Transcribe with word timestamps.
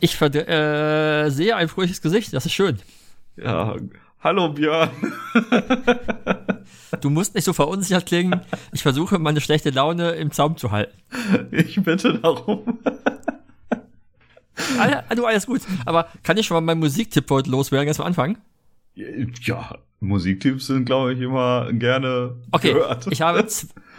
ich 0.00 0.20
äh, 0.20 1.30
sehe 1.30 1.56
ein 1.56 1.68
fröhliches 1.68 2.02
Gesicht, 2.02 2.32
das 2.32 2.46
ist 2.46 2.52
schön. 2.52 2.78
Ja, 3.36 3.76
hallo 4.20 4.48
Björn. 4.50 4.90
du 7.00 7.10
musst 7.10 7.34
nicht 7.34 7.44
so 7.44 7.52
verunsichert 7.52 8.06
klingen. 8.06 8.40
Ich 8.72 8.82
versuche, 8.82 9.18
meine 9.18 9.40
schlechte 9.40 9.70
Laune 9.70 10.12
im 10.12 10.30
Zaum 10.30 10.56
zu 10.56 10.70
halten. 10.70 10.96
Ich 11.50 11.82
bitte 11.82 12.18
darum. 12.18 12.78
du, 15.14 15.26
alles 15.26 15.46
gut. 15.46 15.62
Aber 15.84 16.08
kann 16.22 16.36
ich 16.36 16.46
schon 16.46 16.56
mal 16.56 16.60
meinen 16.60 16.80
Musiktipp 16.80 17.30
heute 17.30 17.50
loswerden, 17.50 17.86
ganz 17.86 18.00
am 18.00 18.06
Anfang? 18.06 18.38
Ja, 18.94 19.78
Musiktipps 20.00 20.66
sind, 20.66 20.84
glaube 20.84 21.14
ich, 21.14 21.20
immer 21.20 21.72
gerne 21.72 22.36
okay, 22.52 22.72
gehört. 22.72 23.06
Ich 23.10 23.20
habe 23.22 23.46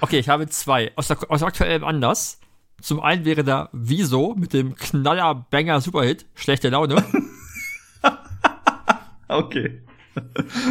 okay, 0.01 0.19
ich 0.19 0.29
habe 0.29 0.47
zwei. 0.47 0.91
Aus, 0.95 1.07
der, 1.07 1.17
aus 1.29 1.43
aktuellem 1.43 1.83
Anlass. 1.83 2.39
Zum 2.81 2.99
einen 2.99 3.25
wäre 3.25 3.43
da 3.43 3.69
Wieso 3.73 4.35
mit 4.35 4.53
dem 4.53 4.75
Knaller-Banger-Superhit 4.75 6.25
Schlechte 6.35 6.69
Laune. 6.69 7.03
okay. 9.27 9.81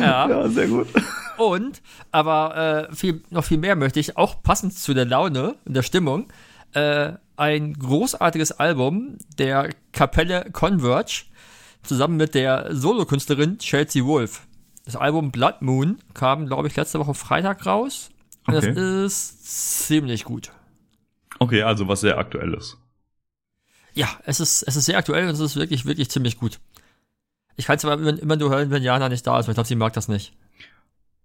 Ja. 0.00 0.28
ja, 0.28 0.48
sehr 0.48 0.68
gut. 0.68 0.88
Und, 1.36 1.82
aber 2.10 2.88
äh, 2.90 2.94
viel, 2.94 3.22
noch 3.30 3.44
viel 3.44 3.58
mehr 3.58 3.76
möchte 3.76 4.00
ich, 4.00 4.16
auch 4.16 4.42
passend 4.42 4.76
zu 4.76 4.94
der 4.94 5.04
Laune 5.04 5.56
und 5.64 5.74
der 5.74 5.82
Stimmung, 5.82 6.32
äh, 6.72 7.12
ein 7.36 7.74
großartiges 7.74 8.52
Album 8.52 9.18
der 9.38 9.70
Kapelle 9.92 10.50
Converge 10.52 11.24
zusammen 11.82 12.16
mit 12.16 12.34
der 12.34 12.74
Solokünstlerin 12.74 13.58
Chelsea 13.58 14.04
Wolf. 14.04 14.46
Das 14.84 14.96
Album 14.96 15.30
Blood 15.30 15.62
Moon 15.62 15.98
kam, 16.14 16.46
glaube 16.46 16.68
ich, 16.68 16.76
letzte 16.76 16.98
Woche 16.98 17.14
Freitag 17.14 17.66
raus. 17.66 18.10
Und 18.46 18.54
okay. 18.54 18.72
das 18.72 18.84
ist 19.04 19.86
ziemlich 19.86 20.24
gut. 20.24 20.52
Okay, 21.38 21.62
also 21.62 21.88
was 21.88 22.00
sehr 22.00 22.18
aktuelles. 22.18 22.78
Ja, 23.94 24.08
es 24.24 24.40
ist, 24.40 24.62
es 24.62 24.76
ist 24.76 24.84
sehr 24.84 24.98
aktuell 24.98 25.26
und 25.26 25.34
es 25.34 25.40
ist 25.40 25.56
wirklich, 25.56 25.86
wirklich 25.86 26.10
ziemlich 26.10 26.38
gut. 26.38 26.60
Ich 27.56 27.66
kann 27.66 27.76
es 27.76 27.84
aber 27.84 27.94
immer, 27.94 28.20
immer 28.20 28.36
nur 28.36 28.50
hören, 28.50 28.70
wenn 28.70 28.82
Jana 28.82 29.08
nicht 29.08 29.26
da 29.26 29.38
ist, 29.38 29.46
weil 29.46 29.52
ich 29.52 29.56
glaube, 29.56 29.68
sie 29.68 29.76
mag 29.76 29.94
das 29.94 30.08
nicht. 30.08 30.34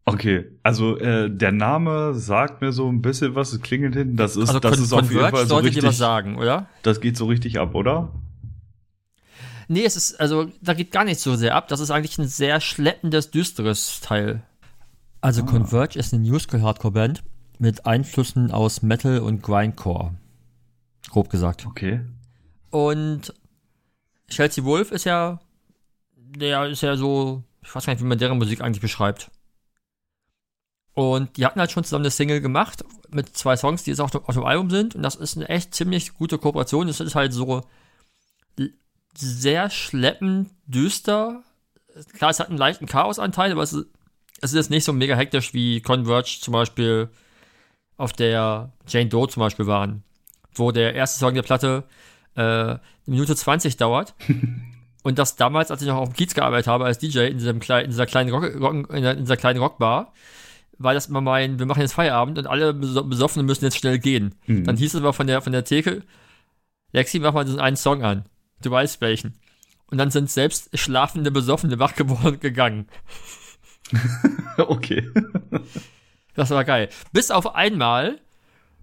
Okay, 0.06 0.46
also 0.64 0.98
äh, 0.98 1.30
der 1.30 1.52
Name 1.52 2.14
sagt 2.16 2.62
mir 2.62 2.72
so 2.72 2.90
ein 2.90 3.02
bisschen 3.02 3.36
was, 3.36 3.54
es 3.54 3.62
klingelt 3.62 3.96
hinten. 3.96 4.18
Das 4.18 4.36
ist, 4.36 4.48
also 4.48 4.60
das 4.60 4.80
ist 4.80 4.94
auf 4.94 5.12
jeden 5.12 5.30
Fall 5.30 5.46
so 5.46 5.58
richtig. 5.58 5.82
Dir 5.82 5.88
was 5.88 5.98
sagen, 5.98 6.38
oder? 6.38 6.68
Das 6.82 7.02
geht 7.02 7.18
so 7.18 7.28
richtig 7.28 7.60
ab, 7.60 7.76
oder? 7.76 8.12
Nee, 9.68 9.84
es 9.86 9.96
ist, 9.96 10.20
also 10.20 10.50
da 10.62 10.74
geht 10.74 10.92
gar 10.92 11.04
nicht 11.04 11.20
so 11.20 11.36
sehr 11.36 11.56
ab. 11.56 11.68
Das 11.68 11.80
ist 11.80 11.92
eigentlich 11.92 12.18
ein 12.18 12.28
sehr 12.28 12.60
schleppendes, 12.62 13.32
düsteres 13.32 14.00
Teil. 14.02 14.42
Also 15.22 15.44
ah. 15.44 15.46
Converge 15.46 16.00
ist 16.00 16.14
eine 16.14 16.24
Musical-Hardcore-Band 16.24 17.24
mit 17.62 17.86
Einflüssen 17.86 18.52
aus 18.52 18.82
Metal 18.82 19.20
und 19.20 19.44
Grindcore. 19.44 20.16
Grob 21.10 21.30
gesagt. 21.30 21.68
Okay. 21.68 22.02
Und 22.72 23.34
Chelsea 24.30 24.64
Wolf 24.64 24.92
ist 24.92 25.06
ja, 25.06 25.40
der 26.16 26.68
ist 26.68 26.82
ja 26.82 26.98
so, 26.98 27.44
ich 27.62 27.74
weiß 27.74 27.86
gar 27.86 27.94
nicht, 27.94 28.02
wie 28.02 28.08
man 28.08 28.18
deren 28.18 28.40
Musik 28.40 28.62
eigentlich 28.62 28.82
beschreibt. 28.82 29.30
Und 30.94 31.38
die 31.38 31.46
hatten 31.46 31.60
halt 31.60 31.72
schon 31.72 31.84
zusammen 31.84 32.04
eine 32.04 32.12
Single 32.12 32.42
gemacht 32.42 32.84
mit 33.10 33.38
zwei 33.38 33.56
Songs, 33.56 33.84
die 33.84 33.92
jetzt 33.92 34.02
auch 34.02 34.14
auf 34.14 34.36
dem 34.36 34.46
Album 34.46 34.72
sind. 34.72 34.96
Und 34.96 35.04
das 35.04 35.16
ist 35.16 35.38
eine 35.38 35.48
echt 35.48 35.76
ziemlich 35.76 36.16
gute 36.16 36.40
Kooperation. 36.40 36.90
Es 36.90 37.00
ist 37.00 37.16
halt 37.16 37.32
so 37.32 37.62
sehr 39.16 39.70
schleppend, 39.70 40.50
düster. 40.66 41.44
Klar, 42.14 42.32
es 42.32 42.40
hat 42.40 42.50
einen 42.50 42.58
leichten 42.58 42.88
Chaosanteil, 42.88 43.52
aber 43.52 43.62
es 43.62 43.74
ist, 43.74 43.86
es 44.42 44.52
ist 44.52 44.58
jetzt 44.58 44.70
nicht 44.72 44.84
so 44.84 44.94
mega 44.94 45.16
hektisch 45.16 45.54
wie 45.54 45.82
Converge 45.82 46.40
zum 46.42 46.54
Beispiel 46.54 47.12
auf 47.98 48.14
der 48.14 48.72
Jane 48.88 49.10
Doe 49.10 49.28
zum 49.28 49.42
Beispiel 49.42 49.68
waren, 49.68 50.04
wo 50.54 50.72
der 50.72 50.96
erste 50.96 51.20
Song 51.20 51.34
der 51.34 51.44
Platte 51.44 51.84
äh, 52.36 52.42
eine 52.42 52.80
Minute 53.06 53.36
20 53.36 53.78
dauert. 53.78 54.16
Und 55.04 55.18
das 55.18 55.36
damals, 55.36 55.72
als 55.72 55.82
ich 55.82 55.88
noch 55.88 55.98
auf 55.98 56.10
dem 56.10 56.14
Kiez 56.14 56.36
gearbeitet 56.36 56.68
habe 56.68 56.86
als 56.86 57.00
DJ 57.00 57.22
in, 57.22 57.38
diesem 57.40 57.60
kleinen, 57.60 57.86
in 57.86 57.92
dieser 57.92 58.06
kleinen 58.06 58.30
Rock, 58.30 58.92
in, 58.92 59.04
in 59.04 59.20
dieser 59.20 59.38
kleinen 59.38 59.60
Rockbar, 59.60 60.14
war 60.78 60.94
das 60.94 61.08
immer 61.08 61.22
mein, 61.22 61.60
wir 61.60 61.66
machen 61.66 61.82
jetzt 61.82 61.94
Feierabend 61.94 62.38
und 62.38 62.48
alle 62.48 62.74
Besoffenen 62.74 63.46
müssen 63.46 63.66
jetzt 63.66 63.78
schnell 63.78 64.00
gehen. 64.00 64.36
Mhm. 64.46 64.64
Dann 64.66 64.78
hieß 64.78 64.94
es 64.94 65.00
aber 65.00 65.14
von 65.14 65.28
der, 65.28 65.42
von 65.42 65.54
der 65.54 65.64
Theke, 65.64 66.04
Lexi, 66.92 67.20
mach 67.20 67.34
mal 67.34 67.46
diesen 67.46 67.60
einen 67.60 67.78
Song 67.78 68.04
an. 68.04 68.26
Du 68.62 68.70
weißt 68.70 69.02
welchen. 69.02 69.36
Und 69.88 69.98
dann 69.98 70.12
sind 70.12 70.30
selbst 70.30 70.78
schlafende 70.78 71.32
Besoffene 71.32 71.80
wach 71.80 71.96
geworden 71.96 72.40
gegangen. 72.40 72.88
okay. 74.58 75.10
Das 76.36 76.50
war 76.50 76.64
geil. 76.64 76.90
Bis 77.12 77.32
auf 77.32 77.56
einmal. 77.56 78.20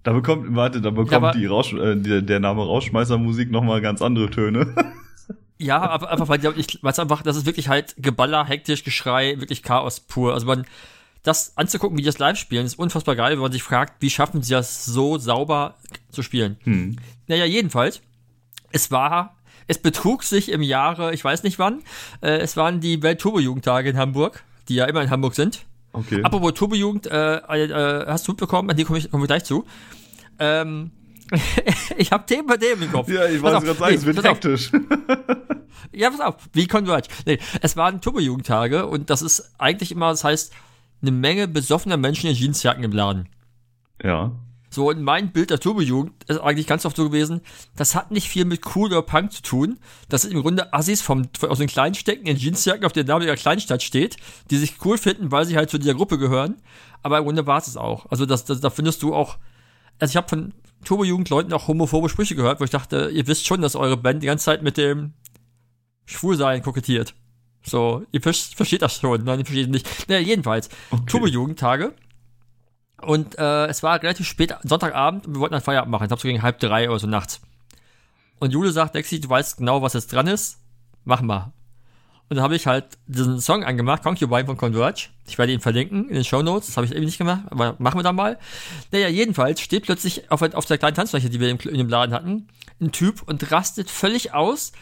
Da 0.03 0.13
bekommt, 0.13 0.55
warte, 0.55 0.81
da 0.81 0.91
bekommt 0.91 1.11
ja, 1.11 1.31
die 1.33 1.45
Rausch, 1.45 1.73
äh, 1.73 1.95
der, 1.95 2.21
der 2.21 2.39
Name 2.39 2.63
Rauschmeißermusik 2.63 3.51
nochmal 3.51 3.81
ganz 3.81 4.01
andere 4.01 4.29
Töne. 4.29 4.73
ja, 5.57 5.81
aber 5.81 6.09
einfach, 6.09 6.29
weil 6.29 6.39
ich, 6.57 6.79
weil 6.81 6.91
es 6.91 6.99
einfach, 6.99 7.21
das 7.21 7.35
ist 7.35 7.45
wirklich 7.45 7.67
halt 7.67 7.95
Geballer, 7.97 8.45
hektisch, 8.45 8.83
Geschrei, 8.83 9.39
wirklich 9.39 9.61
Chaos 9.61 9.99
pur. 9.99 10.33
Also 10.33 10.45
man, 10.45 10.65
das 11.23 11.57
anzugucken, 11.57 11.97
wie 11.97 12.01
die 12.01 12.05
das 12.05 12.17
live 12.17 12.37
spielen, 12.37 12.65
ist 12.65 12.79
unfassbar 12.79 13.15
geil, 13.15 13.33
wenn 13.33 13.39
man 13.39 13.51
sich 13.51 13.63
fragt, 13.63 14.01
wie 14.01 14.09
schaffen 14.09 14.41
sie 14.41 14.53
das 14.53 14.85
so 14.85 15.17
sauber 15.17 15.75
zu 16.11 16.23
spielen. 16.23 16.57
Hm. 16.63 16.95
Naja, 17.27 17.45
jedenfalls, 17.45 18.01
es 18.71 18.91
war, 18.91 19.35
es 19.67 19.79
betrug 19.79 20.23
sich 20.23 20.49
im 20.51 20.61
Jahre, 20.61 21.13
ich 21.13 21.23
weiß 21.23 21.43
nicht 21.43 21.59
wann, 21.59 21.83
äh, 22.21 22.37
es 22.37 22.55
waren 22.55 22.79
die 22.79 23.03
Welt-Turbo-Jugendtage 23.03 23.89
in 23.89 23.97
Hamburg, 23.97 24.43
die 24.69 24.75
ja 24.75 24.85
immer 24.85 25.01
in 25.01 25.09
Hamburg 25.09 25.35
sind. 25.35 25.65
Okay. 25.99 26.21
Apropos 26.23 26.53
Turbo-Jugend, 26.53 27.07
äh, 27.07 27.37
äh, 27.37 28.05
hast 28.07 28.27
du 28.27 28.31
mitbekommen, 28.31 28.69
an 28.69 28.77
die 28.77 28.83
komme 28.83 28.99
ich, 28.99 29.11
komm 29.11 29.21
ich 29.21 29.27
gleich 29.27 29.43
zu. 29.43 29.65
Ähm, 30.39 30.91
ich 31.97 32.11
habe 32.11 32.25
Themen 32.25 32.47
bei 32.47 32.57
dem 32.57 32.81
im 32.81 32.91
Kopf. 32.91 33.09
Ja, 33.09 33.25
ich 33.25 33.41
wollte 33.41 33.65
gerade 33.65 33.79
sagen, 33.79 33.91
nee, 33.91 33.97
es 33.97 34.05
wird 34.05 34.23
hektisch. 34.23 34.71
ja, 35.91 36.09
pass 36.09 36.21
auf, 36.21 36.35
wie 36.53 36.67
Converge. 36.67 37.07
Nee, 37.25 37.39
es 37.61 37.77
waren 37.77 38.01
Turbo-Jugendtage 38.01 38.87
und 38.87 39.09
das 39.09 39.21
ist 39.21 39.53
eigentlich 39.57 39.91
immer, 39.91 40.09
das 40.09 40.23
heißt, 40.23 40.53
eine 41.01 41.11
Menge 41.11 41.47
besoffener 41.47 41.97
Menschen 41.97 42.29
in 42.29 42.35
Jeansjacken 42.35 42.83
im 42.83 42.91
Laden. 42.91 43.29
Ja. 44.03 44.31
So, 44.69 44.89
und 44.89 45.01
mein 45.01 45.31
Bild 45.31 45.49
der 45.49 45.59
Turbojugend 45.59 46.23
ist 46.27 46.39
eigentlich 46.39 46.67
ganz 46.67 46.85
oft 46.85 46.95
so 46.95 47.05
gewesen, 47.05 47.41
das 47.75 47.95
hat 47.95 48.11
nicht 48.11 48.29
viel 48.29 48.45
mit 48.45 48.61
cool 48.75 48.87
oder 48.87 49.01
Punk 49.01 49.31
zu 49.31 49.41
tun. 49.41 49.79
Das 50.09 50.21
sind 50.21 50.31
im 50.31 50.41
Grunde 50.41 50.73
Assis 50.73 51.01
vom, 51.01 51.27
aus 51.41 51.57
den 51.57 51.67
kleinen 51.67 51.95
Stecken 51.95 52.27
in 52.27 52.37
Jeansjacken, 52.37 52.85
auf 52.85 52.93
der 52.93 53.03
Name 53.03 53.25
ihrer 53.25 53.35
Kleinstadt 53.35 53.81
steht, 53.81 54.17
die 54.51 54.57
sich 54.57 54.75
cool 54.85 54.97
finden, 54.97 55.31
weil 55.31 55.45
sie 55.45 55.57
halt 55.57 55.69
zu 55.69 55.79
dieser 55.79 55.95
Gruppe 55.95 56.19
gehören. 56.19 56.57
Aber 57.01 57.17
im 57.17 57.23
Grunde 57.23 57.47
war 57.47 57.57
es 57.57 57.67
es 57.67 57.77
auch. 57.77 58.05
Also 58.11 58.25
das, 58.25 58.45
das, 58.45 58.61
da 58.61 58.69
findest 58.69 59.01
du 59.01 59.13
auch, 59.13 59.37
also 59.97 60.11
ich 60.11 60.17
habe 60.17 60.29
von 60.29 60.53
Turbojugend-Leuten 60.85 61.51
auch 61.53 61.67
homophobe 61.67 62.09
Sprüche 62.09 62.35
gehört, 62.35 62.59
wo 62.59 62.63
ich 62.63 62.69
dachte, 62.69 63.09
ihr 63.11 63.27
wisst 63.27 63.47
schon, 63.47 63.61
dass 63.61 63.75
eure 63.75 63.97
Band 63.97 64.21
die 64.21 64.27
ganze 64.27 64.45
Zeit 64.45 64.61
mit 64.61 64.77
dem 64.77 65.13
Schwulsein 66.05 66.61
kokettiert. 66.61 67.15
So, 67.63 68.03
ihr 68.11 68.21
versteht 68.21 68.81
das 68.81 68.99
schon, 68.99 69.23
nein, 69.23 69.39
ihr 69.39 69.45
versteht 69.45 69.69
nicht. 69.69 70.07
Naja, 70.07 70.21
jedenfalls, 70.21 70.69
okay. 70.91 71.03
Turbo-Jugendtage. 71.07 71.93
Und 73.01 73.37
äh, 73.37 73.67
es 73.67 73.83
war 73.83 74.01
relativ 74.01 74.27
spät, 74.27 74.55
Sonntagabend, 74.63 75.27
und 75.27 75.35
wir 75.35 75.39
wollten 75.39 75.53
dann 75.53 75.61
Feierabend 75.61 75.91
machen. 75.91 76.03
Ich 76.03 76.09
glaube 76.09 76.21
so 76.21 76.27
gegen 76.27 76.41
halb 76.41 76.59
drei 76.59 76.89
oder 76.89 76.99
so 76.99 77.07
nachts. 77.07 77.41
Und 78.39 78.51
Jule 78.51 78.71
sagt, 78.71 78.95
Lexi, 78.95 79.19
du 79.19 79.29
weißt 79.29 79.57
genau, 79.57 79.81
was 79.81 79.93
jetzt 79.93 80.11
dran 80.13 80.27
ist. 80.27 80.59
Mach 81.03 81.21
mal. 81.21 81.51
Und 82.29 82.35
dann 82.35 82.43
habe 82.43 82.55
ich 82.55 82.67
halt 82.67 82.85
diesen 83.07 83.41
Song 83.41 83.63
angemacht, 83.63 84.03
Concubine 84.03 84.45
von 84.45 84.55
Converge. 84.55 85.07
Ich 85.27 85.39
werde 85.39 85.51
ihn 85.51 85.61
verlinken 85.61 86.07
in 86.09 86.13
den 86.13 86.23
Show 86.23 86.43
Notes. 86.43 86.67
Das 86.67 86.77
habe 86.77 86.85
ich 86.85 86.93
eben 86.93 87.05
nicht 87.05 87.17
gemacht, 87.17 87.41
aber 87.49 87.75
machen 87.79 87.97
wir 87.97 88.03
dann 88.03 88.15
mal. 88.15 88.37
Naja, 88.91 89.07
jedenfalls 89.07 89.61
steht 89.61 89.83
plötzlich 89.83 90.31
auf, 90.31 90.41
auf 90.41 90.65
der 90.65 90.77
kleinen 90.77 90.95
Tanzfläche, 90.95 91.29
die 91.29 91.39
wir 91.39 91.49
in 91.49 91.57
dem 91.57 91.89
Laden 91.89 92.13
hatten, 92.13 92.47
ein 92.79 92.91
Typ 92.91 93.23
und 93.23 93.51
rastet 93.51 93.89
völlig 93.89 94.33
aus. 94.33 94.73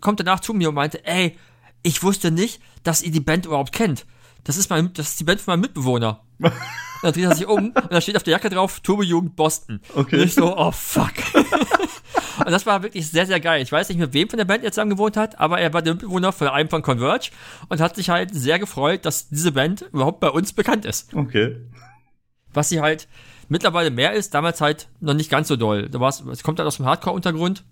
Kommt 0.00 0.20
danach 0.20 0.38
zu 0.38 0.54
mir 0.54 0.68
und 0.68 0.76
meinte, 0.76 1.04
ey, 1.04 1.36
ich 1.82 2.02
wusste 2.04 2.30
nicht, 2.30 2.60
dass 2.84 3.02
ihr 3.02 3.10
die 3.10 3.20
Band 3.20 3.46
überhaupt 3.46 3.72
kennt. 3.72 4.06
Das 4.44 4.56
ist 4.56 4.70
mein, 4.70 4.92
das 4.92 5.08
ist 5.08 5.20
die 5.20 5.24
Band 5.24 5.40
von 5.40 5.52
meinem 5.52 5.62
Mitbewohner. 5.62 6.20
Und 6.96 7.04
dann 7.04 7.12
dreht 7.12 7.24
er 7.24 7.34
sich 7.34 7.46
um 7.46 7.66
und 7.72 7.92
da 7.92 8.00
steht 8.00 8.16
auf 8.16 8.22
der 8.22 8.32
Jacke 8.32 8.48
drauf 8.48 8.80
Turbo 8.80 9.02
Jugend 9.02 9.36
Boston. 9.36 9.80
Okay. 9.94 10.16
Und 10.16 10.22
ich 10.24 10.34
so, 10.34 10.56
oh 10.56 10.70
fuck. 10.72 11.12
und 12.38 12.50
das 12.50 12.64
war 12.66 12.82
wirklich 12.82 13.08
sehr, 13.08 13.26
sehr 13.26 13.40
geil. 13.40 13.62
Ich 13.62 13.70
weiß 13.70 13.88
nicht, 13.88 13.98
mit 13.98 14.12
wem 14.14 14.28
von 14.28 14.38
der 14.38 14.44
Band 14.46 14.64
er 14.64 14.72
zusammen 14.72 14.90
gewohnt 14.90 15.16
hat, 15.16 15.38
aber 15.38 15.60
er 15.60 15.72
war 15.72 15.82
der 15.82 15.94
Mitbewohner 15.94 16.32
von 16.32 16.48
einem 16.48 16.68
von 16.70 16.82
Converge 16.82 17.30
und 17.68 17.80
hat 17.80 17.96
sich 17.96 18.08
halt 18.08 18.34
sehr 18.34 18.58
gefreut, 18.58 19.04
dass 19.04 19.28
diese 19.28 19.52
Band 19.52 19.82
überhaupt 19.92 20.20
bei 20.20 20.30
uns 20.30 20.52
bekannt 20.52 20.84
ist. 20.84 21.12
Okay. 21.14 21.56
Was 22.52 22.70
sie 22.70 22.80
halt 22.80 23.08
mittlerweile 23.48 23.90
mehr 23.90 24.12
ist, 24.12 24.34
damals 24.34 24.60
halt 24.60 24.88
noch 25.00 25.14
nicht 25.14 25.30
ganz 25.30 25.48
so 25.48 25.56
doll. 25.56 25.88
Da 25.88 26.00
war's, 26.00 26.24
es 26.32 26.42
kommt 26.42 26.58
halt 26.58 26.66
aus 26.66 26.76
dem 26.76 26.86
Hardcore-Untergrund 26.86 27.64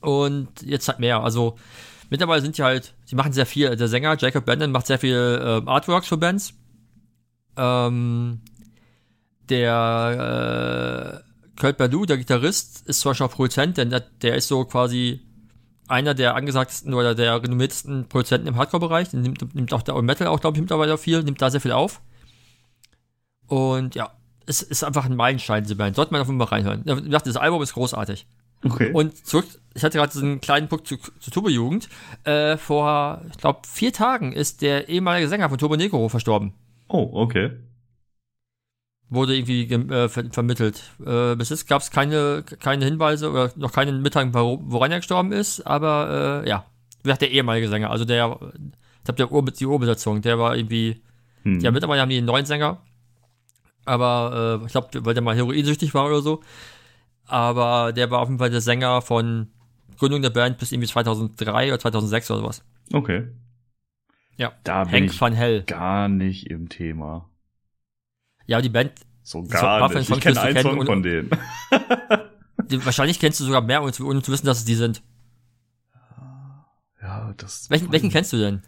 Und 0.00 0.62
jetzt 0.62 0.88
halt 0.88 0.98
mehr. 0.98 1.22
Also 1.22 1.56
mittlerweile 2.10 2.42
sind 2.42 2.58
die 2.58 2.62
halt, 2.62 2.94
die 3.10 3.14
machen 3.14 3.32
sehr 3.32 3.46
viel. 3.46 3.74
Der 3.76 3.88
Sänger 3.88 4.16
Jacob 4.18 4.44
Bandon 4.44 4.70
macht 4.70 4.86
sehr 4.86 4.98
viel 4.98 5.62
äh, 5.66 5.68
Artworks 5.68 6.08
für 6.08 6.16
Bands. 6.16 6.54
Ähm, 7.56 8.40
der 9.48 11.22
äh, 11.22 11.60
Kurt 11.60 11.76
Badu, 11.78 12.04
der 12.04 12.18
Gitarrist, 12.18 12.86
ist 12.86 13.00
zwar 13.00 13.14
schon 13.14 13.28
Produzent, 13.28 13.76
denn 13.78 13.90
der, 13.90 14.00
der 14.00 14.34
ist 14.36 14.48
so 14.48 14.64
quasi 14.64 15.20
einer 15.88 16.14
der 16.14 16.34
angesagtesten 16.34 16.94
oder 16.94 17.14
der 17.14 17.42
renommiertesten 17.42 18.08
Produzenten 18.08 18.48
im 18.48 18.56
Hardcore-Bereich. 18.56 19.12
Nimmt, 19.12 19.54
nimmt 19.54 19.72
auch 19.72 19.82
da 19.82 20.00
Metal 20.02 20.26
auch, 20.26 20.40
glaube 20.40 20.56
ich, 20.56 20.60
mittlerweile 20.60 20.98
viel, 20.98 21.22
nimmt 21.22 21.40
da 21.40 21.50
sehr 21.50 21.60
viel 21.60 21.72
auf. 21.72 22.00
Und 23.46 23.94
ja, 23.94 24.10
es 24.46 24.62
ist 24.62 24.82
einfach 24.84 25.04
ein 25.04 25.16
Meilenstein, 25.16 25.62
diese 25.62 25.76
Band. 25.76 25.96
Sollte 25.96 26.12
man 26.12 26.20
auf 26.20 26.28
jeden 26.28 26.40
Fall 26.40 26.48
reinhören. 26.48 26.82
Ich 26.84 27.10
dachte, 27.10 27.30
das 27.30 27.36
Album 27.36 27.62
ist 27.62 27.74
großartig. 27.74 28.26
Okay. 28.64 28.90
Und 28.92 29.26
zurück, 29.26 29.46
ich 29.74 29.84
hatte 29.84 29.98
gerade 29.98 30.12
diesen 30.12 30.40
kleinen 30.40 30.68
Punkt 30.68 30.88
zu, 30.88 30.96
zu 30.96 31.30
Turbo-Jugend. 31.30 31.88
Äh, 32.24 32.56
vor, 32.56 33.22
ich 33.30 33.38
glaube, 33.38 33.60
vier 33.68 33.92
Tagen 33.92 34.32
ist 34.32 34.62
der 34.62 34.88
ehemalige 34.88 35.28
Sänger 35.28 35.48
von 35.48 35.58
Turbo 35.58 35.76
Negro 35.76 36.08
verstorben. 36.08 36.52
Oh, 36.88 37.10
okay. 37.12 37.50
Wurde 39.08 39.36
irgendwie 39.36 39.72
äh, 39.72 40.08
ver 40.08 40.24
vermittelt. 40.30 40.82
Äh, 41.04 41.36
bis 41.36 41.50
jetzt 41.50 41.68
gab 41.68 41.80
es 41.80 41.90
keine, 41.90 42.42
keine 42.42 42.84
Hinweise 42.84 43.30
oder 43.30 43.52
noch 43.56 43.72
keine 43.72 43.92
Mitteilung, 43.92 44.32
woran 44.66 44.90
er 44.90 44.98
gestorben 44.98 45.32
ist, 45.32 45.60
aber 45.60 46.42
äh, 46.44 46.48
ja, 46.48 46.66
wie 46.98 47.04
gesagt, 47.04 47.22
der 47.22 47.30
ehemalige 47.30 47.68
Sänger, 47.68 47.90
also 47.90 48.04
der, 48.04 48.38
ich 48.98 49.04
glaube, 49.04 49.16
der 49.16 49.30
Ur 49.30 49.44
die 49.44 49.66
Urbesetzung, 49.66 50.22
der 50.22 50.38
war 50.38 50.56
irgendwie, 50.56 51.02
hm. 51.42 51.60
ja, 51.60 51.70
mittlerweile 51.70 52.00
haben 52.02 52.08
die 52.08 52.16
einen 52.16 52.26
neuen 52.26 52.46
Sänger, 52.46 52.80
aber 53.84 54.60
äh, 54.62 54.66
ich 54.66 54.72
glaube, 54.72 54.88
weil 55.04 55.14
der 55.14 55.22
mal 55.22 55.36
heroinsüchtig 55.36 55.94
war 55.94 56.06
oder 56.06 56.20
so. 56.20 56.42
Aber 57.28 57.92
der 57.92 58.10
war 58.10 58.20
auf 58.20 58.28
jeden 58.28 58.38
Fall 58.38 58.50
der 58.50 58.60
Sänger 58.60 59.00
von 59.00 59.48
Gründung 59.96 60.22
der 60.22 60.30
Band 60.30 60.58
bis 60.58 60.72
irgendwie 60.72 60.88
2003 60.88 61.68
oder 61.68 61.78
2006 61.78 62.30
oder 62.30 62.40
sowas. 62.40 62.64
Okay. 62.92 63.28
Ja. 64.36 64.52
Da 64.64 64.84
bin 64.84 64.92
Hank 64.92 65.12
ich 65.12 65.20
van 65.20 65.32
Hell. 65.32 65.62
gar 65.62 66.08
nicht 66.08 66.50
im 66.50 66.68
Thema. 66.68 67.28
Ja, 68.46 68.60
die 68.60 68.68
Band. 68.68 68.92
So 69.22 69.42
gar 69.42 69.88
nicht. 69.88 70.08
Ich 70.08 70.20
kenne 70.20 70.40
einen 70.40 70.62
Song 70.62 70.86
von 70.86 71.02
denen. 71.02 71.30
die, 72.70 72.84
wahrscheinlich 72.84 73.18
kennst 73.18 73.40
du 73.40 73.44
sogar 73.44 73.60
mehr, 73.60 73.82
ohne 73.82 73.92
zu, 73.92 74.06
ohne 74.06 74.22
zu 74.22 74.30
wissen, 74.30 74.46
dass 74.46 74.58
es 74.58 74.64
die 74.64 74.74
sind. 74.74 75.02
Ja, 77.00 77.34
das. 77.36 77.70
Welchen, 77.70 77.90
welchen 77.92 78.10
kennst 78.10 78.32
du 78.32 78.36
denn? 78.36 78.62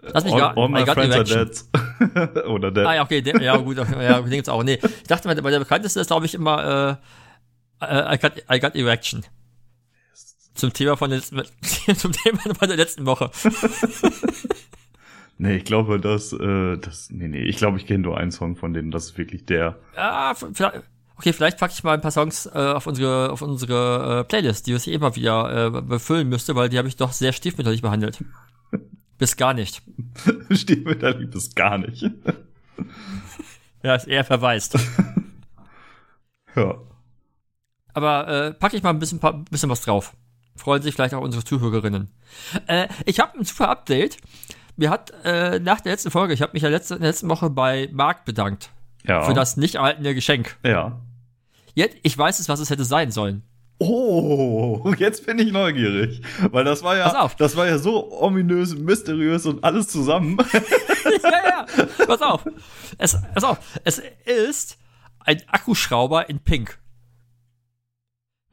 Lass 0.00 0.24
mich 0.24 0.34
all, 0.34 0.40
gar, 0.40 0.58
all 0.58 0.68
my 0.68 0.84
friends 0.84 1.14
are 1.14 1.24
dead. 1.24 2.44
Oder 2.46 2.70
dead. 2.70 2.86
Ah, 2.86 2.94
ja, 2.94 3.02
okay, 3.02 3.22
der, 3.22 3.40
ja, 3.40 3.56
gut, 3.56 3.76
ja, 3.76 4.20
den 4.20 4.30
gibt's 4.30 4.48
auch. 4.48 4.62
Nee, 4.62 4.78
ich 4.82 5.06
dachte, 5.06 5.28
mal, 5.28 5.34
der 5.34 5.58
bekannteste 5.58 6.00
ist, 6.00 6.08
glaube 6.08 6.26
ich, 6.26 6.34
immer, 6.34 6.98
äh, 7.80 7.86
äh, 7.86 8.14
I 8.14 8.18
got, 8.18 8.32
I 8.52 8.60
got 8.60 8.74
Erection. 8.74 9.24
Zum 10.54 10.72
Thema 10.72 10.96
von 10.96 11.10
der, 11.10 11.22
zum 11.96 12.12
Thema 12.12 12.40
von 12.54 12.68
der 12.68 12.76
letzten 12.76 13.06
Woche. 13.06 13.30
Nee, 15.38 15.56
ich 15.56 15.64
glaube, 15.64 16.00
dass, 16.00 16.32
äh, 16.32 16.76
das, 16.78 17.10
nee, 17.10 17.28
nee, 17.28 17.42
ich 17.42 17.56
glaube, 17.56 17.78
ich 17.78 17.86
kenne 17.86 18.04
nur 18.04 18.18
einen 18.18 18.30
Song 18.30 18.56
von 18.56 18.72
denen, 18.72 18.90
das 18.90 19.06
ist 19.06 19.18
wirklich 19.18 19.44
der. 19.46 19.76
Ah, 19.96 20.34
vielleicht, 20.34 20.82
okay, 21.16 21.32
vielleicht 21.32 21.58
packe 21.58 21.72
ich 21.74 21.84
mal 21.84 21.94
ein 21.94 22.00
paar 22.00 22.10
Songs 22.10 22.46
äh, 22.46 22.50
auf 22.58 22.86
unsere, 22.86 23.30
auf 23.30 23.42
unsere 23.42 24.20
äh, 24.20 24.24
Playlist, 24.24 24.66
die 24.66 24.74
ich 24.74 24.88
immer 24.88 25.16
wieder 25.16 25.66
äh, 25.66 25.82
befüllen 25.82 26.28
müsste, 26.28 26.54
weil 26.54 26.68
die 26.68 26.78
habe 26.78 26.88
ich 26.88 26.96
doch 26.96 27.12
sehr 27.12 27.32
stiefmütterlich 27.32 27.82
behandelt. 27.82 28.22
Bis 29.18 29.36
gar 29.36 29.54
nicht. 29.54 29.82
Stiefmütterlich 30.50 31.30
bis 31.30 31.54
gar 31.54 31.78
nicht. 31.78 32.10
ja, 33.82 33.94
ist 33.94 34.08
eher 34.08 34.24
verwaist. 34.24 34.76
ja. 36.56 36.78
Aber 37.92 38.28
äh, 38.28 38.54
packe 38.54 38.76
ich 38.76 38.82
mal 38.82 38.90
ein 38.90 38.98
bisschen, 38.98 39.20
bisschen 39.50 39.70
was 39.70 39.82
drauf. 39.82 40.14
Freuen 40.56 40.82
sich 40.82 40.94
vielleicht 40.94 41.14
auch 41.14 41.22
unsere 41.22 41.44
Zuhörerinnen. 41.44 42.10
Äh, 42.66 42.88
ich 43.06 43.20
habe 43.20 43.38
ein 43.38 43.44
super 43.44 43.68
Update. 43.68 44.18
Mir 44.76 44.90
hat 44.90 45.12
äh, 45.24 45.60
nach 45.60 45.80
der 45.80 45.92
letzten 45.92 46.10
Folge, 46.10 46.34
ich 46.34 46.42
habe 46.42 46.52
mich 46.52 46.62
ja 46.62 46.68
letzte, 46.68 46.94
in 46.94 47.00
der 47.00 47.10
letzten 47.10 47.28
Woche 47.28 47.50
bei 47.50 47.88
Marc 47.92 48.24
bedankt. 48.24 48.70
Ja. 49.06 49.22
Für 49.22 49.34
das 49.34 49.56
nicht 49.56 49.76
erhaltene 49.76 50.14
Geschenk. 50.14 50.56
Ja. 50.64 51.00
Jetzt, 51.74 51.96
ich 52.02 52.16
weiß 52.16 52.40
es, 52.40 52.48
was 52.48 52.60
es 52.60 52.70
hätte 52.70 52.84
sein 52.84 53.10
sollen. 53.10 53.42
Oh, 53.78 54.92
jetzt 54.98 55.26
bin 55.26 55.38
ich 55.38 55.52
neugierig, 55.52 56.22
weil 56.50 56.64
das 56.64 56.82
war 56.82 56.96
ja, 56.96 57.30
das 57.38 57.56
war 57.56 57.66
ja 57.66 57.78
so 57.78 58.12
ominös, 58.20 58.76
mysteriös 58.76 59.46
und 59.46 59.62
alles 59.64 59.88
zusammen. 59.88 60.38
ja, 61.22 61.66
ja, 61.76 61.86
pass 62.06 62.22
auf. 62.22 62.46
Es, 62.98 63.20
pass 63.34 63.44
auf, 63.44 63.58
es 63.84 64.00
ist 64.24 64.78
ein 65.20 65.42
Akkuschrauber 65.48 66.28
in 66.28 66.38
Pink. 66.38 66.78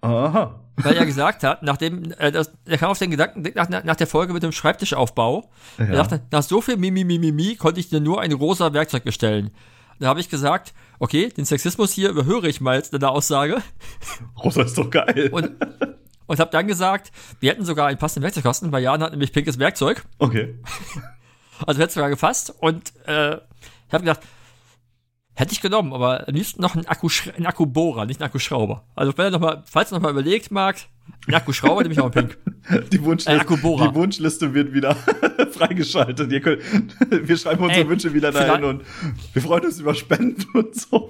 Aha. 0.02 0.60
Weil 0.84 0.96
er 0.96 1.06
gesagt 1.06 1.44
hat, 1.44 1.64
nachdem, 1.64 2.12
äh, 2.18 2.32
das, 2.32 2.52
er 2.66 2.78
kam 2.78 2.92
auf 2.92 3.00
den 3.00 3.12
Gedanken 3.12 3.44
nach, 3.56 3.70
nach 3.84 3.96
der 3.96 4.08
Folge 4.08 4.34
mit 4.34 4.44
dem 4.44 4.52
Schreibtischaufbau, 4.52 5.50
ja. 5.78 5.86
er 5.86 5.96
dachte, 5.96 6.22
nach 6.32 6.44
so 6.44 6.62
viel 6.62 6.78
Mimi, 6.78 7.04
Mimi, 7.04 7.32
Mimi 7.32 7.56
konnte 7.56 7.80
ich 7.80 7.90
dir 7.90 8.00
nur 8.00 8.22
ein 8.22 8.32
rosa 8.32 8.74
Werkzeug 8.74 9.04
bestellen. 9.04 9.52
Da 10.00 10.08
habe 10.08 10.20
ich 10.20 10.30
gesagt, 10.30 10.74
okay, 11.00 11.30
den 11.30 11.46
Sexismus 11.46 11.94
hier 11.94 12.10
überhöre 12.10 12.48
ich 12.48 12.60
mal 12.60 12.76
jetzt 12.76 12.94
in 12.94 13.00
der 13.00 13.12
Aussage. 13.12 13.62
Rosa 14.44 14.64
ist 14.64 14.78
doch 14.78 14.90
geil. 14.90 15.30
Und, 15.32 15.52
und 16.26 16.40
habe 16.40 16.50
dann 16.52 16.68
gesagt, 16.68 17.12
wir 17.40 17.52
hätten 17.52 17.66
sogar 17.66 17.88
einen 17.88 18.00
passenden 18.00 18.24
Werkzeugkasten, 18.24 18.72
weil 18.72 18.82
Jan 18.82 19.04
hat 19.04 19.12
nämlich 19.12 19.32
pinkes 19.32 19.60
Werkzeug. 19.60 20.04
Okay. 20.18 20.56
Also 21.68 21.80
hätte 21.80 21.94
sogar 21.94 22.10
gefasst 22.10 22.56
und 22.60 22.94
äh, 23.06 23.36
ich 23.36 23.94
habe 23.94 24.04
gedacht, 24.04 24.22
hätte 25.34 25.54
ich 25.54 25.62
genommen, 25.62 25.94
aber 25.94 26.28
am 26.28 26.34
liebsten 26.34 26.62
noch 26.62 26.76
einen, 26.76 26.86
Akku, 26.86 27.10
einen 27.36 27.46
Akkubohrer, 27.46 28.06
nicht 28.06 28.20
einen 28.20 28.28
Akkuschrauber. 28.28 28.84
Also 28.96 29.18
wenn 29.18 29.26
er 29.26 29.32
noch 29.32 29.40
mal, 29.40 29.64
falls 29.66 29.92
er 29.92 29.98
noch 29.98 30.04
mal 30.04 30.12
überlegt 30.12 30.52
mag, 30.52 30.76
einen 31.28 31.36
Akkuschrauber 31.36 31.82
nehme 31.84 31.94
ich 31.94 32.00
auch 32.00 32.08
in 32.08 32.12
Pink. 32.12 32.38
Die, 32.92 33.04
Wunschliste, 33.04 33.54
äh, 33.54 33.58
die 33.58 33.96
Wunschliste 33.96 34.54
wird 34.54 34.74
wieder 34.74 34.96
freigeschaltet. 35.52 36.32
Ihr 36.32 36.42
könnt, 36.42 36.62
wir 37.10 37.38
schreiben 37.38 37.64
unsere 37.64 37.82
Ey, 37.82 37.90
Wünsche 37.90 38.14
wieder 38.14 38.32
dahin 38.32 38.64
und 38.64 38.84
wir 39.34 39.42
freuen 39.42 39.66
uns 39.66 39.80
über 39.80 39.96
Spenden 39.96 40.46
und 40.54 40.76
so. 40.76 41.10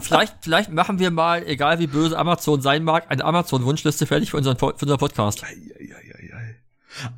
Vielleicht, 0.00 0.36
vielleicht 0.42 0.70
machen 0.70 0.98
wir 0.98 1.10
mal, 1.10 1.42
egal 1.46 1.78
wie 1.78 1.86
böse 1.86 2.18
Amazon 2.18 2.60
sein 2.60 2.84
mag, 2.84 3.10
eine 3.10 3.24
Amazon-Wunschliste 3.24 4.06
fertig 4.06 4.30
für 4.30 4.36
unseren, 4.36 4.58
für 4.58 4.72
unseren 4.72 4.98
Podcast. 4.98 5.42
Ei, 5.42 5.56
ei, 5.78 5.90
ei, 5.94 6.36
ei. 6.36 6.56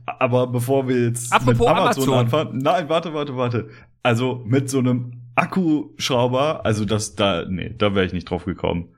Aber 0.07 0.47
bevor 0.47 0.89
wir 0.89 1.09
jetzt 1.09 1.33
Apropos 1.33 1.59
mit 1.59 1.69
Amazon, 1.69 2.05
Amazon 2.05 2.15
anfangen, 2.15 2.59
nein, 2.59 2.89
warte, 2.89 3.15
warte, 3.15 3.37
warte. 3.37 3.69
Also 4.03 4.43
mit 4.47 4.71
so 4.71 4.79
einem 4.79 5.26
Akkuschrauber, 5.37 6.65
also 6.65 6.85
das 6.85 7.15
da, 7.15 7.45
nee, 7.47 7.75
da 7.77 7.95
wäre 7.95 8.07
ich 8.07 8.13
nicht 8.13 8.29
drauf 8.29 8.45
gekommen. 8.45 8.89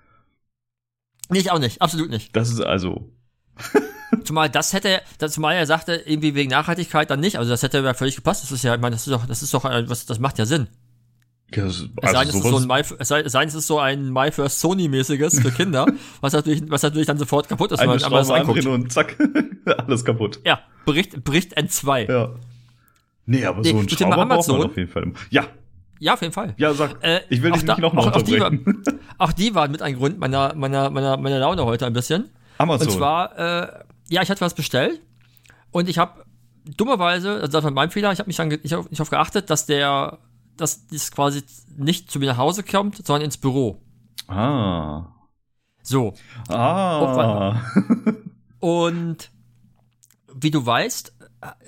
Nee, 1.28 1.40
ich 1.40 1.50
auch 1.50 1.59
nicht, 1.59 1.83
absolut 1.83 2.11
nicht. 2.11 2.35
Das 2.35 2.50
ist 2.50 2.61
also. 2.61 3.12
zumal 4.25 4.49
das 4.49 4.73
hätte, 4.73 5.02
das, 5.18 5.33
zumal 5.33 5.57
er 5.57 5.66
sagte, 5.66 5.95
irgendwie 6.07 6.35
wegen 6.35 6.50
Nachhaltigkeit 6.50 7.11
dann 7.11 7.21
nicht. 7.21 7.38
Also 7.38 7.50
das 7.50 7.62
hätte 7.62 7.78
ja 7.78 7.95
völlig 7.95 8.16
gepasst. 8.16 8.45
Das 8.45 8.52
ist 8.52 8.62
ja, 8.62 8.75
ich 8.75 8.80
meine, 8.80 8.95
das 8.95 9.07
ist 9.07 9.12
doch, 9.12 9.26
das 9.26 9.42
ist 9.42 9.52
doch, 9.52 9.64
was, 9.64 10.07
das 10.07 10.18
macht 10.18 10.38
ja 10.38 10.47
Sinn. 10.47 10.68
Ja, 11.54 11.64
das, 11.64 11.80
also 11.80 11.90
es 12.02 12.11
sei, 12.12 12.23
es 12.23 12.35
ist 12.35 12.42
so 12.42 12.57
ein 12.59 12.66
My, 12.66 12.80
es 12.99 13.09
sei, 13.09 13.21
es 13.21 13.33
sei, 13.33 13.45
es 13.45 13.54
ist 13.54 13.66
so 13.66 13.78
ein 13.78 14.12
My 14.12 14.30
First 14.30 14.61
Sony-mäßiges 14.61 15.40
für 15.40 15.50
Kinder, 15.50 15.87
was 16.21 16.35
natürlich, 16.35 16.62
was 16.71 16.83
natürlich 16.83 17.07
dann 17.07 17.18
sofort 17.18 17.49
kaputt 17.49 17.73
ist, 17.73 17.80
wenn 17.80 17.88
man 17.88 18.02
einmal 18.02 18.23
reinguckt. 18.23 18.66
und 18.66 18.92
zack, 18.92 19.16
alles 19.64 20.04
kaputt. 20.04 20.40
Ja, 20.45 20.61
bricht, 20.85 21.25
bricht 21.25 21.57
N2. 21.59 22.11
Ja. 22.11 22.35
Nee, 23.25 23.45
aber 23.45 23.62
nee, 23.62 23.71
so 23.71 23.78
ein 23.78 23.88
Schrauber 23.88 24.26
braucht 24.26 24.49
man 24.49 24.62
auf 24.62 24.76
jeden 24.76 24.90
Fall. 24.90 25.12
Ja. 25.30 25.47
Ja, 25.99 26.14
auf 26.14 26.21
jeden 26.23 26.33
Fall. 26.33 26.55
Ja, 26.57 26.73
sag, 26.75 27.02
äh, 27.02 27.21
ich 27.28 27.43
will 27.43 27.52
dich 27.52 27.64
da, 27.64 27.75
nicht 27.75 27.83
nochmal 27.83 28.07
unterbrechen. 28.07 28.43
Auch 28.43 28.50
die, 28.50 28.87
war, 28.87 28.95
auch 29.19 29.33
die 29.33 29.55
waren 29.55 29.71
mit 29.71 29.83
ein 29.83 29.97
Grund 29.97 30.19
meiner, 30.19 30.55
meiner, 30.55 30.90
meiner, 30.90 31.17
meiner 31.17 31.38
Laune 31.38 31.64
heute 31.64 31.87
ein 31.87 31.93
bisschen. 31.93 32.31
Amazon. 32.59 32.87
Und 32.87 32.93
zwar, 32.93 33.38
äh, 33.38 33.85
ja, 34.09 34.23
ich 34.23 34.31
hatte 34.31 34.40
was 34.40 34.55
bestellt 34.55 35.00
und 35.71 35.88
ich 35.88 35.99
habe 35.99 36.25
dummerweise, 36.76 37.35
also 37.35 37.49
das 37.49 37.64
war 37.64 37.71
mein 37.71 37.90
Fehler, 37.90 38.12
ich 38.12 38.19
habe 38.19 38.28
mich 38.28 38.37
dann 38.37 38.50
ich 38.50 38.73
hab, 38.73 38.90
ich 38.90 39.00
hab 39.00 39.11
geachtet, 39.11 39.50
dass 39.50 39.67
der, 39.67 40.19
dass 40.57 40.87
das 40.87 41.11
quasi 41.11 41.43
nicht 41.76 42.11
zu 42.11 42.19
mir 42.19 42.31
nach 42.31 42.38
Hause 42.38 42.62
kommt, 42.62 43.05
sondern 43.07 43.25
ins 43.25 43.37
Büro. 43.37 43.81
Ah. 44.26 45.07
So. 45.83 46.14
Ah. 46.49 47.62
Und 48.61 49.31
wie 50.35 50.50
du 50.50 50.64
weißt, 50.64 51.14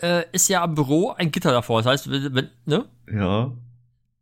äh, 0.02 0.24
ist 0.32 0.48
ja 0.48 0.62
am 0.62 0.74
Büro 0.74 1.10
ein 1.10 1.30
Gitter 1.30 1.52
davor. 1.52 1.82
Das 1.82 1.92
heißt, 1.92 2.10
wenn, 2.10 2.50
ne? 2.66 2.86
Ja. 3.10 3.52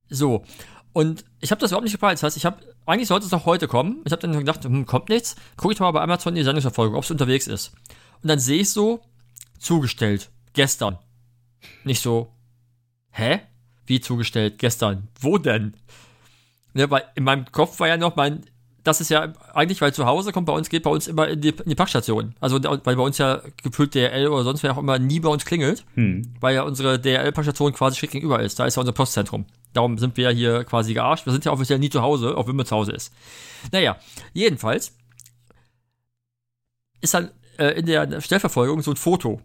So. 0.09 0.45
Und 0.93 1.25
ich 1.41 1.51
habe 1.51 1.61
das 1.61 1.71
überhaupt 1.71 1.85
nicht 1.85 1.93
gefallen. 1.93 2.15
Das 2.15 2.23
heißt, 2.23 2.37
ich 2.37 2.45
habe, 2.45 2.59
eigentlich 2.87 3.09
sollte 3.09 3.27
es 3.27 3.33
noch 3.33 3.47
heute 3.47 3.69
kommen. 3.69 4.03
Ich 4.05 4.13
habe 4.13 4.23
dann 4.23 4.39
gedacht, 4.39 4.65
hm, 4.65 4.87
kommt 4.87 5.09
nichts. 5.09 5.37
Gucke 5.57 5.75
ich 5.75 5.81
mal 5.81 5.91
bei 5.91 6.01
Amazon 6.01 6.35
die 6.35 6.43
Sendungsverfolgung, 6.43 6.97
ob 6.97 7.05
es 7.05 7.11
unterwegs 7.11 7.47
ist. 7.47 7.73
Und 8.23 8.29
dann 8.29 8.39
sehe 8.39 8.61
ich 8.61 8.71
so, 8.71 9.01
zugestellt. 9.59 10.31
Gestern. 10.55 10.99
Nicht 11.85 12.03
so, 12.03 12.33
hä? 13.11 13.41
Wie 13.87 14.01
zugestellt? 14.01 14.59
Gestern. 14.59 15.09
Wo 15.21 15.39
denn? 15.39 15.75
Ne, 16.75 16.91
weil 16.91 17.05
in 17.15 17.25
meinem 17.25 17.47
Kopf 17.51 17.81
war 17.81 17.89
ja 17.89 17.97
noch 17.97 18.17
mein 18.17 18.45
das 18.89 19.01
ist 19.01 19.11
ja 19.11 19.33
eigentlich, 19.53 19.81
weil 19.81 19.93
zu 19.93 20.07
Hause 20.07 20.33
kommt 20.33 20.47
bei 20.47 20.53
uns, 20.53 20.71
geht 20.71 20.83
bei 20.83 20.91
uns 20.91 21.09
immer 21.09 21.29
in 21.29 21.41
die, 21.41 21.51
in 21.51 21.69
die 21.69 21.75
Packstation. 21.75 22.35
Also, 22.41 22.63
weil 22.63 22.97
bei 22.97 23.03
uns 23.03 23.19
ja 23.19 23.43
gefühlt 23.63 23.95
DRL 23.95 24.29
oder 24.29 24.45
sonst 24.45 24.63
wer 24.63 24.73
auch 24.73 24.79
immer 24.79 24.99
nie 24.99 25.21
bei 25.21 25.29
uns 25.29 25.45
klingelt, 25.45 25.85
hm. 25.95 26.33
weil 26.41 26.55
ja 26.55 26.63
unsere 26.63 26.99
DRL-Packstation 26.99 27.73
quasi 27.75 27.97
schräg 27.97 28.13
gegenüber 28.13 28.41
ist. 28.41 28.59
Da 28.59 28.67
ist 28.67 28.77
ja 28.77 28.81
unser 28.81 28.93
Postzentrum. 28.93 29.45
Darum 29.73 29.99
sind 29.99 30.17
wir 30.17 30.25
ja 30.25 30.31
hier 30.31 30.65
quasi 30.65 30.95
gearscht. 30.95 31.27
Wir 31.27 31.33
sind 31.33 31.45
ja 31.45 31.53
offiziell 31.53 31.79
nie 31.79 31.91
zu 31.91 32.03
Hause, 32.03 32.37
auch 32.37 32.47
wenn 32.49 32.57
man 32.57 32.67
zu 32.67 32.75
Hause 32.75 32.93
ist. 32.93 33.13
Naja, 33.73 33.97
jedenfalls 34.33 34.97
ist 37.01 37.15
dann 37.15 37.31
äh, 37.59 37.79
in 37.79 37.87
der 37.87 38.21
Stellverfolgung 38.21 38.83
so 38.83 38.91
ein 38.91 38.97
Foto, 38.97 39.41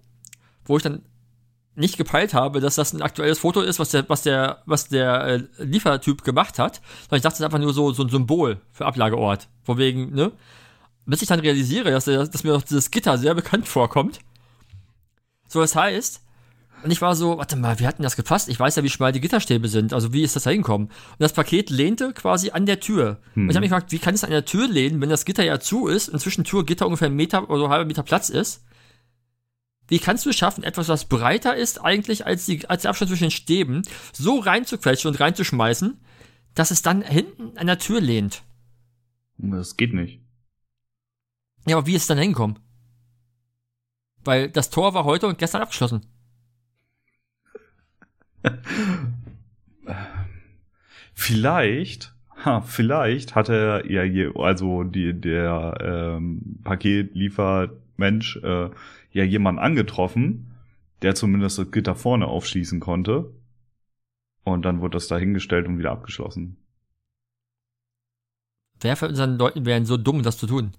wo 0.65 0.77
ich 0.77 0.83
dann 0.83 1.03
nicht 1.75 1.97
gepeilt 1.97 2.33
habe, 2.33 2.59
dass 2.59 2.75
das 2.75 2.93
ein 2.93 3.01
aktuelles 3.01 3.39
Foto 3.39 3.61
ist, 3.61 3.79
was 3.79 3.89
der, 3.89 4.07
was 4.07 4.21
der, 4.21 4.61
was 4.65 4.89
der 4.89 5.23
äh, 5.23 5.43
Liefertyp 5.57 6.23
gemacht 6.23 6.59
hat, 6.59 6.81
sondern 7.01 7.17
ich 7.17 7.23
dachte, 7.23 7.33
es 7.33 7.39
ist 7.39 7.45
einfach 7.45 7.59
nur 7.59 7.73
so, 7.73 7.91
so 7.93 8.03
ein 8.03 8.09
Symbol 8.09 8.61
für 8.71 8.85
Ablageort. 8.85 9.47
Von 9.63 9.77
wegen, 9.77 10.13
ne? 10.13 10.31
Bis 11.05 11.21
ich 11.21 11.27
dann 11.27 11.39
realisiere, 11.39 11.91
dass, 11.91 12.05
dass 12.05 12.43
mir 12.43 12.53
doch 12.53 12.61
dieses 12.61 12.91
Gitter 12.91 13.17
sehr 13.17 13.33
bekannt 13.33 13.67
vorkommt. 13.67 14.19
So, 15.47 15.59
das 15.59 15.75
heißt, 15.75 16.21
und 16.83 16.91
ich 16.91 17.01
war 17.01 17.15
so, 17.15 17.37
warte 17.37 17.55
mal, 17.55 17.79
wie 17.79 17.87
hat 17.87 17.97
denn 17.97 18.03
das 18.03 18.15
gepasst? 18.15 18.49
Ich 18.49 18.59
weiß 18.59 18.75
ja, 18.75 18.83
wie 18.83 18.89
schmal 18.89 19.13
die 19.13 19.21
Gitterstäbe 19.21 19.69
sind. 19.69 19.93
Also 19.93 20.11
wie 20.11 20.21
ist 20.21 20.35
das 20.35 20.43
da 20.43 20.49
hingekommen? 20.49 20.87
Und 20.87 21.19
das 21.19 21.33
Paket 21.33 21.69
lehnte 21.69 22.13
quasi 22.13 22.51
an 22.51 22.65
der 22.65 22.79
Tür. 22.81 23.21
Hm. 23.33 23.43
Und 23.43 23.49
ich 23.49 23.55
habe 23.55 23.61
mich 23.61 23.69
gefragt, 23.69 23.91
wie 23.91 23.99
kann 23.99 24.15
es 24.15 24.23
an 24.23 24.31
der 24.31 24.45
Tür 24.45 24.67
lehnen, 24.67 24.99
wenn 24.99 25.09
das 25.09 25.25
Gitter 25.25 25.43
ja 25.43 25.59
zu 25.59 25.87
ist 25.87 26.09
und 26.09 26.19
zwischen 26.19 26.43
Tür 26.43 26.65
Gitter 26.65 26.85
ungefähr 26.85 27.07
einen 27.07 27.15
Meter 27.15 27.49
oder 27.49 27.69
halber 27.69 27.85
Meter 27.85 28.03
Platz 28.03 28.29
ist? 28.29 28.65
Wie 29.87 29.99
kannst 29.99 30.25
du 30.25 30.29
es 30.29 30.35
schaffen, 30.35 30.63
etwas, 30.63 30.87
was 30.89 31.05
breiter 31.05 31.55
ist 31.55 31.83
eigentlich 31.83 32.25
als, 32.25 32.45
die, 32.45 32.67
als 32.69 32.83
der 32.83 32.89
Abstand 32.89 33.09
zwischen 33.09 33.25
den 33.25 33.31
Stäben, 33.31 33.83
so 34.11 34.39
reinzuquetschen 34.39 35.09
und 35.09 35.19
reinzuschmeißen, 35.19 35.99
dass 36.55 36.71
es 36.71 36.81
dann 36.81 37.01
hinten 37.01 37.57
an 37.57 37.67
der 37.67 37.79
Tür 37.79 38.01
lehnt? 38.01 38.43
Das 39.37 39.77
geht 39.77 39.93
nicht. 39.93 40.21
Ja, 41.67 41.77
aber 41.77 41.87
wie 41.87 41.95
ist 41.95 42.03
es 42.03 42.07
dann 42.07 42.17
hingekommen? 42.17 42.59
Weil 44.23 44.49
das 44.49 44.69
Tor 44.69 44.93
war 44.93 45.03
heute 45.03 45.27
und 45.27 45.37
gestern 45.37 45.61
abgeschlossen. 45.61 46.05
vielleicht, 51.13 52.13
ha, 52.43 52.61
vielleicht 52.61 53.35
hat 53.35 53.49
er 53.49 53.89
ja 53.89 54.03
je, 54.03 54.31
also 54.35 54.83
die, 54.83 55.19
der 55.19 55.77
ähm, 55.81 56.59
Paketliefermensch 56.63 58.37
äh, 58.37 58.69
ja 59.11 59.23
jemanden 59.23 59.59
angetroffen, 59.59 60.51
der 61.01 61.15
zumindest 61.15 61.59
das 61.59 61.71
Gitter 61.71 61.95
vorne 61.95 62.27
aufschließen 62.27 62.79
konnte. 62.79 63.31
Und 64.43 64.63
dann 64.65 64.81
wurde 64.81 64.97
das 64.97 65.07
dahingestellt 65.07 65.67
und 65.67 65.77
wieder 65.79 65.91
abgeschlossen. 65.91 66.57
Wer 68.81 68.97
von 68.97 69.09
unseren 69.09 69.37
Leuten 69.37 69.65
wären 69.65 69.85
so 69.85 69.95
dumm, 69.95 70.23
das 70.23 70.37
zu 70.37 70.47
tun? 70.47 70.73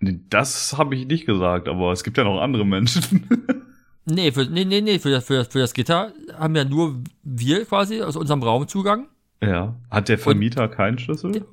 Das 0.00 0.76
habe 0.76 0.96
ich 0.96 1.06
nicht 1.06 1.26
gesagt, 1.26 1.68
aber 1.68 1.92
es 1.92 2.02
gibt 2.02 2.18
ja 2.18 2.24
noch 2.24 2.40
andere 2.40 2.66
Menschen. 2.66 3.28
nee, 4.04 4.32
für, 4.32 4.44
nee, 4.44 4.64
nee, 4.64 4.80
nee, 4.80 4.98
für, 4.98 5.20
für, 5.20 5.44
für 5.44 5.58
das 5.60 5.74
Gitter 5.74 6.12
haben 6.34 6.56
ja 6.56 6.64
nur 6.64 7.02
wir 7.22 7.64
quasi 7.64 8.02
aus 8.02 8.16
unserem 8.16 8.42
Raum 8.42 8.68
Zugang. 8.68 9.08
Ja. 9.40 9.76
Hat 9.90 10.08
der 10.08 10.18
Vermieter 10.18 10.64
und 10.64 10.72
keinen 10.72 10.98
Schlüssel? 10.98 11.44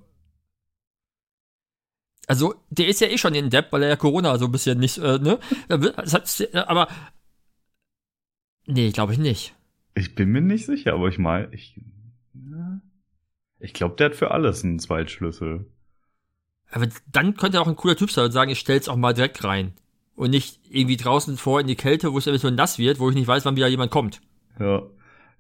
Also, 2.27 2.53
der 2.70 2.88
ist 2.88 3.01
ja 3.01 3.08
eh 3.08 3.18
schon 3.18 3.34
in 3.34 3.50
Depp, 3.50 3.72
weil 3.72 3.82
er 3.82 3.89
ja 3.89 3.96
Corona 3.96 4.38
so 4.38 4.46
ein 4.46 4.51
bisschen 4.51 4.79
nicht, 4.79 5.00
äh, 5.00 5.18
ne? 5.18 5.39
aber. 6.53 6.88
Nee, 8.68 8.91
glaube 8.91 9.13
ich 9.13 9.20
nicht. 9.20 9.56
Ich 9.96 10.13
bin 10.13 10.29
mir 10.29 10.41
nicht 10.41 10.68
sicher, 10.68 10.94
aber 10.94 11.08
ich 11.08 11.18
meine, 11.18 11.51
ich. 11.53 11.82
Ich 13.58 13.74
glaube, 13.74 13.96
der 13.96 14.10
hat 14.10 14.15
für 14.15 14.32
alles 14.32 14.63
einen 14.63 14.79
Zweitschlüssel. 14.79 15.65
Aber 16.72 16.88
dann 17.12 17.36
könnte 17.36 17.58
er 17.58 17.62
auch 17.62 17.68
ein 17.68 17.75
cooler 17.75 17.96
Typ 17.96 18.12
sein 18.12 18.25
und 18.25 18.32
sagen, 18.32 18.51
ich 18.51 18.60
stell's 18.60 18.88
auch 18.88 18.96
mal 18.96 19.13
direkt 19.13 19.44
rein. 19.44 19.74
Und 20.19 20.31
nicht 20.31 20.59
irgendwie 20.69 20.97
draußen 20.97 21.38
vor 21.38 21.61
in 21.61 21.67
die 21.67 21.77
Kälte, 21.77 22.11
wo 22.11 22.17
es 22.17 22.27
eventuell 22.27 22.53
nass 22.53 22.77
wird, 22.77 22.99
wo 22.99 23.09
ich 23.09 23.15
nicht 23.15 23.27
weiß, 23.27 23.45
wann 23.45 23.55
wieder 23.55 23.69
jemand 23.69 23.89
kommt. 23.89 24.19
Ja. 24.59 24.81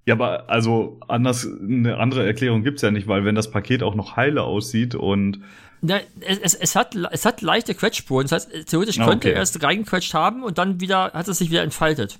Ja, 0.05 0.13
aber 0.15 0.49
also 0.49 1.01
anders, 1.09 1.45
eine 1.45 1.97
andere 1.97 2.25
Erklärung 2.25 2.63
gibt's 2.63 2.81
ja 2.81 2.89
nicht, 2.89 3.05
weil 3.05 3.25
wenn 3.25 3.35
das 3.35 3.51
Paket 3.51 3.83
auch 3.83 3.93
noch 3.93 4.15
heile 4.15 4.43
aussieht 4.43 4.95
und 4.95 5.41
na, 5.81 5.99
es, 6.21 6.55
es, 6.55 6.77
hat, 6.77 6.95
es 6.95 7.25
hat 7.25 7.41
leichte 7.41 7.75
Quetschspuren. 7.75 8.25
Das 8.27 8.47
heißt, 8.47 8.69
theoretisch 8.69 9.01
ah, 9.01 9.05
könnte 9.05 9.27
okay. 9.27 9.35
er 9.35 9.41
es 9.41 9.61
reingequetscht 9.61 10.13
haben 10.13 10.43
und 10.43 10.57
dann 10.57 10.79
wieder 10.79 11.11
hat 11.11 11.27
es 11.27 11.39
sich 11.39 11.51
wieder 11.51 11.63
entfaltet. 11.63 12.17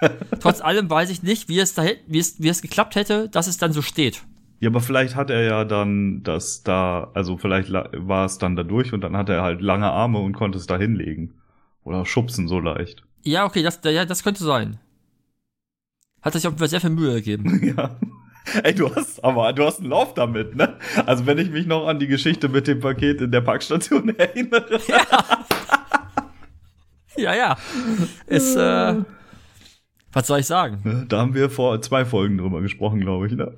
Trotz 0.40 0.60
allem 0.60 0.88
weiß 0.88 1.10
ich 1.10 1.24
nicht, 1.24 1.48
wie 1.48 1.58
es, 1.58 1.74
da, 1.74 1.84
wie, 2.06 2.18
es, 2.20 2.40
wie 2.40 2.48
es 2.48 2.62
geklappt 2.62 2.94
hätte, 2.94 3.28
dass 3.28 3.48
es 3.48 3.58
dann 3.58 3.72
so 3.72 3.82
steht. 3.82 4.22
Ja, 4.60 4.70
aber 4.70 4.80
vielleicht 4.80 5.16
hat 5.16 5.30
er 5.30 5.42
ja 5.42 5.64
dann 5.64 6.22
das 6.22 6.62
da, 6.62 7.10
also 7.12 7.36
vielleicht 7.36 7.72
war 7.72 8.24
es 8.24 8.38
dann 8.38 8.54
da 8.54 8.62
durch 8.62 8.92
und 8.92 9.00
dann 9.00 9.16
hat 9.16 9.28
er 9.28 9.42
halt 9.42 9.60
lange 9.60 9.90
Arme 9.90 10.18
und 10.20 10.32
konnte 10.32 10.58
es 10.58 10.66
da 10.66 10.78
hinlegen. 10.78 11.34
Oder 11.86 12.04
schubsen 12.04 12.48
so 12.48 12.58
leicht. 12.58 13.04
Ja, 13.22 13.44
okay, 13.44 13.62
das, 13.62 13.78
ja, 13.84 14.04
das 14.04 14.24
könnte 14.24 14.42
sein. 14.42 14.80
Hat 16.20 16.32
sich 16.32 16.44
auf 16.46 16.54
sehr 16.58 16.80
viel 16.80 16.90
Mühe 16.90 17.14
gegeben. 17.14 17.74
ja. 17.76 17.96
Ey, 18.64 18.74
du 18.74 18.92
hast 18.92 19.22
aber, 19.24 19.52
du 19.52 19.64
hast 19.64 19.78
einen 19.78 19.90
Lauf 19.90 20.12
damit, 20.14 20.56
ne? 20.56 20.78
Also 21.06 21.26
wenn 21.26 21.38
ich 21.38 21.50
mich 21.50 21.66
noch 21.66 21.86
an 21.86 22.00
die 22.00 22.08
Geschichte 22.08 22.48
mit 22.48 22.66
dem 22.66 22.80
Paket 22.80 23.20
in 23.20 23.30
der 23.30 23.40
Parkstation 23.40 24.08
erinnere. 24.18 24.80
Ja, 27.16 27.34
ja. 27.34 27.34
ja. 27.34 27.56
Ist, 28.26 28.56
äh, 28.56 28.94
was 30.12 30.26
soll 30.26 30.40
ich 30.40 30.46
sagen? 30.46 31.06
Da 31.08 31.18
haben 31.18 31.34
wir 31.34 31.50
vor 31.50 31.80
zwei 31.82 32.04
Folgen 32.04 32.38
drüber 32.38 32.62
gesprochen, 32.62 33.00
glaube 33.00 33.28
ich, 33.28 33.32
ne? 33.32 33.54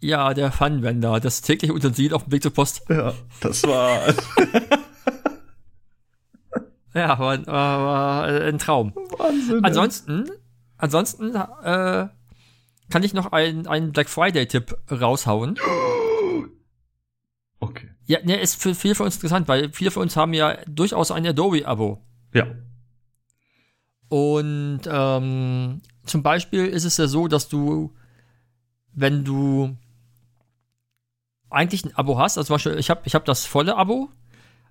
Ja, 0.00 0.34
der 0.34 0.50
Funwender, 0.50 1.20
das 1.20 1.42
tägliche 1.42 1.72
Utensil 1.72 2.12
auf 2.12 2.24
dem 2.24 2.32
Weg 2.32 2.42
zur 2.42 2.52
Post. 2.52 2.82
Ja, 2.88 3.14
das 3.40 3.62
war. 3.62 4.00
ja, 6.96 7.18
war, 7.18 7.46
war, 7.46 7.84
war 7.84 8.24
ein 8.24 8.58
Traum. 8.58 8.92
Wahnsinn. 8.94 9.64
Ansonsten, 9.64 10.30
ansonsten, 10.78 11.34
äh, 11.34 12.08
kann 12.90 13.02
ich 13.02 13.14
noch 13.14 13.32
einen, 13.32 13.66
einen 13.66 13.92
Black 13.92 14.08
Friday-Tipp 14.08 14.76
raushauen. 14.90 15.58
Okay. 17.58 17.88
Ja, 18.04 18.18
ne, 18.22 18.38
ist 18.38 18.60
für 18.60 18.74
viele 18.74 18.94
von 18.94 19.06
uns 19.06 19.16
interessant, 19.16 19.48
weil 19.48 19.72
viele 19.72 19.90
von 19.90 20.02
uns 20.02 20.14
haben 20.14 20.34
ja 20.34 20.58
durchaus 20.66 21.10
ein 21.10 21.26
Adobe-Abo. 21.26 22.02
Ja. 22.34 22.48
Und 24.08 24.80
ähm, 24.86 25.80
zum 26.04 26.22
Beispiel 26.22 26.66
ist 26.66 26.84
es 26.84 26.98
ja 26.98 27.06
so, 27.06 27.28
dass 27.28 27.48
du, 27.48 27.94
wenn 28.92 29.24
du 29.24 29.74
eigentlich 31.48 31.86
ein 31.86 31.96
Abo 31.96 32.18
hast, 32.18 32.36
also 32.36 32.48
zum 32.48 32.54
Beispiel, 32.56 32.78
ich 32.78 32.90
habe 32.90 33.00
ich 33.04 33.14
hab 33.14 33.24
das 33.24 33.46
volle 33.46 33.76
Abo, 33.76 34.10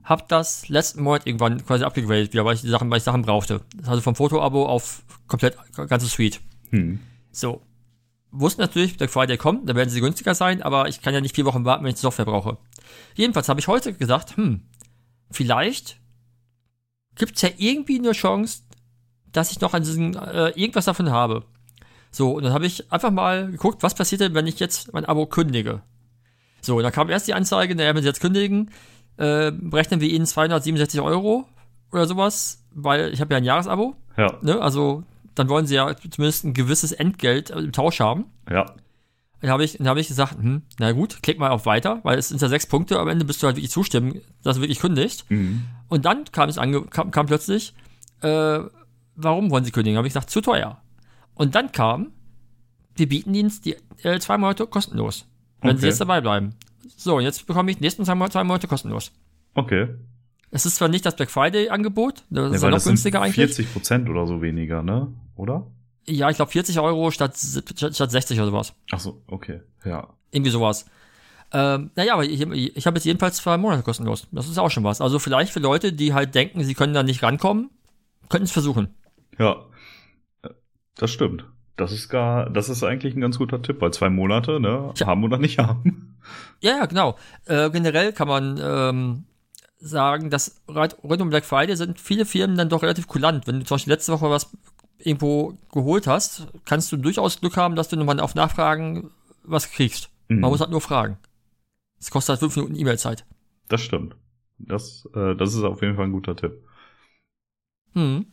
habe 0.05 0.23
das 0.27 0.69
letzten 0.69 1.01
Monat 1.01 1.25
irgendwann 1.25 1.65
quasi 1.65 1.83
abgegradet, 1.83 2.31
wieder, 2.31 2.45
weil 2.45 2.55
ich 2.55 2.61
die 2.61 2.69
Sachen, 2.69 2.89
weil 2.89 2.99
ich 2.99 3.03
Sachen 3.03 3.23
brauchte. 3.23 3.61
Also 3.85 4.01
vom 4.01 4.15
Foto-Abo 4.15 4.65
auf 4.65 5.03
komplett 5.27 5.57
ganze 5.75 6.05
Suite. 6.05 6.39
Hm. 6.69 6.99
So, 7.31 7.61
wussten 8.31 8.61
natürlich, 8.61 8.97
Black 8.97 9.09
Friday 9.09 9.37
kommt, 9.37 9.67
da 9.67 9.75
werden 9.75 9.89
sie 9.89 9.99
günstiger 9.99 10.35
sein, 10.35 10.61
aber 10.61 10.87
ich 10.87 11.01
kann 11.01 11.13
ja 11.13 11.21
nicht 11.21 11.35
vier 11.35 11.45
Wochen 11.45 11.65
warten, 11.65 11.83
wenn 11.83 11.89
ich 11.89 11.95
die 11.95 12.01
Software 12.01 12.25
brauche. 12.25 12.57
Jedenfalls 13.15 13.49
habe 13.49 13.59
ich 13.59 13.67
heute 13.67 13.93
gesagt, 13.93 14.37
hm, 14.37 14.61
vielleicht 15.31 15.99
gibt 17.15 17.35
es 17.35 17.41
ja 17.41 17.49
irgendwie 17.57 17.97
eine 17.97 18.11
Chance, 18.11 18.61
dass 19.31 19.51
ich 19.51 19.59
noch 19.59 19.73
an 19.73 19.83
diesem 19.83 20.15
äh, 20.15 20.49
irgendwas 20.49 20.85
davon 20.85 21.09
habe. 21.09 21.45
So, 22.11 22.33
und 22.33 22.43
dann 22.43 22.53
habe 22.53 22.65
ich 22.67 22.91
einfach 22.91 23.11
mal 23.11 23.51
geguckt, 23.51 23.83
was 23.83 23.95
passiert 23.95 24.21
denn, 24.21 24.35
wenn 24.35 24.47
ich 24.47 24.59
jetzt 24.59 24.93
mein 24.93 25.05
Abo 25.05 25.25
kündige. 25.25 25.81
So, 26.61 26.77
und 26.77 26.83
dann 26.83 26.93
kam 26.93 27.09
erst 27.09 27.27
die 27.27 27.33
Anzeige, 27.33 27.75
naja, 27.75 27.93
wenn 27.93 28.01
Sie 28.01 28.07
jetzt 28.07 28.21
kündigen, 28.21 28.71
äh, 29.17 29.51
berechnen 29.51 30.01
wir 30.01 30.09
Ihnen 30.09 30.25
267 30.25 31.01
Euro 31.01 31.45
oder 31.91 32.07
sowas, 32.07 32.63
weil 32.71 33.13
ich 33.13 33.21
habe 33.21 33.33
ja 33.33 33.37
ein 33.37 33.43
Jahresabo. 33.43 33.95
Ja. 34.17 34.37
Ne? 34.41 34.61
Also 34.61 35.03
dann 35.35 35.49
wollen 35.49 35.67
sie 35.67 35.75
ja 35.75 35.95
zumindest 35.95 36.45
ein 36.45 36.53
gewisses 36.53 36.91
Entgelt 36.91 37.49
im 37.49 37.71
Tausch 37.71 37.99
haben. 37.99 38.25
Ja. 38.49 38.65
Dann 39.41 39.51
habe 39.51 39.63
ich, 39.63 39.77
dann 39.77 39.87
hab 39.87 39.97
ich 39.97 40.07
gesagt, 40.07 40.37
hm, 40.37 40.63
na 40.79 40.91
gut, 40.93 41.21
klick 41.21 41.37
mal 41.37 41.51
auf 41.51 41.65
Weiter, 41.65 41.99
weil 42.03 42.17
es 42.17 42.29
sind 42.29 42.41
ja 42.41 42.47
sechs 42.47 42.65
Punkte, 42.65 42.99
am 42.99 43.07
Ende 43.09 43.25
bist 43.25 43.43
du 43.43 43.47
halt 43.47 43.57
wirklich 43.57 43.71
zustimmen, 43.71 44.21
dass 44.43 44.55
du 44.55 44.61
wirklich 44.61 44.79
kündigst. 44.79 45.29
Mhm. 45.29 45.65
Und 45.87 46.05
dann 46.05 46.25
kam 46.31 46.49
es 46.49 46.57
ange 46.57 46.81
kam, 46.83 47.11
kam 47.11 47.25
plötzlich, 47.27 47.73
äh, 48.21 48.59
warum 49.15 49.51
wollen 49.51 49.65
sie 49.65 49.71
kündigen? 49.71 49.97
Habe 49.97 50.07
ich 50.07 50.13
gesagt, 50.13 50.29
zu 50.29 50.41
teuer. 50.41 50.81
Und 51.35 51.53
dann 51.53 51.71
kam, 51.71 52.11
wir 52.95 53.07
bieten 53.09 53.33
ihnen 53.33 53.51
die 53.63 53.75
äh, 54.03 54.19
zwei 54.19 54.37
Monate 54.37 54.65
kostenlos, 54.65 55.27
wenn 55.61 55.71
okay. 55.71 55.81
sie 55.81 55.87
jetzt 55.87 56.01
dabei 56.01 56.21
bleiben. 56.21 56.55
So, 56.87 57.17
und 57.17 57.23
jetzt 57.23 57.45
bekomme 57.47 57.71
ich 57.71 57.77
die 57.77 57.83
nächsten 57.83 58.05
zwei 58.05 58.15
Monate 58.15 58.67
kostenlos. 58.67 59.11
Okay. 59.53 59.87
Es 60.51 60.65
ist 60.65 60.77
zwar 60.77 60.87
nicht 60.87 61.05
das 61.05 61.15
Black 61.15 61.31
Friday-Angebot, 61.31 62.23
das 62.29 62.49
nee, 62.49 62.55
ist 62.55 62.63
ja 62.63 62.69
noch 62.69 62.83
günstiger 62.83 63.21
eigentlich. 63.21 63.35
40 63.35 63.73
Prozent 63.73 64.09
oder 64.09 64.25
so 64.25 64.41
weniger, 64.41 64.83
ne? 64.83 65.13
Oder? 65.35 65.67
Ja, 66.07 66.29
ich 66.29 66.37
glaube 66.37 66.51
40 66.51 66.79
Euro 66.79 67.11
statt, 67.11 67.35
statt 67.35 68.11
60 68.11 68.39
oder 68.39 68.47
sowas. 68.47 68.73
Ach 68.91 68.99
so, 68.99 69.21
okay, 69.27 69.61
ja. 69.83 70.07
Irgendwie 70.31 70.51
sowas. 70.51 70.85
Ähm, 71.51 71.91
naja, 71.95 72.13
aber 72.13 72.25
ich, 72.25 72.41
ich 72.41 72.87
habe 72.87 72.97
jetzt 72.97 73.05
jedenfalls 73.05 73.37
zwei 73.37 73.57
Monate 73.57 73.83
kostenlos. 73.83 74.27
Das 74.31 74.47
ist 74.47 74.57
auch 74.57 74.71
schon 74.71 74.83
was. 74.83 75.01
Also 75.01 75.19
vielleicht 75.19 75.51
für 75.51 75.59
Leute, 75.59 75.93
die 75.93 76.13
halt 76.13 76.35
denken, 76.35 76.63
sie 76.63 76.73
können 76.73 76.93
da 76.93 77.03
nicht 77.03 77.23
rankommen, 77.23 77.69
könnten 78.29 78.45
es 78.45 78.51
versuchen. 78.51 78.93
Ja, 79.37 79.65
das 80.95 81.11
stimmt. 81.11 81.45
Das 81.75 81.91
ist 81.91 82.07
gar, 82.09 82.49
das 82.49 82.69
ist 82.69 82.83
eigentlich 82.83 83.15
ein 83.15 83.21
ganz 83.21 83.37
guter 83.37 83.61
Tipp, 83.61 83.81
weil 83.81 83.91
zwei 83.91 84.09
Monate, 84.09 84.59
ne, 84.59 84.93
ja. 84.95 85.07
haben 85.07 85.23
oder 85.23 85.37
nicht 85.37 85.59
haben. 85.59 86.04
Ja, 86.61 86.77
ja, 86.77 86.85
genau. 86.85 87.17
Äh, 87.45 87.69
generell 87.69 88.13
kann 88.13 88.27
man 88.27 88.59
ähm, 88.61 89.25
sagen, 89.77 90.29
dass 90.29 90.61
rund 90.67 91.21
um 91.21 91.29
Black 91.29 91.45
Friday 91.45 91.75
sind 91.75 91.99
viele 91.99 92.25
Firmen 92.25 92.57
dann 92.57 92.69
doch 92.69 92.81
relativ 92.81 93.07
kulant. 93.07 93.47
Wenn 93.47 93.59
du 93.59 93.65
zum 93.65 93.75
Beispiel 93.75 93.93
letzte 93.93 94.13
Woche 94.13 94.29
was 94.29 94.51
irgendwo 94.97 95.57
geholt 95.71 96.07
hast, 96.07 96.47
kannst 96.65 96.91
du 96.91 96.97
durchaus 96.97 97.39
Glück 97.39 97.57
haben, 97.57 97.75
dass 97.75 97.89
du 97.89 97.95
nochmal 97.95 98.19
auf 98.19 98.35
Nachfragen 98.35 99.11
was 99.43 99.71
kriegst. 99.71 100.09
Mhm. 100.29 100.39
Man 100.39 100.49
muss 100.49 100.61
halt 100.61 100.71
nur 100.71 100.81
fragen. 100.81 101.17
Es 101.99 102.11
kostet 102.11 102.33
halt 102.33 102.39
fünf 102.39 102.55
Minuten 102.55 102.75
E-Mail-Zeit. 102.75 103.25
Das 103.67 103.81
stimmt. 103.81 104.15
Das, 104.57 105.07
äh, 105.13 105.35
das 105.35 105.53
ist 105.53 105.63
auf 105.63 105.81
jeden 105.81 105.95
Fall 105.95 106.05
ein 106.05 106.11
guter 106.11 106.35
Tipp. 106.35 106.63
Hm. 107.93 108.25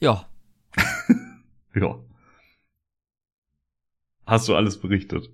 Ja. 0.00 0.28
Ja. 1.74 1.98
Hast 4.24 4.48
du 4.48 4.56
alles 4.56 4.80
berichtet? 4.80 5.28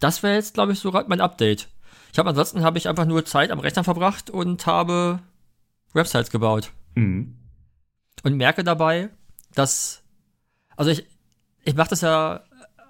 Das 0.00 0.22
wäre 0.22 0.34
jetzt, 0.34 0.54
glaube 0.54 0.72
ich, 0.72 0.80
sogar 0.80 1.04
mein 1.08 1.20
Update. 1.20 1.68
Ich 2.12 2.18
habe 2.18 2.28
ansonsten 2.28 2.62
habe 2.62 2.78
ich 2.78 2.88
einfach 2.88 3.06
nur 3.06 3.24
Zeit 3.24 3.50
am 3.50 3.58
Rechner 3.58 3.84
verbracht 3.84 4.30
und 4.30 4.66
habe 4.66 5.20
Websites 5.92 6.30
gebaut. 6.30 6.70
Mhm. 6.94 7.36
Und 8.22 8.36
merke 8.36 8.64
dabei, 8.64 9.10
dass, 9.54 10.02
also 10.76 10.90
ich, 10.90 11.06
ich 11.64 11.74
mache 11.74 11.90
das 11.90 12.02
ja 12.02 12.42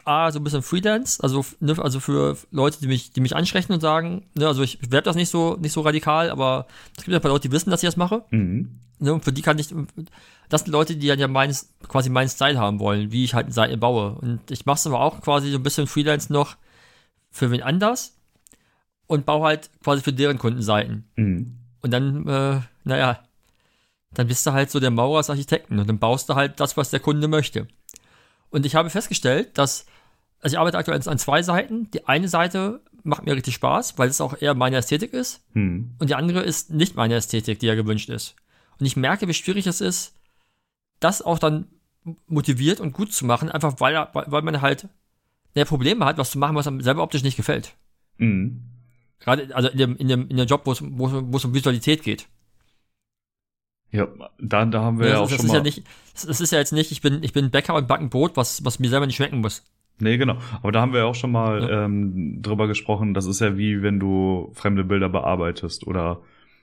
A, 0.05 0.31
so 0.31 0.39
ein 0.39 0.45
bisschen 0.45 0.63
Freelance, 0.63 1.23
also, 1.23 1.45
ne, 1.61 1.77
also 1.79 1.99
für 1.99 2.37
Leute, 2.51 2.79
die 2.81 2.87
mich, 2.87 3.13
die 3.13 3.21
mich 3.21 3.35
ansprechen 3.35 3.73
und 3.73 3.81
sagen, 3.81 4.27
ne, 4.35 4.47
also 4.47 4.63
ich 4.63 4.79
werde 4.91 5.07
das 5.07 5.17
nicht 5.17 5.31
so, 5.31 5.57
nicht 5.57 5.73
so 5.73 5.81
radikal, 5.81 6.31
aber 6.31 6.67
es 6.97 7.05
gibt 7.05 7.13
ja 7.13 7.19
ein 7.19 7.23
paar 7.23 7.31
Leute, 7.31 7.49
die 7.49 7.53
wissen, 7.53 7.71
dass 7.71 7.83
ich 7.83 7.89
das 7.89 7.97
mache. 7.97 8.25
Mhm. 8.31 8.81
Ne, 8.99 9.15
und 9.15 9.25
für 9.25 9.33
die 9.33 9.43
kann 9.43 9.59
ich, 9.59 9.75
das 10.51 10.63
sind 10.63 10.73
Leute, 10.73 10.97
die 10.97 11.07
dann 11.07 11.19
ja 11.19 11.29
meines, 11.29 11.73
quasi 11.89 12.11
meinen 12.11 12.29
Style 12.29 12.59
haben 12.59 12.81
wollen, 12.81 13.13
wie 13.13 13.25
ich 13.25 13.33
halt 13.33 13.47
eine 13.47 13.55
Seite 13.55 13.79
baue. 13.79 14.17
Und 14.17 14.51
ich 14.51 14.67
mache 14.67 14.77
es 14.77 14.87
aber 14.87 15.01
auch 15.01 15.23
quasi 15.23 15.51
so 15.51 15.57
ein 15.57 15.63
bisschen 15.63 15.87
Freelance 15.87 16.31
noch 16.33 16.57
für 17.35 17.50
wen 17.50 17.62
anders 17.62 18.17
und 19.07 19.26
baue 19.26 19.45
halt 19.45 19.71
quasi 19.83 20.03
für 20.03 20.12
deren 20.12 20.38
Kundenseiten. 20.38 21.11
Mhm. 21.17 21.59
Und 21.83 21.91
dann, 21.91 22.26
äh, 22.29 22.61
naja, 22.85 23.23
dann 24.12 24.29
bist 24.29 24.47
du 24.47 24.53
halt 24.53 24.71
so 24.71 24.79
der 24.79 24.93
Maurer 24.93 25.19
als 25.19 25.31
Architekten 25.31 25.81
und 25.81 25.88
dann 25.88 25.99
baust 25.99 26.29
du 26.29 26.37
halt 26.37 26.61
das, 26.61 26.76
was 26.76 26.91
der 26.91 27.00
Kunde 27.00 27.26
möchte. 27.26 27.67
Und 28.50 28.64
ich 28.64 28.76
habe 28.76 28.88
festgestellt, 28.88 29.59
dass, 29.59 29.87
also 30.41 30.55
ich 30.55 30.61
arbeite 30.61 30.79
aktuell 30.79 31.00
an 31.07 31.19
zwei 31.19 31.43
Seiten. 31.43 31.91
Die 31.91 32.07
eine 32.07 32.29
Seite 32.29 32.81
macht 33.03 33.25
mir 33.25 33.35
richtig 33.35 33.57
Spaß, 33.57 33.99
weil 33.99 34.09
es 34.09 34.21
auch 34.21 34.41
eher 34.41 34.55
meine 34.55 34.76
Ästhetik 34.76 35.12
ist. 35.12 35.43
Mhm. 35.55 35.97
Und 35.99 36.11
die 36.11 36.14
andere 36.14 36.41
ist 36.41 36.71
nicht 36.71 36.95
meine 36.95 37.17
Ästhetik, 37.17 37.59
die 37.59 37.67
ja 37.67 37.75
gewünscht 37.75 38.11
ist. 38.11 38.37
Und 38.79 38.87
ich 38.87 38.97
merke, 38.97 39.26
wie 39.26 39.35
schwierig 39.35 39.67
es 39.67 39.81
ist, 39.81 40.14
das 41.00 41.21
auch 41.21 41.41
dann 41.41 41.67
motiviert 42.29 42.79
und 42.79 42.93
gut 42.93 43.12
zu 43.12 43.25
machen, 43.25 43.50
einfach 43.50 43.81
weil, 43.81 44.09
weil 44.12 44.43
man 44.43 44.61
halt 44.61 44.88
ja, 45.55 45.65
Probleme 45.65 46.05
hat, 46.05 46.19
was 46.19 46.31
zu 46.33 46.39
machen, 46.39 46.57
was 46.57 46.67
einem 46.67 46.81
selber 46.81 47.03
optisch 47.03 47.23
nicht 47.23 47.37
gefällt. 47.37 47.75
Mhm. 48.19 48.63
Gerade 49.21 49.55
also 49.55 49.69
in 49.71 49.79
dem, 49.79 49.97
in 49.97 50.09
dem, 50.09 50.29
in 50.29 50.37
dem 50.37 50.47
Job, 50.47 50.63
wo 50.65 50.73
es, 50.73 50.83
wo, 50.85 51.37
es- 51.37 51.45
um 51.45 51.55
Visualität 51.55 52.03
geht. 52.03 52.27
Ja, 53.91 54.09
da, 54.41 54.65
da 54.67 54.83
haben 54.83 54.99
wir 54.99 55.07
ja, 55.07 55.13
das, 55.13 55.21
auch 55.21 55.29
das 55.29 55.37
schon 55.37 55.47
ist 55.47 55.53
mal. 55.53 55.59
ja 55.59 55.63
nicht, 55.63 55.85
das 56.15 56.41
ist 56.41 56.51
ja 56.53 56.59
jetzt 56.59 56.73
nicht, 56.73 56.91
ich 56.91 57.01
bin, 57.01 57.23
ich 57.23 57.33
bin 57.33 57.51
Bäcker 57.51 57.75
und 57.75 57.87
backen 57.87 58.11
Brot, 58.11 58.37
was, 58.37 58.65
was 58.65 58.81
mir 58.81 58.89
selber 58.89 59.07
nicht 59.07 59.17
schmecken 59.17 59.41
muss. 59.41 59.63
Nee, 60.01 60.17
genau. 60.17 60.37
Aber 60.61 60.73
da 60.73 60.81
haben 60.81 60.93
wir 60.93 61.01
ja 61.01 61.07
auch 61.07 61.15
schon 61.15 61.31
mal 61.31 61.63
Ja. 61.63 61.85
ähm, 61.85 62.43
drüber 62.43 62.67
gesprochen. 62.67 63.15
Das 63.15 63.27
ist 63.27 63.41
ja 63.41 63.57
wie 63.57 63.83
wenn 63.83 64.01
du 64.01 64.51
fremde 64.55 64.83
Bilder 64.83 65.09
bearbeitest 65.09 65.87
oder 65.87 66.21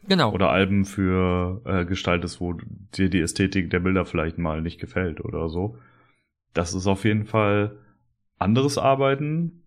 Genau. 0.08 0.34
oder 0.34 0.50
Alben 0.50 0.84
für 0.84 1.62
äh, 1.64 1.86
gestaltest, 1.86 2.42
wo 2.42 2.54
dir 2.98 3.10
die 3.10 3.22
Ästhetik 3.22 3.70
der 3.70 3.80
Bilder 3.80 4.04
vielleicht 4.06 4.38
mal 4.38 4.62
nicht 4.62 4.82
gefällt 4.82 5.24
oder 5.24 5.48
so. 5.48 5.78
Das 6.54 6.74
ist 6.74 6.88
auf 6.88 7.06
jeden 7.06 7.26
Fall 7.26 7.78
anderes 8.42 8.78
Arbeiten, 8.78 9.64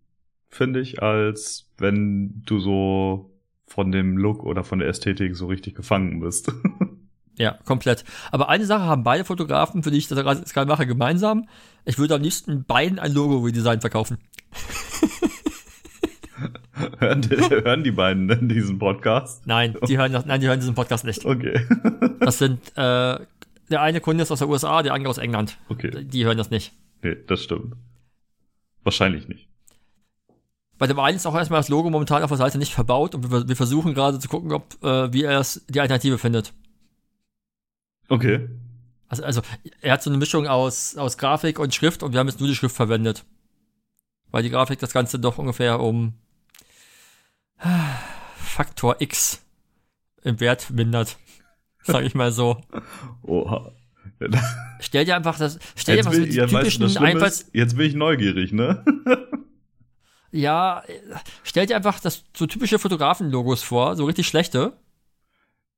finde 0.48 0.80
ich, 0.80 1.02
als 1.02 1.70
wenn 1.78 2.42
du 2.44 2.58
so 2.58 3.30
von 3.66 3.90
dem 3.90 4.16
Look 4.16 4.44
oder 4.44 4.64
von 4.64 4.78
der 4.78 4.88
Ästhetik 4.88 5.36
so 5.36 5.46
richtig 5.46 5.74
gefangen 5.74 6.20
bist. 6.20 6.52
Ja, 7.36 7.58
komplett. 7.64 8.04
Aber 8.30 8.48
eine 8.48 8.64
Sache 8.64 8.84
haben 8.84 9.02
beide 9.02 9.24
Fotografen, 9.24 9.82
für 9.82 9.90
die 9.90 9.98
ich 9.98 10.06
das 10.06 10.20
gerade 10.52 10.68
mache, 10.68 10.86
gemeinsam. 10.86 11.48
Ich 11.84 11.98
würde 11.98 12.14
am 12.14 12.22
liebsten 12.22 12.64
beiden 12.64 13.00
ein 13.00 13.12
Logo-Redesign 13.12 13.80
verkaufen. 13.80 14.18
hören, 16.98 17.22
die, 17.22 17.36
hören 17.36 17.82
die 17.82 17.90
beiden 17.90 18.28
denn 18.28 18.48
diesen 18.48 18.78
Podcast? 18.78 19.46
Nein, 19.46 19.76
die 19.88 19.98
hören 19.98 20.12
das, 20.12 20.26
nein, 20.26 20.40
die 20.40 20.46
hören 20.46 20.60
diesen 20.60 20.74
Podcast 20.74 21.04
nicht. 21.04 21.24
Okay. 21.24 21.66
Das 22.20 22.38
sind, 22.38 22.60
äh, 22.76 23.18
der 23.70 23.82
eine 23.82 24.00
Kunde 24.00 24.22
ist 24.22 24.30
aus 24.30 24.38
der 24.38 24.48
USA, 24.48 24.82
der 24.82 24.94
andere 24.94 25.10
aus 25.10 25.18
England. 25.18 25.58
Okay. 25.68 26.04
Die 26.04 26.24
hören 26.24 26.38
das 26.38 26.50
nicht. 26.50 26.72
Nee, 27.02 27.16
das 27.26 27.42
stimmt. 27.42 27.74
Wahrscheinlich 28.84 29.28
nicht. 29.28 29.48
Bei 30.78 30.86
dem 30.86 30.98
einen 30.98 31.16
ist 31.16 31.26
auch 31.26 31.34
erstmal 31.34 31.60
das 31.60 31.68
Logo 31.68 31.88
momentan 31.90 32.22
auf 32.22 32.30
der 32.30 32.36
Seite 32.36 32.58
nicht 32.58 32.74
verbaut 32.74 33.14
und 33.14 33.30
wir, 33.30 33.48
wir 33.48 33.56
versuchen 33.56 33.94
gerade 33.94 34.18
zu 34.18 34.28
gucken, 34.28 34.52
ob, 34.52 34.82
äh, 34.84 35.12
wie 35.12 35.22
er 35.22 35.40
es, 35.40 35.64
die 35.68 35.80
Alternative 35.80 36.18
findet. 36.18 36.52
Okay. 38.08 38.48
Also, 39.08 39.22
also, 39.22 39.42
er 39.80 39.92
hat 39.92 40.02
so 40.02 40.10
eine 40.10 40.18
Mischung 40.18 40.46
aus, 40.46 40.96
aus 40.96 41.16
Grafik 41.16 41.58
und 41.58 41.74
Schrift 41.74 42.02
und 42.02 42.12
wir 42.12 42.20
haben 42.20 42.28
jetzt 42.28 42.40
nur 42.40 42.48
die 42.48 42.54
Schrift 42.54 42.74
verwendet. 42.74 43.24
Weil 44.30 44.42
die 44.42 44.50
Grafik 44.50 44.80
das 44.80 44.92
Ganze 44.92 45.18
doch 45.18 45.38
ungefähr 45.38 45.80
um 45.80 46.14
Faktor 48.36 48.96
X 49.00 49.42
im 50.22 50.40
Wert 50.40 50.70
mindert. 50.70 51.16
Sag 51.82 52.04
ich 52.04 52.14
mal 52.14 52.32
so. 52.32 52.60
Oha. 53.22 53.72
Stell 54.80 55.04
dir 55.04 55.16
einfach 55.16 55.38
das, 55.38 55.58
stell 55.76 55.96
dir 55.96 55.98
Jetzt 55.98 56.06
einfach 56.06 56.18
so 56.18 56.24
bin, 56.24 56.30
die 56.30 56.40
weißt 56.40 56.50
typischen 56.52 56.82
das 56.82 56.92
Schlimme 56.92 57.06
Einfalls, 57.08 57.40
ist, 57.42 57.54
jetzt 57.54 57.76
bin 57.76 57.86
ich 57.86 57.94
neugierig, 57.94 58.52
ne? 58.52 58.84
ja, 60.30 60.82
stell 61.42 61.66
dir 61.66 61.76
einfach 61.76 62.00
das 62.00 62.24
so 62.36 62.46
typische 62.46 62.78
Fotografen-Logos 62.78 63.62
vor, 63.62 63.96
so 63.96 64.04
richtig 64.04 64.26
schlechte. 64.26 64.74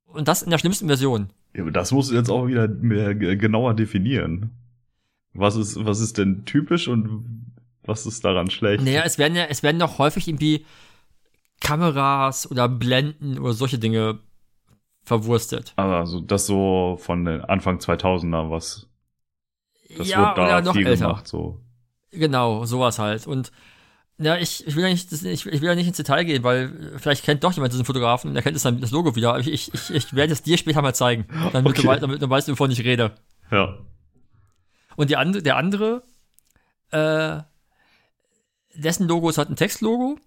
Und 0.05 0.27
das 0.27 0.41
in 0.41 0.49
der 0.49 0.57
schlimmsten 0.57 0.87
Version. 0.87 1.29
Ja, 1.53 1.63
aber 1.63 1.71
das 1.71 1.91
musst 1.91 2.11
du 2.11 2.15
jetzt 2.15 2.29
auch 2.29 2.47
wieder 2.47 2.67
mehr 2.67 3.13
genauer 3.15 3.73
definieren. 3.73 4.51
Was 5.33 5.55
ist, 5.55 5.83
was 5.85 5.99
ist 5.99 6.17
denn 6.17 6.45
typisch 6.45 6.87
und 6.87 7.53
was 7.83 8.05
ist 8.05 8.25
daran 8.25 8.49
schlecht? 8.49 8.83
Naja, 8.83 9.03
es 9.05 9.17
werden 9.17 9.35
ja, 9.35 9.45
es 9.45 9.63
werden 9.63 9.79
doch 9.79 9.97
häufig 9.97 10.27
irgendwie 10.27 10.65
Kameras 11.61 12.49
oder 12.49 12.67
Blenden 12.67 13.39
oder 13.39 13.53
solche 13.53 13.79
Dinge 13.79 14.19
verwurstet. 15.07 15.73
Also 15.77 16.19
das 16.19 16.45
so 16.45 16.97
von 17.01 17.25
Anfang 17.27 17.77
2000er, 17.79 18.51
was 18.51 18.87
das 19.97 20.09
ja, 20.09 20.19
wird 20.27 20.37
da 20.37 20.43
oder 20.45 20.61
noch 20.61 20.73
viel 20.73 20.85
älter. 20.85 21.07
gemacht, 21.07 21.27
so. 21.27 21.61
Genau, 22.11 22.65
sowas 22.65 22.99
halt. 22.99 23.25
Und 23.25 23.51
ja, 24.17 24.35
ich, 24.37 24.67
ich 24.67 24.75
will 24.75 24.83
ja 24.83 24.89
nicht, 24.89 25.11
ich, 25.13 25.45
ich 25.45 25.61
will 25.61 25.69
ja 25.69 25.75
nicht 25.75 25.87
ins 25.87 25.97
Detail 25.97 26.25
gehen, 26.25 26.43
weil 26.43 26.97
vielleicht 26.97 27.23
kennt 27.23 27.43
doch 27.43 27.53
jemand 27.53 27.71
diesen 27.71 27.85
Fotografen 27.85 28.29
und 28.31 28.35
er 28.35 28.41
kennt 28.41 28.57
es 28.57 28.63
dann 28.63 28.81
das 28.81 28.91
Logo 28.91 29.15
wieder. 29.15 29.37
Ich, 29.39 29.47
ich, 29.47 29.73
ich, 29.73 29.89
ich 29.91 30.13
werde 30.13 30.33
es 30.33 30.43
dir 30.43 30.57
später 30.57 30.81
mal 30.81 30.93
zeigen, 30.93 31.25
damit, 31.53 31.71
Okay. 31.71 31.81
du, 31.83 31.87
wei- 31.87 31.99
damit 31.99 32.21
du 32.21 32.29
weißt, 32.29 32.49
wovon 32.49 32.69
ich 32.71 32.83
rede. 32.83 33.11
Ja. 33.51 33.77
Und 34.97 35.09
die 35.09 35.15
andere, 35.15 35.41
der 35.43 35.55
andere, 35.55 36.03
äh, 36.91 37.37
dessen 38.75 39.07
Logo 39.07 39.29
ist 39.29 39.37
halt 39.37 39.49
ein 39.49 39.55
Textlogo, 39.55 40.17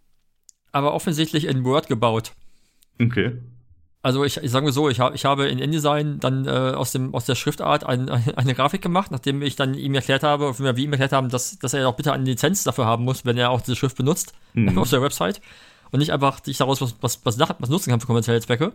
aber 0.73 0.95
offensichtlich 0.95 1.45
in 1.47 1.65
Word 1.65 1.87
gebaut. 1.89 2.33
Okay. 3.01 3.39
Also 4.03 4.25
ich, 4.25 4.39
ich 4.39 4.51
sage 4.51 4.65
mal 4.65 4.73
so, 4.73 4.89
ich, 4.89 4.99
hab, 4.99 5.15
ich 5.15 5.27
habe 5.27 5.47
in 5.49 5.59
InDesign 5.59 6.21
dann 6.21 6.47
äh, 6.47 6.51
aus, 6.51 6.91
dem, 6.93 7.15
aus 7.15 7.27
der 7.27 7.35
Schriftart 7.35 7.85
ein, 7.85 8.09
ein, 8.09 8.35
eine 8.35 8.55
Grafik 8.55 8.81
gemacht, 8.81 9.11
nachdem 9.11 9.43
ich 9.43 9.57
dann 9.57 9.75
ihm 9.75 9.95
erklärt 9.95 10.23
habe, 10.23 10.49
oder 10.59 10.77
wir 10.77 10.83
ihm 10.85 10.93
erklärt 10.93 11.13
haben, 11.13 11.29
dass, 11.29 11.59
dass 11.59 11.75
er 11.75 11.83
doch 11.83 11.97
bitte 11.97 12.13
eine 12.13 12.25
Lizenz 12.25 12.65
dafür 12.65 12.87
haben 12.87 13.05
muss, 13.05 13.27
wenn 13.27 13.37
er 13.37 13.51
auch 13.51 13.61
diese 13.61 13.77
Schrift 13.77 13.97
benutzt 13.99 14.33
Mhm. 14.55 14.79
auf 14.79 14.89
der 14.91 15.03
Website 15.03 15.41
und 15.93 15.99
nicht 16.01 16.13
einfach 16.13 16.43
sich 16.43 16.57
daraus 16.57 16.81
was, 16.81 16.97
was, 17.03 17.21
was, 17.25 17.37
nach- 17.37 17.55
was 17.59 17.69
nutzen 17.69 17.91
kann 17.91 18.01
für 18.01 18.07
kommerzielle 18.07 18.41
Zwecke. 18.41 18.73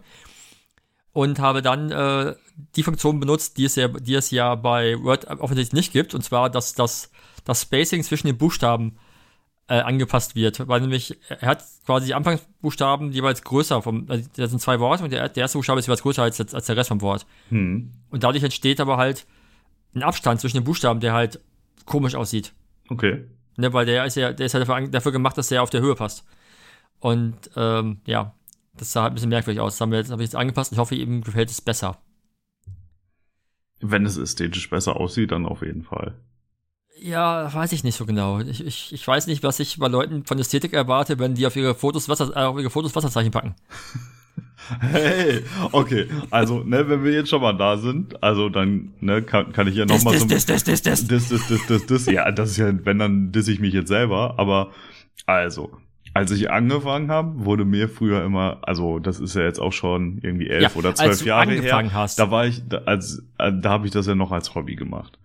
Und 1.11 1.39
habe 1.39 1.61
dann 1.61 1.91
äh, 1.91 2.35
die 2.75 2.83
Funktion 2.83 3.19
benutzt, 3.21 3.57
die 3.57 3.63
es, 3.65 3.75
ja, 3.77 3.87
die 3.87 4.15
es 4.15 4.31
ja 4.31 4.53
bei 4.55 5.01
Word 5.01 5.25
offensichtlich 5.27 5.73
nicht 5.73 5.93
gibt, 5.93 6.13
und 6.13 6.23
zwar, 6.23 6.49
dass 6.49 6.73
das, 6.75 7.09
das 7.45 7.61
Spacing 7.63 8.03
zwischen 8.03 8.27
den 8.27 8.37
Buchstaben 8.37 8.97
äh, 9.67 9.79
angepasst 9.79 10.35
wird, 10.35 10.67
weil 10.67 10.81
nämlich 10.81 11.17
er 11.27 11.47
hat 11.47 11.63
quasi 11.85 12.07
die 12.07 12.13
Anfangsbuchstaben 12.13 13.11
jeweils 13.11 13.41
größer 13.41 13.81
vom, 13.81 14.05
also 14.09 14.27
das 14.35 14.51
sind 14.51 14.59
zwei 14.59 14.79
Worte 14.79 15.03
und 15.03 15.11
der, 15.11 15.27
der 15.29 15.41
erste 15.41 15.57
Buchstabe 15.57 15.79
ist 15.79 15.87
jeweils 15.87 16.03
größer 16.03 16.21
als, 16.21 16.53
als 16.53 16.65
der 16.65 16.77
Rest 16.77 16.89
vom 16.89 17.01
Wort. 17.01 17.25
Hm. 17.49 17.91
Und 18.09 18.23
dadurch 18.23 18.43
entsteht 18.43 18.79
aber 18.79 18.97
halt 18.97 19.25
ein 19.95 20.03
Abstand 20.03 20.41
zwischen 20.41 20.57
den 20.57 20.63
Buchstaben, 20.63 20.99
der 20.99 21.13
halt 21.13 21.39
komisch 21.85 22.15
aussieht. 22.15 22.53
Okay. 22.89 23.25
Ne, 23.57 23.73
weil 23.73 23.85
der 23.85 24.05
ist 24.05 24.15
ja, 24.15 24.33
der 24.33 24.45
ist 24.45 24.53
ja 24.53 24.59
dafür, 24.59 24.87
dafür 24.87 25.11
gemacht, 25.11 25.37
dass 25.37 25.47
der 25.47 25.63
auf 25.63 25.69
der 25.69 25.81
Höhe 25.81 25.95
passt. 25.95 26.25
Und 26.99 27.35
ähm, 27.55 28.01
ja, 28.05 28.35
das 28.77 28.91
sah 28.91 29.03
halt 29.03 29.13
ein 29.13 29.15
bisschen 29.15 29.29
merkwürdig 29.29 29.61
aus. 29.61 29.73
Das 29.73 29.81
haben 29.81 29.91
wir 29.91 29.99
jetzt, 29.99 30.11
habe 30.11 30.21
ich 30.21 30.27
jetzt 30.27 30.35
angepasst 30.35 30.71
ich 30.73 30.77
hoffe, 30.77 30.95
ihm 30.95 31.21
gefällt 31.21 31.49
es 31.49 31.61
besser. 31.61 31.97
Wenn 33.81 34.05
es 34.05 34.17
ästhetisch 34.17 34.69
besser 34.69 34.97
aussieht, 34.97 35.31
dann 35.31 35.45
auf 35.45 35.61
jeden 35.61 35.83
Fall. 35.83 36.15
Ja, 37.01 37.53
weiß 37.53 37.71
ich 37.73 37.83
nicht 37.83 37.95
so 37.95 38.05
genau. 38.05 38.39
Ich, 38.39 38.65
ich, 38.65 38.93
ich 38.93 39.07
weiß 39.07 39.27
nicht, 39.27 39.43
was 39.43 39.59
ich 39.59 39.77
bei 39.79 39.87
Leuten 39.87 40.25
von 40.25 40.39
Ästhetik 40.39 40.73
erwarte, 40.73 41.19
wenn 41.19 41.35
die 41.35 41.45
auf 41.45 41.55
ihre 41.55 41.75
Fotos 41.75 42.07
Wasser, 42.09 42.31
äh, 42.35 42.45
auf 42.45 42.57
ihre 42.57 42.69
Fotos 42.69 42.95
Wasserzeichen 42.95 43.31
packen. 43.31 43.55
Hey, 44.79 45.43
okay. 45.73 46.07
Also, 46.31 46.63
ne, 46.63 46.89
wenn 46.89 47.03
wir 47.03 47.11
jetzt 47.11 47.29
schon 47.29 47.39
mal 47.41 47.53
da 47.53 47.77
sind, 47.77 48.23
also 48.23 48.49
dann, 48.49 48.93
ne, 48.99 49.21
kann, 49.21 49.51
kann 49.53 49.67
ich 49.67 49.75
ja 49.75 49.85
noch 49.85 49.93
Das, 49.93 50.03
mal 50.03 50.13
das, 50.13 50.21
so 50.21 50.27
das, 50.27 50.45
das, 50.47 50.63
das, 50.63 50.81
das. 50.81 51.07
das, 51.07 51.29
das, 51.29 51.47
das, 51.47 51.65
das, 51.67 51.85
das, 51.85 52.05
ja, 52.07 52.31
das 52.31 52.49
ist 52.51 52.57
ja, 52.57 52.73
wenn 52.83 52.97
dann 52.97 53.31
diss 53.31 53.47
ich 53.47 53.59
mich 53.59 53.75
jetzt 53.75 53.89
selber, 53.89 54.39
aber 54.39 54.71
also, 55.27 55.71
als 56.15 56.31
ich 56.31 56.49
angefangen 56.49 57.11
habe, 57.11 57.45
wurde 57.45 57.63
mir 57.63 57.87
früher 57.89 58.23
immer, 58.25 58.57
also 58.63 58.97
das 58.97 59.19
ist 59.19 59.35
ja 59.35 59.43
jetzt 59.43 59.59
auch 59.59 59.73
schon 59.73 60.17
irgendwie 60.23 60.47
elf 60.49 60.63
Ja, 60.63 60.79
oder 60.79 60.89
als 60.89 60.97
zwölf 60.99 61.19
du 61.19 61.25
Jahre 61.25 61.41
angefangen 61.43 61.89
her, 61.91 61.99
hast. 61.99 62.17
da 62.17 62.31
war 62.31 62.47
ich, 62.47 62.63
da, 62.67 62.77
als, 62.85 63.21
äh, 63.37 63.51
da 63.53 63.69
habe 63.69 63.85
ich 63.85 63.91
das 63.91 64.07
ja 64.07 64.15
noch 64.15 64.31
als 64.31 64.55
Hobby 64.55 64.75
gemacht. 64.75 65.19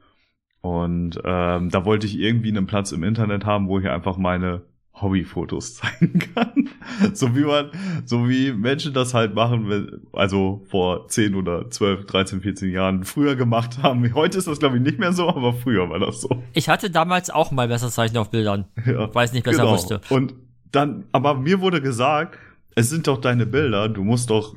Und 0.63 1.19
ähm, 1.25 1.71
da 1.71 1.85
wollte 1.85 2.07
ich 2.07 2.19
irgendwie 2.19 2.51
einen 2.51 2.67
Platz 2.67 2.93
im 2.93 3.03
Internet 3.03 3.47
haben, 3.47 3.69
wo 3.69 3.79
ich 3.79 3.89
einfach 3.89 4.19
meine 4.19 4.63
Hobbyfotos 5.01 5.75
zeigen 5.77 6.19
kann. 6.35 6.69
so 7.15 7.35
wie 7.35 7.45
man, 7.45 7.71
so 8.05 8.29
wie 8.29 8.53
Menschen 8.53 8.93
das 8.93 9.15
halt 9.15 9.35
machen, 9.35 9.69
wenn, 9.69 10.01
also 10.13 10.63
vor 10.69 11.09
10 11.09 11.35
oder 11.35 11.71
12, 11.71 12.07
13, 12.07 12.41
14 12.41 12.71
Jahren 12.71 13.05
früher 13.05 13.37
gemacht 13.37 13.83
haben. 13.83 14.13
Heute 14.15 14.39
ist 14.39 14.47
das 14.47 14.59
glaube 14.59 14.77
ich 14.77 14.83
nicht 14.83 14.99
mehr 14.99 15.13
so, 15.13 15.29
aber 15.29 15.55
früher 15.55 15.89
war 15.89 15.99
das 15.99 16.21
so. 16.21 16.43
Ich 16.53 16.69
hatte 16.69 16.91
damals 16.91 17.31
auch 17.31 17.51
mal 17.51 17.69
Messerzeichen 17.69 18.17
auf 18.19 18.31
Bildern. 18.31 18.67
Ja, 18.85 19.15
weil 19.15 19.27
ich 19.27 19.33
nicht 19.33 19.45
besser 19.45 19.63
genau. 19.63 19.73
wusste. 19.73 20.01
Und 20.11 20.35
dann, 20.73 21.05
aber 21.13 21.35
mir 21.35 21.61
wurde 21.61 21.81
gesagt, 21.81 22.39
es 22.75 22.91
sind 22.91 23.07
doch 23.07 23.21
deine 23.21 23.47
Bilder, 23.47 23.89
du 23.89 24.05
musst 24.05 24.31
doch 24.31 24.55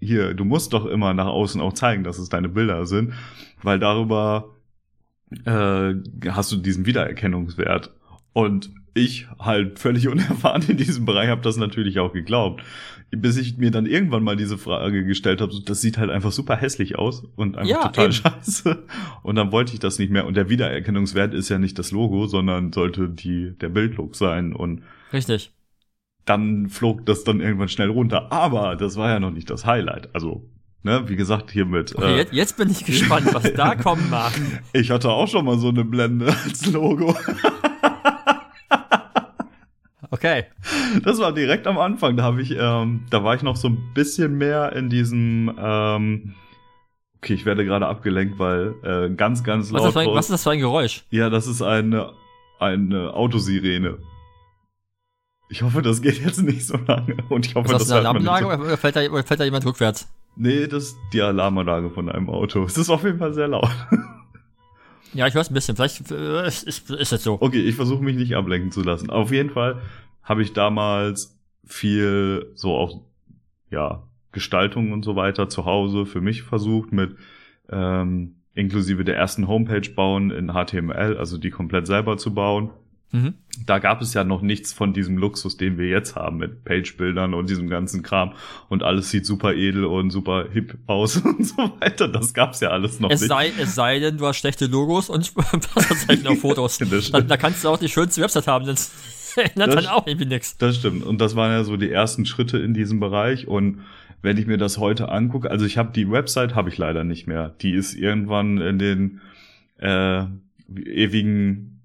hier, 0.00 0.34
du 0.34 0.44
musst 0.44 0.72
doch 0.72 0.86
immer 0.86 1.14
nach 1.14 1.26
außen 1.26 1.60
auch 1.60 1.72
zeigen, 1.72 2.04
dass 2.04 2.18
es 2.18 2.28
deine 2.28 2.48
Bilder 2.48 2.86
sind, 2.86 3.14
weil 3.62 3.78
darüber 3.78 4.55
äh, 5.44 5.94
hast 6.30 6.52
du 6.52 6.56
diesen 6.56 6.86
Wiedererkennungswert. 6.86 7.92
Und 8.32 8.70
ich 8.94 9.26
halt 9.38 9.78
völlig 9.78 10.08
unerfahren 10.08 10.62
in 10.68 10.76
diesem 10.76 11.04
Bereich 11.04 11.28
habe 11.28 11.42
das 11.42 11.56
natürlich 11.56 11.98
auch 11.98 12.12
geglaubt. 12.12 12.62
Bis 13.10 13.36
ich 13.36 13.56
mir 13.56 13.70
dann 13.70 13.86
irgendwann 13.86 14.24
mal 14.24 14.36
diese 14.36 14.58
Frage 14.58 15.04
gestellt 15.04 15.40
habe, 15.40 15.52
so, 15.52 15.60
das 15.60 15.80
sieht 15.80 15.96
halt 15.96 16.10
einfach 16.10 16.32
super 16.32 16.56
hässlich 16.56 16.98
aus 16.98 17.22
und 17.36 17.56
einfach 17.56 17.70
Ja, 17.70 17.82
total 17.88 18.06
eben. 18.06 18.12
scheiße. 18.14 18.84
Und 19.22 19.36
dann 19.36 19.52
wollte 19.52 19.74
ich 19.74 19.78
das 19.78 19.98
nicht 19.98 20.10
mehr. 20.10 20.26
Und 20.26 20.36
der 20.36 20.48
Wiedererkennungswert 20.50 21.32
ist 21.32 21.48
ja 21.48 21.58
nicht 21.58 21.78
das 21.78 21.92
Logo, 21.92 22.26
sondern 22.26 22.72
sollte 22.72 23.08
die, 23.08 23.52
der 23.60 23.68
Bildlook 23.68 24.16
sein. 24.16 24.52
Und 24.52 24.82
Richtig. 25.12 25.52
dann 26.24 26.68
flog 26.68 27.06
das 27.06 27.22
dann 27.22 27.40
irgendwann 27.40 27.68
schnell 27.68 27.90
runter. 27.90 28.32
Aber 28.32 28.74
das 28.74 28.96
war 28.96 29.08
ja 29.08 29.20
noch 29.20 29.30
nicht 29.30 29.50
das 29.50 29.64
Highlight. 29.64 30.12
Also, 30.14 30.50
ne, 30.82 31.08
wie 31.08 31.16
gesagt, 31.16 31.50
hiermit. 31.50 31.94
Okay, 31.96 32.14
äh, 32.14 32.16
jetzt, 32.16 32.32
jetzt 32.32 32.56
bin 32.56 32.70
ich 32.70 32.84
gespannt, 32.84 33.32
was 33.32 33.52
da 33.54 33.74
kommen 33.82 34.08
mag. 34.10 34.32
ich 34.72 34.90
hatte 34.90 35.10
auch 35.10 35.28
schon 35.28 35.44
mal 35.44 35.58
so 35.58 35.68
eine 35.68 35.84
Blende 35.84 36.26
als 36.44 36.66
Logo. 36.66 37.16
Okay. 40.10 40.44
Das 41.02 41.18
war 41.18 41.32
direkt 41.32 41.66
am 41.66 41.78
Anfang. 41.78 42.16
Da 42.16 42.22
habe 42.22 42.40
ich, 42.40 42.52
ähm, 42.58 43.04
da 43.10 43.24
war 43.24 43.34
ich 43.34 43.42
noch 43.42 43.56
so 43.56 43.68
ein 43.68 43.78
bisschen 43.94 44.38
mehr 44.38 44.72
in 44.74 44.88
diesem. 44.88 45.52
Ähm, 45.58 46.34
okay, 47.18 47.34
ich 47.34 47.44
werde 47.44 47.64
gerade 47.64 47.86
abgelenkt, 47.86 48.38
weil 48.38 48.74
äh, 48.82 49.10
ganz, 49.14 49.42
ganz 49.42 49.72
Was 49.72 49.80
ist, 49.80 49.84
laut. 49.84 49.84
das 49.86 49.92
für 49.94 50.00
ein, 50.00 50.14
was 50.14 50.24
ist 50.26 50.32
das 50.32 50.42
für 50.44 50.50
ein 50.52 50.60
Geräusch? 50.60 51.04
ja, 51.10 51.28
das 51.28 51.46
ist 51.46 51.60
eine 51.62 52.12
eine 52.58 53.12
Autosirene. 53.14 53.98
Ich 55.48 55.62
hoffe, 55.62 55.82
das 55.82 56.00
geht 56.02 56.24
jetzt 56.24 56.42
nicht 56.42 56.66
so 56.66 56.78
lange. 56.86 57.16
Und 57.28 57.46
ich 57.46 57.54
hoffe, 57.54 57.66
Ist 57.66 57.72
das 57.74 57.82
das 57.82 57.90
eine 57.92 58.00
Alarmanlage 58.00 58.44
so. 58.46 58.64
oder 58.64 58.76
fällt, 58.76 58.96
da, 58.96 59.02
oder 59.10 59.22
fällt 59.22 59.40
da 59.40 59.44
jemand 59.44 59.66
rückwärts? 59.66 60.08
Nee, 60.36 60.66
das 60.66 60.84
ist 60.84 60.98
die 61.12 61.22
Alarmanlage 61.22 61.90
von 61.90 62.08
einem 62.08 62.28
Auto. 62.28 62.64
Es 62.64 62.76
ist 62.76 62.90
auf 62.90 63.04
jeden 63.04 63.18
Fall 63.18 63.32
sehr 63.32 63.48
laut. 63.48 63.70
Ja, 65.14 65.26
ich 65.26 65.34
höre 65.34 65.40
es 65.40 65.50
ein 65.50 65.54
bisschen. 65.54 65.76
Vielleicht 65.76 66.10
äh, 66.10 66.46
ist, 66.46 66.90
es 66.90 67.10
so. 67.22 67.38
Okay, 67.40 67.62
ich 67.62 67.74
versuche 67.74 68.04
mich 68.04 68.16
nicht 68.16 68.36
ablenken 68.36 68.70
zu 68.70 68.82
lassen. 68.82 69.08
Auf 69.08 69.32
jeden 69.32 69.50
Fall 69.50 69.80
habe 70.22 70.42
ich 70.42 70.52
damals 70.52 71.38
viel 71.64 72.52
so 72.54 72.74
auch 72.74 73.00
ja 73.70 74.02
Gestaltung 74.32 74.92
und 74.92 75.04
so 75.04 75.16
weiter 75.16 75.48
zu 75.48 75.64
Hause 75.64 76.04
für 76.04 76.20
mich 76.20 76.42
versucht 76.42 76.92
mit 76.92 77.16
ähm, 77.70 78.36
inklusive 78.54 79.04
der 79.04 79.16
ersten 79.16 79.48
Homepage 79.48 79.88
bauen 79.90 80.30
in 80.30 80.52
HTML, 80.52 81.16
also 81.16 81.38
die 81.38 81.50
komplett 81.50 81.86
selber 81.86 82.18
zu 82.18 82.34
bauen. 82.34 82.70
Mhm. 83.12 83.34
Da 83.64 83.78
gab 83.78 84.02
es 84.02 84.12
ja 84.14 84.24
noch 84.24 84.42
nichts 84.42 84.72
von 84.72 84.92
diesem 84.92 85.16
Luxus, 85.16 85.56
den 85.56 85.78
wir 85.78 85.86
jetzt 85.88 86.16
haben 86.16 86.36
mit 86.38 86.64
Page-Bildern 86.64 87.34
und 87.34 87.48
diesem 87.48 87.68
ganzen 87.68 88.02
Kram 88.02 88.32
und 88.68 88.82
alles 88.82 89.10
sieht 89.10 89.24
super 89.24 89.54
edel 89.54 89.84
und 89.84 90.10
super 90.10 90.46
hip 90.52 90.76
aus 90.86 91.16
und 91.24 91.46
so 91.46 91.56
weiter. 91.80 92.08
Das 92.08 92.34
gab's 92.34 92.60
ja 92.60 92.70
alles 92.70 93.00
noch 93.00 93.10
Es 93.10 93.20
nicht. 93.20 93.28
sei, 93.28 93.52
es 93.58 93.74
sei 93.74 94.00
denn, 94.00 94.18
du 94.18 94.26
hast 94.26 94.38
schlechte 94.38 94.66
Logos 94.66 95.08
und 95.08 95.34
Wasserzeichen 95.74 96.26
auf 96.26 96.40
Fotos. 96.40 96.78
Da, 97.12 97.20
da 97.20 97.36
kannst 97.36 97.64
du 97.64 97.68
auch 97.68 97.78
die 97.78 97.88
schönste 97.88 98.20
Website 98.22 98.46
haben, 98.48 98.66
das 98.66 98.92
ändert 99.36 99.68
Das- 99.74 99.84
dann 99.84 99.86
auch 99.94 100.06
irgendwie 100.06 100.26
nichts. 100.26 100.58
Das 100.58 100.76
stimmt. 100.76 101.04
Und 101.04 101.20
das 101.20 101.36
waren 101.36 101.52
ja 101.52 101.62
so 101.64 101.76
die 101.76 101.90
ersten 101.90 102.26
Schritte 102.26 102.58
in 102.58 102.74
diesem 102.74 103.00
Bereich. 103.00 103.46
Und 103.46 103.80
wenn 104.22 104.36
ich 104.36 104.46
mir 104.46 104.58
das 104.58 104.78
heute 104.78 105.10
angucke, 105.10 105.50
also 105.50 105.64
ich 105.64 105.78
habe 105.78 105.92
die 105.92 106.10
Website 106.10 106.54
habe 106.54 106.68
ich 106.70 106.76
leider 106.78 107.04
nicht 107.04 107.26
mehr. 107.26 107.54
Die 107.60 107.70
ist 107.72 107.94
irgendwann 107.94 108.58
in 108.58 108.78
den 108.78 109.20
äh, 109.78 110.24
ewigen 110.84 111.75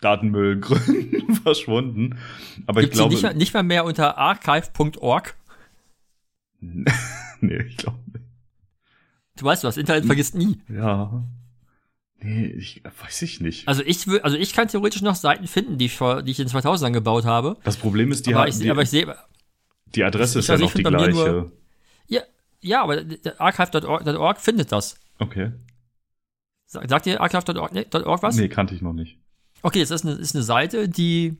Datenmüllgründen 0.00 1.34
verschwunden. 1.42 2.18
Aber 2.66 2.80
Gibt 2.80 2.94
ich 2.94 2.98
glaube, 2.98 3.14
nicht, 3.14 3.22
mal- 3.22 3.34
nicht 3.34 3.54
mal 3.54 3.62
mehr 3.62 3.84
unter 3.84 4.18
archive.org? 4.18 5.34
nee, 6.60 7.62
ich 7.62 7.76
glaube, 7.76 7.98
Du 9.36 9.44
weißt, 9.44 9.64
das 9.64 9.76
Internet 9.76 10.06
vergisst 10.06 10.34
nie. 10.34 10.58
ja, 10.68 11.22
nee, 12.20 12.46
ich 12.46 12.82
weiß 13.02 13.20
ich 13.22 13.40
nicht. 13.42 13.68
Also 13.68 13.82
ich 13.84 14.06
will, 14.06 14.20
also 14.20 14.36
ich 14.38 14.54
kann 14.54 14.68
theoretisch 14.68 15.02
noch 15.02 15.14
Seiten 15.14 15.46
finden, 15.46 15.76
die 15.76 15.84
ich, 15.86 15.94
vor, 15.96 16.22
die 16.22 16.30
ich 16.30 16.40
in 16.40 16.48
2000 16.48 16.92
gebaut 16.94 17.26
habe. 17.26 17.58
das 17.62 17.76
Problem 17.76 18.10
ist, 18.12 18.26
die, 18.26 18.32
aber, 18.34 18.44
hat- 18.44 18.48
ich, 18.48 18.58
die, 18.58 18.70
aber 18.70 18.80
ich 18.82 18.88
sehe, 18.90 19.14
die 19.94 20.04
Adresse 20.04 20.38
ist 20.38 20.46
ich- 20.46 20.48
ja 20.48 20.54
also 20.54 20.64
noch 20.64 20.72
die 20.72 20.82
gleiche. 20.82 21.10
nur- 21.12 21.52
ja, 22.08 22.22
ja, 22.62 22.82
aber 22.82 23.02
archive.org 23.38 24.40
findet 24.40 24.72
das. 24.72 24.98
Okay. 25.18 25.52
Sa- 26.64 26.88
Sagt 26.88 27.06
ihr 27.06 27.20
archive.org 27.20 27.72
nee, 27.74 27.84
was? 27.92 28.36
Nee, 28.36 28.48
kannte 28.48 28.74
ich 28.74 28.80
noch 28.80 28.94
nicht. 28.94 29.18
Okay, 29.66 29.80
es 29.80 29.90
ist 29.90 30.04
eine, 30.06 30.14
ist 30.14 30.32
eine 30.36 30.44
Seite, 30.44 30.88
die, 30.88 31.38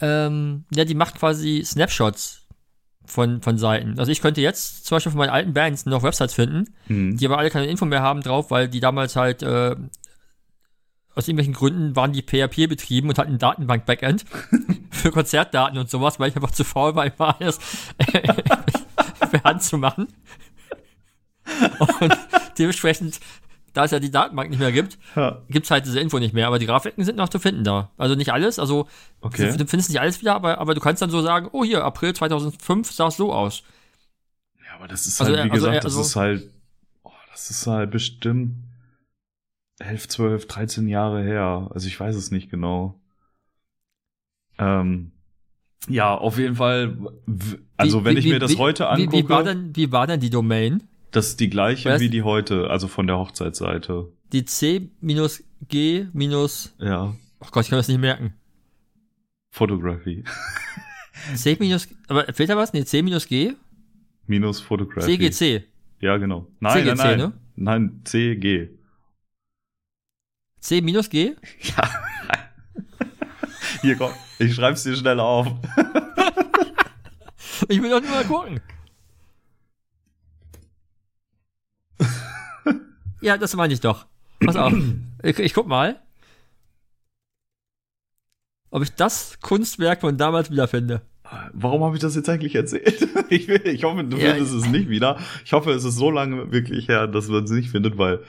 ähm, 0.00 0.64
ja, 0.74 0.86
die 0.86 0.94
macht 0.94 1.16
quasi 1.16 1.62
Snapshots 1.62 2.46
von, 3.04 3.42
von 3.42 3.58
Seiten. 3.58 3.98
Also 3.98 4.10
ich 4.10 4.22
könnte 4.22 4.40
jetzt 4.40 4.86
zum 4.86 4.96
Beispiel 4.96 5.12
von 5.12 5.18
meinen 5.18 5.28
alten 5.28 5.52
Bands 5.52 5.84
noch 5.84 6.02
Websites 6.02 6.32
finden, 6.32 6.72
Mhm. 6.88 7.18
die 7.18 7.26
aber 7.26 7.36
alle 7.36 7.50
keine 7.50 7.66
Info 7.66 7.84
mehr 7.84 8.00
haben 8.00 8.22
drauf, 8.22 8.50
weil 8.50 8.68
die 8.70 8.80
damals 8.80 9.16
halt, 9.16 9.42
äh, 9.42 9.76
aus 11.14 11.28
irgendwelchen 11.28 11.52
Gründen 11.52 11.94
waren 11.94 12.14
die 12.14 12.22
PHP 12.22 12.68
betrieben 12.68 13.10
und 13.10 13.18
hatten 13.18 13.32
ein 13.34 13.38
Datenbank-Backend 13.38 14.24
für 14.90 15.10
Konzertdaten 15.10 15.76
und 15.76 15.90
sowas, 15.90 16.18
weil 16.18 16.30
ich 16.30 16.36
einfach 16.36 16.52
zu 16.52 16.64
faul 16.64 16.94
war, 16.94 17.04
immer 17.04 17.38
alles 17.38 17.58
per 19.30 19.44
Hand 19.44 19.62
zu 19.62 19.76
machen. 19.76 20.08
Und 22.00 22.16
dementsprechend, 22.58 23.20
da 23.74 23.84
es 23.84 23.90
ja 23.90 24.00
die 24.00 24.10
Datenbank 24.10 24.48
nicht 24.48 24.58
mehr 24.58 24.72
gibt, 24.72 24.98
Ja, 25.16 25.42
gibt's 25.50 25.70
halt 25.70 25.84
diese 25.84 26.00
Info 26.00 26.18
nicht 26.18 26.32
mehr, 26.32 26.46
aber 26.46 26.58
die 26.58 26.66
Grafiken 26.66 27.04
sind 27.04 27.16
noch 27.16 27.28
zu 27.28 27.38
finden 27.38 27.64
da. 27.64 27.90
Also 27.98 28.14
nicht 28.14 28.32
alles, 28.32 28.58
also 28.58 28.88
okay. 29.20 29.54
du, 29.56 29.66
findest 29.66 29.90
nicht 29.90 30.00
alles 30.00 30.20
wieder, 30.22 30.34
aber, 30.34 30.58
aber 30.58 30.74
du 30.74 30.80
kannst 30.80 31.02
dann 31.02 31.10
so 31.10 31.20
sagen, 31.20 31.48
oh 31.52 31.64
hier, 31.64 31.84
April 31.84 32.14
2005 32.14 32.90
sah 32.90 33.08
es 33.08 33.16
so 33.16 33.32
aus. 33.32 33.62
Ja, 34.64 34.76
aber 34.76 34.88
das 34.88 35.06
ist 35.06 35.20
Also, 35.20 35.32
halt, 35.36 35.44
wie 35.46 35.50
also, 35.50 35.66
gesagt, 35.66 35.84
also- 35.84 35.98
das 35.98 36.06
ist 36.08 36.16
halt, 36.16 36.50
oh, 37.02 37.10
das 37.30 37.50
ist 37.50 37.66
halt 37.66 37.90
bestimmt 37.90 38.54
11, 39.80 40.08
12, 40.08 40.46
13 40.46 40.88
Jahre 40.88 41.22
her. 41.22 41.68
Also 41.74 41.88
ich 41.88 41.98
weiß 41.98 42.14
es 42.14 42.30
nicht 42.30 42.48
genau. 42.50 43.00
Ähm, 44.58 45.10
ja, 45.88 46.14
auf 46.16 46.38
jeden 46.38 46.54
Fall, 46.56 46.96
also 47.76 48.00
Wie- 48.00 48.04
wenn 48.04 48.14
wie- 48.16 48.20
ich 48.20 48.26
mir 48.26 48.38
das 48.38 48.52
wie- 48.52 48.58
heute 48.58 48.88
angucke, 48.88 49.16
wie, 49.16 49.28
war 49.28 49.42
denn, 49.42 49.74
wie 49.74 49.90
war 49.92 50.06
denn 50.06 50.20
die 50.20 50.30
Domain? 50.30 50.88
Das 51.16 51.28
ist 51.28 51.40
die 51.40 51.48
gleiche 51.50 51.90
Was? 51.90 52.00
wie 52.00 52.08
die 52.10 52.22
heute, 52.22 52.70
also 52.70 52.88
von 52.88 53.06
der 53.06 53.18
Hochzeitsseite. 53.18 54.08
Die 54.32 54.44
C-G- 54.44 54.88
minus, 56.12 56.74
Ja, 56.78 57.14
oh 57.40 57.46
Gott, 57.50 57.64
ich 57.64 57.70
kann 57.70 57.78
das 57.78 57.88
nicht 57.88 58.00
merken. 58.00 58.34
Photography. 59.50 60.24
C 61.36 61.56
minus, 61.60 61.88
aber 62.08 62.24
fehlt 62.32 62.50
da 62.50 62.56
was? 62.56 62.72
Nee, 62.72 62.84
C 62.84 63.00
minus 63.02 63.26
G? 63.26 63.52
Minus 64.26 64.60
Photography. 64.60 65.16
CGC. 65.16 65.64
Ja, 66.00 66.16
genau. 66.16 66.48
Nein, 66.60 66.84
CGC, 66.84 66.94
nein, 66.96 67.18
nein. 67.18 67.18
ne? 67.18 67.32
Nein, 67.56 68.00
CG. 68.04 68.70
C 70.60 70.80
minus 70.80 71.08
G? 71.08 71.36
Ja. 71.76 71.90
Hier, 73.82 73.96
komm, 73.96 74.12
ich 74.38 74.54
schreib's 74.54 74.82
dir 74.82 74.96
schnell 74.96 75.20
auf. 75.20 75.46
Ich 77.68 77.80
will 77.80 77.88
doch 77.88 78.00
nur 78.02 78.10
mal 78.10 78.24
gucken. 78.24 78.60
Ja, 83.24 83.36
das 83.38 83.54
meine 83.56 83.72
ich 83.72 83.80
doch. 83.80 84.06
Pass 84.44 84.56
auf. 84.56 84.72
Ich, 85.22 85.38
ich 85.38 85.54
guck 85.54 85.66
mal. 85.66 86.02
Ob 88.70 88.82
ich 88.82 88.90
das 88.94 89.38
Kunstwerk 89.40 90.02
von 90.02 90.18
damals 90.18 90.50
wiederfinde. 90.50 91.00
Warum 91.54 91.82
habe 91.82 91.96
ich 91.96 92.02
das 92.02 92.14
jetzt 92.14 92.28
eigentlich 92.28 92.54
erzählt? 92.54 93.08
Ich, 93.30 93.48
will, 93.48 93.62
ich 93.66 93.84
hoffe, 93.84 94.04
du 94.04 94.18
Ja. 94.18 94.34
findest 94.34 94.52
es 94.52 94.66
nicht 94.68 94.90
wieder. 94.90 95.18
Ich 95.46 95.54
hoffe, 95.54 95.70
es 95.70 95.82
ist 95.84 95.96
so 95.96 96.10
lange 96.10 96.52
wirklich 96.52 96.88
her, 96.88 97.06
dass 97.06 97.28
man 97.28 97.44
es 97.44 97.50
nicht 97.50 97.70
findet, 97.70 97.96
weil 97.96 98.20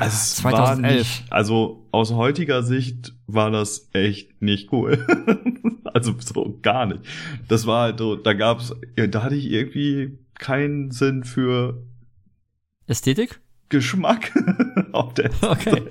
es 0.00 0.44
war 0.44 0.52
2011. 0.52 0.98
nicht, 0.98 1.32
also 1.32 1.88
aus 1.90 2.12
heutiger 2.12 2.62
Sicht 2.62 3.14
war 3.26 3.50
das 3.50 3.88
echt 3.94 4.42
nicht 4.42 4.70
cool. 4.72 5.06
also 5.84 6.14
so 6.20 6.58
gar 6.60 6.84
nicht. 6.84 7.00
Das 7.48 7.66
war 7.66 7.84
halt 7.84 7.98
so, 7.98 8.14
da 8.14 8.34
gab's, 8.34 8.74
ja, 8.98 9.06
da 9.06 9.22
hatte 9.22 9.36
ich 9.36 9.46
irgendwie 9.50 10.18
keinen 10.38 10.90
Sinn 10.90 11.24
für 11.24 11.82
Ästhetik? 12.86 13.40
Geschmack 13.68 14.32
auf 14.92 15.14
der 15.14 15.30
Okay. 15.40 15.82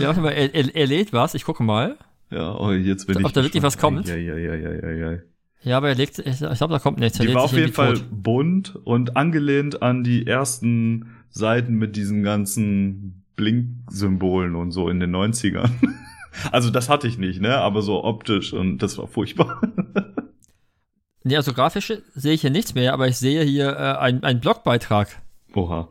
Ja, 0.00 0.08
warte 0.08 0.20
mal, 0.20 0.30
er, 0.30 0.54
er, 0.54 0.74
er 0.74 0.86
lädt 0.86 1.12
was. 1.12 1.34
Ich 1.34 1.44
gucke 1.44 1.62
mal. 1.62 1.96
Ja, 2.30 2.54
oh, 2.58 2.72
jetzt 2.72 3.06
bin 3.06 3.16
Ob 3.18 3.26
ich 3.26 3.32
da 3.32 3.42
wirklich 3.42 3.62
was 3.62 3.78
kommt? 3.78 4.06
Ja, 4.08 4.16
ja, 4.16 4.36
ja, 4.36 4.54
ja, 4.54 4.72
ja, 4.72 4.90
ja. 4.90 5.18
Ja, 5.62 5.76
aber 5.76 5.88
er 5.88 5.94
legt, 5.94 6.18
ich 6.18 6.38
glaube, 6.38 6.72
da 6.72 6.78
kommt 6.78 6.98
nichts. 6.98 7.18
Er 7.18 7.26
Die 7.26 7.34
war 7.34 7.42
auf 7.42 7.52
jeden 7.52 7.72
Fall 7.72 7.94
tot. 7.94 8.06
bunt 8.10 8.76
und 8.84 9.16
angelehnt 9.16 9.82
an 9.82 10.04
die 10.04 10.26
ersten 10.26 11.16
Seiten 11.30 11.74
mit 11.74 11.96
diesen 11.96 12.22
ganzen 12.22 13.24
Blink-Symbolen 13.36 14.54
und 14.54 14.70
so 14.72 14.88
in 14.88 15.00
den 15.00 15.14
90ern. 15.14 15.70
Also 16.52 16.70
das 16.70 16.88
hatte 16.88 17.08
ich 17.08 17.18
nicht, 17.18 17.40
ne? 17.40 17.56
Aber 17.56 17.82
so 17.82 18.04
optisch 18.04 18.52
und 18.52 18.78
das 18.78 18.96
war 18.98 19.08
furchtbar. 19.08 19.60
Nee, 21.24 21.36
also 21.36 21.52
grafisch 21.52 21.92
sehe 22.14 22.32
ich 22.32 22.42
hier 22.42 22.50
nichts 22.50 22.74
mehr, 22.74 22.92
aber 22.94 23.08
ich 23.08 23.16
sehe 23.18 23.42
hier 23.42 23.70
äh, 23.70 23.98
einen, 23.98 24.22
einen 24.22 24.40
Blogbeitrag. 24.40 25.20
Oha. 25.54 25.88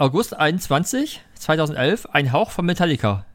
August 0.00 0.36
21, 0.38 1.20
2011, 1.34 2.06
ein 2.12 2.30
Hauch 2.32 2.52
von 2.52 2.64
Metallica. 2.64 3.26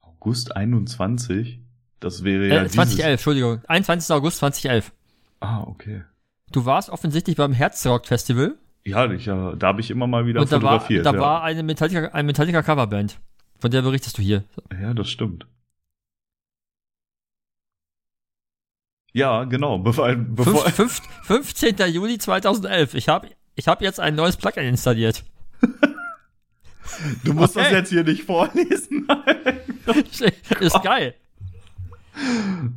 August 0.00 0.56
21? 0.56 1.60
Das 2.00 2.24
wäre 2.24 2.48
ja 2.48 2.54
Äh, 2.54 2.62
dieses... 2.62 2.76
2011, 2.76 3.12
Entschuldigung. 3.12 3.60
21. 3.68 4.10
August 4.14 4.38
2011. 4.38 4.92
Ah, 5.40 5.64
okay. 5.64 6.02
Du 6.50 6.64
warst 6.64 6.88
offensichtlich 6.88 7.36
beim 7.36 7.52
Herzrock 7.52 8.06
Festival 8.06 8.56
Ja, 8.84 9.10
ich, 9.12 9.26
ja, 9.26 9.54
da 9.54 9.66
habe 9.68 9.82
ich 9.82 9.90
immer 9.90 10.06
mal 10.06 10.24
wieder 10.24 10.40
und 10.40 10.50
da 10.50 10.62
war, 10.62 10.80
fotografiert. 10.80 11.04
da 11.04 11.12
ja. 11.12 11.20
war 11.20 11.42
eine 11.42 11.62
Metallica, 11.62 12.08
eine 12.08 12.24
Metallica 12.24 12.62
Coverband. 12.62 13.20
Von 13.58 13.70
der 13.70 13.82
berichtest 13.82 14.16
du 14.16 14.22
hier. 14.22 14.44
ja, 14.80 14.94
das 14.94 15.10
stimmt. 15.10 15.46
Ja, 19.12 19.44
genau. 19.44 19.78
Bevor, 19.80 20.14
bevor, 20.14 20.64
Fünf, 20.70 21.02
fünf, 21.22 21.46
15. 21.54 21.76
Juli 21.92 22.16
2011. 22.16 22.94
Ich 22.94 23.08
habe 23.10 23.28
ich 23.60 23.68
hab 23.68 23.82
jetzt 23.82 24.00
ein 24.00 24.14
neues 24.14 24.36
Plugin 24.38 24.64
installiert. 24.64 25.22
du 27.24 27.32
musst 27.34 27.56
das 27.56 27.66
Okay. 27.66 27.76
jetzt 27.76 27.90
hier 27.90 28.04
nicht 28.04 28.24
vorlesen. 28.24 29.06
Ist 30.60 30.82
geil. 30.82 31.14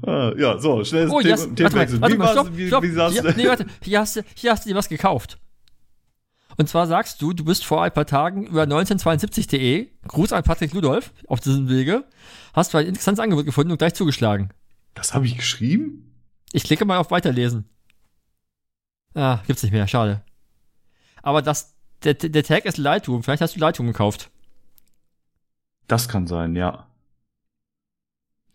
Ah, 0.06 0.32
ja, 0.38 0.58
so, 0.60 0.84
schnelles 0.84 1.12
Oh, 1.12 1.22
hast, 1.24 1.56
Thema- 1.56 1.74
warte 1.74 2.02
warte 2.02 2.14
Wie, 2.14 2.18
mal, 2.18 2.32
stopp, 2.32 2.50
wie, 2.58 2.68
stopp. 2.68 2.84
wie 2.84 2.92
sah's 2.92 3.14
Hier, 3.14 3.34
nee, 3.36 3.48
warte, 3.48 3.66
hier 3.82 4.00
hast, 4.00 4.16
du, 4.18 4.22
hier 4.36 4.52
hast 4.52 4.66
du 4.66 4.70
dir 4.70 4.76
was 4.76 4.90
gekauft. 4.90 5.40
Und 6.58 6.70
zwar 6.70 6.86
sagst 6.86 7.22
du, 7.22 7.34
du 7.34 7.44
bist 7.46 7.66
vor 7.66 7.82
ein 7.84 7.92
paar 7.94 8.06
Tagen 8.06 8.46
über 8.46 8.64
1972.de, 8.64 9.88
Gruß 10.08 10.34
an 10.34 10.44
Patrick 10.44 10.74
Ludolf, 10.74 11.12
auf 11.28 11.40
diesem 11.40 11.68
Wege, 11.70 12.04
hast 12.54 12.74
du 12.74 12.78
ein 12.78 12.86
interessantes 12.88 13.24
Angebot 13.24 13.46
gefunden 13.46 13.72
und 13.72 13.78
gleich 13.80 13.96
zugeschlagen. 13.96 14.50
Das 14.94 15.14
habe 15.14 15.26
ich 15.26 15.36
geschrieben? 15.38 16.14
Ich 16.52 16.64
klicke 16.64 16.86
mal 16.86 16.98
auf 16.98 17.10
Weiterlesen. 17.10 17.66
Ah, 19.16 19.40
gibt's 19.48 19.64
nicht 19.64 19.72
mehr, 19.72 19.88
schade. 19.88 20.22
Aber 21.24 21.42
das, 21.42 21.74
der, 22.04 22.14
der 22.14 22.44
Tag 22.44 22.66
ist 22.66 22.78
Lightroom, 22.78 23.24
vielleicht 23.24 23.42
hast 23.42 23.56
du 23.56 23.60
Lightroom 23.60 23.88
gekauft. 23.88 24.30
Das 25.88 26.08
kann 26.08 26.28
sein, 26.28 26.56
ja. 26.56 26.86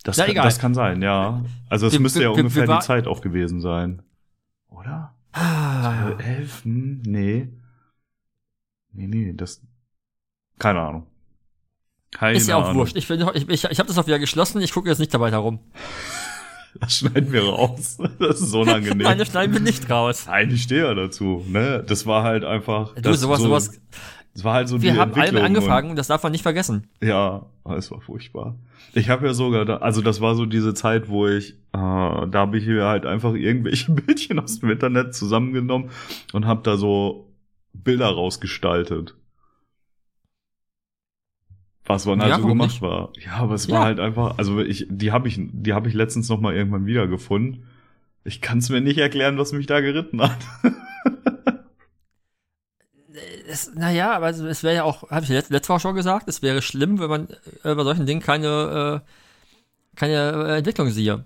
Das, 0.05 0.17
Na, 0.17 0.25
kann, 0.25 0.31
egal. 0.31 0.45
das 0.45 0.59
kann 0.61 0.75
sein, 0.75 1.03
ja. 1.03 1.45
Also 1.69 1.87
es 1.89 1.93
Wir- 1.95 2.01
müsste 2.01 2.23
ja 2.23 2.31
wir- 2.31 2.37
ungefähr 2.37 2.69
wir 2.69 2.77
die 2.77 2.85
Zeit 2.85 3.07
auch 3.09 3.21
gewesen 3.21 3.61
sein. 3.61 4.03
Oder? 4.69 5.15
Ah, 5.33 6.11
Äh, 6.19 6.23
elf? 6.37 6.65
Hm, 6.65 7.03
nee. 7.05 7.49
Nee, 8.93 9.07
nee, 9.07 9.33
das. 9.35 9.61
Keine 10.59 10.81
Ahnung. 10.81 11.07
Keine 12.11 12.37
ist 12.39 12.49
ja 12.49 12.57
auch 12.57 12.65
Ahnung. 12.65 12.77
wurscht. 12.79 12.97
Ich, 12.97 13.07
bin, 13.09 13.21
ich, 13.35 13.49
ich, 13.49 13.65
ich 13.65 13.79
habe 13.79 13.87
das 13.87 13.99
auch 13.99 14.07
wieder 14.07 14.19
geschlossen, 14.19 14.61
ich 14.63 14.73
gucke 14.73 14.89
jetzt 14.89 14.99
nicht 14.99 15.13
dabei 15.13 15.31
herum. 15.31 15.59
Das 16.81 16.99
schneiden 16.99 17.33
wir 17.33 17.45
raus. 17.45 17.99
Das 18.19 18.41
ist 18.41 18.55
unangenehm. 18.55 18.99
Nein, 18.99 19.19
das 19.19 19.29
schneiden 19.29 19.53
wir 19.53 19.61
nicht 19.61 19.91
raus. 19.91 20.25
Nein, 20.27 20.51
ich 20.51 20.63
stehe 20.63 20.83
ja 20.83 20.95
dazu. 20.95 21.45
Ne? 21.49 21.85
Das 21.87 22.07
war 22.07 22.23
halt 22.23 22.45
einfach. 22.45 22.95
Du, 22.95 23.03
das 23.03 23.21
sowas, 23.21 23.41
so, 23.41 23.47
sowas, 23.49 23.81
Das 24.35 24.45
war 24.45 24.55
halt 24.55 24.69
so 24.69 24.81
wir 24.81 24.93
die 24.93 24.99
haben 24.99 25.13
Entwicklung 25.13 25.43
angefangen, 25.43 25.97
das 25.97 26.07
darf 26.07 26.23
man 26.23 26.33
nicht 26.33 26.43
vergessen. 26.43 26.89
Und, 27.01 27.09
ja, 27.09 27.47
es 27.77 27.91
war 27.91 28.01
furchtbar. 28.01 28.57
Ich 28.95 29.11
habe 29.11 29.27
ja 29.27 29.35
sogar, 29.35 29.65
da, 29.65 29.79
also 29.79 30.01
das 30.01 30.21
war 30.21 30.35
so 30.35 30.47
diese 30.47 30.75
Zeit, 30.75 31.09
wo 31.09 31.27
ich, 31.27 31.53
äh, 31.53 31.57
da 31.73 32.31
habe 32.33 32.59
ich 32.59 32.67
mir 32.67 32.85
halt 32.85 33.07
einfach 33.07 33.35
irgendwelche 33.35 33.93
Bildchen 33.93 34.39
aus 34.39 34.61
dem 34.61 34.71
Internet 34.71 35.15
zusammengenommen 35.15 35.91
und 36.33 36.47
habe 36.47 36.63
da 36.63 36.77
so 36.77 37.29
Bilder 37.73 38.07
rausgestaltet. 38.09 39.15
Was 41.89 42.05
man 42.07 42.21
halt 42.21 42.31
Ja, 42.31 42.37
so 42.37 42.43
warum 42.43 42.59
gemacht 42.59 42.71
nicht? 42.71 42.83
war. 42.83 43.13
Ja, 43.25 43.33
aber 43.39 43.55
es 43.55 43.67
Ja. 43.67 43.77
war 43.77 43.85
halt 43.87 43.99
einfach, 43.99 44.39
also 44.39 44.61
ich, 44.61 44.87
die 44.91 45.11
habe 45.11 45.27
ich, 45.27 45.41
die 45.41 45.73
habe 45.73 45.89
ich 45.89 45.95
letztens 45.95 46.29
noch 46.29 46.41
mal 46.41 46.55
irgendwann 46.55 46.87
wiedergefunden. 46.87 47.65
Ich 48.25 48.41
kann 48.41 48.59
es 48.59 48.69
mir 48.69 48.81
nicht 48.81 48.99
erklären, 48.99 49.39
was 49.39 49.53
mich 49.53 49.67
da 49.67 49.81
geritten 49.81 50.21
hat. 50.21 50.37
Es, 53.49 53.75
naja, 53.75 54.15
aber 54.15 54.29
es, 54.29 54.63
wäre 54.63 54.75
ja 54.77 54.85
auch, 54.85 55.11
habe 55.11 55.25
ich 55.25 55.31
letzt, 55.31 55.51
letzte 55.51 55.71
Woche 55.73 55.81
schon 55.81 55.95
gesagt, 55.95 56.29
es 56.29 56.43
wäre 56.43 56.61
schlimm, 56.61 56.99
wenn 57.01 57.09
man 57.09 57.29
äh, 57.65 57.75
bei 57.75 57.83
solchen 57.83 58.05
Dingen 58.05 58.21
keine, 58.21 59.03
äh, 59.03 59.97
keine 59.97 60.47
äh, 60.47 60.59
Entwicklung 60.59 60.91
siehe. 60.91 61.25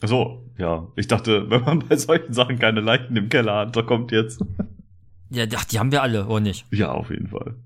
Ach 0.00 0.08
So, 0.08 0.50
ja. 0.56 0.86
Ich 0.96 1.06
dachte, 1.06 1.50
wenn 1.50 1.62
man 1.64 1.80
bei 1.86 1.96
solchen 1.96 2.32
Sachen 2.32 2.58
keine 2.58 2.80
Leichen 2.80 3.14
im 3.16 3.28
Keller 3.28 3.56
hat, 3.56 3.76
da 3.76 3.82
kommt 3.82 4.10
jetzt. 4.10 4.42
Ja, 5.30 5.44
ach, 5.54 5.66
die 5.66 5.78
haben 5.78 5.92
wir 5.92 6.02
alle, 6.02 6.26
oder 6.26 6.40
nicht? 6.40 6.64
Ja, 6.72 6.92
auf 6.92 7.10
jeden 7.10 7.28
Fall. 7.28 7.56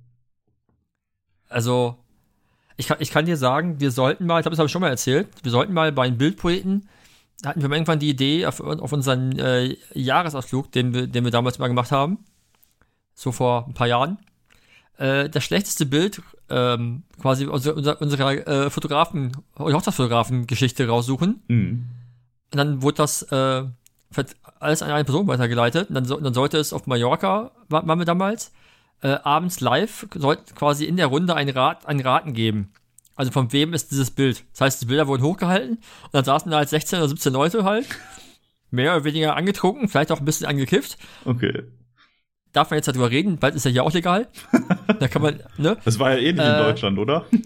Also, 1.49 2.02
ich 2.77 2.87
kann, 2.89 2.99
ich 3.01 3.11
kann 3.11 3.27
dir 3.27 3.37
sagen, 3.37 3.81
wir 3.81 3.91
sollten 3.91 4.27
mal, 4.27 4.39
ich 4.39 4.45
glaube, 4.45 4.53
das 4.53 4.59
habe 4.59 4.67
ich 4.67 4.73
schon 4.73 4.81
mal 4.81 4.89
erzählt, 4.89 5.29
wir 5.43 5.51
sollten 5.51 5.73
mal 5.73 5.93
bei 5.93 6.09
den 6.09 6.19
Bildpoeten, 6.19 6.89
da 7.41 7.51
hatten 7.51 7.63
wir 7.63 7.69
mal 7.69 7.77
irgendwann 7.77 7.99
die 7.99 8.11
Idee 8.11 8.47
auf, 8.47 8.61
auf 8.61 8.93
unseren 8.93 9.39
äh, 9.39 9.77
Jahresausflug, 9.95 10.71
den 10.73 10.95
wir, 10.95 11.07
den 11.07 11.25
wir 11.25 11.31
damals 11.31 11.59
mal 11.59 11.69
gemacht 11.69 11.91
haben, 11.91 12.19
so 13.15 13.33
vor 13.33 13.67
ein 13.67 13.75
paar 13.75 13.89
Jahren, 13.89 14.19
äh, 14.99 15.29
das 15.29 15.45
schlechteste 15.45 15.87
Bild 15.87 16.23
ähm, 16.49 17.03
quasi 17.21 17.47
unsere, 17.47 17.75
unser, 17.75 18.01
unsere 18.01 18.47
äh, 18.47 18.71
Fotografen, 18.71 19.33
Hochzeitsfotografen-Geschichte 19.59 20.87
raussuchen. 20.87 21.43
Mhm. 21.49 21.87
Und 22.53 22.59
dann 22.59 22.83
wurde 22.83 22.97
das 22.99 23.23
äh, 23.23 23.65
alles 24.61 24.83
an 24.83 24.91
eine 24.91 25.05
Person 25.05 25.27
weitergeleitet. 25.27 25.89
Und 25.89 25.95
dann, 25.95 26.05
so, 26.05 26.21
dann 26.21 26.35
sollte 26.35 26.59
es 26.59 26.73
auf 26.73 26.87
Mallorca, 26.87 27.51
war, 27.69 27.87
waren 27.87 27.99
wir 27.99 28.05
damals, 28.05 28.53
äh, 29.03 29.19
abends 29.23 29.61
live, 29.61 30.07
sollte 30.15 30.55
quasi 30.55 30.85
in 30.87 30.97
der 30.97 31.07
Runde 31.07 31.35
ein, 31.35 31.49
Rat, 31.49 31.87
ein 31.87 32.01
Raten 32.01 32.33
geben. 32.33 32.73
Also 33.15 33.31
von 33.31 33.53
wem 33.53 33.75
ist 33.75 33.91
dieses 33.91 34.11
Bild? 34.11 34.45
Das 34.53 34.63
heißt, 34.63 34.83
die 34.83 34.87
Bilder 34.87 35.07
wurden 35.07 35.23
hochgehalten 35.23 35.77
und 35.77 36.15
dann 36.15 36.25
saßen 36.25 36.51
da 36.51 36.57
halt 36.59 36.69
16 36.69 36.99
oder 36.99 37.09
17 37.09 37.33
Leute 37.33 37.65
halt, 37.65 37.87
mehr 38.71 38.95
oder 38.95 39.05
weniger 39.05 39.37
angetrunken, 39.37 39.89
vielleicht 39.89 40.11
auch 40.13 40.19
ein 40.19 40.25
bisschen 40.25 40.47
angekifft. 40.47 40.97
Okay. 41.25 41.65
Darf 42.53 42.71
man 42.71 42.79
jetzt 42.79 42.89
darüber 42.89 43.11
reden? 43.11 43.39
Bald 43.39 43.55
ist 43.55 43.65
ja 43.65 43.71
hier 43.71 43.85
auch 43.85 43.93
legal. 43.93 44.29
da 44.99 45.09
kann 45.09 45.23
man, 45.23 45.43
ne? 45.57 45.77
Das 45.85 45.99
war 45.99 46.13
ja 46.13 46.19
eh 46.19 46.33
nicht 46.33 46.45
in 46.45 46.53
Äh, 46.53 46.59
Deutschland, 46.59 46.99
oder? 46.99 47.27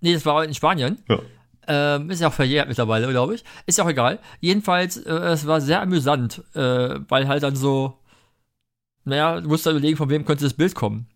Nee, 0.00 0.14
das 0.14 0.24
war 0.24 0.44
in 0.44 0.54
Spanien. 0.54 0.98
Ja. 1.08 1.18
Ähm, 1.66 2.08
ist 2.08 2.20
ja 2.20 2.28
auch 2.28 2.32
verjährt 2.32 2.68
mittlerweile, 2.68 3.08
glaube 3.10 3.34
ich. 3.34 3.44
Ist 3.66 3.78
ja 3.78 3.84
auch 3.84 3.88
egal. 3.88 4.20
Jedenfalls, 4.40 4.96
äh, 4.96 5.10
es 5.12 5.44
war 5.46 5.60
sehr 5.60 5.82
amüsant, 5.82 6.42
äh, 6.54 7.00
weil 7.08 7.26
halt 7.26 7.42
dann 7.42 7.56
so, 7.56 7.98
naja, 9.08 9.40
du 9.40 9.48
musst 9.48 9.66
dann 9.66 9.76
überlegen, 9.76 9.96
von 9.96 10.10
wem 10.10 10.24
könnte 10.24 10.44
das 10.44 10.54
Bild 10.54 10.74
kommen. 10.74 11.06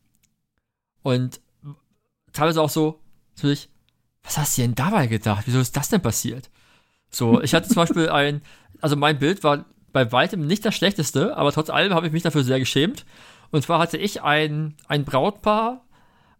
Und 1.03 1.41
teilweise 2.33 2.63
auch 2.63 2.71
so, 2.71 3.01
natürlich, 3.37 3.69
was 4.23 4.39
hast 4.39 4.57
du 4.57 4.63
denn 4.63 4.75
dabei 4.75 5.07
gedacht? 5.07 5.45
Wieso 5.47 5.61
ist 5.61 5.77
das 5.77 5.89
denn 5.89 6.01
passiert? 6.01 6.51
So, 7.11 7.41
ich 7.43 7.55
hatte 7.55 7.69
zum 7.69 7.77
Beispiel 7.83 8.09
ein, 8.09 8.43
also 8.81 8.97
mein 8.97 9.19
Bild 9.19 9.45
war 9.45 9.65
bei 9.93 10.11
weitem 10.11 10.47
nicht 10.47 10.65
das 10.65 10.75
schlechteste, 10.75 11.37
aber 11.37 11.53
trotz 11.53 11.69
allem 11.71 11.93
habe 11.95 12.07
ich 12.07 12.13
mich 12.13 12.23
dafür 12.23 12.45
sehr 12.45 12.59
geschämt. 12.59 13.05
Und 13.51 13.63
zwar 13.63 13.79
hatte 13.79 13.99
ich 13.99 14.23
ein, 14.23 14.75
ein 14.89 15.05
Brautpaar 15.05 15.85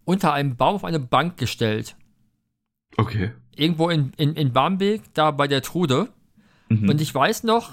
unter 0.05 0.33
einem 0.33 0.57
Baum 0.57 0.77
auf 0.77 0.85
eine 0.85 0.99
Bank 1.01 1.37
gestellt 1.37 1.95
Okay. 2.97 3.33
irgendwo 3.55 3.89
in, 3.91 4.13
in, 4.17 4.35
in 4.35 4.53
Barmbek, 4.53 5.03
da 5.15 5.31
bei 5.31 5.49
der 5.49 5.63
Trude. 5.63 6.09
Mhm. 6.69 6.89
Und 6.89 7.01
ich 7.01 7.15
weiß 7.15 7.43
noch, 7.45 7.71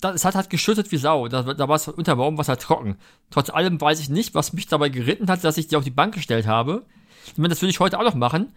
da, 0.00 0.12
es 0.12 0.24
hat 0.24 0.34
halt 0.34 0.50
geschüttet 0.50 0.90
wie 0.92 0.96
Sau. 0.96 1.28
Da, 1.28 1.42
da 1.42 1.68
war 1.68 1.76
es 1.76 1.88
unter 1.88 2.16
Baumwasser 2.16 2.58
trocken. 2.58 2.96
Trotz 3.30 3.50
allem 3.50 3.80
weiß 3.80 4.00
ich 4.00 4.08
nicht, 4.08 4.34
was 4.34 4.52
mich 4.52 4.66
dabei 4.66 4.88
geritten 4.88 5.28
hat, 5.28 5.44
dass 5.44 5.58
ich 5.58 5.68
die 5.68 5.76
auf 5.76 5.84
die 5.84 5.90
Bank 5.90 6.14
gestellt 6.14 6.46
habe. 6.46 6.84
Ich 7.26 7.38
meine, 7.38 7.48
das 7.48 7.62
würde 7.62 7.70
ich 7.70 7.80
heute 7.80 7.98
auch 7.98 8.04
noch 8.04 8.14
machen. 8.14 8.52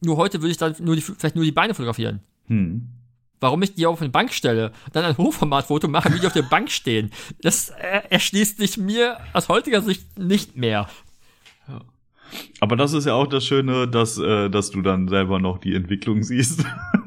Nur 0.00 0.16
heute 0.16 0.40
würde 0.40 0.52
ich 0.52 0.56
dann 0.56 0.74
nur 0.80 0.96
die, 0.96 1.02
vielleicht 1.02 1.36
nur 1.36 1.44
die 1.44 1.52
Beine 1.52 1.74
fotografieren. 1.74 2.20
Hm. 2.46 2.88
Warum 3.40 3.62
ich 3.62 3.74
die 3.74 3.86
auf 3.86 4.00
eine 4.00 4.10
Bank 4.10 4.32
stelle, 4.32 4.72
dann 4.92 5.04
ein 5.04 5.16
Hochformatfoto 5.16 5.88
mache, 5.88 6.12
wie 6.12 6.20
die 6.20 6.26
auf 6.26 6.32
der 6.32 6.42
Bank 6.42 6.70
stehen, 6.70 7.10
das 7.40 7.70
äh, 7.70 8.02
erschließt 8.10 8.58
sich 8.58 8.76
mir 8.76 9.18
aus 9.32 9.48
heutiger 9.48 9.80
Sicht 9.80 10.18
nicht 10.18 10.56
mehr. 10.56 10.88
Aber 12.60 12.76
das 12.76 12.92
ist 12.92 13.06
ja 13.06 13.14
auch 13.14 13.26
das 13.26 13.44
Schöne, 13.44 13.88
dass, 13.88 14.18
äh, 14.18 14.50
dass 14.50 14.70
du 14.70 14.82
dann 14.82 15.08
selber 15.08 15.38
noch 15.38 15.58
die 15.58 15.74
Entwicklung 15.74 16.22
siehst. 16.22 16.64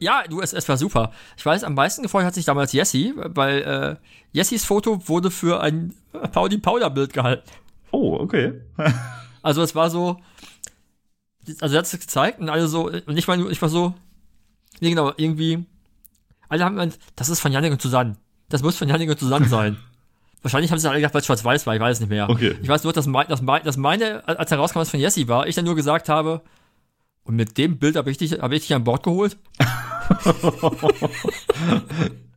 Ja, 0.00 0.22
du, 0.28 0.40
es, 0.40 0.52
es 0.52 0.68
war 0.68 0.76
super. 0.76 1.12
Ich 1.36 1.44
weiß, 1.44 1.64
am 1.64 1.74
meisten 1.74 2.02
gefreut 2.02 2.24
hat 2.24 2.34
sich 2.34 2.44
damals 2.44 2.72
Jessie, 2.72 3.14
weil 3.16 3.62
äh, 3.62 3.96
Jessies 4.32 4.64
Foto 4.64 5.08
wurde 5.08 5.30
für 5.30 5.60
ein 5.60 5.94
Pauli 6.32 6.58
Powder 6.58 6.90
Bild 6.90 7.12
gehalten. 7.12 7.48
oh, 7.90 8.16
okay. 8.20 8.54
Also 9.40 9.62
es 9.62 9.74
war 9.76 9.88
so, 9.88 10.18
also 11.60 11.74
er 11.74 11.78
hat 11.78 11.86
es 11.86 11.92
gezeigt 11.92 12.40
und 12.40 12.48
alle 12.50 12.66
so, 12.68 12.88
und 12.90 13.16
ich 13.16 13.26
war, 13.28 13.36
nur- 13.36 13.50
ich 13.50 13.62
war 13.62 13.68
so, 13.68 13.94
nee 14.80 14.90
genau, 14.90 15.12
irgendwie, 15.16 15.64
alle 16.48 16.64
haben 16.64 16.74
gemeint, 16.74 16.98
das 17.16 17.28
ist 17.28 17.40
von 17.40 17.52
Janik 17.52 17.72
und 17.72 17.80
Susanne. 17.80 18.16
Das 18.48 18.62
muss 18.62 18.76
von 18.76 18.88
Janik 18.88 19.08
und 19.08 19.18
Susanne 19.18 19.46
sein. 19.48 19.76
Wahrscheinlich 20.42 20.70
haben 20.72 20.78
sie 20.78 20.88
alle 20.88 20.98
gedacht, 20.98 21.14
weil 21.14 21.20
es 21.20 21.26
schwarz-weiß 21.26 21.66
war, 21.66 21.74
ich 21.76 21.80
weiß 21.80 21.96
es 21.96 22.00
nicht 22.00 22.10
mehr. 22.10 22.28
Okay. 22.28 22.56
Ich 22.60 22.68
weiß 22.68 22.82
nur, 22.84 22.92
dass, 22.92 23.06
mein, 23.06 23.28
dass, 23.28 23.42
mein, 23.42 23.62
dass 23.64 23.76
meine, 23.76 24.26
als 24.26 24.50
herauskam, 24.50 24.80
es 24.80 24.90
von 24.90 25.00
Jessie 25.00 25.28
war, 25.28 25.46
ich 25.46 25.54
dann 25.54 25.64
nur 25.64 25.76
gesagt 25.76 26.08
habe, 26.08 26.42
und 27.28 27.36
mit 27.36 27.56
dem 27.58 27.78
Bild 27.78 27.94
habe 27.96 28.10
ich 28.10 28.16
dich, 28.18 28.32
habe 28.40 28.56
ich 28.56 28.62
dich 28.62 28.74
an 28.74 28.82
Bord 28.84 29.02
geholt. 29.04 29.36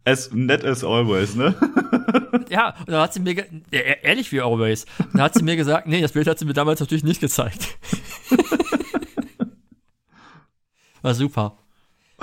As 0.04 0.32
net 0.34 0.66
as 0.66 0.84
always, 0.84 1.36
ne? 1.36 1.54
Ja, 2.50 2.76
und 2.80 2.90
dann 2.90 3.02
hat 3.02 3.14
sie 3.14 3.20
mir, 3.20 3.38
e- 3.72 3.98
ehrlich 4.02 4.32
wie 4.32 4.42
always, 4.42 4.86
und 5.00 5.14
dann 5.14 5.22
hat 5.22 5.36
sie 5.36 5.44
mir 5.44 5.56
gesagt, 5.56 5.86
nee, 5.88 6.02
das 6.02 6.12
Bild 6.14 6.26
hat 6.28 6.40
sie 6.40 6.46
mir 6.46 6.54
damals 6.54 6.80
natürlich 6.80 7.04
nicht 7.04 7.22
gezeigt. 7.22 7.78
War 11.02 11.14
super. 11.14 11.58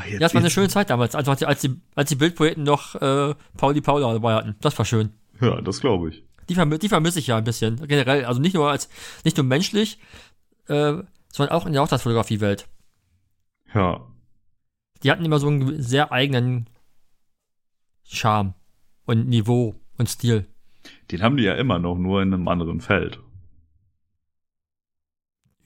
Jetzt- 0.06 0.20
Ja, 0.20 0.26
es 0.26 0.34
war 0.34 0.40
eine 0.40 0.50
schöne 0.50 0.68
Zeit 0.68 0.90
damals, 0.90 1.14
als, 1.14 1.28
als 1.42 1.60
die, 1.60 1.76
als 1.94 2.08
die 2.08 2.14
Bildpoeten 2.16 2.62
noch 2.64 2.94
äh, 2.96 3.34
Pauli 3.56 3.80
Paula 3.80 4.12
dabei 4.12 4.34
hatten. 4.34 4.56
Das 4.60 4.76
war 4.78 4.84
schön. 4.84 5.10
Ja, 5.40 5.60
das 5.60 5.80
glaube 5.80 6.10
ich. 6.10 6.24
Die, 6.48 6.54
vermi 6.54 6.78
die 6.78 6.88
vermisse 6.88 7.18
ich 7.18 7.26
ja 7.28 7.36
ein 7.38 7.44
bisschen. 7.44 7.86
Generell. 7.88 8.24
Also 8.24 8.40
nicht 8.40 8.54
nur 8.54 8.70
als, 8.70 8.88
nicht 9.24 9.36
nur 9.36 9.44
menschlich, 9.44 9.98
äh, 10.68 10.94
sondern 11.32 11.54
auch 11.56 11.66
in 11.66 11.72
der 11.72 11.82
Hochzeitsfotografiewelt. 11.82 12.68
Ja. 13.74 14.06
Die 15.02 15.10
hatten 15.10 15.24
immer 15.24 15.38
so 15.38 15.48
einen 15.48 15.82
sehr 15.82 16.10
eigenen 16.12 16.68
Charme 18.04 18.54
und 19.04 19.28
Niveau 19.28 19.74
und 19.96 20.08
Stil. 20.08 20.46
Den 21.10 21.22
haben 21.22 21.36
die 21.36 21.44
ja 21.44 21.54
immer 21.54 21.78
noch, 21.78 21.96
nur 21.96 22.22
in 22.22 22.32
einem 22.32 22.48
anderen 22.48 22.80
Feld. 22.80 23.20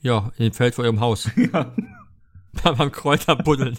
Ja, 0.00 0.32
in 0.36 0.44
dem 0.46 0.52
Feld 0.52 0.74
vor 0.74 0.84
ihrem 0.84 1.00
Haus. 1.00 1.30
Ja. 1.36 1.74
Beim 2.76 2.92
Kräuterbuddeln. 2.92 3.78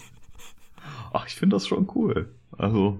Ach, 1.12 1.26
ich 1.28 1.36
finde 1.36 1.54
das 1.54 1.68
schon 1.68 1.88
cool. 1.94 2.34
Also, 2.58 2.98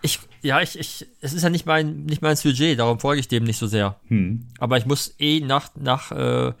Ich, 0.00 0.18
ja, 0.40 0.60
ich, 0.60 0.76
ich, 0.76 1.06
es 1.20 1.32
ist 1.32 1.44
ja 1.44 1.48
nicht 1.50 1.64
mein, 1.64 2.06
nicht 2.06 2.22
mein 2.22 2.34
Sujet, 2.34 2.80
darum 2.80 2.98
folge 2.98 3.20
ich 3.20 3.28
dem 3.28 3.44
nicht 3.44 3.58
so 3.58 3.68
sehr. 3.68 4.00
hm. 4.08 4.48
Aber 4.58 4.78
ich 4.78 4.86
muss 4.86 5.14
eh 5.20 5.38
nach, 5.38 5.70
nach, 5.76 6.10
äh, 6.10 6.54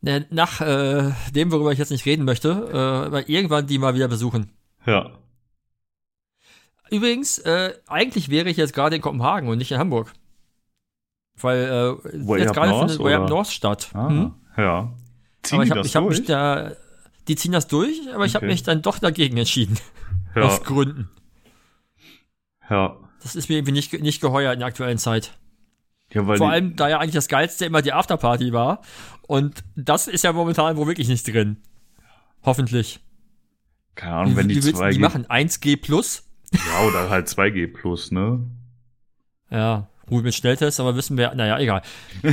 nach 0.00 0.60
äh, 0.60 1.12
dem, 1.34 1.50
worüber 1.50 1.72
ich 1.72 1.78
jetzt 1.78 1.90
nicht 1.90 2.06
reden 2.06 2.24
möchte, 2.24 2.50
äh, 2.50 3.12
weil 3.12 3.24
irgendwann 3.28 3.66
die 3.66 3.78
mal 3.78 3.94
wieder 3.94 4.08
besuchen. 4.08 4.52
Ja. 4.86 5.10
Übrigens, 6.90 7.38
äh, 7.40 7.74
eigentlich 7.88 8.28
wäre 8.30 8.48
ich 8.48 8.56
jetzt 8.56 8.72
gerade 8.72 8.94
in 8.96 9.02
Kopenhagen 9.02 9.48
und 9.48 9.58
nicht 9.58 9.72
in 9.72 9.78
Hamburg. 9.78 10.12
Weil 11.40 11.64
äh, 11.64 12.26
Way 12.26 12.40
jetzt 12.42 12.54
gerade 12.54 12.78
findet 12.78 12.98
Way 13.00 13.14
Up? 13.14 13.28
North 13.28 13.48
statt. 13.48 13.90
Ah, 13.94 14.08
Hm? 14.08 14.34
ja. 14.56 14.94
Ziehen 15.42 15.56
Aber 15.56 15.64
ich 15.64 15.70
die 15.72 15.76
habe 15.78 15.86
ich 15.86 15.96
hab 15.96 16.04
mich 16.08 16.24
da, 16.24 16.72
die 17.28 17.34
ziehen 17.36 17.52
das 17.52 17.66
durch, 17.66 18.00
aber 18.14 18.24
ich 18.24 18.34
habe 18.34 18.46
Okay. 18.46 18.52
mich 18.54 18.62
dann 18.62 18.82
doch 18.82 18.98
dagegen 18.98 19.36
entschieden. 19.36 19.78
ja. 20.34 20.42
Aus 20.46 20.62
Gründen. 20.62 21.10
ja. 22.70 22.96
Das 23.22 23.34
ist 23.34 23.48
mir 23.48 23.56
irgendwie 23.56 23.72
nicht, 23.72 23.92
nicht 23.92 24.20
geheuer 24.20 24.52
in 24.52 24.60
der 24.60 24.68
aktuellen 24.68 24.98
Zeit. 24.98 25.32
Ja, 26.16 26.24
Vor 26.24 26.50
allem, 26.50 26.76
da 26.76 26.88
ja 26.88 26.98
eigentlich 26.98 27.14
das 27.14 27.28
Geilste 27.28 27.66
immer 27.66 27.82
die 27.82 27.92
Afterparty 27.92 28.54
war. 28.54 28.80
Und 29.26 29.62
das 29.74 30.08
ist 30.08 30.24
ja 30.24 30.32
momentan 30.32 30.78
wohl 30.78 30.86
wirklich 30.86 31.08
nicht 31.08 31.26
drin. 31.28 31.58
Hoffentlich. 32.42 33.00
keine 33.96 34.14
Ahnung, 34.14 34.36
wenn 34.36 34.48
die 34.48 34.56
Wie 34.56 34.64
willst 34.64 34.80
du 34.80 34.84
2G, 34.84 34.92
die 34.92 34.98
machen? 34.98 35.26
1G 35.26 35.76
plus? 35.80 36.22
ja, 36.52 36.86
oder 36.86 37.10
halt 37.10 37.28
2G 37.28 37.70
plus, 37.70 38.12
ne? 38.12 38.40
Ja, 39.50 39.88
gut 40.06 40.24
mit 40.24 40.34
Schnelltest, 40.34 40.80
aber 40.80 40.96
wissen 40.96 41.18
wir, 41.18 41.34
naja, 41.34 41.58
egal. 41.58 41.82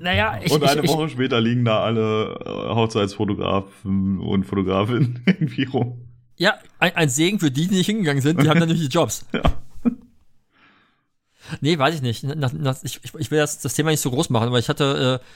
naja, 0.00 0.38
ich, 0.42 0.52
und 0.52 0.62
eine 0.62 0.80
ich, 0.80 0.84
ich, 0.84 0.90
Woche 0.90 1.08
später 1.08 1.40
liegen 1.40 1.64
da 1.64 1.82
alle 1.82 2.38
äh, 2.44 2.74
Hochzeitsfotografen 2.74 4.20
und 4.20 4.44
Fotografinnen 4.44 5.22
irgendwie 5.26 5.64
rum. 5.64 6.08
ja, 6.36 6.58
ein, 6.78 6.94
ein 6.94 7.08
Segen 7.08 7.38
für 7.38 7.50
die, 7.50 7.68
die 7.68 7.76
nicht 7.76 7.86
hingegangen 7.86 8.20
sind, 8.22 8.42
die 8.42 8.50
haben 8.50 8.60
dann 8.60 8.68
nämlich 8.68 8.86
die 8.86 8.92
Jobs. 8.94 9.26
Ja. 9.32 9.42
Nee, 11.60 11.78
weiß 11.78 11.94
ich 11.96 12.02
nicht. 12.02 12.24
Nach, 12.24 12.52
nach, 12.52 12.76
ich, 12.82 13.00
ich 13.02 13.30
will 13.30 13.38
das, 13.38 13.60
das 13.60 13.74
Thema 13.74 13.90
nicht 13.90 14.00
so 14.00 14.10
groß 14.10 14.30
machen, 14.30 14.48
aber 14.48 14.58
ich 14.58 14.68
hatte, 14.68 15.20
äh, 15.22 15.26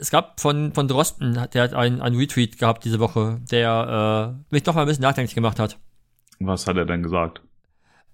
es 0.00 0.10
gab 0.10 0.40
von, 0.40 0.72
von 0.72 0.88
Drosten, 0.88 1.34
der 1.52 1.62
hat 1.62 1.74
einen, 1.74 2.00
einen 2.00 2.16
Retweet 2.16 2.58
gehabt 2.58 2.84
diese 2.84 2.98
Woche, 2.98 3.40
der 3.50 4.36
äh, 4.38 4.44
mich 4.50 4.64
doch 4.64 4.74
mal 4.74 4.82
ein 4.82 4.88
bisschen 4.88 5.02
nachdenklich 5.02 5.34
gemacht 5.34 5.58
hat. 5.58 5.78
Was 6.40 6.66
hat 6.66 6.76
er 6.76 6.84
denn 6.84 7.02
gesagt? 7.02 7.42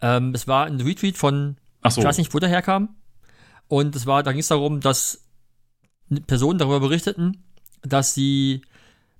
Ähm, 0.02 0.32
es 0.34 0.46
war 0.46 0.66
ein 0.66 0.80
Retweet 0.80 1.16
von 1.16 1.56
Ach 1.82 1.90
so. 1.90 2.00
Ich 2.00 2.06
weiß 2.06 2.18
nicht, 2.18 2.34
wo 2.34 2.38
der 2.38 2.48
herkam. 2.48 2.96
Und 3.68 3.96
es 3.96 4.06
war, 4.06 4.22
da 4.22 4.32
ging 4.32 4.40
es 4.40 4.48
darum, 4.48 4.80
dass 4.80 5.24
Personen 6.26 6.58
darüber 6.58 6.80
berichteten, 6.80 7.44
dass 7.82 8.14
sie 8.14 8.62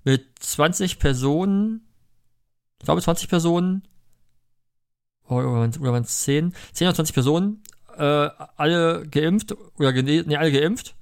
mit 0.05 0.27
20 0.41 0.99
Personen, 0.99 1.87
ich 2.79 2.85
glaube 2.85 3.01
20 3.01 3.29
Personen, 3.29 3.87
oder 5.29 5.47
waren 5.47 6.03
es 6.03 6.21
10, 6.21 6.53
10 6.73 6.89
oder 6.89 6.95
20 6.97 7.15
Personen, 7.15 7.63
äh, 8.01 8.31
alle 8.57 9.07
geimpft, 9.11 9.55
oder 9.79 9.93
nee, 9.93 10.37
alle 10.37 10.51
geimpft, 10.51 10.95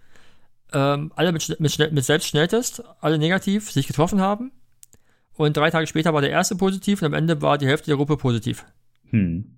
ähm, 0.73 1.13
alle 1.15 1.33
mit, 1.33 1.61
mit, 1.61 1.93
mit 1.93 2.05
Selbstschnelltest, 2.05 2.83
alle 3.01 3.19
negativ, 3.19 3.71
sich 3.71 3.87
getroffen 3.87 4.21
haben. 4.21 4.51
Und 5.35 5.57
drei 5.57 5.71
Tage 5.71 5.87
später 5.87 6.13
war 6.13 6.21
der 6.21 6.31
erste 6.31 6.57
positiv 6.57 7.01
und 7.01 7.07
am 7.07 7.15
Ende 7.15 7.41
war 7.41 7.57
die 7.57 7.69
Hälfte 7.69 7.87
der 7.87 7.97
Gruppe 7.97 8.17
positiv. 8.17 8.65
Hm. 9.11 9.57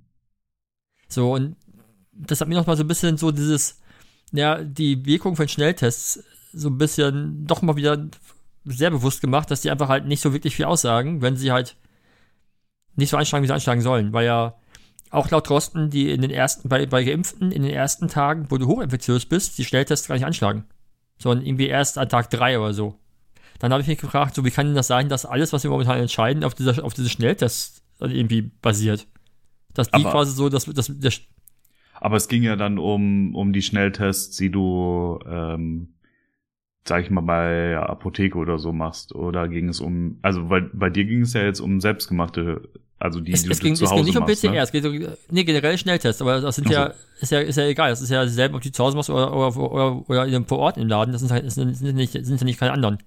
So, 1.08 1.34
und 1.34 1.56
das 2.12 2.42
hat 2.42 2.48
mir 2.48 2.56
noch 2.56 2.66
mal 2.66 2.76
so 2.76 2.84
ein 2.84 2.88
bisschen 2.88 3.16
so 3.16 3.30
dieses, 3.30 3.80
ja, 4.32 4.62
die 4.62 5.06
Wirkung 5.06 5.34
von 5.34 5.48
Schnelltests 5.48 6.22
so 6.52 6.68
ein 6.68 6.76
bisschen 6.76 7.46
doch 7.46 7.62
mal 7.62 7.76
wieder 7.76 8.06
sehr 8.66 8.90
bewusst 8.90 9.22
gemacht, 9.22 9.50
dass 9.50 9.62
die 9.62 9.70
einfach 9.70 9.88
halt 9.88 10.04
nicht 10.04 10.20
so 10.20 10.34
wirklich 10.34 10.56
viel 10.56 10.66
aussagen, 10.66 11.22
wenn 11.22 11.36
sie 11.36 11.50
halt 11.50 11.76
nicht 12.96 13.08
so 13.08 13.16
einschlagen, 13.16 13.42
wie 13.42 13.46
sie 13.46 13.54
einschlagen 13.54 13.80
sollen. 13.80 14.12
Weil 14.12 14.26
ja 14.26 14.59
auch 15.10 15.30
laut 15.30 15.48
Drosten, 15.48 15.90
die 15.90 16.10
in 16.10 16.22
den 16.22 16.30
ersten, 16.30 16.68
bei, 16.68 16.86
bei 16.86 17.04
Geimpften 17.04 17.52
in 17.52 17.62
den 17.62 17.72
ersten 17.72 18.08
Tagen, 18.08 18.46
wo 18.50 18.58
du 18.58 18.66
hochinfektiös 18.66 19.26
bist, 19.26 19.58
die 19.58 19.64
Schnelltests 19.64 20.08
gar 20.08 20.14
nicht 20.14 20.24
anschlagen. 20.24 20.64
Sondern 21.18 21.44
irgendwie 21.44 21.66
erst 21.66 21.98
an 21.98 22.08
Tag 22.08 22.30
drei 22.30 22.58
oder 22.58 22.72
so. 22.72 22.94
Dann 23.58 23.72
habe 23.72 23.82
ich 23.82 23.88
mich 23.88 23.98
gefragt, 23.98 24.34
so 24.34 24.44
wie 24.44 24.50
kann 24.50 24.66
denn 24.66 24.74
das 24.74 24.86
sein, 24.86 25.08
dass 25.08 25.26
alles, 25.26 25.52
was 25.52 25.64
wir 25.64 25.70
momentan 25.70 25.98
entscheiden, 25.98 26.44
auf 26.44 26.54
dieser, 26.54 26.82
auf 26.82 26.94
diese 26.94 27.10
Schnelltests 27.10 27.82
irgendwie 28.00 28.50
basiert? 28.62 29.06
Dass 29.74 29.90
die 29.90 29.94
Aber- 30.00 30.12
quasi 30.12 30.32
so, 30.32 30.48
dass, 30.48 30.64
dass 30.64 30.86
der, 30.86 31.12
Aber 31.94 32.16
es 32.16 32.28
ging 32.28 32.42
ja 32.42 32.56
dann 32.56 32.78
um, 32.78 33.34
um 33.34 33.52
die 33.52 33.62
Schnelltests, 33.62 34.36
die 34.36 34.50
du, 34.50 35.18
ähm, 35.26 35.94
sag 36.86 37.02
ich 37.04 37.10
mal, 37.10 37.20
bei 37.20 37.76
Apotheke 37.76 38.38
oder 38.38 38.58
so 38.58 38.72
machst. 38.72 39.14
Oder 39.14 39.48
ging 39.48 39.68
es 39.68 39.80
um, 39.80 40.18
also 40.22 40.46
bei, 40.46 40.60
bei 40.60 40.88
dir 40.88 41.04
ging 41.04 41.22
es 41.22 41.34
ja 41.34 41.42
jetzt 41.42 41.60
um 41.60 41.80
selbstgemachte, 41.80 42.70
also 43.00 43.20
die, 43.20 43.32
es, 43.32 43.42
die 43.42 43.50
es 43.50 43.58
ging, 43.60 43.74
zu 43.74 43.84
es 43.84 43.90
Hause 43.90 43.96
ging 43.96 44.04
nicht 44.06 44.16
um 44.16 44.20
machst, 44.24 44.42
PCR, 44.42 44.50
ne? 44.52 44.58
es 44.60 44.70
geht 44.72 44.84
um, 44.84 44.92
nee, 45.30 45.44
generell 45.44 45.76
Schnelltests, 45.78 46.22
aber 46.22 46.40
das 46.40 46.54
sind 46.54 46.66
Ach 46.68 46.70
so. 46.70 46.76
ja, 46.76 46.94
ist 47.20 47.32
ja, 47.32 47.40
ist 47.40 47.56
ja 47.56 47.64
egal, 47.64 47.90
das 47.90 48.00
ist 48.02 48.10
ja 48.10 48.26
selber, 48.28 48.56
ob 48.56 48.62
du 48.62 48.68
die 48.68 48.72
zu 48.72 48.84
Hause 48.84 48.96
machst 48.96 49.10
oder, 49.10 49.32
oder, 49.34 49.56
oder, 49.56 50.08
oder 50.08 50.26
in 50.26 50.34
einem 50.34 50.46
vor 50.46 50.58
Ort 50.58 50.76
im 50.76 50.86
Laden, 50.86 51.12
das 51.12 51.22
sind, 51.22 51.32
halt, 51.32 51.50
sind, 51.50 51.74
sind, 51.74 51.96
nicht, 51.96 52.12
sind 52.12 52.40
ja 52.40 52.44
nicht 52.44 52.60
keine 52.60 52.72
anderen. 52.72 52.98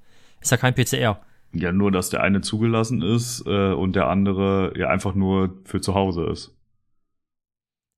Ist 0.42 0.52
ja 0.52 0.58
kein 0.58 0.76
PCR. 0.76 1.22
Ja, 1.54 1.72
nur, 1.72 1.92
dass 1.92 2.10
der 2.10 2.22
eine 2.24 2.42
zugelassen 2.42 3.02
ist 3.02 3.44
äh, 3.46 3.72
und 3.74 3.96
der 3.96 4.08
andere 4.10 4.74
ja 4.76 4.90
einfach 4.90 5.14
nur 5.16 5.62
für 5.66 5.80
zu 5.80 5.94
Hause 5.94 6.26
ist. 6.26 6.52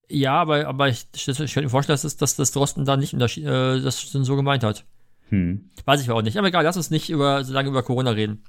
Ja, 0.10 0.34
aber, 0.42 0.68
aber 0.68 0.90
ich, 0.90 1.08
ich, 1.16 1.28
ich 1.28 1.36
könnte 1.54 1.64
mir 1.64 1.70
vorstellen, 1.70 1.96
dass, 1.96 2.02
das- 2.04 2.18
dass 2.18 2.36
das 2.36 2.52
Drosten 2.52 2.86
da 2.86 2.96
nicht 2.98 3.14
äh, 3.14 3.82
das 3.82 4.02
so 4.12 4.36
gemeint 4.36 4.64
hat. 4.64 4.86
Hm. 5.30 5.70
Weiß 5.86 6.02
ich 6.02 6.12
auch 6.12 6.22
nicht. 6.22 6.38
Aber 6.38 6.48
egal, 6.48 6.64
lass 6.64 6.78
uns 6.78 6.92
nicht 6.92 7.10
über, 7.10 7.44
so 7.44 7.54
lange 7.54 7.70
über 7.70 7.82
Corona 7.82 8.12
reden. 8.12 8.44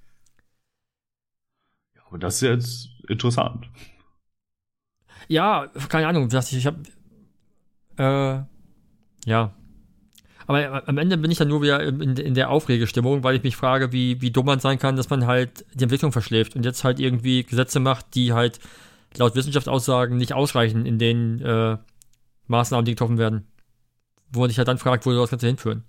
Aber 2.08 2.18
das 2.18 2.36
ist 2.36 2.42
jetzt 2.42 2.88
interessant. 3.08 3.68
Ja, 5.28 5.66
keine 5.88 6.06
Ahnung, 6.06 6.28
ich, 6.30 6.56
ich 6.56 6.66
habe, 6.66 6.82
äh, 7.98 9.28
ja. 9.28 9.54
Aber 10.46 10.88
am 10.88 10.98
Ende 10.98 11.18
bin 11.18 11.30
ich 11.30 11.38
dann 11.38 11.48
nur 11.48 11.62
wieder 11.62 11.82
in, 11.82 12.16
in 12.16 12.34
der 12.34 12.50
Aufregestimmung, 12.50 13.24
weil 13.24 13.34
ich 13.34 13.42
mich 13.42 13.56
frage, 13.56 13.92
wie, 13.92 14.20
wie 14.20 14.30
dumm 14.30 14.46
man 14.46 14.60
sein 14.60 14.78
kann, 14.78 14.94
dass 14.94 15.10
man 15.10 15.26
halt 15.26 15.64
die 15.74 15.82
Entwicklung 15.82 16.12
verschläft 16.12 16.54
und 16.54 16.64
jetzt 16.64 16.84
halt 16.84 17.00
irgendwie 17.00 17.42
Gesetze 17.42 17.80
macht, 17.80 18.14
die 18.14 18.32
halt 18.32 18.60
laut 19.16 19.34
Wissenschaftsaussagen 19.34 20.16
nicht 20.16 20.34
ausreichen 20.34 20.86
in 20.86 20.98
den 20.98 21.40
äh, 21.40 21.76
Maßnahmen, 22.46 22.84
die 22.84 22.92
getroffen 22.92 23.18
werden. 23.18 23.48
Wo 24.30 24.40
man 24.40 24.48
sich 24.48 24.58
halt 24.58 24.68
dann 24.68 24.78
fragt, 24.78 25.04
wo 25.04 25.10
soll 25.10 25.22
das 25.22 25.30
Ganze 25.30 25.48
hinführen. 25.48 25.82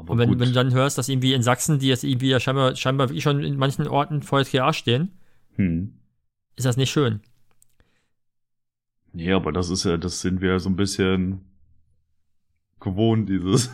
Aber 0.00 0.12
Und 0.12 0.18
wenn, 0.18 0.28
gut. 0.30 0.38
wenn 0.40 0.48
du 0.48 0.54
dann 0.54 0.72
hörst, 0.72 0.96
dass 0.98 1.08
irgendwie 1.10 1.34
in 1.34 1.42
Sachsen, 1.42 1.78
die 1.78 1.88
jetzt 1.88 2.04
irgendwie 2.04 2.30
ja 2.30 2.40
scheinbar, 2.40 2.74
scheinbar 2.74 3.08
wirklich 3.10 3.22
schon 3.22 3.44
in 3.44 3.56
manchen 3.56 3.86
Orten 3.86 4.22
vor 4.22 4.42
SGA 4.42 4.72
stehen, 4.72 5.10
hm. 5.56 5.92
ist 6.56 6.64
das 6.64 6.76
nicht 6.78 6.90
schön. 6.90 7.20
Nee, 9.12 9.32
aber 9.32 9.52
das 9.52 9.68
ist 9.70 9.84
ja, 9.84 9.96
das 9.96 10.20
sind 10.20 10.40
wir 10.40 10.58
so 10.58 10.70
ein 10.70 10.76
bisschen 10.76 11.42
gewohnt, 12.80 13.28
dieses. 13.28 13.70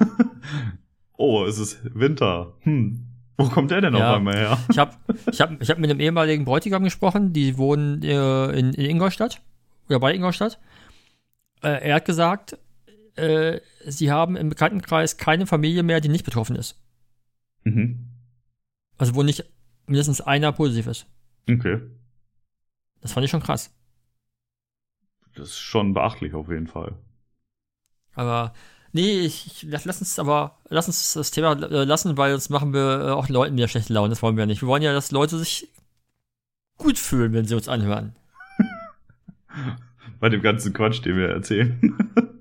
oh, 1.16 1.44
es 1.44 1.58
ist 1.58 1.80
Winter. 1.94 2.54
Hm. 2.60 3.02
Wo 3.36 3.44
kommt 3.48 3.70
der 3.70 3.82
denn 3.82 3.94
Ja. 3.94 4.10
auf 4.10 4.16
einmal 4.16 4.34
her? 4.36 4.58
Ich 4.70 4.78
habe 4.78 4.96
ich 5.30 5.40
hab, 5.40 5.60
ich 5.62 5.70
hab 5.70 5.78
mit 5.78 5.90
einem 5.90 6.00
ehemaligen 6.00 6.44
Bräutigam 6.44 6.82
gesprochen, 6.84 7.32
die 7.34 7.56
wohnen 7.58 8.02
äh, 8.02 8.50
in, 8.58 8.72
in 8.72 8.90
Ingolstadt 8.90 9.42
oder 9.88 10.00
bei 10.00 10.14
Ingolstadt. 10.14 10.58
Äh, 11.62 11.86
er 11.88 11.96
hat 11.96 12.06
gesagt, 12.06 12.58
äh, 13.16 13.60
sie 13.84 14.10
haben 14.10 14.36
im 14.36 14.48
Bekanntenkreis 14.48 15.16
keine 15.16 15.46
Familie 15.46 15.82
mehr, 15.82 16.00
die 16.00 16.08
nicht 16.08 16.24
betroffen 16.24 16.56
ist. 16.56 16.78
Mhm. 17.64 18.06
Also 18.98 19.14
wo 19.14 19.22
nicht 19.22 19.44
mindestens 19.86 20.20
einer 20.20 20.52
positiv 20.52 20.86
ist. 20.86 21.06
Okay. 21.48 21.80
Das 23.00 23.12
fand 23.12 23.24
ich 23.24 23.30
schon 23.30 23.42
krass. 23.42 23.72
Das 25.34 25.48
ist 25.48 25.58
schon 25.58 25.94
beachtlich 25.94 26.34
auf 26.34 26.48
jeden 26.48 26.66
Fall. 26.66 26.94
Aber 28.14 28.54
nee, 28.92 29.20
ich, 29.20 29.62
ich 29.62 29.84
lass, 29.84 30.00
uns 30.00 30.18
aber 30.18 30.58
lass 30.68 30.88
uns 30.88 31.12
das 31.12 31.30
Thema 31.30 31.52
äh, 31.52 31.84
lassen, 31.84 32.16
weil 32.16 32.32
sonst 32.32 32.48
machen 32.48 32.72
wir 32.72 33.06
äh, 33.06 33.10
auch 33.10 33.28
Leuten 33.28 33.56
wieder 33.56 33.68
schlechte 33.68 33.92
Laune. 33.92 34.10
Das 34.10 34.22
wollen 34.22 34.36
wir 34.36 34.42
ja 34.42 34.46
nicht. 34.46 34.62
Wir 34.62 34.68
wollen 34.68 34.82
ja, 34.82 34.92
dass 34.92 35.10
Leute 35.10 35.38
sich 35.38 35.68
gut 36.78 36.98
fühlen, 36.98 37.32
wenn 37.32 37.44
sie 37.44 37.54
uns 37.54 37.68
anhören. 37.68 38.16
Bei 40.20 40.30
dem 40.30 40.40
ganzen 40.40 40.72
Quatsch, 40.72 41.04
den 41.04 41.16
wir 41.16 41.28
erzählen. 41.28 41.96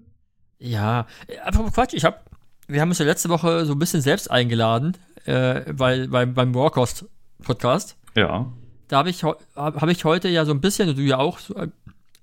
Ja, 0.59 1.05
einfach 1.43 1.61
mal 1.63 1.71
Quatsch. 1.71 1.93
Ich 1.93 2.05
hab, 2.05 2.25
wir 2.67 2.81
haben 2.81 2.89
uns 2.89 2.99
ja 2.99 3.05
letzte 3.05 3.29
Woche 3.29 3.65
so 3.65 3.73
ein 3.73 3.79
bisschen 3.79 4.01
selbst 4.01 4.29
eingeladen 4.31 4.97
äh, 5.25 5.61
weil 5.67 6.07
beim, 6.07 6.33
beim 6.33 6.53
Warcost 6.55 7.05
Podcast, 7.43 7.97
Ja. 8.15 8.51
da 8.87 8.97
habe 8.97 9.09
ich, 9.09 9.23
hab 9.23 9.87
ich 9.89 10.05
heute 10.05 10.29
ja 10.29 10.45
so 10.45 10.51
ein 10.51 10.61
bisschen, 10.61 10.89
und 10.89 10.97
du 10.97 11.01
ja 11.01 11.17
auch, 11.17 11.39
so, 11.39 11.55
äh, 11.55 11.67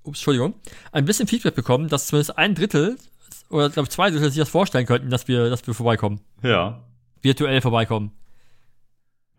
ups, 0.03 0.19
Entschuldigung, 0.19 0.53
ein 0.91 1.05
bisschen 1.05 1.27
Feedback 1.27 1.55
bekommen, 1.55 1.87
dass 1.89 2.07
zumindest 2.07 2.37
ein 2.37 2.55
Drittel 2.55 2.97
oder 3.49 3.69
glaube 3.69 3.89
zwei 3.89 4.09
Drittel 4.09 4.29
sich 4.29 4.39
das 4.39 4.49
vorstellen 4.49 4.85
könnten, 4.85 5.09
dass 5.09 5.27
wir, 5.27 5.49
dass 5.49 5.65
wir 5.67 5.73
vorbeikommen. 5.73 6.19
Ja. 6.41 6.81
Virtuell 7.21 7.61
vorbeikommen. 7.61 8.11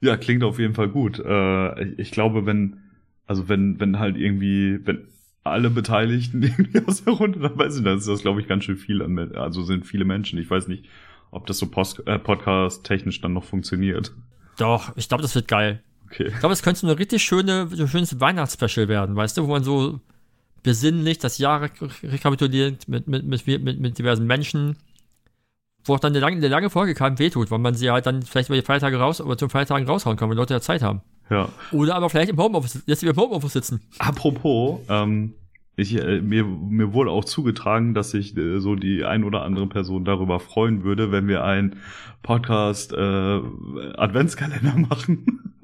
Ja, 0.01 0.17
klingt 0.17 0.45
auf 0.45 0.59
jeden 0.59 0.75
Fall 0.75 0.89
gut. 0.89 1.19
Äh, 1.19 1.85
ich 2.01 2.11
glaube, 2.11 2.47
wenn, 2.47 2.79
also 3.27 3.49
wenn, 3.49 3.81
wenn 3.81 3.99
halt 3.99 4.17
irgendwie, 4.17 4.79
wenn 4.87 5.07
alle 5.45 5.71
Beteiligten 5.71 6.43
irgendwie 6.43 6.85
aus 6.87 7.05
der 7.05 7.13
Runde 7.13 7.39
dabei 7.39 7.69
sind, 7.69 7.85
dann 7.85 7.99
ist 7.99 8.09
das, 8.09 8.23
glaube 8.23 8.41
ich, 8.41 8.49
ganz 8.49 8.65
schön 8.65 8.77
viel. 8.77 9.03
an 9.03 9.37
Also 9.37 9.63
sind 9.63 9.87
viele 9.87 10.05
Menschen. 10.05 10.39
Ich 10.39 10.51
weiß 10.51 10.69
nicht, 10.69 10.87
ob 11.31 11.47
das 11.47 11.59
so 11.59 11.67
Post 11.67 12.07
äh, 12.07 12.19
Podcast-technisch 12.19 13.21
dann 13.21 13.35
noch 13.35 13.45
funktioniert. 13.45 14.13
Doch, 14.57 14.97
ich 14.97 15.09
glaube, 15.09 15.23
das 15.23 15.35
wird 15.35 15.49
geil. 15.49 15.83
Okay. 16.07 16.29
Ich 16.29 16.39
glaube, 16.39 16.53
es 16.53 16.63
könnte 16.63 16.81
so 16.81 16.87
eine 16.87 16.99
richtig 16.99 17.23
schöne, 17.23 17.69
so 17.69 17.83
ein 17.83 17.89
schönes 17.89 18.21
Weihnachtsspecial 18.21 18.89
werden, 18.89 19.17
weißt 19.17 19.37
du, 19.37 19.45
wo 19.45 19.49
man 19.49 19.65
so 19.65 20.01
besinnlich 20.63 21.19
das 21.19 21.39
Jahr 21.39 21.63
re 21.63 21.71
rekapituliert 22.03 22.89
mit, 22.89 23.09
mit, 23.09 23.25
mit, 23.25 23.47
mit, 23.47 23.81
mit 23.81 23.99
diversen 23.99 24.27
Menschen, 24.27 24.77
wo 25.85 25.95
auch 25.95 26.01
dann 26.01 26.13
eine 26.13 26.21
lange, 26.21 26.37
eine 26.37 26.49
lange 26.49 26.71
Folge 26.71 26.95
keinem 26.95 27.19
wehtut, 27.19 27.51
weil 27.51 27.59
man 27.59 27.75
sie 27.75 27.91
halt 27.91 28.07
dann 28.07 28.23
vielleicht 28.23 28.49
über 28.49 28.57
die 28.57 28.65
Feiertage 28.65 28.97
raus 28.97 29.21
oder 29.21 29.37
zum 29.37 29.51
Feiertagen 29.51 29.87
raushauen 29.87 30.17
kann, 30.17 30.31
wenn 30.31 30.37
Leute 30.37 30.55
ja 30.55 30.61
Zeit 30.61 30.83
haben. 30.83 31.03
Ja. 31.31 31.49
Oder 31.73 31.95
aber 31.95 32.11
vielleicht 32.11 32.31
im 32.31 32.39
Homeoffice, 32.39 32.83
jetzt 32.87 33.03
wir 33.03 33.11
im 33.11 33.17
Homeoffice 33.17 33.53
sitzen. 33.53 33.81
Apropos, 33.99 34.81
ähm, 34.89 35.35
ich, 35.77 35.97
äh, 35.97 36.21
mir, 36.21 36.45
mir 36.45 36.93
wurde 36.93 37.11
auch 37.11 37.25
zugetragen, 37.25 37.95
dass 37.95 38.11
sich 38.11 38.37
äh, 38.37 38.61
so 38.61 38.77
die 38.77 39.05
ein 39.05 39.25
oder 39.25 39.43
andere 39.43 39.67
Person 39.67 40.05
darüber 40.05 40.39
freuen 40.39 40.85
würde, 40.85 41.11
wenn 41.11 41.27
wir 41.27 41.45
einen 41.45 41.77
Podcast 42.23 42.93
äh, 42.93 42.97
Adventskalender 42.97 44.75
machen. 44.89 45.55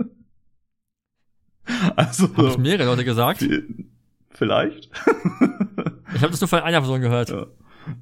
also 1.97 2.37
Haben 2.37 2.47
es 2.47 2.59
mehrere 2.59 2.87
Leute 2.87 3.05
gesagt. 3.05 3.47
vielleicht. 4.31 4.91
Ich 6.15 6.23
habe 6.23 6.31
das 6.33 6.41
nur 6.41 6.49
von 6.49 6.61
einer 6.61 6.81
Person 6.81 7.01
gehört. 7.01 7.31
Ja. 7.31 7.47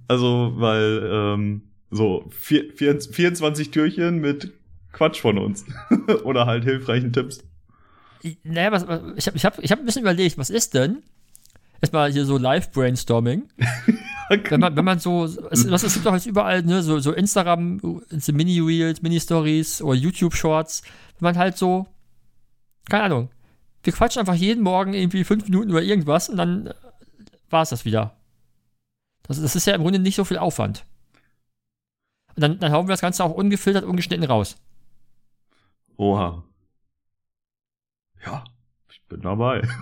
Also, 0.07 0.55
weil 0.57 1.03
ähm, 1.13 1.63
so 1.91 2.27
vier, 2.31 2.73
vier, 2.75 3.01
24 3.01 3.71
Türchen 3.71 4.19
mit 4.19 4.53
Quatsch 4.93 5.21
von 5.21 5.39
uns. 5.39 5.65
oder 6.25 6.47
halt 6.47 6.65
hilfreichen 6.65 7.13
Tipps. 7.13 7.45
Naja, 8.43 8.73
was, 8.73 8.89
was, 8.89 9.01
ich 9.17 9.27
habe 9.27 9.37
ich 9.37 9.45
hab, 9.45 9.59
ich 9.63 9.73
hab 9.73 9.79
ein 9.79 9.87
bisschen 9.87 10.03
überlegt, 10.03 10.39
was 10.39 10.51
ist 10.51 10.75
denn? 10.75 11.03
Erstmal 11.81 12.11
hier 12.11 12.25
so 12.25 12.37
Live-Brainstorming. 12.37 13.49
wenn 14.29 14.61
man, 14.61 14.77
wenn 14.77 14.85
man 14.85 14.99
so, 14.99 15.25
es, 15.25 15.65
es 15.65 15.95
gibt 15.95 16.07
doch 16.07 16.15
jetzt 16.15 16.27
überall, 16.27 16.63
ne, 16.63 16.83
so, 16.83 16.99
so 16.99 17.13
Instagram, 17.13 18.03
so 18.11 18.33
Mini-Reels, 18.33 19.03
Mini-Stories 19.03 19.83
oder 19.83 19.97
YouTube-Shorts, 19.97 20.83
wenn 21.19 21.33
man 21.33 21.39
halt 21.39 21.57
so, 21.57 21.87
keine 22.89 23.05
Ahnung, 23.05 23.31
wir 23.85 23.93
quatschen 23.93 24.21
einfach 24.21 24.35
jeden 24.35 24.63
Morgen 24.63 24.93
irgendwie 24.93 25.25
fünf 25.25 25.45
Minuten 25.45 25.71
über 25.71 25.83
irgendwas 25.83 26.29
und 26.29 26.37
dann 26.37 26.67
äh, 26.67 26.75
war 27.51 27.63
es 27.63 27.71
das 27.71 27.85
wieder. 27.85 28.17
Das, 29.23 29.41
das 29.41 29.55
ist 29.55 29.67
ja 29.67 29.75
im 29.75 29.83
Grunde 29.83 29.99
nicht 29.99 30.17
so 30.17 30.25
viel 30.25 30.39
Aufwand. 30.39 30.85
Dann, 32.39 32.59
dann 32.59 32.73
hauen 32.73 32.87
wir 32.87 32.93
das 32.93 33.01
Ganze 33.01 33.25
auch 33.25 33.33
ungefiltert, 33.33 33.85
ungeschnitten 33.85 34.25
raus. 34.25 34.57
Oha. 35.97 36.45
Ja, 38.25 38.45
ich 38.91 39.03
bin 39.09 39.21
dabei. 39.21 39.67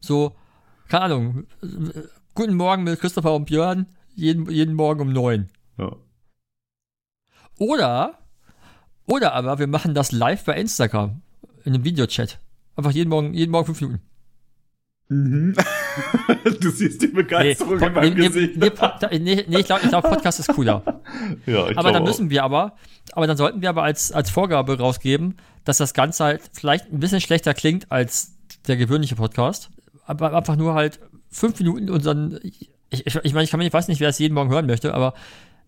So, 0.00 0.36
keine 0.86 1.06
Ahnung, 1.06 1.46
guten 2.32 2.54
Morgen 2.54 2.84
mit 2.84 3.00
Christopher 3.00 3.34
und 3.34 3.46
Björn, 3.46 3.86
jeden, 4.14 4.48
jeden 4.48 4.74
Morgen 4.74 5.00
um 5.00 5.12
neun. 5.12 5.48
Ja. 5.76 5.96
Oder, 7.58 8.18
oder 9.06 9.34
aber 9.34 9.58
wir 9.58 9.66
machen 9.66 9.94
das 9.94 10.12
live 10.12 10.44
bei 10.44 10.54
Instagram 10.54 11.20
in 11.64 11.74
einem 11.74 11.84
Videochat. 11.84 12.38
Einfach 12.76 12.92
jeden 12.92 13.10
Morgen, 13.10 13.34
jeden 13.34 13.50
Morgen 13.50 13.66
fünf 13.66 13.80
Minuten. 13.80 14.08
Mhm. 15.08 15.54
du 16.60 16.70
siehst 16.70 17.00
die 17.00 17.06
Begeisterung 17.06 17.80
in 17.80 17.92
meinem 17.92 18.14
nee, 18.14 18.28
Gesicht. 18.28 18.56
nee, 18.56 19.18
nee, 19.18 19.44
nee, 19.48 19.58
ich 19.58 19.66
glaube, 19.66 19.82
ich 19.84 19.88
glaub, 19.88 20.04
Podcast 20.04 20.40
ist 20.40 20.48
cooler. 20.48 20.82
ja, 21.46 21.68
ich 21.68 21.78
aber 21.78 21.92
dann 21.92 22.04
müssen 22.04 22.28
wir 22.28 22.44
aber, 22.44 22.74
aber 23.12 23.26
dann 23.26 23.38
sollten 23.38 23.62
wir 23.62 23.70
aber 23.70 23.84
als, 23.84 24.12
als 24.12 24.28
Vorgabe 24.28 24.78
rausgeben, 24.78 25.38
dass 25.64 25.78
das 25.78 25.94
Ganze 25.94 26.24
halt 26.24 26.42
vielleicht 26.52 26.92
ein 26.92 27.00
bisschen 27.00 27.22
schlechter 27.22 27.54
klingt 27.54 27.90
als 27.90 28.34
der 28.66 28.76
gewöhnliche 28.76 29.16
Podcast. 29.16 29.70
Aber 30.04 30.34
einfach 30.34 30.56
nur 30.56 30.74
halt 30.74 31.00
fünf 31.30 31.58
Minuten 31.58 31.88
unseren, 31.88 32.38
ich, 32.42 32.70
ich, 32.90 33.06
ich 33.06 33.32
meine, 33.32 33.44
ich 33.44 33.50
kann 33.50 33.58
mir, 33.58 33.66
ich 33.66 33.72
weiß 33.72 33.88
nicht, 33.88 34.00
wer 34.00 34.10
es 34.10 34.18
jeden 34.18 34.34
Morgen 34.34 34.50
hören 34.50 34.66
möchte, 34.66 34.92
aber 34.92 35.14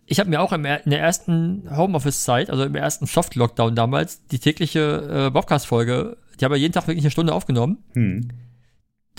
ich 0.05 0.19
habe 0.19 0.29
mir 0.29 0.41
auch 0.41 0.51
im, 0.51 0.65
in 0.65 0.89
der 0.89 0.99
ersten 0.99 1.69
Homeoffice-Zeit, 1.75 2.49
also 2.51 2.63
im 2.63 2.75
ersten 2.75 3.05
Soft-Lockdown 3.07 3.75
damals, 3.75 4.25
die 4.27 4.39
tägliche 4.39 5.27
äh, 5.27 5.31
Bobcast-Folge, 5.31 6.17
die 6.39 6.45
haben 6.45 6.51
wir 6.51 6.59
jeden 6.59 6.73
Tag 6.73 6.87
wirklich 6.87 7.03
eine 7.03 7.11
Stunde 7.11 7.33
aufgenommen, 7.33 7.77
auch. 7.91 7.95
Hm. 7.95 8.29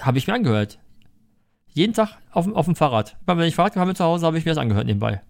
Habe 0.01 0.19
ich 0.19 0.27
mir 0.27 0.35
angehört. 0.35 0.79
Jeden 1.69 1.95
Tag 1.95 2.19
auf, 2.31 2.45
dem- 2.45 2.55
auf 2.55 2.67
dem 2.67 2.77
Fahrrad. 2.77 3.17
Immer 3.27 3.39
wenn 3.39 3.47
ich 3.49 3.55
Fahrrad 3.55 3.73
gefahren 3.73 3.89
bin 3.89 3.97
zu 3.97 4.05
Hause, 4.05 4.27
habe 4.27 4.39
ich 4.39 4.45
mir 4.45 4.51
das 4.51 4.59
angehört 4.59 4.87
nebenbei. 4.87 5.23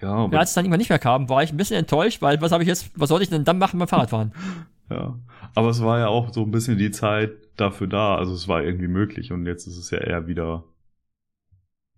Ja, 0.00 0.10
aber, 0.12 0.38
als 0.38 0.50
es 0.50 0.54
dann 0.54 0.64
irgendwann 0.66 0.78
nicht 0.78 0.90
mehr 0.90 0.98
kam, 0.98 1.28
war 1.30 1.42
ich 1.42 1.52
ein 1.52 1.56
bisschen 1.56 1.78
enttäuscht, 1.78 2.20
weil 2.20 2.40
was 2.42 2.52
habe 2.52 2.62
ich 2.62 2.68
jetzt, 2.68 2.90
was 2.96 3.08
soll 3.08 3.22
ich 3.22 3.30
denn 3.30 3.44
dann 3.44 3.58
machen 3.58 3.78
beim 3.78 3.88
Fahrradfahren? 3.88 4.32
ja. 4.90 5.18
aber 5.54 5.70
es 5.70 5.82
war 5.82 5.98
ja 5.98 6.08
auch 6.08 6.32
so 6.34 6.42
ein 6.42 6.50
bisschen 6.50 6.76
die 6.76 6.90
Zeit 6.90 7.30
dafür 7.56 7.86
da. 7.86 8.16
Also 8.16 8.34
es 8.34 8.46
war 8.46 8.62
irgendwie 8.62 8.88
möglich 8.88 9.32
und 9.32 9.46
jetzt 9.46 9.66
ist 9.66 9.78
es 9.78 9.90
ja 9.90 9.98
eher 9.98 10.26
wieder 10.26 10.64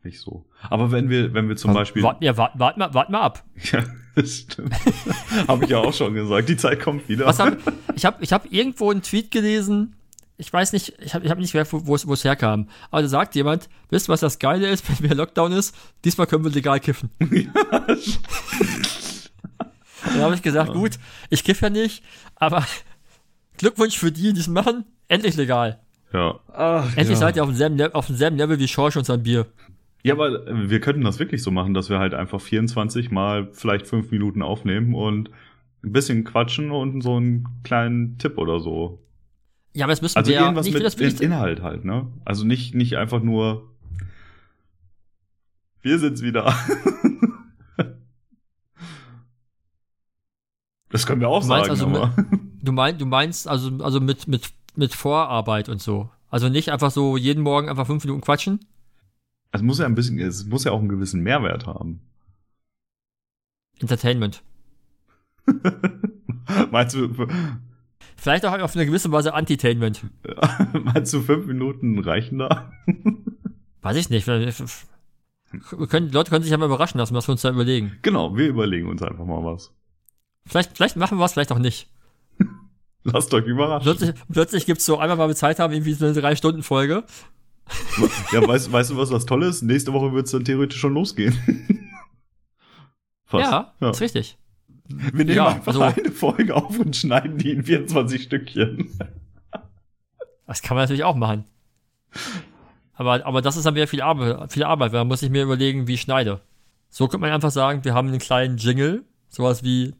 nicht 0.04 0.20
so. 0.20 0.46
Aber 0.62 0.92
wenn 0.92 1.10
wir, 1.10 1.34
wenn 1.34 1.48
wir 1.48 1.56
zum 1.56 1.74
Beispiel. 1.74 2.04
Wart, 2.04 2.22
ja, 2.22 2.36
wart, 2.36 2.52
wart, 2.56 2.76
mal, 2.76 2.94
wart 2.94 3.10
mal 3.10 3.20
ab. 3.20 3.44
Ja, 3.72 3.82
das 4.14 4.30
stimmt. 4.30 4.72
habe 5.48 5.64
ich 5.64 5.70
ja 5.70 5.78
auch 5.78 5.92
schon 5.92 6.14
gesagt. 6.14 6.48
Die 6.48 6.56
Zeit 6.56 6.80
kommt 6.80 7.08
wieder. 7.08 7.26
Was 7.26 7.40
hab, 7.40 7.56
ich 7.96 8.04
habe 8.04 8.22
ich 8.22 8.32
hab 8.32 8.50
irgendwo 8.52 8.92
einen 8.92 9.02
Tweet 9.02 9.32
gelesen, 9.32 9.96
ich 10.38 10.52
weiß 10.52 10.72
nicht, 10.72 10.94
ich 11.00 11.14
habe 11.14 11.24
ich 11.24 11.30
hab 11.30 11.38
nicht 11.38 11.52
gehört, 11.52 11.68
wo 11.72 11.94
es 11.94 12.06
wo 12.06 12.14
es 12.14 12.24
herkam, 12.24 12.68
aber 12.90 13.02
da 13.02 13.08
sagt 13.08 13.34
jemand, 13.34 13.68
wisst 13.90 14.08
ihr, 14.08 14.12
was 14.12 14.20
das 14.20 14.38
Geile 14.38 14.68
ist, 14.68 14.88
wenn 14.88 15.10
wir 15.10 15.16
Lockdown 15.16 15.52
ist? 15.52 15.74
Diesmal 16.04 16.26
können 16.26 16.44
wir 16.44 16.50
legal 16.52 16.80
kiffen. 16.80 17.10
Dann 20.04 20.22
habe 20.22 20.34
ich 20.34 20.42
gesagt, 20.42 20.72
gut, 20.72 20.92
ich 21.28 21.42
kiff 21.44 21.60
ja 21.60 21.70
nicht, 21.70 22.04
aber 22.36 22.64
Glückwunsch 23.58 23.98
für 23.98 24.12
die, 24.12 24.32
die 24.32 24.40
es 24.40 24.48
machen, 24.48 24.84
endlich 25.08 25.36
legal. 25.36 25.80
ja. 26.12 26.38
Ach, 26.52 26.86
Endlich 26.96 27.10
ja. 27.10 27.16
seid 27.16 27.36
ihr 27.36 27.42
auf 27.42 27.48
demselben, 27.48 27.92
auf 27.92 28.06
demselben 28.06 28.36
Level 28.36 28.58
wie 28.58 28.68
Schorsch 28.68 28.96
und 28.96 29.04
sein 29.04 29.22
Bier. 29.22 29.46
Ja, 30.04 30.14
aber 30.14 30.46
äh, 30.46 30.70
wir 30.70 30.80
könnten 30.80 31.02
das 31.02 31.18
wirklich 31.18 31.42
so 31.42 31.50
machen, 31.50 31.74
dass 31.74 31.90
wir 31.90 31.98
halt 31.98 32.14
einfach 32.14 32.40
24 32.40 33.10
mal 33.10 33.48
vielleicht 33.52 33.88
fünf 33.88 34.12
Minuten 34.12 34.42
aufnehmen 34.42 34.94
und 34.94 35.30
ein 35.82 35.92
bisschen 35.92 36.22
quatschen 36.24 36.70
und 36.70 37.02
so 37.02 37.16
einen 37.16 37.48
kleinen 37.64 38.18
Tipp 38.18 38.38
oder 38.38 38.60
so. 38.60 39.00
Ja, 39.74 39.84
aber 39.84 39.92
das 39.92 40.02
müssen 40.02 40.16
Also 40.16 40.28
wir 40.28 40.36
ja 40.36 40.42
irgendwas 40.42 40.66
nicht 40.66 40.98
mit 40.98 41.20
Inhalt 41.20 41.62
halt, 41.62 41.84
ne? 41.84 42.06
Also 42.24 42.44
nicht, 42.44 42.74
nicht 42.74 42.96
einfach 42.96 43.22
nur 43.22 43.68
wir 45.82 45.98
sind's 45.98 46.22
wieder. 46.22 46.54
das 50.90 51.06
können 51.06 51.20
wir 51.20 51.28
auch 51.28 51.42
Du 51.42 51.48
meinst 51.48 51.68
sagen, 51.68 51.80
also 51.80 52.04
aber. 52.04 52.14
Du, 52.60 52.72
mein, 52.72 52.98
du 52.98 53.06
meinst 53.06 53.46
also, 53.46 53.70
also 53.84 54.00
mit, 54.00 54.26
mit, 54.26 54.50
mit 54.74 54.92
Vorarbeit 54.92 55.68
und 55.68 55.80
so. 55.80 56.10
Also 56.28 56.48
nicht 56.48 56.70
einfach 56.70 56.90
so 56.90 57.16
jeden 57.16 57.42
Morgen 57.42 57.68
einfach 57.68 57.86
fünf 57.86 58.04
Minuten 58.04 58.20
quatschen. 58.20 58.66
Es 59.52 59.62
muss 59.62 59.78
ja 59.78 59.86
ein 59.86 59.94
bisschen, 59.94 60.18
es 60.18 60.44
muss 60.44 60.64
ja 60.64 60.72
auch 60.72 60.80
einen 60.80 60.88
gewissen 60.88 61.22
Mehrwert 61.22 61.66
haben. 61.66 62.00
Entertainment. 63.78 64.42
meinst 66.70 66.96
du, 66.96 67.08
Vielleicht 68.18 68.44
auch 68.44 68.58
auf 68.58 68.74
eine 68.74 68.84
gewisse 68.84 69.12
Weise 69.12 69.30
Entertainment. 69.30 70.02
meinst 70.72 71.14
du 71.14 71.20
fünf 71.20 71.46
Minuten 71.46 72.00
reichen 72.00 72.38
da? 72.38 72.72
Weiß 73.82 73.96
ich 73.96 74.10
nicht. 74.10 74.26
Wir 74.26 75.86
können, 75.86 76.08
die 76.08 76.14
Leute 76.14 76.28
können 76.28 76.42
sich 76.42 76.50
ja 76.50 76.58
mal 76.58 76.66
überraschen 76.66 76.98
lassen, 76.98 77.14
was 77.14 77.28
wir 77.28 77.32
uns 77.32 77.42
da 77.42 77.50
überlegen. 77.50 77.96
Genau, 78.02 78.36
wir 78.36 78.48
überlegen 78.48 78.88
uns 78.88 79.02
einfach 79.02 79.24
mal 79.24 79.44
was. 79.44 79.72
Vielleicht, 80.44 80.76
vielleicht 80.76 80.96
machen 80.96 81.16
wir 81.16 81.24
es, 81.24 81.32
vielleicht 81.32 81.52
auch 81.52 81.60
nicht. 81.60 81.88
Lasst 83.04 83.32
euch 83.32 83.46
überraschen. 83.46 83.84
Plötzlich, 83.84 84.14
plötzlich 84.32 84.66
gibt's 84.66 84.84
so 84.84 84.98
einmal, 84.98 85.16
weil 85.18 85.28
wir 85.28 85.36
Zeit 85.36 85.60
haben, 85.60 85.72
irgendwie 85.72 85.92
so 85.92 86.04
eine 86.04 86.14
Drei-Stunden-Folge. 86.14 87.04
Ja, 88.32 88.46
weißt, 88.46 88.72
weißt 88.72 88.90
du, 88.90 88.96
was 88.96 89.10
das 89.10 89.26
Tolle 89.26 89.46
ist? 89.46 89.62
Nächste 89.62 89.92
Woche 89.92 90.12
wird's 90.12 90.32
dann 90.32 90.44
theoretisch 90.44 90.80
schon 90.80 90.94
losgehen. 90.94 91.38
Fast. 93.26 93.50
Ja, 93.50 93.74
ja. 93.80 93.90
ist 93.90 94.00
richtig. 94.00 94.38
Wir 94.88 95.24
nehmen 95.24 95.36
Ja, 95.36 95.48
einfach 95.48 95.68
also- 95.68 95.82
eine 95.82 96.10
Folge 96.10 96.56
auf 96.56 96.78
und 96.78 96.96
schneiden 96.96 97.36
die 97.38 97.52
in 97.52 97.62
24 97.64 98.22
Stückchen. 98.22 98.90
Das 100.46 100.62
kann 100.62 100.76
man 100.76 100.84
natürlich 100.84 101.04
auch 101.04 101.14
machen. 101.14 101.44
Aber, 102.94 103.24
aber 103.26 103.42
das 103.42 103.56
ist 103.56 103.64
dann 103.66 103.74
wieder 103.74 103.86
viel 103.86 104.00
Arbeit, 104.00 104.50
viel 104.52 104.64
Arbeit, 104.64 104.92
weil 104.92 105.00
dann 105.00 105.08
muss 105.08 105.22
ich 105.22 105.30
mir 105.30 105.42
überlegen, 105.42 105.86
wie 105.86 105.94
ich 105.94 106.00
schneide. 106.00 106.40
So 106.88 107.06
könnte 107.06 107.20
man 107.20 107.32
einfach 107.32 107.50
sagen, 107.50 107.84
wir 107.84 107.92
haben 107.92 108.08
einen 108.08 108.18
kleinen 108.18 108.56
Jingle, 108.56 109.04
sowas 109.28 109.62
wie, 109.62 109.94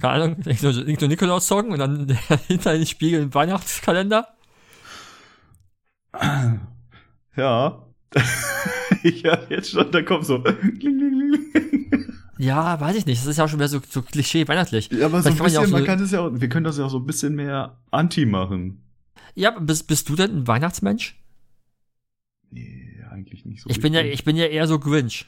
keine 0.00 0.14
Ahnung, 0.24 0.36
irgendein 0.44 1.08
Nikolaus-Song 1.08 1.70
und 1.70 1.78
dann 1.78 2.18
hinter 2.48 2.72
den 2.72 2.86
Spiegel 2.86 3.22
ein 3.22 3.32
Weihnachtskalender. 3.34 4.26
Ja. 7.36 7.82
ich 9.04 9.22
höre 9.22 9.46
jetzt 9.50 9.70
schon, 9.70 9.90
da 9.92 10.02
kommt 10.02 10.26
so. 10.26 10.42
Ja, 12.38 12.78
weiß 12.80 12.96
ich 12.96 13.06
nicht. 13.06 13.20
Das 13.20 13.26
ist 13.26 13.36
ja 13.38 13.44
auch 13.44 13.48
schon 13.48 13.58
wieder 13.58 13.68
so, 13.68 13.80
so 13.88 14.02
klischee 14.02 14.46
weihnachtlich. 14.46 14.90
Ja, 14.92 15.06
aber 15.06 15.22
so 15.22 15.28
ein 15.30 15.36
kann 15.36 15.44
man 15.44 15.52
ja 15.52 15.60
bisschen, 15.60 15.72
auch 15.74 15.78
man 15.78 15.80
so- 15.82 15.86
kann 15.86 15.98
das 16.00 16.10
ja 16.10 16.20
auch, 16.20 16.30
wir 16.34 16.48
können 16.48 16.64
das 16.64 16.78
ja 16.78 16.84
auch 16.84 16.90
so 16.90 16.98
ein 16.98 17.06
bisschen 17.06 17.34
mehr 17.34 17.78
anti 17.90 18.26
machen. 18.26 18.82
Ja, 19.34 19.50
bist, 19.58 19.86
bist 19.86 20.08
du 20.08 20.16
denn 20.16 20.36
ein 20.36 20.46
Weihnachtsmensch? 20.46 21.18
Nee, 22.50 23.02
eigentlich 23.10 23.44
nicht 23.44 23.62
so. 23.62 23.70
Ich 23.70 23.80
bin 23.80 23.92
ja, 23.94 24.02
ich 24.02 24.24
bin 24.24 24.36
ja 24.36 24.46
eher 24.46 24.66
so 24.66 24.78
Grinch. 24.78 25.26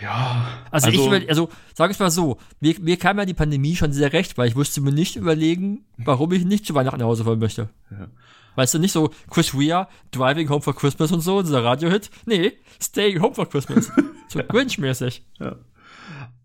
ja. 0.00 0.46
Also, 0.70 0.88
ich 0.88 0.98
will, 1.10 1.26
also 1.28 1.48
sag 1.74 1.90
ich 1.90 1.98
mal 1.98 2.10
so, 2.10 2.38
mir, 2.60 2.74
mir 2.80 2.96
kam 2.96 3.18
ja 3.18 3.24
die 3.24 3.34
Pandemie 3.34 3.76
schon 3.76 3.92
sehr 3.92 4.12
recht, 4.12 4.36
weil 4.38 4.48
ich 4.48 4.54
musste 4.54 4.80
mir 4.80 4.92
nicht 4.92 5.16
überlegen, 5.16 5.84
warum 5.96 6.32
ich 6.32 6.44
nicht 6.44 6.66
zu 6.66 6.74
Weihnachten 6.74 6.98
nach 7.00 7.06
Hause 7.06 7.24
wollen 7.24 7.38
möchte. 7.40 7.68
Ja. 7.90 8.08
Weißt 8.56 8.74
du, 8.74 8.78
nicht 8.78 8.92
so 8.92 9.10
Chris 9.30 9.54
Rea, 9.54 9.88
Driving 10.10 10.48
Home 10.48 10.62
for 10.62 10.74
Christmas 10.74 11.12
und 11.12 11.20
so, 11.20 11.42
dieser 11.42 11.62
Radiohit. 11.62 12.10
Nee, 12.26 12.54
Staying 12.80 13.22
Home 13.22 13.34
for 13.34 13.48
Christmas. 13.48 13.92
So 14.28 14.40
Grinch-mäßig. 14.40 15.22
Ja. 15.38 15.54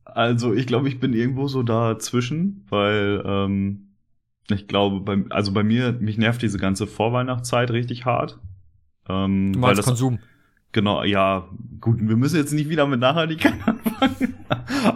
Also 0.05 0.53
ich 0.53 0.68
glaube, 0.68 0.88
ich 0.88 0.99
bin 0.99 1.14
irgendwo 1.14 1.47
so 1.47 1.64
dazwischen, 1.64 2.64
weil 2.70 3.24
ähm, 3.26 3.95
ich 4.51 4.68
glaube, 4.68 4.99
bei, 4.99 5.24
also 5.32 5.51
bei 5.51 5.64
mir, 5.64 5.93
mich 5.93 6.20
nervt 6.20 6.43
diese 6.43 6.59
ganze 6.59 6.86
Vorweihnachtszeit 6.86 7.72
richtig 7.72 8.05
hart. 8.05 8.39
Ähm, 9.09 9.53
Du 9.53 9.62
weil 9.62 9.76
das, 9.76 9.86
Konsum. 9.86 10.20
Genau, 10.74 11.03
ja, 11.03 11.49
gut, 11.80 11.97
wir 11.99 12.16
müssen 12.16 12.38
jetzt 12.38 12.53
nicht 12.53 12.70
wieder 12.70 12.86
mit 12.86 12.99
Nachhaltigkeit 12.99 13.55
anfangen. 13.66 14.36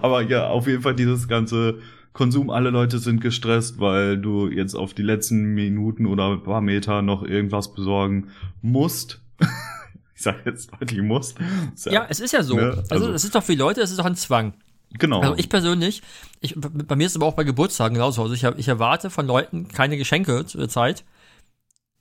Aber 0.01 0.21
ja, 0.21 0.47
auf 0.47 0.67
jeden 0.67 0.83
Fall 0.83 0.95
dieses 0.95 1.27
ganze 1.27 1.79
Konsum, 2.15 2.49
alle 2.49 2.69
Leute 2.69 2.97
sind 2.97 3.19
gestresst, 3.19 3.79
weil 3.79 4.17
du 4.17 4.47
jetzt 4.49 4.73
auf 4.73 4.93
die 4.93 5.03
letzten 5.03 5.53
Minuten 5.53 6.05
oder 6.05 6.31
ein 6.31 6.41
paar 6.43 6.61
Meter 6.61 7.01
noch 7.01 7.23
irgendwas 7.23 7.73
besorgen 7.73 8.29
musst. 8.61 9.21
ich 10.15 10.21
sag 10.21 10.45
jetzt 10.45 10.71
deutlich 10.71 11.01
musst. 11.01 11.37
Ist 11.75 11.87
Ja, 11.87 12.07
es 12.09 12.21
ist 12.21 12.31
ja 12.31 12.41
so. 12.41 12.55
Ne, 12.55 12.69
Also, 12.89 13.05
also- 13.05 13.11
es 13.11 13.25
ist 13.25 13.35
doch 13.35 13.43
für 13.43 13.53
Leute, 13.53 13.81
es 13.81 13.91
ist 13.91 13.99
doch 13.99 14.05
ein 14.05 14.15
Zwang. 14.15 14.53
genau. 14.97 15.19
Also 15.19 15.35
ich 15.35 15.49
persönlich, 15.49 16.01
ich, 16.39 16.55
bei 16.57 16.95
mir 16.95 17.05
ist 17.05 17.11
es 17.11 17.15
aber 17.17 17.25
auch 17.25 17.35
bei 17.35 17.43
Geburtstagen 17.43 17.95
genauso. 17.95 18.23
Also 18.23 18.33
ich, 18.33 18.43
ich 18.57 18.67
erwarte 18.69 19.09
von 19.09 19.27
Leuten 19.27 19.67
keine 19.67 19.97
Geschenke 19.97 20.45
zu 20.45 20.57
der 20.57 20.69
Zeit. 20.69 21.03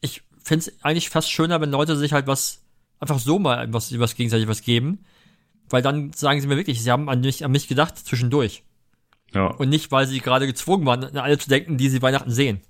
Ich 0.01 0.23
finde 0.43 0.67
es 0.67 0.85
eigentlich 0.85 1.11
fast 1.11 1.29
schöner, 1.31 1.61
wenn 1.61 1.73
Leute 1.73 1.97
sich 1.97 2.13
halt 2.13 2.29
was, 2.29 2.63
einfach 3.01 3.19
so 3.19 3.41
mal 3.41 3.73
was, 3.73 3.99
was 3.99 4.15
gegenseitig 4.15 4.47
was 4.47 4.63
geben. 4.63 5.01
Weil 5.71 5.83
dann 5.83 6.13
sagen 6.13 6.41
sie 6.41 6.47
mir 6.47 6.57
wirklich, 6.57 6.81
sie 6.83 6.91
haben 6.93 7.09
an 7.09 7.21
mich, 7.21 7.45
an 7.45 7.51
mich 7.51 7.67
gedacht 7.67 7.99
zwischendurch. 7.99 8.63
Ja. 9.35 9.49
Und 9.49 9.69
nicht, 9.69 9.93
weil 9.93 10.07
sie 10.07 10.21
gerade 10.21 10.47
gezwungen 10.47 10.87
waren, 10.87 11.05
an 11.05 11.17
alle 11.17 11.39
zu 11.39 11.49
denken, 11.49 11.77
die 11.77 11.89
sie 11.89 12.01
Weihnachten 12.01 12.31
sehen. 12.31 12.61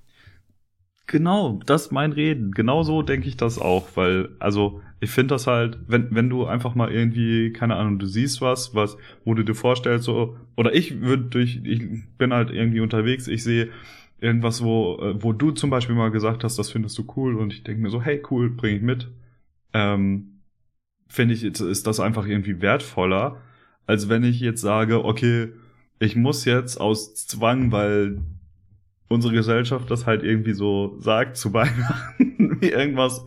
Genau, 1.06 1.60
das 1.66 1.86
ist 1.86 1.92
mein 1.92 2.12
Reden. 2.12 2.52
Genau 2.52 2.82
so 2.82 3.02
denke 3.02 3.28
ich 3.28 3.36
das 3.36 3.58
auch, 3.58 3.88
weil, 3.94 4.30
also, 4.38 4.80
ich 5.00 5.10
finde 5.10 5.34
das 5.34 5.46
halt, 5.46 5.78
wenn, 5.86 6.14
wenn 6.14 6.30
du 6.30 6.46
einfach 6.46 6.74
mal 6.74 6.90
irgendwie, 6.90 7.52
keine 7.52 7.76
Ahnung, 7.76 7.98
du 7.98 8.06
siehst 8.06 8.40
was, 8.40 8.74
was, 8.74 8.96
wo 9.24 9.34
du 9.34 9.42
dir 9.42 9.54
vorstellst, 9.54 10.06
so, 10.06 10.38
oder 10.56 10.74
ich 10.74 11.02
würde 11.02 11.24
durch, 11.24 11.60
ich 11.62 11.82
bin 12.16 12.32
halt 12.32 12.50
irgendwie 12.50 12.80
unterwegs, 12.80 13.28
ich 13.28 13.44
sehe 13.44 13.68
irgendwas, 14.18 14.64
wo, 14.64 14.98
äh, 15.02 15.22
wo 15.22 15.34
du 15.34 15.50
zum 15.50 15.68
Beispiel 15.68 15.94
mal 15.94 16.10
gesagt 16.10 16.42
hast, 16.42 16.58
das 16.58 16.70
findest 16.70 16.96
du 16.96 17.04
cool, 17.16 17.36
und 17.36 17.52
ich 17.52 17.64
denke 17.64 17.82
mir 17.82 17.90
so, 17.90 18.00
hey, 18.00 18.22
cool, 18.30 18.48
bring 18.48 18.76
ich 18.76 18.82
mit. 18.82 19.10
Ähm, 19.74 20.40
finde 21.06 21.34
ich, 21.34 21.44
ist 21.44 21.86
das 21.86 22.00
einfach 22.00 22.26
irgendwie 22.26 22.62
wertvoller, 22.62 23.42
als 23.86 24.08
wenn 24.08 24.24
ich 24.24 24.40
jetzt 24.40 24.62
sage, 24.62 25.04
okay, 25.04 25.52
ich 25.98 26.16
muss 26.16 26.44
jetzt 26.44 26.80
aus 26.80 27.14
Zwang, 27.26 27.72
weil 27.72 28.20
unsere 29.08 29.34
Gesellschaft 29.34 29.90
das 29.90 30.06
halt 30.06 30.22
irgendwie 30.22 30.54
so 30.54 30.96
sagt 30.98 31.36
zu 31.36 31.52
Weihnachten, 31.52 32.58
irgendwas 32.60 33.26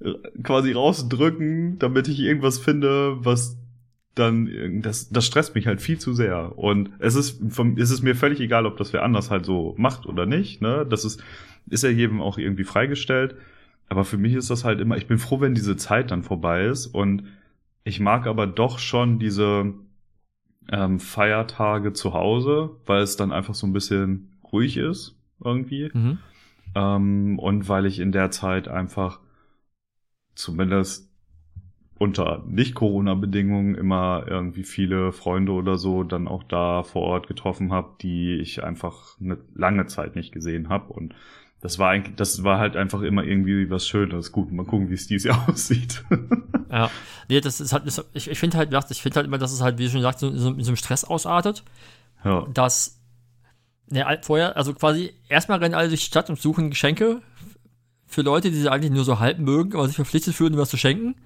äh, 0.00 0.12
quasi 0.42 0.72
rausdrücken, 0.72 1.78
damit 1.78 2.08
ich 2.08 2.20
irgendwas 2.20 2.58
finde, 2.58 3.16
was 3.24 3.56
dann, 4.14 4.82
das, 4.82 5.08
das 5.10 5.26
stresst 5.26 5.54
mich 5.54 5.66
halt 5.66 5.80
viel 5.80 5.98
zu 5.98 6.12
sehr. 6.12 6.58
Und 6.58 6.90
es 6.98 7.14
ist, 7.14 7.40
vom, 7.52 7.76
es 7.76 7.90
ist 7.90 8.02
mir 8.02 8.14
völlig 8.14 8.40
egal, 8.40 8.66
ob 8.66 8.76
das 8.76 8.92
wer 8.92 9.02
anders 9.02 9.30
halt 9.30 9.46
so 9.46 9.74
macht 9.78 10.06
oder 10.06 10.26
nicht, 10.26 10.60
ne, 10.60 10.86
das 10.88 11.04
ist, 11.04 11.22
ist 11.68 11.84
ja 11.84 11.90
jedem 11.90 12.20
auch 12.20 12.36
irgendwie 12.38 12.64
freigestellt. 12.64 13.36
Aber 13.88 14.04
für 14.04 14.18
mich 14.18 14.34
ist 14.34 14.50
das 14.50 14.64
halt 14.64 14.80
immer, 14.80 14.96
ich 14.96 15.06
bin 15.06 15.18
froh, 15.18 15.40
wenn 15.40 15.54
diese 15.54 15.76
Zeit 15.76 16.10
dann 16.10 16.22
vorbei 16.22 16.64
ist 16.64 16.86
und 16.86 17.24
ich 17.82 17.98
mag 17.98 18.26
aber 18.26 18.46
doch 18.46 18.78
schon 18.78 19.18
diese 19.18 19.72
ähm, 20.70 21.00
Feiertage 21.00 21.92
zu 21.92 22.14
Hause, 22.14 22.70
weil 22.86 23.02
es 23.02 23.16
dann 23.16 23.32
einfach 23.32 23.54
so 23.54 23.66
ein 23.66 23.72
bisschen 23.72 24.30
ruhig 24.52 24.76
ist 24.76 25.16
irgendwie. 25.44 25.90
Mhm. 25.92 26.18
Ähm, 26.74 27.38
und 27.38 27.68
weil 27.68 27.86
ich 27.86 27.98
in 27.98 28.12
der 28.12 28.30
Zeit 28.30 28.68
einfach 28.68 29.20
zumindest 30.34 31.10
unter 31.98 32.42
Nicht-Corona-Bedingungen 32.46 33.74
immer 33.74 34.24
irgendwie 34.26 34.62
viele 34.62 35.12
Freunde 35.12 35.52
oder 35.52 35.76
so 35.76 36.02
dann 36.02 36.28
auch 36.28 36.44
da 36.44 36.82
vor 36.82 37.02
Ort 37.02 37.26
getroffen 37.26 37.72
habe, 37.72 37.96
die 38.00 38.36
ich 38.36 38.64
einfach 38.64 39.20
eine 39.20 39.36
lange 39.54 39.84
Zeit 39.86 40.16
nicht 40.16 40.32
gesehen 40.32 40.70
habe. 40.70 40.92
Und 40.94 41.14
das 41.60 41.78
war 41.78 41.90
eigentlich, 41.90 42.16
das 42.16 42.42
war 42.42 42.58
halt 42.58 42.76
einfach 42.76 43.02
immer 43.02 43.22
irgendwie 43.24 43.68
was 43.70 43.86
Schönes. 43.86 44.32
Gut, 44.32 44.50
mal 44.52 44.64
gucken, 44.64 44.88
wie 44.90 44.94
es 44.94 45.06
dieses 45.06 45.24
Jahr 45.24 45.48
aussieht. 45.48 46.04
Ja. 46.70 46.90
Nee, 47.28 47.40
das 47.40 47.60
ist 47.60 47.72
halt, 47.72 47.86
das, 47.86 48.04
ich, 48.14 48.30
ich 48.30 48.38
finde 48.38 48.56
halt, 48.56 48.72
ich 48.90 49.02
finde 49.02 49.16
halt 49.16 49.26
immer, 49.26 49.38
dass 49.38 49.52
es 49.52 49.60
halt, 49.60 49.78
wie 49.78 49.84
du 49.84 49.90
schon 49.90 50.02
sagst, 50.02 50.20
so, 50.20 50.30
so, 50.36 50.50
in 50.50 50.64
so 50.64 50.70
einem 50.70 50.76
Stress 50.76 51.04
ausartet. 51.04 51.62
ja. 52.24 52.46
dass 52.52 52.98
ne, 53.88 54.04
vorher, 54.22 54.56
also 54.56 54.72
quasi 54.74 55.12
erstmal 55.28 55.58
rennen 55.58 55.74
alle 55.74 55.88
durch 55.88 56.00
die 56.00 56.06
Stadt 56.06 56.30
und 56.30 56.40
suchen 56.40 56.70
Geschenke 56.70 57.20
für 58.06 58.22
Leute, 58.22 58.50
die 58.50 58.56
sie 58.56 58.70
eigentlich 58.70 58.92
nur 58.92 59.04
so 59.04 59.18
halb 59.20 59.38
mögen, 59.38 59.74
aber 59.74 59.86
sich 59.86 59.96
verpflichtet 59.96 60.34
fühlen, 60.34 60.56
was 60.56 60.70
zu 60.70 60.76
schenken. 60.76 61.16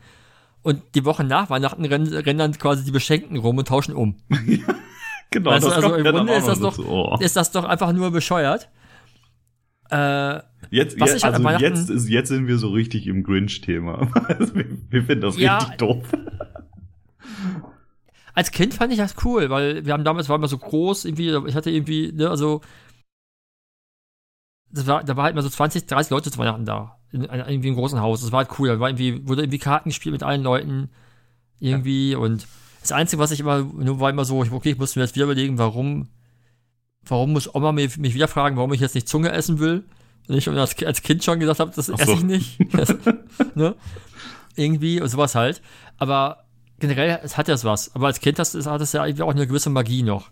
Und 0.63 0.83
die 0.95 1.05
Woche 1.05 1.25
nach 1.25 1.51
Weihnachten 1.51 1.85
rennen, 1.85 2.13
rennen 2.13 2.39
dann 2.39 2.59
quasi 2.59 2.85
die 2.85 2.91
Beschenkten 2.91 3.37
rum 3.37 3.59
und 3.59 3.69
tauschen 3.69 3.95
um. 3.95 4.17
Genau, 5.31 5.51
Weißt 5.51 5.67
du, 5.67 5.71
also 5.73 5.95
im 5.95 6.05
Grunde 6.05 6.33
auch 6.33 6.39
ist 6.39 6.47
das 6.47 6.61
doch- 6.61 6.77
dazu. 6.77 6.89
Oh. 6.89 7.17
Ist 7.19 7.35
das 7.35 7.51
doch 7.51 7.65
einfach 7.65 7.93
nur 7.93 8.13
bescheuert? 8.13 8.69
Äh, 9.91 10.41
Jetzt, 10.71 10.99
Was 10.99 11.13
jetzt, 11.13 11.25
also 11.25 11.49
jetzt, 11.51 11.91
ist, 11.91 12.09
jetzt 12.09 12.29
sind 12.29 12.49
wir 12.49 12.59
so 12.59 12.71
richtig 12.71 13.07
im 13.07 13.23
Grinch-Thema. 13.23 14.09
Also 14.29 14.55
wir, 14.55 14.67
wir 14.91 15.03
finden 15.05 15.23
das 15.23 15.39
Ja. 15.39 15.59
richtig 15.59 15.77
doof. 15.77 16.05
als 18.35 18.51
Kind 18.51 18.75
fand 18.75 18.93
ich 18.93 18.99
das 18.99 19.15
cool, 19.25 19.51
weil 19.51 19.87
wir 19.87 19.93
haben 19.93 20.05
damals, 20.05 20.29
war 20.29 20.37
immer 20.37 20.49
so 20.49 20.59
groß, 20.59 21.05
irgendwie, 21.05 21.31
ich 21.47 21.55
hatte 21.55 21.71
irgendwie, 21.71 22.13
ne, 22.13 22.29
also, 22.29 22.61
war, 24.71 25.05
da 25.05 25.17
war 25.17 25.25
halt 25.25 25.37
mal 25.37 25.43
so 25.43 25.49
20, 25.49 25.87
30 25.87 26.11
Leute 26.11 26.31
zu 26.31 26.39
Weihnachten 26.39 26.65
da. 26.65 26.99
In, 27.13 27.23
in 27.23 27.31
irgendwie 27.31 27.69
einem 27.69 27.77
großen 27.77 28.01
Haus. 28.01 28.23
Das 28.23 28.33
war 28.33 28.39
halt 28.39 28.59
cool. 28.59 28.69
Da 28.69 28.81
war 28.81 28.89
irgendwie, 28.89 29.27
wurde 29.29 29.43
irgendwie 29.43 29.61
Karten 29.61 29.91
gespielt 29.91 30.15
mit 30.15 30.25
allen 30.25 30.43
Leuten. 30.43 30.91
Irgendwie. 31.61 32.17
Und 32.17 32.49
das 32.81 32.91
Einzige, 32.91 33.23
was 33.23 33.31
ich 33.31 33.39
immer, 33.39 33.63
nur 33.63 34.01
war 34.01 34.11
immer 34.11 34.25
so, 34.25 34.41
okay, 34.41 34.71
ich 34.71 34.79
musste 34.79 34.99
mir 34.99 35.05
jetzt 35.05 35.15
wieder 35.15 35.27
überlegen, 35.27 35.59
warum, 35.59 36.09
warum 37.07 37.33
muss 37.33 37.55
Oma 37.55 37.73
mich, 37.73 37.97
mich 37.99 38.15
wieder 38.15 38.29
fragen, 38.29 38.57
warum 38.57 38.73
ich 38.73 38.81
jetzt 38.81 38.95
nicht 38.95 39.09
Zunge 39.09 39.33
essen 39.33 39.59
will. 39.59 39.85
Und 40.29 40.37
ich 40.37 40.49
als, 40.49 40.83
als 40.83 41.03
Kind 41.03 41.23
schon 41.23 41.41
gesagt 41.41 41.61
habe, 41.61 41.73
das 41.75 41.91
Ach 41.91 41.99
esse 41.99 42.07
so. 42.07 42.17
ich 42.17 42.23
nicht. 42.23 42.75
ne? 43.55 43.75
Irgendwie 44.57 45.01
und 45.01 45.09
sowas 45.09 45.35
halt. 45.35 45.61
Aber 45.99 46.45
generell, 46.79 47.21
es 47.23 47.37
hat 47.37 47.49
ja 47.49 47.63
was. 47.63 47.95
Aber 47.95 48.07
als 48.07 48.21
Kind 48.21 48.39
hat 48.39 48.55
es 48.55 48.67
hat 48.67 48.81
es 48.81 48.93
ja 48.93 49.05
irgendwie 49.05 49.23
auch 49.23 49.31
eine 49.33 49.47
gewisse 49.47 49.71
Magie 49.71 50.03
noch. 50.03 50.31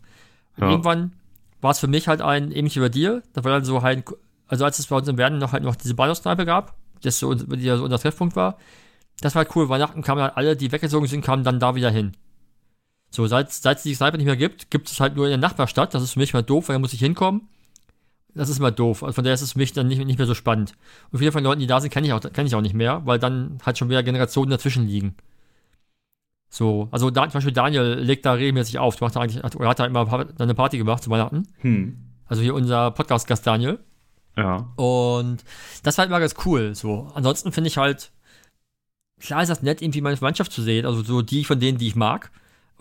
Ja. 0.58 0.70
irgendwann 0.70 1.12
war 1.62 1.70
es 1.70 1.78
für 1.78 1.86
mich 1.86 2.08
halt 2.08 2.20
ein, 2.20 2.50
ähnlich 2.52 2.76
wie 2.76 2.80
bei 2.80 2.88
dir, 2.88 3.22
da 3.32 3.44
war 3.44 3.52
dann 3.52 3.64
so 3.64 3.82
halt, 3.82 4.04
also 4.48 4.64
als 4.64 4.78
es 4.78 4.88
bei 4.88 4.96
uns 4.96 5.08
in 5.08 5.16
Werden 5.16 5.38
noch 5.38 5.52
halt 5.52 5.62
noch 5.62 5.76
diese 5.76 5.94
Bahnhofskneipe 5.94 6.44
gab, 6.44 6.74
das 7.02 7.18
so, 7.18 7.32
die 7.34 7.64
ja 7.64 7.76
so 7.76 7.84
unser 7.84 7.98
Treffpunkt 7.98 8.36
war, 8.36 8.58
das 9.20 9.34
war 9.34 9.44
halt 9.44 9.56
cool. 9.56 9.68
Weihnachten 9.68 10.02
kamen 10.02 10.20
halt 10.20 10.36
alle, 10.36 10.56
die 10.56 10.72
weggezogen 10.72 11.06
sind, 11.06 11.24
kamen 11.24 11.44
dann 11.44 11.60
da 11.60 11.74
wieder 11.74 11.90
hin. 11.90 12.12
So, 13.14 13.26
seit, 13.26 13.52
seit 13.52 13.76
es 13.76 13.82
die 13.82 13.94
Kneipe 13.94 14.16
nicht 14.16 14.26
mehr 14.26 14.38
gibt, 14.38 14.70
gibt 14.70 14.90
es 14.90 14.98
halt 14.98 15.16
nur 15.16 15.26
in 15.26 15.30
der 15.30 15.38
Nachbarstadt. 15.38 15.92
Das 15.92 16.02
ist 16.02 16.12
für 16.14 16.18
mich 16.18 16.32
mal 16.32 16.42
doof, 16.42 16.68
weil 16.68 16.76
da 16.76 16.80
muss 16.80 16.94
ich 16.94 17.00
hinkommen. 17.00 17.42
Das 18.34 18.48
ist 18.48 18.58
mal 18.58 18.70
doof. 18.70 19.02
Also 19.02 19.16
von 19.16 19.24
daher 19.24 19.34
ist 19.34 19.42
es 19.42 19.52
für 19.52 19.58
mich 19.58 19.74
dann 19.74 19.86
nicht, 19.86 20.02
nicht 20.02 20.16
mehr 20.16 20.26
so 20.26 20.32
spannend. 20.34 20.72
Und 21.10 21.18
viele 21.18 21.30
von 21.30 21.42
den 21.42 21.44
Leuten, 21.44 21.60
die 21.60 21.66
da 21.66 21.78
sind, 21.78 21.90
kenne 21.90 22.06
ich, 22.06 22.14
auch, 22.14 22.20
kenn 22.20 22.46
ich 22.46 22.54
auch 22.54 22.62
nicht 22.62 22.74
mehr, 22.74 23.02
weil 23.04 23.18
dann 23.18 23.58
halt 23.66 23.76
schon 23.76 23.90
wieder 23.90 24.02
Generationen 24.02 24.50
dazwischen 24.50 24.86
liegen. 24.88 25.14
So, 26.48 26.88
also 26.90 27.10
da, 27.10 27.24
zum 27.24 27.34
Beispiel 27.34 27.52
Daniel 27.52 27.98
legt 28.00 28.24
da 28.24 28.32
regelmäßig 28.32 28.78
auf. 28.78 28.98
Macht 29.02 29.16
da 29.16 29.20
eigentlich, 29.20 29.42
hat- 29.42 29.56
oder 29.56 29.68
hat 29.68 29.78
da 29.78 29.84
immer 29.84 30.26
eine 30.38 30.54
Party 30.54 30.78
gemacht 30.78 31.02
zu 31.02 31.10
Weihnachten. 31.10 31.46
Hm. 31.58 31.98
Also 32.26 32.40
hier 32.40 32.54
unser 32.54 32.92
Podcast-Gast 32.92 33.46
Daniel. 33.46 33.78
Ja. 34.38 34.72
Und 34.76 35.44
das 35.82 35.98
war 35.98 36.04
halt 36.04 36.10
immer 36.10 36.20
ganz 36.20 36.34
cool. 36.46 36.74
So. 36.74 37.10
Ansonsten 37.14 37.52
finde 37.52 37.68
ich 37.68 37.76
halt, 37.76 38.10
klar 39.20 39.42
ist 39.42 39.50
das 39.50 39.62
nett, 39.62 39.82
irgendwie 39.82 40.00
meine 40.00 40.16
Mannschaft 40.18 40.52
zu 40.52 40.62
sehen, 40.62 40.86
also 40.86 41.02
so 41.02 41.20
die 41.20 41.44
von 41.44 41.60
denen, 41.60 41.76
die 41.76 41.88
ich 41.88 41.96
mag. 41.96 42.30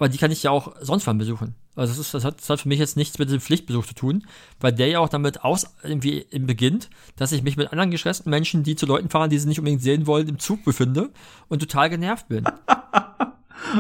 Aber 0.02 0.10
die 0.10 0.18
kann 0.18 0.32
ich 0.32 0.42
ja 0.42 0.50
auch 0.50 0.74
sonst 0.82 1.06
wann 1.06 1.20
besuchen. 1.20 1.54
Also 1.76 1.92
das, 1.92 2.00
ist, 2.00 2.16
das, 2.16 2.26
hat, 2.26 2.42
das 2.42 2.50
hat 2.50 2.62
für 2.62 2.68
mich 2.68 2.80
jetzt 2.80 2.98
nichts 2.98 3.20
mit 3.20 3.30
dem 3.30 3.40
Pflichtbesuch 3.40 3.86
zu 3.86 3.94
tun, 3.94 4.26
weil 4.60 4.74
der 4.74 4.88
ja 4.88 4.98
auch 4.98 5.10
damit 5.10 5.44
aus 5.44 5.76
irgendwie 5.84 6.26
beginnt, 6.32 6.90
dass 7.18 7.32
ich 7.32 7.44
mich 7.44 7.56
mit 7.56 7.72
anderen 7.72 7.92
gestressten 7.92 8.32
Menschen, 8.32 8.64
die 8.64 8.76
zu 8.76 8.88
Leuten 8.88 9.12
fahren, 9.12 9.30
die 9.30 9.38
sie 9.38 9.48
nicht 9.48 9.60
unbedingt 9.60 9.84
sehen 9.84 10.08
wollen, 10.08 10.28
im 10.28 10.40
Zug 10.40 10.66
befinde 10.66 11.12
und 11.50 11.60
total 11.60 11.92
genervt 11.92 12.28
bin. 12.30 12.46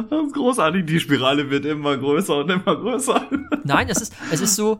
Das 0.09 0.25
ist 0.27 0.33
großartig. 0.35 0.85
Die 0.85 0.99
Spirale 0.99 1.49
wird 1.49 1.65
immer 1.65 1.97
größer 1.97 2.37
und 2.37 2.51
immer 2.51 2.75
größer. 2.75 3.25
Nein, 3.65 3.89
es 3.89 3.99
ist, 3.99 4.13
es 4.31 4.39
ist 4.39 4.55
so, 4.55 4.79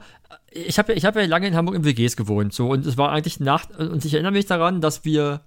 ich 0.52 0.78
habe 0.78 0.94
ja, 0.94 0.98
ich 0.98 1.06
hab 1.06 1.16
ja 1.16 1.26
lange 1.26 1.48
in 1.48 1.56
Hamburg 1.56 1.76
in 1.76 1.84
WGs 1.84 2.16
gewohnt, 2.16 2.54
so, 2.54 2.70
und 2.70 2.86
es 2.86 2.98
war 2.98 3.12
eigentlich 3.12 3.39
nach, 3.39 3.66
und 3.78 4.06
ich 4.06 4.14
erinnere 4.14 4.32
mich 4.32 4.46
daran, 4.46 4.80
dass 4.80 5.04
wir 5.04 5.42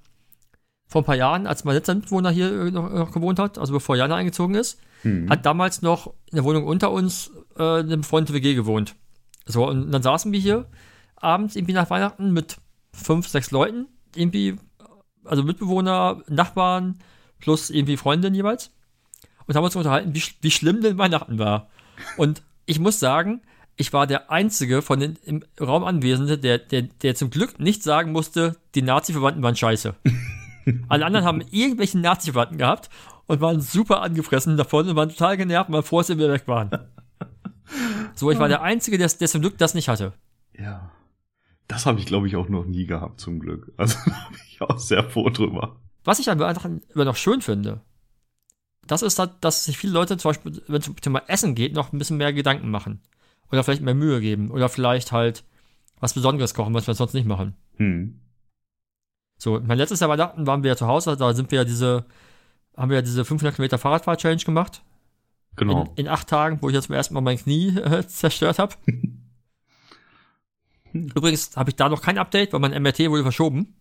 vor 0.87 1.03
ein 1.03 1.05
paar 1.05 1.15
Jahren, 1.15 1.47
als 1.47 1.65
mein 1.65 1.77
letzter 1.77 1.95
Mitbewohner 1.95 2.31
hier 2.31 2.51
noch, 2.73 2.91
noch 2.91 3.13
gewohnt 3.13 3.39
hat, 3.39 3.57
also 3.57 3.73
bevor 3.73 3.97
Jana 3.97 4.17
eingezogen 4.17 4.57
ist, 4.57 4.81
Hm. 5.05 5.29
hat 5.29 5.45
damals 5.45 5.83
noch 5.83 6.09
in 6.31 6.37
der 6.37 6.45
Wohnung 6.45 6.65
unter 6.65 6.91
uns 6.91 7.31
äh, 7.57 7.63
eine 7.63 7.99
befreundete 7.99 8.33
WG 8.35 8.55
gewohnt. 8.55 8.97
So, 9.47 9.69
und 9.69 9.93
dann 9.93 10.03
saßen 10.03 10.33
wir 10.33 10.41
hier 10.41 10.67
abends 11.17 11.57
irgendwie 11.57 11.75
nach 11.75 11.91
Weihnachten 11.91 12.33
mit 12.33 12.57
fünf, 12.93 13.29
sechs 13.29 13.51
Leuten, 13.51 13.87
irgendwie, 14.15 14.57
also 15.25 15.43
Mitbewohner, 15.43 16.23
Nachbarn, 16.29 17.01
plus 17.39 17.71
irgendwie 17.71 17.97
Freundinnen 17.97 18.35
jeweils. 18.35 18.73
Und 19.47 19.55
haben 19.55 19.65
uns 19.65 19.77
unterhalten, 19.77 20.15
wie, 20.15 20.23
wie 20.41 20.51
schlimm 20.51 20.81
denn 20.81 20.97
Weihnachten 20.97 21.39
war. 21.39 21.69
Und 22.17 22.43
ich 22.65 22.81
muss 22.81 22.99
sagen, 22.99 23.43
ich 23.77 23.93
war 23.93 24.07
der 24.07 24.31
Einzige 24.31 24.81
von 24.81 25.01
den 25.01 25.19
im 25.25 25.45
Raum 25.61 25.85
Anwesenden, 25.85 26.41
der, 26.41 26.59
der, 26.59 26.83
der 26.83 27.15
zum 27.15 27.29
Glück 27.29 27.61
nicht 27.61 27.83
sagen 27.83 28.13
musste, 28.13 28.57
die 28.75 28.83
Nazi-Verwandten 28.83 29.43
waren 29.43 29.57
scheiße. 29.57 29.95
Alle 30.89 31.05
anderen 31.05 31.27
haben 31.27 31.43
irgendwelche 31.51 31.99
Nazi-Verwandten 31.99 32.57
gehabt 32.57 32.89
und 33.27 33.41
waren 33.41 33.61
super 33.61 34.03
angefressen 34.03 34.57
davon 34.57 34.89
und 34.89 34.97
waren 34.97 35.09
total 35.09 35.37
genervt, 35.37 35.71
mal 35.71 35.83
vor 35.83 36.05
sie 36.05 36.17
wieder 36.17 36.33
weg 36.33 36.47
waren. 36.47 36.71
So, 38.15 38.31
ich 38.31 38.39
war 38.39 38.47
der 38.47 38.63
Einzige, 38.63 38.97
der, 38.99 39.09
der 39.09 39.27
zum 39.27 39.41
Glück 39.41 39.59
das 39.59 39.75
nicht 39.75 39.89
hatte. 39.89 40.13
Ja. 40.57 40.93
Das 41.67 41.87
habe 41.87 41.99
ich, 41.99 42.07
glaube 42.07 42.29
ich, 42.29 42.37
auch 42.37 42.49
noch 42.49 42.65
nie 42.65 42.87
gehabt, 42.87 43.21
zum 43.21 43.41
Glück. 43.41 43.73
Also 43.79 43.97
da 44.05 44.29
bin 44.31 44.41
ich 44.47 44.61
auch 44.61 44.79
sehr 44.79 45.03
froh 45.03 45.31
drüber. 45.31 45.81
Was 46.05 46.21
ich 46.21 46.31
aber 46.31 46.47
einfach 46.47 46.69
immer 46.95 47.05
noch 47.05 47.17
schön 47.17 47.41
finde, 47.41 47.81
das 48.87 49.03
ist, 49.03 49.19
halt, 49.19 49.33
dass 49.41 49.65
sich 49.65 49.79
viele 49.79 49.95
Leute 49.95 50.17
zum 50.19 50.29
Beispiel, 50.29 50.63
wenn 50.69 50.79
es 50.79 50.85
zum 50.85 51.01
Thema 51.01 51.23
Essen 51.27 51.55
geht, 51.55 51.75
noch 51.75 51.93
ein 51.93 51.99
bisschen 51.99 52.19
mehr 52.19 52.33
Gedanken 52.33 52.71
machen. 52.71 53.01
Oder 53.51 53.65
vielleicht 53.65 53.83
mehr 53.83 53.95
Mühe 53.95 54.21
geben. 54.21 54.51
Oder 54.51 54.69
vielleicht 54.69 55.11
halt 55.11 55.43
was 56.01 56.13
Besonderes 56.13 56.55
kochen, 56.55 56.75
was 56.75 56.87
wir 56.87 56.95
sonst 56.95 57.15
nicht 57.15 57.27
machen. 57.27 57.55
Hm. 57.77 58.21
So, 59.39 59.61
mein 59.61 59.79
letztes 59.79 60.01
Jahr 60.01 60.11
Weihnachten 60.11 60.47
waren 60.47 60.63
wir 60.63 60.71
ja 60.71 60.77
zu 60.77 60.87
Hause, 60.87 61.17
da 61.17 61.33
sind 61.35 61.51
wir 61.51 61.61
ja 61.61 61.65
diese, 61.65 62.05
haben 62.77 62.91
wir 62.91 62.97
ja 62.97 63.03
diese 63.03 63.25
500 63.25 63.55
Kilometer 63.55 63.79
Fahrradfahr-Challenge 63.79 64.43
gemacht. 64.43 64.83
Genau. 65.57 65.83
In, 65.97 66.05
in 66.05 66.09
acht 66.09 66.29
Tagen, 66.29 66.59
wo 66.61 66.69
ich 66.69 66.75
jetzt 66.75 66.87
zum 66.87 66.95
ersten 66.95 67.15
Mal 67.15 67.21
mein 67.21 67.39
Knie 67.39 67.77
äh, 67.79 68.07
zerstört 68.07 68.59
habe. 68.59 68.75
Übrigens 70.93 71.57
habe 71.57 71.71
ich 71.71 71.77
da 71.77 71.89
noch 71.89 72.03
kein 72.03 72.19
Update, 72.19 72.53
weil 72.53 72.61
mein 72.61 72.81
MRT 72.83 73.11
wurde 73.11 73.23
verschoben. 73.23 73.75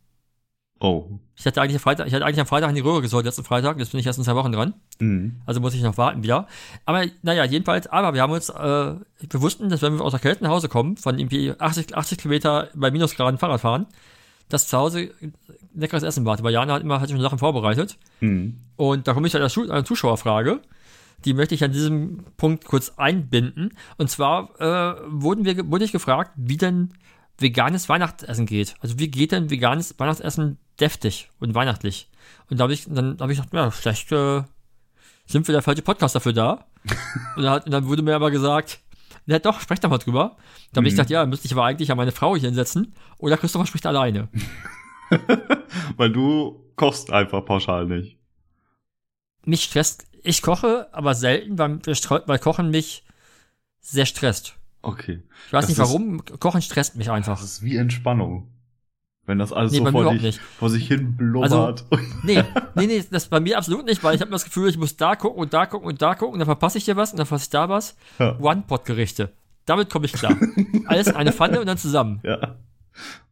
oh. 0.80 1.20
Ich 1.36 1.46
hatte 1.46 1.62
eigentlich 1.62 1.76
am 1.76 1.82
Freitag, 1.82 2.08
ich 2.08 2.14
hatte 2.14 2.26
eigentlich 2.26 2.39
am 2.39 2.48
Freitag 2.48 2.70
in 2.70 2.76
die 2.76 2.82
Röhre 2.82 3.02
gesollt, 3.02 3.26
letzten 3.26 3.44
Freitag, 3.44 3.78
jetzt 3.78 3.91
bin 3.91 4.00
ich 4.00 4.06
erst 4.06 4.18
in 4.18 4.26
zwei 4.26 4.36
Wochen 4.36 4.52
dran. 4.52 4.74
Hm. 5.00 5.41
Also 5.46 5.60
muss 5.62 5.76
ich 5.76 5.82
noch 5.82 5.98
warten 5.98 6.24
wieder. 6.24 6.48
Aber 6.86 7.06
naja, 7.22 7.44
jedenfalls, 7.44 7.88
aber 7.88 8.14
wir 8.16 8.22
haben 8.22 8.34
uns, 8.34 8.50
äh, 8.50 8.54
wir 8.56 9.41
wussten, 9.41 9.70
dass 9.70 9.82
wenn 9.84 9.96
wir 9.96 10.04
aus 10.04 10.12
der 10.12 10.20
Kälte 10.20 10.44
nach 10.44 10.52
Hause 10.52 10.70
kommen, 10.70 10.98
von 10.98 11.20
irgendwie 11.20 11.54
80, 11.58 11.96
80 11.96 12.18
Kilometer 12.18 12.70
bei 12.74 12.89
Minusgraden 12.89 13.38
Fahrrad 13.38 13.62
fahren, 13.62 13.88
dass 14.50 14.68
zu 14.68 14.78
Hause 14.78 15.12
leckeres 15.76 16.03
Essen 16.03 16.26
wartet. 16.26 16.43
Weil 16.43 16.53
Jana 16.53 16.74
hat 16.74 16.82
immer 16.82 16.99
hat 17.01 17.09
schon 17.09 17.19
Sachen 17.21 17.39
vorbereitet. 17.39 17.97
Hm. 18.19 18.57
Und 18.76 19.07
da 19.07 19.13
komme 19.13 19.28
ich 19.28 19.32
zu 19.32 19.38
einer, 19.38 19.49
Schu- 19.49 19.69
einer 19.69 19.86
Zuschauerfrage. 19.86 20.61
Die 21.26 21.34
möchte 21.34 21.55
ich 21.55 21.63
an 21.63 21.71
diesem 21.71 22.26
Punkt 22.38 22.65
kurz 22.65 22.93
einbinden. 22.97 23.74
Und 23.97 24.09
zwar 24.09 24.59
äh, 24.59 24.95
wurden 25.07 25.45
wir, 25.45 25.69
wurde 25.71 25.86
ich 25.86 25.91
gefragt, 25.93 26.32
wie 26.36 26.57
denn 26.57 26.93
veganes 27.38 27.88
Weihnachtsessen 27.89 28.45
geht. 28.45 28.76
Also 28.82 28.99
wie 28.99 29.09
geht 29.09 29.32
denn 29.32 29.49
veganes 29.49 29.97
Weihnachtsessen 29.99 30.57
deftig 30.80 31.30
und 31.39 31.55
weihnachtlich? 31.55 32.09
Und 32.49 32.59
da 32.59 32.63
habe 32.63 32.74
ich, 32.74 32.86
dann 32.89 33.17
habe 33.19 33.32
ich 33.32 33.39
gedacht, 33.39 33.53
ja, 33.53 33.71
vielleicht 33.71 34.11
äh, 34.11 34.43
sind 35.26 35.47
wir 35.47 35.53
der 35.53 35.61
falsche 35.61 35.82
Podcast 35.82 36.13
dafür 36.15 36.34
da. 36.34 36.65
und, 37.38 37.43
dann 37.43 37.61
und 37.63 37.71
dann 37.71 37.88
wurde 37.88 38.01
mir 38.01 38.15
aber 38.15 38.30
gesagt, 38.30 38.80
ja 39.26 39.39
doch, 39.39 39.61
sprecht 39.61 39.84
doch 39.86 39.89
mal 39.89 39.97
drüber. 39.99 40.36
Da 40.74 40.80
habe 40.80 40.88
ich 40.88 40.93
Mhm. 40.93 40.97
gedacht, 40.97 41.09
ja, 41.09 41.26
müsste 41.26 41.45
ich 41.47 41.53
aber 41.53 41.63
eigentlich 41.63 41.88
ja 41.88 41.95
meine 41.95 42.11
Frau 42.11 42.36
hier 42.36 42.49
hinsetzen. 42.49 42.93
Oder 43.17 43.38
Christopher 43.38 43.65
spricht 43.65 43.86
alleine. 43.86 44.28
Weil 45.97 46.11
du 46.11 46.64
kochst 46.76 47.11
einfach 47.11 47.45
pauschal 47.45 47.86
nicht. 47.86 48.18
mich 49.45 49.64
stresst, 49.64 50.05
ich 50.24 50.41
koche, 50.41 50.88
aber 50.93 51.14
selten, 51.16 51.57
weil, 51.57 51.80
weil 52.28 52.39
Kochen 52.39 52.70
mich 52.72 53.03
sehr 53.82 54.05
stresst. 54.05 54.55
Okay. 54.82 55.22
Ich 55.47 55.53
weiß 55.53 55.61
Das 55.64 55.70
nicht 55.70 55.78
ist- 55.80 55.86
warum, 55.88 56.24
Kochen 56.39 56.61
stresst 56.61 56.95
mich 56.95 57.09
einfach. 57.11 57.39
Das 57.39 57.43
ist 57.43 57.61
wie 57.64 57.76
Entspannung. 57.78 58.49
Wenn 59.26 59.39
das 59.39 59.53
alles 59.53 59.72
Nee, 59.72 59.78
so 59.80 59.86
vor, 59.91 60.14
dich, 60.16 60.39
vor 60.59 60.70
sich 60.70 60.86
hin 60.88 61.16
blubbert. 61.16 61.86
Nee, 62.24 62.43
nee, 62.76 62.88
nee, 62.88 63.03
das 63.09 63.28
bei 63.28 63.39
mir 63.39 63.57
absolut 63.57 63.86
nicht, 63.86 64.03
weil 64.03 64.16
ich 64.16 64.22
habe 64.22 64.32
das 64.32 64.43
Gefühl, 64.43 64.70
ich 64.70 64.78
muss 64.78 64.97
da 64.97 65.16
gucken 65.16 65.39
und 65.41 65.53
da 65.53 65.66
gucken 65.66 65.88
und 65.88 66.01
da 66.01 66.14
gucken 66.16 66.34
und 66.34 66.39
dann 66.39 66.45
verpasse 66.45 66.78
ich 66.78 66.84
hier 66.86 66.97
was 66.97 67.11
und 67.11 67.18
dann 67.20 67.26
verpasse 67.26 67.45
ich 67.45 67.49
da 67.49 67.70
was. 67.70 67.95
Ja. 68.20 68.38
One-Pot-Gerichte. 68.39 69.32
Damit 69.66 69.89
komme 69.89 70.07
ich 70.07 70.14
klar. 70.14 70.36
Alles 70.88 71.07
in 71.07 71.16
eine 71.16 71.32
Pfanne 71.32 71.61
und 71.61 71.68
dann 71.68 71.78
zusammen. 71.78 72.20
ja. 72.24 72.57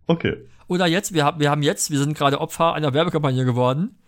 Okay. 0.07 0.37
Oder 0.71 0.87
jetzt, 0.87 1.13
wir 1.13 1.25
haben, 1.25 1.41
wir 1.41 1.51
haben 1.51 1.63
jetzt, 1.63 1.91
wir 1.91 1.99
sind 1.99 2.17
gerade 2.17 2.39
Opfer 2.39 2.73
einer 2.73 2.93
Werbekampagne 2.93 3.43
geworden. 3.43 3.99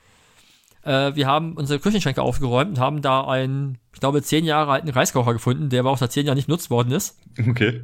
Äh, 0.83 1.13
wir 1.13 1.27
haben 1.27 1.57
unsere 1.57 1.77
Küchenschränke 1.77 2.21
aufgeräumt 2.21 2.69
und 2.69 2.79
haben 2.79 3.01
da 3.01 3.27
einen, 3.27 3.79
ich 3.93 3.99
glaube, 3.99 4.21
zehn 4.21 4.45
Jahre 4.45 4.71
alten 4.71 4.87
Reiskocher 4.87 5.33
gefunden, 5.33 5.67
der 5.67 5.81
aber 5.81 5.91
auch 5.91 5.97
seit 5.97 6.13
zehn 6.13 6.25
Jahren 6.25 6.37
nicht 6.37 6.45
genutzt 6.45 6.69
worden 6.69 6.93
ist. 6.93 7.19
Okay. 7.37 7.83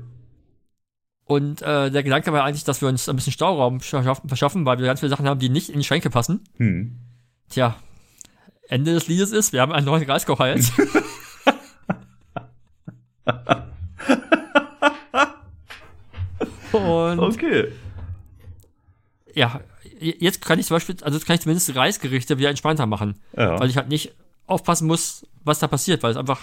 Und 1.25 1.61
äh, 1.61 1.91
der 1.91 2.03
Gedanke 2.03 2.31
war 2.31 2.45
eigentlich, 2.45 2.63
dass 2.63 2.79
wir 2.79 2.87
uns 2.87 3.09
ein 3.09 3.17
bisschen 3.17 3.33
Stauraum 3.33 3.81
verschaffen, 3.81 4.29
verschaffen, 4.29 4.65
weil 4.65 4.79
wir 4.79 4.85
ganz 4.85 5.01
viele 5.01 5.09
Sachen 5.09 5.27
haben, 5.27 5.41
die 5.41 5.49
nicht 5.49 5.67
in 5.67 5.79
die 5.79 5.85
Schränke 5.85 6.09
passen. 6.09 6.45
Hm. 6.55 6.99
Tja, 7.49 7.75
Ende 8.69 8.93
des 8.93 9.09
Liedes 9.09 9.33
ist, 9.33 9.51
wir 9.51 9.59
haben 9.59 9.73
einen 9.73 9.87
neuen 9.87 10.09
Reiskocher 10.09 10.55
jetzt. 10.55 10.71
Und 16.71 17.19
Okay. 17.19 17.73
Ja, 19.39 19.61
jetzt 19.99 20.41
kann 20.45 20.59
ich 20.59 20.67
zum 20.67 20.75
Beispiel, 20.75 20.95
also 21.01 21.17
jetzt 21.17 21.25
kann 21.25 21.35
ich 21.35 21.41
zumindest 21.41 21.73
Reisgerichte 21.75 22.37
wieder 22.37 22.49
entspannter 22.49 22.85
machen, 22.85 23.21
Ja. 23.35 23.59
weil 23.59 23.69
ich 23.69 23.77
halt 23.77 23.87
nicht 23.89 24.13
aufpassen 24.45 24.87
muss, 24.87 25.25
was 25.43 25.59
da 25.59 25.67
passiert, 25.67 26.03
weil 26.03 26.11
es 26.11 26.17
einfach, 26.17 26.41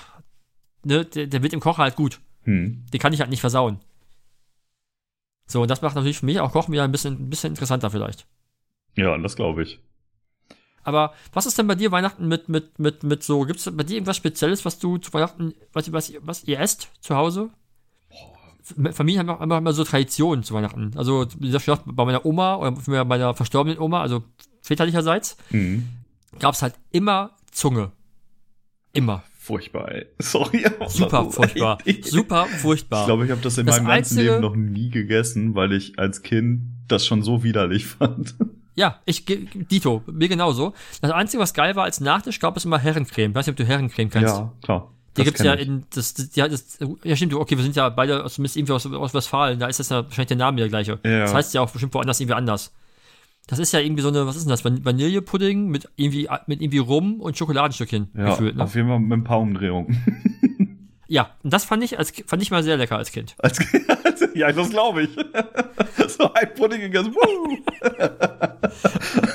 ne, 0.85 1.05
der, 1.05 1.27
der 1.27 1.43
wird 1.43 1.53
im 1.53 1.61
Kocher 1.61 1.83
halt 1.83 1.97
gut. 1.97 2.21
Hm. 2.45 2.87
Den 2.93 3.01
kann 3.01 3.13
ich 3.13 3.21
halt 3.21 3.31
nicht 3.31 3.41
versauen. 3.41 3.81
So, 5.47 5.63
und 5.63 5.71
das 5.71 5.83
macht 5.83 5.95
natürlich 5.95 6.19
für 6.19 6.27
mich 6.27 6.41
auch 6.41 6.53
Kochen 6.53 6.73
wieder 6.73 6.85
ein 6.85 6.93
bisschen, 6.93 7.15
ein 7.15 7.31
bisschen 7.31 7.51
interessanter 7.53 7.91
vielleicht. 7.91 8.27
Ja, 8.97 9.17
das 9.19 9.37
glaube 9.37 9.63
ich. 9.63 9.79
Aber 10.83 11.15
was 11.33 11.47
ist 11.47 11.59
denn 11.59 11.67
bei 11.67 11.75
dir 11.75 11.91
Weihnachten 11.93 12.29
mit, 12.29 12.49
mit, 12.49 12.79
mit, 12.79 13.03
mit 13.03 13.23
so, 13.23 13.41
gibt 13.43 13.59
es 13.59 13.77
bei 13.77 13.83
dir 13.83 13.95
irgendwas 13.95 14.17
Spezielles, 14.17 14.65
was 14.65 14.79
du 14.79 14.99
zu 14.99 15.13
Weihnachten, 15.13 15.55
was, 15.73 15.93
was, 15.93 16.11
ihr- 16.11 16.21
was 16.27 16.45
ihr 16.45 16.59
esst 16.61 16.89
zu 17.01 17.15
Hause? 17.17 17.51
Familien 18.93 19.21
haben 19.29 19.37
auch 19.37 19.41
immer, 19.41 19.59
immer 19.59 19.73
so 19.73 19.85
Traditionen 19.85 20.43
zu 20.45 20.55
Weihnachten. 20.55 20.93
Also, 20.97 21.27
wie 21.39 21.51
gesagt, 21.51 21.83
bei 21.87 22.05
meiner 22.05 22.25
Oma 22.27 22.57
oder 22.57 22.73
bei 22.73 23.05
meiner 23.05 23.35
verstorbenen 23.35 23.79
Oma, 23.79 24.03
also 24.03 24.25
väterlicherseits, 24.63 25.37
Hm. 25.51 25.87
gab 26.41 26.55
es 26.55 26.63
halt 26.63 26.75
immer 26.91 27.31
Zunge. 27.53 27.93
Immer. 28.93 29.23
Furchtbar, 29.39 29.93
ey. 29.93 30.07
Sorry. 30.19 30.65
Super 30.89 31.31
furchtbar. 31.31 31.79
Super 32.03 32.47
furchtbar. 32.47 33.01
Ich 33.03 33.07
glaube, 33.07 33.25
ich 33.27 33.31
habe 33.31 33.41
das 33.43 33.57
in 33.59 33.67
Das 33.67 33.77
meinem 33.77 33.87
ganzen 33.87 34.19
einzige- 34.19 34.31
Leben 34.33 34.43
noch 34.43 34.57
nie 34.57 34.91
gegessen, 34.91 35.55
weil 35.55 35.73
ich 35.73 35.99
als 35.99 36.23
Kind 36.23 36.63
das 36.89 37.07
schon 37.07 37.23
so 37.23 37.45
widerlich 37.45 37.87
fand. 37.87 38.35
Ja, 38.75 39.01
ich, 39.07 39.25
Dito, 39.25 40.03
mir 40.11 40.29
genauso. 40.29 40.75
Das 41.01 41.11
Einzige, 41.13 41.41
was 41.43 41.55
geil 41.55 41.77
war 41.77 41.85
als 41.85 42.01
Nachtisch, 42.01 42.41
gab 42.41 42.57
es 42.57 42.65
immer 42.65 42.79
Herrencreme. 42.79 43.31
Ich 43.31 43.35
weiß 43.37 43.47
nicht, 43.47 43.53
ob 43.53 43.57
du 43.57 43.65
Herrencreme 43.65 44.11
kennst. 44.11 44.43
klar. 44.63 44.93
Die 45.17 45.25
gibt's 45.25 45.39
kenn 45.39 45.47
ja 45.47 45.55
in, 45.55 45.85
das, 45.95 46.15
ja, 46.35 46.49
das, 46.49 46.79
ja 47.05 47.17
stimmt, 47.17 47.35
okay, 47.35 47.57
wir 47.57 47.63
sind 47.65 47.77
ja 47.77 47.89
beide 47.89 48.25
aus, 48.25 48.35
zumindest 48.35 48.57
irgendwie 48.57 48.73
aus, 48.73 48.87
aus 48.87 49.15
Westfalen, 49.15 49.59
da 49.59 49.67
ist 49.67 49.81
das 49.81 49.89
ja 49.89 50.05
wahrscheinlich 50.05 50.29
der 50.29 50.37
Name 50.37 50.59
der 50.59 50.69
gleiche. 50.69 50.99
Ja. 51.05 51.21
Das 51.21 51.35
heißt 51.35 51.55
ja 51.55 51.61
auch 51.63 51.71
bestimmt 51.71 51.95
woanders 51.95 52.21
irgendwie 52.21 52.35
anders. 52.35 52.73
Das 53.49 53.59
ist 53.61 53.73
ja 53.73 53.79
irgendwie 53.81 54.03
so 54.03 54.09
eine, 54.09 54.27
was 54.27 54.37
ist 54.37 54.43
denn 54.45 54.51
das, 54.51 54.65
Van- 54.65 54.85
Vanillepudding 54.85 55.69
mit 55.69 55.89
irgendwie, 55.97 56.29
mit 56.47 56.61
irgendwie 56.61 56.79
Rum 56.79 57.21
und 57.21 57.39
Schokoladenstückchen 57.39 58.11
Ja, 58.17 58.31
gefüllt, 58.31 58.57
ne? 58.57 58.65
auf 58.65 58.75
jeden 58.75 58.89
Fall 58.89 58.99
mit 58.99 59.13
ein 59.19 59.25
paar 59.25 59.41
Umdrehungen. 59.41 60.03
Ja, 61.09 61.31
und 61.45 61.53
das 61.53 61.65
fand 61.65 61.85
ich 61.85 62.01
als, 62.01 62.13
fand 62.27 62.43
ich 62.43 62.51
mal 62.51 62.65
sehr 62.65 62.77
lecker 62.77 62.97
als 62.97 63.13
Kind. 63.13 63.37
Als, 63.39 63.61
ja, 64.35 64.51
das 64.51 64.71
glaube 64.71 65.05
ich. 65.05 65.11
so 66.09 66.33
ein 66.35 66.53
Pudding. 66.57 66.93
Woo! 66.93 67.59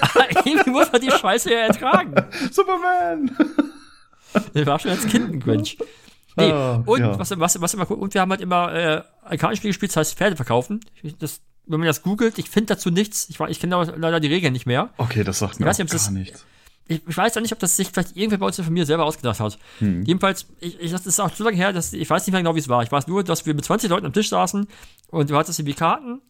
Aber 0.02 0.30
irgendwie 0.46 0.70
muss 0.70 0.92
man 0.92 1.00
die 1.00 1.12
Scheiße 1.12 1.50
ja 1.50 1.60
ertragen. 1.60 2.14
Superman! 2.52 3.32
Ich 4.54 4.66
war 4.66 4.80
schon 4.80 4.92
als 4.92 5.06
Kind 5.08 5.32
ein 5.34 5.40
Grinch. 5.40 5.78
Nee, 6.38 6.52
Ah, 6.52 6.82
und 6.86 7.00
ja. 7.02 7.20
was, 7.20 7.38
was, 7.38 7.60
was 7.62 7.74
immer 7.74 7.90
und 7.92 8.14
wir 8.14 8.22
haben 8.22 8.32
halt 8.32 8.40
immer 8.42 8.74
äh, 8.74 9.02
ein 9.26 9.38
Kartenspiel 9.38 9.70
gespielt, 9.72 9.92
das 9.92 9.98
heißt 9.98 10.18
Pferde 10.18 10.36
verkaufen. 10.38 10.80
Ich- 11.04 11.18
Das, 11.18 11.42
wenn 11.66 11.80
man 11.80 11.88
das 11.88 12.02
googelt, 12.04 12.38
ich 12.40 12.50
finde 12.50 12.68
dazu 12.74 12.90
nichts. 12.90 13.30
Ich, 13.30 13.40
ich 13.40 13.60
kenne 13.60 13.94
leider 13.98 14.20
die 14.20 14.28
Regeln 14.30 14.54
nicht 14.54 14.66
mehr. 14.66 14.90
Okay, 14.98 15.24
das 15.24 15.40
sagt 15.40 15.60
mir 15.60 15.66
weiß 15.66 15.80
auch 15.80 15.84
ob 15.84 15.90
das- 15.90 16.06
gar 16.06 16.12
nichts. 16.14 16.46
Ich, 16.88 17.02
ich 17.08 17.16
weiß 17.18 17.38
auch 17.38 17.42
nicht, 17.42 17.54
ob 17.54 17.60
das 17.60 17.78
sich 17.78 17.90
vielleicht 17.90 18.18
irgendwer 18.18 18.40
bei 18.40 18.46
uns 18.48 18.58
in 18.58 18.64
der 18.64 18.68
Familie 18.68 18.86
selber 18.86 19.06
ausgedacht 19.06 19.40
hat. 19.40 19.58
Hm. 19.80 20.04
Jedenfalls, 20.04 20.48
ich, 20.60 20.78
ich, 20.80 20.92
das 20.92 21.06
ist 21.06 21.20
auch 21.22 21.32
zu 21.32 21.44
lange 21.44 21.56
her, 21.56 21.72
dass, 21.72 21.94
ich 21.94 22.10
weiß 22.10 22.26
nicht 22.26 22.32
mehr 22.34 22.42
genau, 22.42 22.56
wie 22.56 22.60
es 22.60 22.68
war. 22.68 22.82
Ich 22.84 22.92
weiß 22.92 23.08
nur, 23.08 23.24
dass 23.24 23.46
wir 23.46 23.54
mit 23.54 23.64
20 23.64 23.90
Leuten 23.90 24.06
am 24.06 24.12
Tisch 24.14 24.30
saßen 24.30 24.68
und 25.08 25.30
du 25.30 25.38
hattest 25.38 25.60
irgendwie 25.60 25.76
Karten 25.76 26.22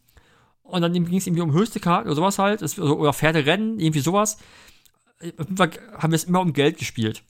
und 0.64 0.82
dann 0.82 0.94
ging 0.94 1.18
es 1.18 1.26
irgendwie 1.26 1.42
um 1.42 1.54
höchste 1.54 1.80
Karten 1.80 2.08
oder 2.10 2.16
sowas 2.16 2.38
halt, 2.38 2.62
oder 2.80 3.14
Pferderennen, 3.14 3.80
irgendwie 3.80 4.02
sowas. 4.02 4.38
Auf 5.20 5.46
jeden 5.48 5.58
Fall 5.58 5.72
haben 5.98 6.12
wir 6.12 6.16
es 6.16 6.26
immer 6.26 6.42
um 6.42 6.54
Geld 6.54 6.78
gespielt. 6.78 7.24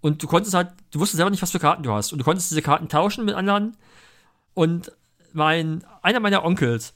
Und 0.00 0.22
du 0.22 0.26
konntest 0.26 0.54
halt, 0.54 0.68
du 0.90 1.00
wusstest 1.00 1.16
selber 1.16 1.30
nicht, 1.30 1.42
was 1.42 1.50
für 1.50 1.58
Karten 1.58 1.82
du 1.82 1.92
hast. 1.92 2.12
Und 2.12 2.18
du 2.18 2.24
konntest 2.24 2.50
diese 2.50 2.62
Karten 2.62 2.88
tauschen 2.88 3.24
mit 3.24 3.34
anderen. 3.34 3.76
Und 4.54 4.92
mein, 5.32 5.84
einer 6.02 6.20
meiner 6.20 6.44
Onkels, 6.44 6.94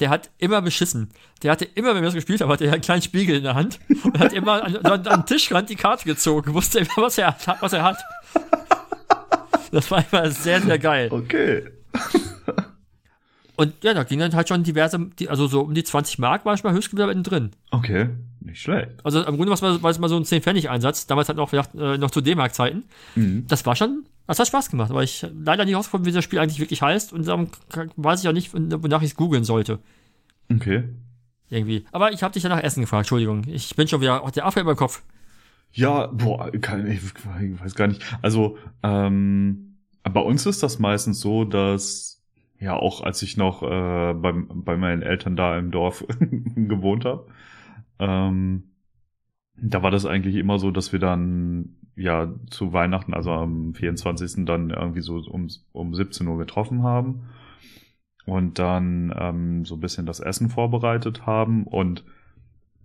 der 0.00 0.10
hat 0.10 0.30
immer 0.38 0.62
beschissen. 0.62 1.10
Der 1.42 1.52
hatte 1.52 1.64
immer, 1.64 1.88
wenn 1.88 2.02
wir 2.02 2.08
das 2.08 2.14
gespielt 2.14 2.40
haben, 2.40 2.50
hatte 2.50 2.66
er 2.66 2.72
einen 2.72 2.82
kleinen 2.82 3.02
Spiegel 3.02 3.36
in 3.36 3.42
der 3.42 3.54
Hand 3.54 3.80
und 4.04 4.18
hat 4.18 4.32
immer 4.32 4.62
an, 4.64 5.02
den 5.02 5.26
Tischrand 5.26 5.70
die 5.70 5.76
Karte 5.76 6.04
gezogen, 6.04 6.54
wusste 6.54 6.80
immer, 6.80 6.96
was 6.96 7.18
er 7.18 7.36
was 7.60 7.72
er 7.72 7.82
hat. 7.82 7.98
Das 9.72 9.90
war 9.90 10.04
immer 10.10 10.30
sehr, 10.30 10.60
sehr 10.60 10.78
geil. 10.78 11.08
Okay. 11.10 11.64
Und 13.56 13.72
ja, 13.82 13.94
da 13.94 14.04
ging 14.04 14.18
dann 14.18 14.34
halt 14.34 14.48
schon 14.48 14.62
diverse, 14.62 15.10
also 15.28 15.46
so 15.46 15.62
um 15.62 15.74
die 15.74 15.82
20 15.82 16.18
Mark 16.18 16.44
war 16.44 16.54
ich 16.54 16.62
mal 16.62 16.72
Höchstgewehr 16.72 17.12
drin. 17.14 17.52
Okay. 17.70 18.10
Nicht 18.40 18.60
schlecht. 18.60 18.90
Also 19.02 19.22
im 19.22 19.36
Grunde 19.36 19.50
war 19.50 19.90
es 19.90 19.98
mal, 19.98 20.08
so 20.08 20.16
ein 20.16 20.24
10-Pfennig-Einsatz. 20.24 21.06
Damals 21.06 21.28
hat 21.28 21.36
noch, 21.36 21.50
gedacht, 21.50 21.70
äh, 21.74 21.98
noch 21.98 22.10
zu 22.10 22.20
D-Mark-Zeiten. 22.20 22.84
Mhm. 23.14 23.46
Das 23.48 23.64
war 23.66 23.74
schon, 23.74 24.04
das 24.26 24.38
hat 24.38 24.46
Spaß 24.46 24.70
gemacht. 24.70 24.90
Aber 24.90 25.02
ich 25.02 25.26
leider 25.34 25.64
nicht 25.64 25.74
rausgefunden, 25.74 26.06
wie 26.06 26.14
das 26.14 26.22
Spiel 26.22 26.38
eigentlich 26.38 26.60
wirklich 26.60 26.82
heißt. 26.82 27.12
Und 27.12 27.26
dann 27.26 27.48
weiß 27.96 28.22
ich 28.22 28.28
auch 28.28 28.32
nicht, 28.32 28.52
wonach 28.54 29.02
ich 29.02 29.10
es 29.10 29.16
googeln 29.16 29.44
sollte. 29.44 29.78
Okay. 30.52 30.84
Irgendwie. 31.48 31.84
Aber 31.92 32.12
ich 32.12 32.22
habe 32.22 32.34
dich 32.34 32.42
ja 32.42 32.48
nach 32.48 32.62
Essen 32.62 32.82
gefragt. 32.82 33.04
Entschuldigung. 33.04 33.42
Ich 33.48 33.74
bin 33.74 33.88
schon 33.88 34.00
wieder, 34.00 34.24
oh, 34.24 34.30
der 34.30 34.46
Affe 34.46 34.60
in 34.60 34.66
meinem 34.66 34.76
Kopf. 34.76 35.02
Ja, 35.72 36.06
boah, 36.06 36.50
kann, 36.60 36.86
ich 36.86 37.00
ich 37.02 37.60
weiß 37.60 37.74
gar 37.74 37.88
nicht. 37.88 38.02
Also, 38.22 38.56
ähm, 38.82 39.76
bei 40.02 40.20
uns 40.20 40.46
ist 40.46 40.62
das 40.62 40.78
meistens 40.78 41.20
so, 41.20 41.44
dass, 41.44 42.15
ja, 42.58 42.74
auch 42.74 43.02
als 43.02 43.22
ich 43.22 43.36
noch 43.36 43.62
äh, 43.62 44.14
beim, 44.14 44.48
bei 44.64 44.76
meinen 44.76 45.02
Eltern 45.02 45.36
da 45.36 45.58
im 45.58 45.70
Dorf 45.70 46.04
gewohnt 46.20 47.04
habe, 47.04 47.26
ähm, 47.98 48.64
da 49.58 49.82
war 49.82 49.90
das 49.90 50.06
eigentlich 50.06 50.36
immer 50.36 50.58
so, 50.58 50.70
dass 50.70 50.92
wir 50.92 50.98
dann 50.98 51.76
ja 51.96 52.32
zu 52.50 52.72
Weihnachten, 52.72 53.14
also 53.14 53.32
am 53.32 53.74
24. 53.74 54.44
dann 54.44 54.70
irgendwie 54.70 55.00
so 55.00 55.16
um, 55.16 55.48
um 55.72 55.94
17 55.94 56.26
Uhr 56.26 56.38
getroffen 56.38 56.82
haben 56.82 57.28
und 58.26 58.58
dann 58.58 59.14
ähm, 59.18 59.64
so 59.64 59.76
ein 59.76 59.80
bisschen 59.80 60.04
das 60.04 60.20
Essen 60.20 60.50
vorbereitet 60.50 61.24
haben 61.26 61.64
und 61.64 62.04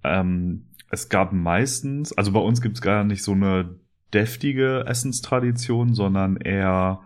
ähm, 0.04 0.68
es 0.90 1.10
gab 1.10 1.32
meistens, 1.34 2.14
also 2.18 2.32
bei 2.32 2.40
uns 2.40 2.62
gibt's 2.62 2.82
gar 2.82 3.04
nicht 3.04 3.24
so 3.24 3.32
eine 3.32 3.76
deftige 4.14 4.86
Essenstradition, 4.86 5.94
sondern 5.94 6.38
eher 6.38 7.02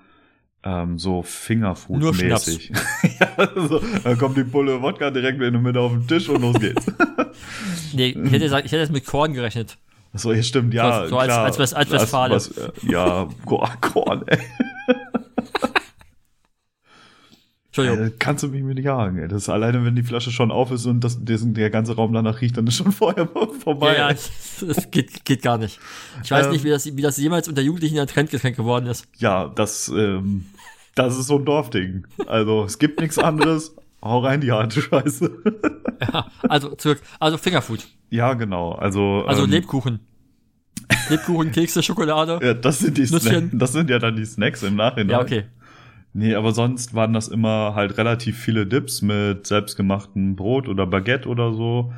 ähm, 0.66 0.97
so 0.99 1.22
Fingerfood-mäßig. 1.22 2.72
ja, 3.20 3.49
so, 3.68 3.82
dann 4.03 4.18
kommt 4.18 4.36
die 4.36 4.43
Pulle 4.43 4.82
Wodka 4.82 5.11
direkt 5.11 5.39
in 5.41 5.53
der 5.53 5.61
Mitte 5.61 5.80
auf 5.80 5.91
den 5.91 6.07
Tisch 6.07 6.28
und 6.28 6.41
los 6.41 6.59
geht's. 6.59 6.86
Nee, 7.93 8.07
ich 8.09 8.16
hätte, 8.32 8.39
gesagt, 8.39 8.66
ich 8.66 8.72
hätte 8.72 8.82
jetzt 8.82 8.91
mit 8.91 9.05
Korn 9.05 9.34
gerechnet. 9.34 9.78
so, 10.13 10.34
hier 10.34 10.43
stimmt, 10.43 10.74
ja. 10.74 11.07
So- 11.07 11.18
als- 11.18 11.28
klar. 11.28 11.45
als 11.45 11.59
West- 11.59 11.76
als 11.76 11.89
Westfale. 11.91 12.36
was, 12.36 12.47
äh, 12.49 12.72
ja, 12.89 13.28
Korn, 13.45 14.24
ey. 14.28 14.39
Entschuldigung. 17.68 18.07
Äh, 18.07 18.11
kannst 18.20 18.43
du 18.43 18.47
mich 18.47 18.63
mir 18.63 18.74
nicht 18.74 18.86
jagen, 18.86 19.18
ey. 19.18 19.28
Das 19.28 19.43
ist 19.43 19.49
alleine, 19.49 19.84
wenn 19.84 19.95
die 19.95 20.03
Flasche 20.03 20.32
schon 20.32 20.49
auf 20.51 20.72
ist 20.72 20.86
und 20.86 21.01
das, 21.03 21.18
der 21.22 21.70
ganze 21.70 21.95
Raum 21.95 22.13
danach 22.13 22.39
riecht, 22.41 22.55
dann 22.57 22.66
ist 22.68 22.76
schon 22.78 22.91
vorher 22.93 23.28
vorbei. 23.63 23.95
Ja, 23.97 24.11
ja, 24.11 24.16
das 24.61 24.91
geht, 24.91 25.26
geht 25.26 25.41
gar 25.41 25.57
nicht. 25.57 25.80
Ich 26.24 26.32
weiß 26.32 26.45
Ähm. 26.47 26.51
nicht, 26.53 26.63
wie 26.63 26.70
das, 26.70 26.86
wie 26.86 27.01
das 27.01 27.18
jemals 27.18 27.49
unter 27.49 27.61
Jugendlichen 27.61 27.99
ein 27.99 28.07
Trendgetränk 28.07 28.55
geworden 28.55 28.86
ist. 28.88 29.07
Ja, 29.18 29.49
das, 29.49 29.89
ähm, 29.89 30.45
das 30.95 31.17
ist 31.17 31.27
so 31.27 31.37
ein 31.37 31.45
Dorfding. 31.45 32.07
Also, 32.27 32.63
es 32.63 32.79
gibt 32.79 32.99
nichts 32.99 33.17
anderes. 33.19 33.75
Hau 34.01 34.19
rein, 34.19 34.41
die 34.41 34.51
harte 34.51 34.81
Scheiße. 34.81 35.31
Ja, 36.11 36.27
also 36.49 36.75
zurück. 36.75 37.01
Also 37.21 37.37
Fingerfood. 37.37 37.87
ja, 38.09 38.33
genau. 38.33 38.73
Also, 38.73 39.23
Also 39.27 39.45
ähm, 39.45 39.49
Lebkuchen. 39.51 40.01
Lebkuchen, 41.09 41.51
Kekse, 41.53 41.81
Schokolade. 41.81 42.37
ja, 42.43 42.53
das 42.53 42.79
sind 42.79 42.97
die. 42.97 43.05
Snacks. 43.05 43.47
Das 43.53 43.71
sind 43.71 43.89
ja 43.89 43.97
dann 43.97 44.15
die 44.17 44.25
Snacks 44.25 44.61
im 44.63 44.75
Nachhinein. 44.75 45.09
Ja, 45.11 45.21
okay. 45.21 45.45
Nee, 46.11 46.35
aber 46.35 46.51
sonst 46.51 46.93
waren 46.93 47.13
das 47.13 47.29
immer 47.29 47.75
halt 47.75 47.97
relativ 47.97 48.37
viele 48.37 48.65
Dips 48.67 49.01
mit 49.01 49.47
selbstgemachtem 49.47 50.35
Brot 50.35 50.67
oder 50.67 50.85
Baguette 50.85 51.27
oder 51.29 51.53
so. 51.53 51.93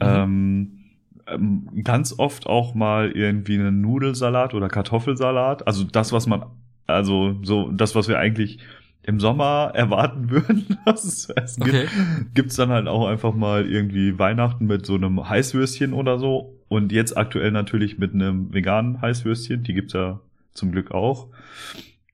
Ähm, 0.00 0.84
ähm, 1.28 1.68
ganz 1.84 2.14
oft 2.18 2.46
auch 2.46 2.74
mal 2.74 3.10
irgendwie 3.12 3.54
einen 3.54 3.80
Nudelsalat 3.80 4.54
oder 4.54 4.68
Kartoffelsalat. 4.68 5.66
Also 5.66 5.84
das, 5.84 6.12
was 6.12 6.26
man, 6.26 6.44
also 6.86 7.36
so 7.42 7.70
das, 7.70 7.94
was 7.94 8.08
wir 8.08 8.18
eigentlich 8.18 8.58
im 9.02 9.20
Sommer 9.20 9.70
erwarten 9.74 10.30
würden, 10.30 10.78
dass 10.84 11.04
es 11.04 11.22
zu 11.22 11.36
essen 11.36 11.64
gibt, 11.64 11.76
Okay. 11.76 11.88
gibt's 12.34 12.56
dann 12.56 12.70
halt 12.70 12.88
auch 12.88 13.06
einfach 13.06 13.34
mal 13.34 13.66
irgendwie 13.66 14.18
Weihnachten 14.18 14.66
mit 14.66 14.84
so 14.86 14.94
einem 14.94 15.28
Heißwürstchen 15.28 15.92
oder 15.92 16.18
so. 16.18 16.52
Und 16.68 16.90
jetzt 16.90 17.16
aktuell 17.16 17.52
natürlich 17.52 17.98
mit 17.98 18.12
einem 18.12 18.52
veganen 18.52 19.00
Heißwürstchen. 19.00 19.62
Die 19.62 19.74
gibt's 19.74 19.92
ja 19.92 20.20
zum 20.52 20.72
Glück 20.72 20.90
auch. 20.90 21.28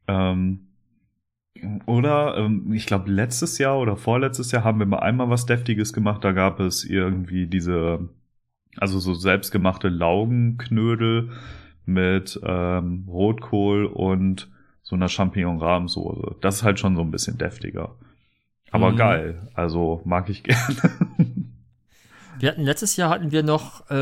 Ähm, 0.07 0.67
oder 1.87 2.37
ähm, 2.37 2.73
ich 2.73 2.87
glaube 2.87 3.11
letztes 3.11 3.59
Jahr 3.59 3.79
oder 3.79 3.97
vorletztes 3.97 4.51
Jahr 4.53 4.65
haben 4.65 4.79
wir 4.79 4.87
mal 4.87 4.99
einmal 4.99 5.31
was 5.31 5.47
Deftiges 5.47 5.93
gemacht. 5.93 6.25
Da 6.25 6.33
gab 6.33 6.61
es 6.61 6.85
irgendwie 6.85 7.47
diese, 7.47 8.09
also 8.77 8.99
so 8.99 9.15
selbstgemachte 9.15 9.89
Laugenknödel 9.89 11.31
mit 11.87 12.41
ähm, 12.45 13.05
Rotkohl 13.09 13.87
und 13.87 14.51
so 14.93 14.97
einer 14.97 15.09
Champignon-Rahmsoße. 15.09 16.37
Das 16.43 16.57
ist 16.57 16.63
halt 16.65 16.79
schon 16.79 16.97
so 16.97 17.01
ein 17.01 17.11
bisschen 17.11 17.39
deftiger. 17.39 17.95
Aber 18.71 18.91
Mhm. 18.93 18.97
geil. 18.97 19.49
Also 19.55 20.03
mag 20.05 20.29
ich 20.29 20.43
gerne. 20.45 20.77
Wir 22.39 22.51
hatten 22.51 22.63
letztes 22.63 22.97
Jahr 22.97 23.09
hatten 23.09 23.31
wir 23.33 23.43
noch, 23.43 23.89
äh, 23.91 23.95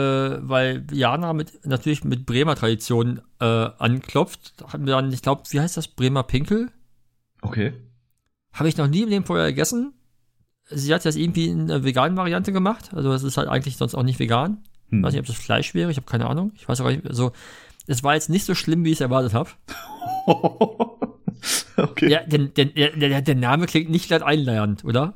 weil 0.48 0.84
Jana 0.92 1.32
mit 1.32 1.64
natürlich 1.64 2.02
mit 2.02 2.26
Bremer 2.26 2.56
Tradition 2.56 3.20
äh, 3.40 3.44
anklopft, 3.44 4.54
hatten 4.66 4.84
wir 4.86 4.94
dann, 4.94 5.12
ich 5.12 5.22
glaube, 5.22 5.42
wie 5.50 5.60
heißt 5.60 5.76
das, 5.76 5.86
Bremer 5.88 6.24
Pinkel? 6.24 6.70
okay. 7.42 7.72
Habe 8.52 8.68
ich 8.68 8.76
noch 8.76 8.88
nie 8.88 9.02
im 9.02 9.08
Leben 9.08 9.24
vorher 9.24 9.46
gegessen. 9.46 9.92
Sie 10.70 10.92
hat 10.92 11.04
das 11.04 11.14
irgendwie 11.14 11.46
in 11.48 11.62
einer 11.70 11.84
veganen 11.84 12.16
Variante 12.16 12.52
gemacht. 12.52 12.90
Also 12.92 13.12
es 13.12 13.22
ist 13.22 13.36
halt 13.36 13.48
eigentlich 13.48 13.76
sonst 13.76 13.94
auch 13.94 14.02
nicht 14.02 14.18
vegan. 14.18 14.64
Ich 14.86 14.92
Hm. 14.92 15.02
weiß 15.04 15.12
nicht, 15.12 15.20
ob 15.20 15.26
das 15.26 15.36
Fleisch 15.36 15.72
wäre, 15.72 15.88
ich 15.92 15.96
habe 15.98 16.06
keine 16.10 16.26
Ahnung. 16.28 16.50
Ich 16.56 16.68
weiß 16.68 16.80
auch 16.80 16.88
nicht, 16.88 17.06
also 17.06 17.30
es 17.90 18.04
war 18.04 18.14
jetzt 18.14 18.30
nicht 18.30 18.44
so 18.46 18.54
schlimm, 18.54 18.84
wie 18.84 18.90
ich 18.90 18.98
es 18.98 19.00
erwartet 19.00 19.34
habe. 19.34 19.50
okay. 21.76 22.08
Ja, 22.08 22.22
der, 22.24 22.38
der, 22.38 22.66
der, 22.66 23.20
der 23.22 23.34
Name 23.34 23.66
klingt 23.66 23.90
nicht 23.90 24.08
leicht 24.10 24.22
einleiernd, 24.22 24.84
oder? 24.84 25.14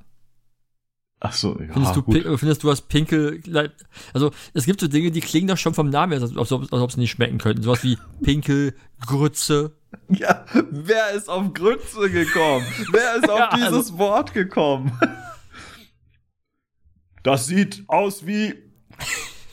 Ach 1.21 1.33
so, 1.33 1.59
ja, 1.59 1.73
Findest, 1.73 1.97
du, 1.97 2.03
gut. 2.03 2.23
Findest 2.39 2.65
du 2.65 2.67
das 2.67 2.83
Pinkel, 2.83 3.41
also 4.13 4.33
es 4.53 4.67
gibt 4.67 4.81
so 4.81 4.89
Dinge, 4.89 5.11
die 5.11 5.21
klingen 5.21 5.47
doch 5.49 5.57
schon 5.57 5.73
vom 5.73 5.89
Namen 5.89 6.13
her, 6.13 6.21
als 6.21 6.53
ob, 6.53 6.63
als 6.73 6.83
ob 6.83 6.93
sie 6.93 7.01
nicht 7.01 7.13
schmecken 7.13 7.39
könnten. 7.39 7.63
Sowas 7.63 7.85
wie 7.85 7.97
Pinkel, 8.23 8.75
Grütze. 9.07 9.77
Ja, 10.09 10.45
wer 10.73 11.13
ist 11.13 11.31
auf 11.31 11.55
Grütze 11.55 12.11
gekommen? 12.11 12.67
wer 12.91 13.15
ist 13.15 13.31
auf 13.31 13.39
Ja, 13.39 13.51
dieses 13.55 13.73
also- 13.73 13.99
Wort 13.99 14.35
gekommen? 14.35 14.91
Das 17.23 17.47
sieht 17.47 17.85
aus 17.87 18.27
wie 18.27 18.55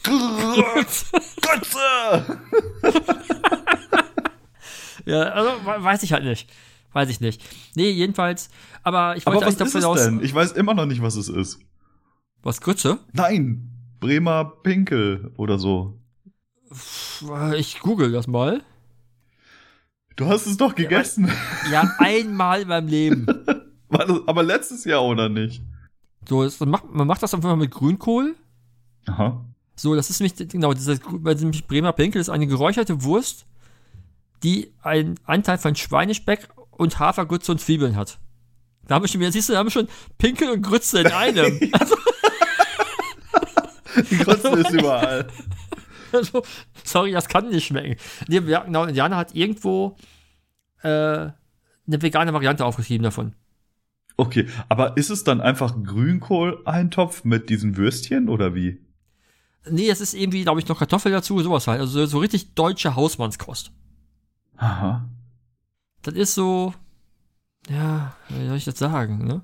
Grütze. 0.03 1.05
Ja, 5.05 5.21
also 5.23 5.49
we- 5.65 5.83
weiß 5.83 6.03
ich 6.03 6.13
halt 6.13 6.23
nicht. 6.23 6.49
Weiß 6.93 7.09
ich 7.09 7.21
nicht. 7.21 7.41
Nee, 7.75 7.89
jedenfalls, 7.89 8.49
aber 8.83 9.15
ich 9.15 9.25
Aber 9.25 9.35
wollte 9.37 9.47
was 9.47 9.55
eigentlich 9.61 9.75
ist 9.75 9.83
es 9.83 10.05
denn? 10.05 10.23
Ich 10.23 10.33
weiß 10.35 10.51
immer 10.53 10.73
noch 10.73 10.85
nicht, 10.85 11.01
was 11.01 11.15
es 11.15 11.29
ist. 11.29 11.59
Was, 12.43 12.59
Grütze? 12.61 12.99
Nein, 13.13 13.69
Bremer 13.99 14.45
Pinkel 14.63 15.31
oder 15.37 15.57
so. 15.57 15.99
Ich 17.55 17.79
google 17.79 18.11
das 18.11 18.27
mal. 18.27 18.61
Du 20.15 20.25
hast 20.27 20.45
es 20.47 20.57
doch 20.57 20.75
gegessen. 20.75 21.31
Ja, 21.71 21.95
einmal 21.99 22.61
in 22.61 22.67
meinem 22.67 22.87
Leben. 22.87 23.25
Das 23.93 24.09
aber 24.25 24.41
letztes 24.41 24.85
Jahr 24.85 25.03
oder 25.03 25.27
nicht? 25.27 25.61
So, 26.25 26.43
es, 26.43 26.61
man, 26.61 26.69
macht, 26.69 26.89
man 26.93 27.05
macht 27.05 27.21
das 27.23 27.33
einfach 27.33 27.49
mal 27.49 27.57
mit 27.57 27.71
Grünkohl. 27.71 28.37
Aha. 29.05 29.43
So, 29.81 29.95
das 29.95 30.11
ist 30.11 30.19
nämlich, 30.19 30.35
genau, 30.47 30.73
dieses, 30.73 30.99
weil 31.09 31.33
nämlich 31.33 31.65
Bremer 31.65 31.91
Pinkel 31.91 32.21
ist 32.21 32.29
eine 32.29 32.45
geräucherte 32.45 33.03
Wurst, 33.03 33.47
die 34.43 34.71
einen 34.83 35.19
Anteil 35.23 35.57
von 35.57 35.75
Schweinespeck 35.75 36.49
und 36.69 36.99
Hafergrütze 36.99 37.51
und 37.51 37.59
Zwiebeln 37.59 37.95
hat. 37.95 38.19
Da 38.85 38.93
haben 38.93 39.03
wir 39.03 39.07
schon, 39.07 39.21
jetzt 39.21 39.33
siehst 39.33 39.49
du, 39.49 39.53
da 39.53 39.59
haben 39.59 39.65
wir 39.65 39.71
schon 39.71 39.87
Pinkel 40.19 40.51
und 40.51 40.61
Grütze 40.61 40.99
in 40.99 41.07
einem. 41.07 41.59
also, 41.71 41.95
Die 44.11 44.17
Grütze 44.17 44.49
ist 44.49 44.69
überall. 44.69 45.27
also, 46.11 46.43
sorry, 46.83 47.11
das 47.13 47.27
kann 47.27 47.49
nicht 47.49 47.65
schmecken. 47.65 47.99
Nee, 48.27 48.41
ja, 48.41 48.59
genau, 48.59 48.83
Indianer 48.83 49.17
hat 49.17 49.33
irgendwo 49.33 49.95
äh, 50.83 50.87
eine 50.87 51.33
vegane 51.87 52.33
Variante 52.33 52.65
aufgeschrieben 52.65 53.03
davon. 53.03 53.33
Okay, 54.15 54.47
aber 54.69 54.95
ist 54.97 55.09
es 55.09 55.23
dann 55.23 55.41
einfach 55.41 55.75
Grünkohl-Eintopf 55.83 57.23
mit 57.23 57.49
diesen 57.49 57.77
Würstchen 57.77 58.29
oder 58.29 58.53
wie? 58.53 58.79
Nee, 59.69 59.89
es 59.89 60.01
ist 60.01 60.13
irgendwie, 60.13 60.43
glaube 60.43 60.59
ich, 60.59 60.67
noch 60.67 60.79
Kartoffel 60.79 61.11
dazu, 61.11 61.39
sowas 61.41 61.67
halt. 61.67 61.79
Also 61.81 62.05
so, 62.05 62.17
richtig 62.19 62.53
deutsche 62.55 62.95
Hausmannskost. 62.95 63.71
Aha. 64.57 65.07
Das 66.01 66.15
ist 66.15 66.33
so, 66.33 66.73
ja, 67.69 68.15
wie 68.29 68.47
soll 68.47 68.57
ich 68.57 68.65
das 68.65 68.79
sagen, 68.79 69.25
ne? 69.25 69.41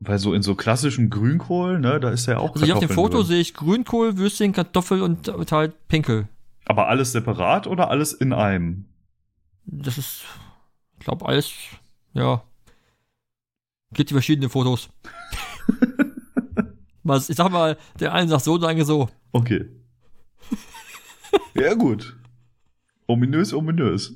Weil- 0.00 0.18
so 0.18 0.32
in 0.34 0.42
so 0.42 0.54
klassischen 0.54 1.10
Grünkohl, 1.10 1.78
ne, 1.78 2.00
da 2.00 2.10
ist 2.10 2.26
ja 2.26 2.38
auch 2.38 2.52
Also 2.54 2.64
hier 2.64 2.74
auf 2.76 2.80
dem 2.80 2.88
Foto 2.88 3.18
drin. 3.18 3.26
sehe 3.26 3.40
ich 3.40 3.52
Grünkohl, 3.54 4.16
Würstchen, 4.16 4.52
Kartoffel 4.52 5.02
und, 5.02 5.28
und 5.28 5.52
halt 5.52 5.88
Pinkel. 5.88 6.28
Aber 6.64 6.88
alles 6.88 7.12
separat 7.12 7.66
oder 7.66 7.90
alles 7.90 8.12
in 8.14 8.32
einem? 8.32 8.86
Das 9.64 9.98
ist, 9.98 10.22
ich 10.98 11.04
glaube, 11.04 11.26
alles, 11.26 11.52
ja. 12.14 12.42
Gibt 13.92 14.10
die 14.10 14.14
verschiedenen 14.14 14.48
Fotos. 14.50 14.88
Mal, 17.08 17.18
ich 17.26 17.36
sag 17.36 17.50
mal, 17.50 17.78
der 17.98 18.12
eine 18.12 18.28
sagt 18.28 18.44
so, 18.44 18.58
der 18.58 18.68
andere 18.68 18.84
so. 18.86 19.08
Okay. 19.32 19.64
ja, 21.54 21.72
gut. 21.72 22.16
Ominös, 23.06 23.54
ominös. 23.54 24.12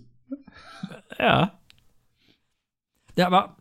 Ja. 1.18 1.58
Ja, 3.16 3.26
aber 3.26 3.56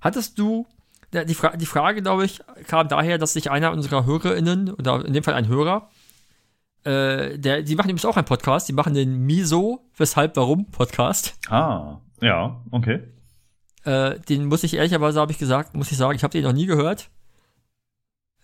hattest 0.00 0.38
du, 0.38 0.66
die, 1.12 1.34
Fra 1.34 1.56
die 1.56 1.66
Frage, 1.66 2.00
glaube 2.00 2.24
ich, 2.24 2.42
kam 2.68 2.86
daher, 2.86 3.18
dass 3.18 3.32
sich 3.32 3.50
einer 3.50 3.72
unserer 3.72 4.06
HörerInnen, 4.06 4.70
oder 4.70 5.04
in 5.04 5.12
dem 5.12 5.24
Fall 5.24 5.34
ein 5.34 5.48
Hörer, 5.48 5.90
äh, 6.84 7.36
der, 7.36 7.62
die 7.62 7.74
machen 7.74 7.88
übrigens 7.88 8.04
auch 8.04 8.16
einen 8.16 8.26
Podcast, 8.26 8.68
die 8.68 8.72
machen 8.72 8.94
den 8.94 9.26
Miso, 9.26 9.80
weshalb, 9.96 10.36
warum 10.36 10.70
Podcast. 10.70 11.34
Ah, 11.50 11.98
ja, 12.20 12.62
okay. 12.70 13.00
Äh, 13.84 14.20
den 14.20 14.46
muss 14.46 14.62
ich 14.62 14.74
ehrlicherweise, 14.74 15.20
habe 15.20 15.32
ich 15.32 15.38
gesagt, 15.38 15.74
muss 15.74 15.90
ich 15.90 15.98
sagen, 15.98 16.14
ich 16.14 16.22
habe 16.22 16.30
den 16.32 16.44
noch 16.44 16.52
nie 16.52 16.66
gehört. 16.66 17.10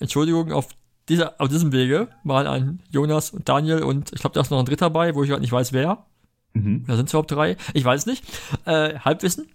Entschuldigung, 0.00 0.52
auf, 0.52 0.68
dieser, 1.08 1.40
auf 1.40 1.48
diesem 1.48 1.72
Wege 1.72 2.08
mal 2.24 2.46
an 2.46 2.80
Jonas 2.90 3.30
und 3.30 3.48
Daniel 3.48 3.82
und 3.82 4.12
ich 4.12 4.20
glaube, 4.20 4.34
da 4.34 4.40
ist 4.40 4.50
noch 4.50 4.58
ein 4.58 4.64
dritter 4.64 4.90
bei, 4.90 5.14
wo 5.14 5.22
ich 5.22 5.28
gerade 5.28 5.42
nicht 5.42 5.52
weiß, 5.52 5.72
wer. 5.72 6.06
Mhm. 6.52 6.84
Da 6.86 6.96
sind 6.96 7.06
es 7.06 7.12
überhaupt 7.12 7.30
drei. 7.30 7.56
Ich 7.74 7.84
weiß 7.84 8.00
es 8.00 8.06
nicht. 8.06 8.24
Äh, 8.64 8.98
Halbwissen. 8.98 9.48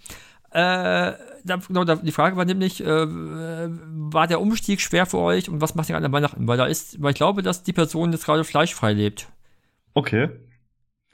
Äh, 0.51 1.13
da, 1.43 1.57
genau, 1.67 1.83
da, 1.83 1.97
die 1.97 2.11
Frage 2.11 2.37
war 2.37 2.45
nämlich, 2.45 2.81
äh, 2.81 2.87
war 2.87 4.27
der 4.27 4.39
Umstieg 4.39 4.81
schwer 4.81 5.05
für 5.05 5.17
euch 5.17 5.49
und 5.49 5.61
was 5.61 5.75
macht 5.75 5.89
ihr 5.89 5.97
an 5.97 6.11
Weihnachten? 6.11 6.47
Weil 6.47 6.57
da 6.57 6.65
ist, 6.65 7.01
weil 7.01 7.11
ich 7.11 7.17
glaube, 7.17 7.41
dass 7.41 7.63
die 7.63 7.73
Person 7.73 8.11
jetzt 8.11 8.25
gerade 8.25 8.43
fleischfrei 8.43 8.93
lebt. 8.93 9.27
Okay. 9.93 10.29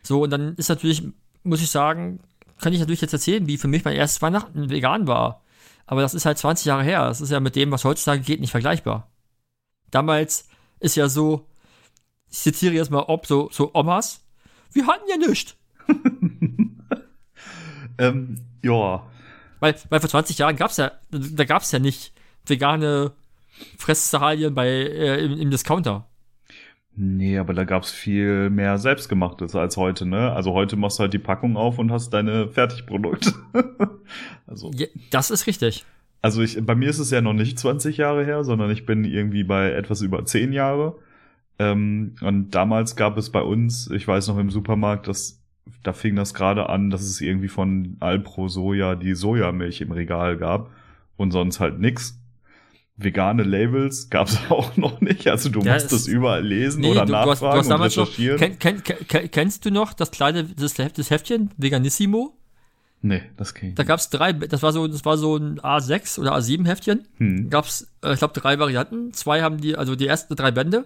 So, 0.04 0.24
und 0.24 0.30
dann 0.30 0.56
ist 0.56 0.70
natürlich, 0.70 1.04
muss 1.44 1.62
ich 1.62 1.70
sagen, 1.70 2.20
kann 2.62 2.74
ich 2.74 2.80
natürlich 2.80 3.02
jetzt 3.02 3.14
erzählen, 3.14 3.48
wie 3.48 3.58
für 3.58 3.68
mich 3.68 3.84
mein 3.84 3.96
erstes 3.96 4.22
Weihnachten 4.22 4.70
vegan 4.70 5.08
war. 5.08 5.42
Aber 5.86 6.02
das 6.02 6.14
ist 6.14 6.26
halt 6.26 6.38
20 6.38 6.66
Jahre 6.66 6.84
her. 6.84 7.06
Das 7.06 7.20
ist 7.20 7.32
ja 7.32 7.40
mit 7.40 7.56
dem, 7.56 7.72
was 7.72 7.84
heutzutage 7.84 8.22
geht, 8.22 8.40
nicht 8.40 8.52
vergleichbar. 8.52 9.11
Damals 9.92 10.48
ist 10.80 10.96
ja 10.96 11.08
so, 11.08 11.46
ich 12.30 12.40
zitiere 12.40 12.74
jetzt 12.74 12.92
mal 12.92 13.04
ob, 13.08 13.26
so, 13.28 13.50
so 13.52 13.72
Omas, 13.74 14.26
wir 14.74 14.88
hatten 14.88 15.04
ja 15.10 15.18
nichts. 15.18 15.56
ähm, 17.98 18.42
ja. 18.64 19.06
Weil, 19.60 19.76
weil 19.90 20.00
vor 20.00 20.10
20 20.10 20.38
Jahren 20.38 20.56
gab's 20.56 20.78
ja, 20.78 20.92
da 21.12 21.46
gab's 21.46 21.72
ja 21.72 21.80
nicht 21.80 22.14
vegane 22.46 23.12
Fresszahlien 23.78 24.56
bei, 24.56 24.68
äh, 24.68 25.24
im, 25.24 25.40
im 25.40 25.52
Discounter. 25.52 26.08
Nee, 26.94 27.38
aber 27.38 27.54
da 27.54 27.64
gab's 27.64 27.92
viel 27.92 28.50
mehr 28.50 28.78
Selbstgemachtes 28.78 29.56
als 29.56 29.78
heute, 29.78 30.06
ne? 30.06 30.34
Also 30.34 30.52
heute 30.54 30.76
machst 30.76 31.00
du 31.00 31.04
halt 31.04 31.14
die 31.14 31.20
Packung 31.20 31.56
auf 31.56 31.80
und 31.80 31.92
hast 31.92 32.10
deine 32.10 32.50
Fertigprodukte. 32.50 33.34
also. 34.48 34.72
Ja, 34.76 34.88
das 35.10 35.32
ist 35.32 35.48
richtig. 35.48 35.86
Also 36.22 36.42
ich, 36.42 36.64
bei 36.66 36.76
mir 36.76 36.90
ist 36.90 37.00
es 37.00 37.10
ja 37.12 37.22
noch 37.22 37.34
nicht 37.34 37.58
20 37.58 37.98
Jahre 37.98 38.24
her, 38.26 38.44
sondern 38.44 38.70
ich 38.72 38.86
bin 38.86 39.04
irgendwie 39.06 39.44
bei 39.44 39.72
etwas 39.72 40.02
über 40.02 40.24
10 40.26 40.54
Jahre. 40.54 40.96
Ähm, 41.60 42.16
und 42.22 42.52
damals 42.52 42.96
gab 42.96 43.18
es 43.18 43.30
bei 43.32 43.42
uns, 43.42 43.90
ich 43.92 44.08
weiß 44.08 44.28
noch 44.28 44.38
im 44.38 44.50
Supermarkt, 44.52 45.08
dass 45.08 45.40
da 45.84 45.94
fing 45.94 46.16
das 46.16 46.34
gerade 46.34 46.70
an, 46.70 46.90
dass 46.90 47.02
es 47.02 47.22
irgendwie 47.22 47.48
von 47.48 47.98
Alpro 48.00 48.48
Soja 48.48 48.96
die 48.96 49.14
Sojamilch 49.16 49.82
im 49.82 49.92
Regal 49.92 50.38
gab 50.38 50.72
und 51.18 51.32
sonst 51.32 51.60
halt 51.60 51.80
nix. 51.80 52.18
Vegane 52.98 53.42
Labels 53.44 54.10
gab 54.12 54.28
es 54.28 54.40
auch 54.50 54.78
noch 54.78 55.02
nicht. 55.02 55.28
Also 55.28 55.50
du 55.50 55.62
Ja, 55.62 55.74
musst 55.74 55.92
es- 55.92 56.08
überall 56.08 56.46
lesen 56.46 56.82
Nee, 56.82 56.92
oder 56.92 57.02
du, 57.06 57.14
du, 57.14 57.18
hast, 57.18 57.42
nachfragen 57.42 57.54
du 57.54 57.60
hast 57.60 57.68
und 57.68 57.78
noch, 57.80 57.86
recherchieren. 57.86 58.38
kenn, 58.38 58.60
kenn, 58.60 58.84
kenn, 59.08 59.32
kennst 59.32 59.66
du 59.66 59.72
noch 59.72 59.94
das 59.94 60.12
kleine, 60.12 60.44
das, 60.44 60.74
das 60.76 61.10
Heftchen, 61.10 61.50
Veganissimo? 61.58 62.38
Nee, 63.02 63.24
das 63.38 63.54
ich 63.62 63.76
Da 63.76 63.84
gab's 63.84 64.10
drei, 64.10 64.34
das 64.34 64.62
war 64.64 64.74
so, 64.74 64.88
das 64.88 65.06
war 65.06 65.18
so 65.18 65.36
ein 65.38 65.60
A6 65.60 66.20
oder 66.20 66.36
A7 66.36 66.66
Heftchen. 66.66 67.08
Hm. 67.18 67.50
Gab's, 67.50 67.88
äh, 68.04 68.14
ich 68.14 68.20
glaube, 68.20 68.40
drei 68.40 68.60
Varianten. 68.60 69.14
Zwei 69.14 69.42
haben 69.42 69.60
die, 69.60 69.76
also 69.76 69.96
die 69.96 70.08
ersten 70.08 70.36
drei 70.36 70.52
Bände. 70.52 70.86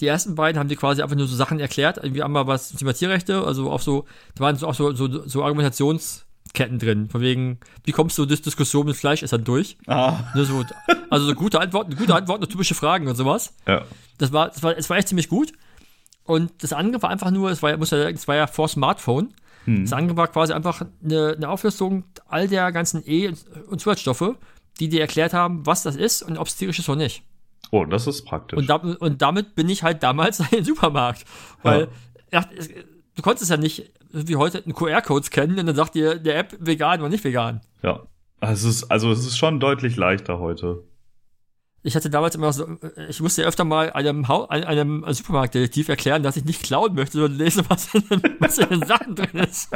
Die 0.00 0.06
ersten 0.06 0.34
beiden 0.34 0.58
haben 0.58 0.68
die 0.68 0.76
quasi 0.76 1.02
einfach 1.02 1.16
nur 1.16 1.26
so 1.26 1.36
Sachen 1.36 1.60
erklärt. 1.60 1.98
Irgendwie 1.98 2.22
einmal 2.22 2.46
was 2.46 2.68
zum 2.70 2.78
Thema 2.78 2.94
Tierrechte, 2.94 3.44
also 3.44 3.70
auch 3.70 3.80
so, 3.80 4.06
da 4.34 4.44
waren 4.44 4.56
so 4.56 4.66
auch 4.66 4.74
so, 4.74 4.94
so, 4.94 5.28
so 5.28 5.42
Argumentationsketten 5.44 6.78
drin. 6.78 7.08
Von 7.10 7.20
wegen, 7.20 7.58
wie 7.84 7.92
kommst 7.92 8.16
du 8.18 8.26
durch 8.26 8.42
Diskussion 8.42 8.86
mit 8.86 8.96
Fleischessern 8.96 9.44
durch? 9.44 9.76
Ah, 9.86 10.18
Ne, 10.34 10.44
so, 10.44 10.64
also 11.10 11.26
so 11.26 11.34
gute 11.34 11.60
Antworten, 11.60 11.94
gute 11.96 12.14
Antworten 12.14 12.42
auf 12.42 12.48
typische 12.48 12.74
Fragen 12.74 13.06
und 13.06 13.16
sowas. 13.16 13.54
ja. 13.66 13.82
Das 14.18 14.32
war, 14.32 14.48
das 14.48 14.62
war, 14.62 14.76
es 14.76 14.88
war 14.88 14.96
echt 14.98 15.08
ziemlich 15.08 15.28
gut. 15.28 15.52
Und 16.24 16.52
das 16.62 16.72
andere 16.72 17.02
war 17.02 17.10
einfach 17.10 17.30
nur, 17.30 17.50
es 17.50 17.62
war 17.62 17.70
ja, 17.70 17.76
muss 17.76 17.90
ja, 17.90 18.08
es 18.08 18.28
war 18.28 18.36
ja 18.36 18.46
vor 18.46 18.68
Smartphone. 18.68 19.34
Hm. 19.64 19.84
Das 19.84 19.92
andere 19.92 20.16
war 20.16 20.28
quasi 20.28 20.52
einfach 20.52 20.84
eine, 21.04 21.34
eine 21.36 21.48
Auflistung 21.48 22.04
all 22.28 22.48
der 22.48 22.72
ganzen 22.72 23.02
E- 23.06 23.32
und 23.68 23.80
Zusatzstoffe, 23.80 24.36
die 24.80 24.88
dir 24.88 25.00
erklärt 25.00 25.32
haben, 25.32 25.64
was 25.66 25.82
das 25.82 25.96
ist 25.96 26.22
und 26.22 26.38
ob 26.38 26.46
es 26.46 26.56
tierisch 26.56 26.78
ist 26.78 26.88
oder 26.88 26.98
nicht. 26.98 27.22
Oh, 27.70 27.84
das 27.84 28.06
ist 28.06 28.24
praktisch. 28.24 28.58
Und, 28.58 28.68
da, 28.68 28.76
und 28.76 29.22
damit 29.22 29.54
bin 29.54 29.68
ich 29.68 29.82
halt 29.82 30.02
damals 30.02 30.40
in 30.40 30.46
den 30.50 30.64
Supermarkt. 30.64 31.24
Weil 31.62 31.88
ja, 32.32 32.44
du 33.14 33.22
konntest 33.22 33.50
ja 33.50 33.56
nicht 33.56 33.90
wie 34.12 34.36
heute 34.36 34.62
einen 34.62 34.74
QR-Code 34.74 35.24
scannen 35.24 35.58
und 35.58 35.66
dann 35.66 35.76
sagt 35.76 35.94
dir 35.94 36.16
der 36.16 36.38
App 36.38 36.56
vegan 36.60 37.00
oder 37.00 37.08
nicht 37.08 37.24
vegan. 37.24 37.60
ja. 37.82 38.00
Es 38.44 38.64
ist, 38.64 38.90
also 38.90 39.12
es 39.12 39.24
ist 39.24 39.38
schon 39.38 39.60
deutlich 39.60 39.96
leichter 39.96 40.40
heute. 40.40 40.82
Ich 41.84 41.96
hatte 41.96 42.10
damals 42.10 42.34
immer 42.36 42.52
so, 42.52 42.66
ich 43.08 43.20
musste 43.20 43.42
ja 43.42 43.48
öfter 43.48 43.64
mal 43.64 43.90
einem, 43.90 44.24
einem, 44.26 45.04
Supermarktdetektiv 45.08 45.88
erklären, 45.88 46.22
dass 46.22 46.36
ich 46.36 46.44
nicht 46.44 46.62
klauen 46.62 46.94
möchte, 46.94 47.18
sondern 47.18 47.38
lese, 47.38 47.64
was 47.68 47.92
in, 47.94 48.08
den- 48.08 48.36
was 48.38 48.58
in 48.58 48.68
den 48.68 48.86
Sachen 48.86 49.14
drin 49.16 49.40
ist. 49.40 49.68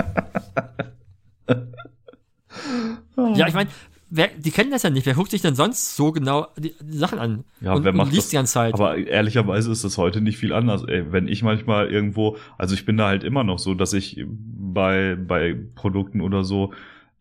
ja, 3.34 3.48
ich 3.48 3.54
meine, 3.54 3.70
wer, 4.08 4.28
die 4.36 4.50
kennen 4.50 4.70
das 4.70 4.82
ja 4.84 4.90
nicht. 4.90 5.04
Wer 5.06 5.14
guckt 5.14 5.30
sich 5.30 5.42
denn 5.42 5.54
sonst 5.56 5.96
so 5.96 6.12
genau 6.12 6.46
die, 6.56 6.74
die 6.80 6.96
Sachen 6.96 7.18
an? 7.18 7.44
Ja, 7.60 7.74
und, 7.74 7.84
wer 7.84 7.90
und 7.90 7.96
macht 7.98 8.10
liest 8.12 8.24
das? 8.24 8.30
die 8.30 8.36
ganze 8.36 8.52
Zeit. 8.52 8.74
Aber 8.74 8.96
ehrlicherweise 8.96 9.72
ist 9.72 9.84
das 9.84 9.98
heute 9.98 10.20
nicht 10.20 10.38
viel 10.38 10.52
anders. 10.52 10.84
Ey, 10.84 11.10
wenn 11.12 11.28
ich 11.28 11.42
manchmal 11.42 11.90
irgendwo, 11.90 12.36
also 12.56 12.74
ich 12.74 12.84
bin 12.84 12.96
da 12.96 13.08
halt 13.08 13.24
immer 13.24 13.44
noch 13.44 13.58
so, 13.58 13.74
dass 13.74 13.92
ich 13.92 14.24
bei, 14.28 15.16
bei 15.16 15.56
Produkten 15.74 16.20
oder 16.20 16.44
so 16.44 16.72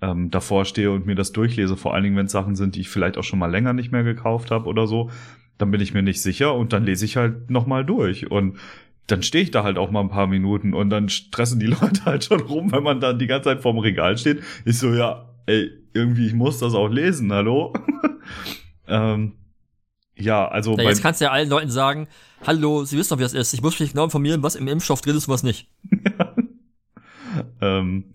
ähm, 0.01 0.29
davor 0.29 0.65
stehe 0.65 0.91
und 0.91 1.05
mir 1.05 1.15
das 1.15 1.31
durchlese, 1.31 1.77
vor 1.77 1.93
allen 1.93 2.03
Dingen, 2.03 2.17
wenn 2.17 2.25
es 2.25 2.31
Sachen 2.31 2.55
sind, 2.55 2.75
die 2.75 2.81
ich 2.81 2.89
vielleicht 2.89 3.17
auch 3.17 3.23
schon 3.23 3.39
mal 3.39 3.51
länger 3.51 3.73
nicht 3.73 3.91
mehr 3.91 4.03
gekauft 4.03 4.51
habe 4.51 4.67
oder 4.67 4.87
so, 4.87 5.09
dann 5.57 5.71
bin 5.71 5.81
ich 5.81 5.93
mir 5.93 6.01
nicht 6.01 6.21
sicher 6.21 6.53
und 6.53 6.73
dann 6.73 6.83
lese 6.83 7.05
ich 7.05 7.17
halt 7.17 7.49
nochmal 7.49 7.85
durch. 7.85 8.29
Und 8.29 8.57
dann 9.07 9.23
stehe 9.23 9.43
ich 9.43 9.51
da 9.51 9.63
halt 9.63 9.77
auch 9.77 9.91
mal 9.91 10.01
ein 10.01 10.09
paar 10.09 10.27
Minuten 10.27 10.73
und 10.73 10.89
dann 10.89 11.09
stressen 11.09 11.59
die 11.59 11.65
Leute 11.81 12.05
halt 12.05 12.25
schon 12.25 12.41
rum, 12.41 12.71
wenn 12.71 12.83
man 12.83 12.99
dann 12.99 13.19
die 13.19 13.27
ganze 13.27 13.49
Zeit 13.49 13.61
vorm 13.61 13.79
Regal 13.79 14.17
steht. 14.17 14.41
Ich 14.65 14.79
so, 14.79 14.93
ja, 14.93 15.29
ey, 15.45 15.71
irgendwie, 15.93 16.27
ich 16.27 16.33
muss 16.33 16.59
das 16.59 16.73
auch 16.73 16.89
lesen, 16.89 17.31
hallo? 17.31 17.73
ähm, 18.87 19.33
ja, 20.17 20.47
also 20.47 20.77
ja, 20.77 20.83
jetzt 20.83 21.01
kannst 21.01 21.19
du 21.21 21.25
ja 21.25 21.31
allen 21.31 21.49
Leuten 21.49 21.69
sagen, 21.69 22.07
hallo, 22.45 22.85
Sie 22.85 22.97
wissen 22.97 23.09
doch, 23.09 23.17
wie 23.17 23.23
das 23.23 23.33
ist. 23.33 23.53
Ich 23.53 23.61
muss 23.61 23.79
mich 23.79 23.91
genau 23.91 24.05
informieren, 24.05 24.43
was 24.43 24.55
im 24.55 24.67
Impfstoff 24.67 25.01
drin 25.01 25.15
ist 25.15 25.27
und 25.27 25.33
was 25.33 25.43
nicht. 25.43 25.69
Ähm, 27.59 28.14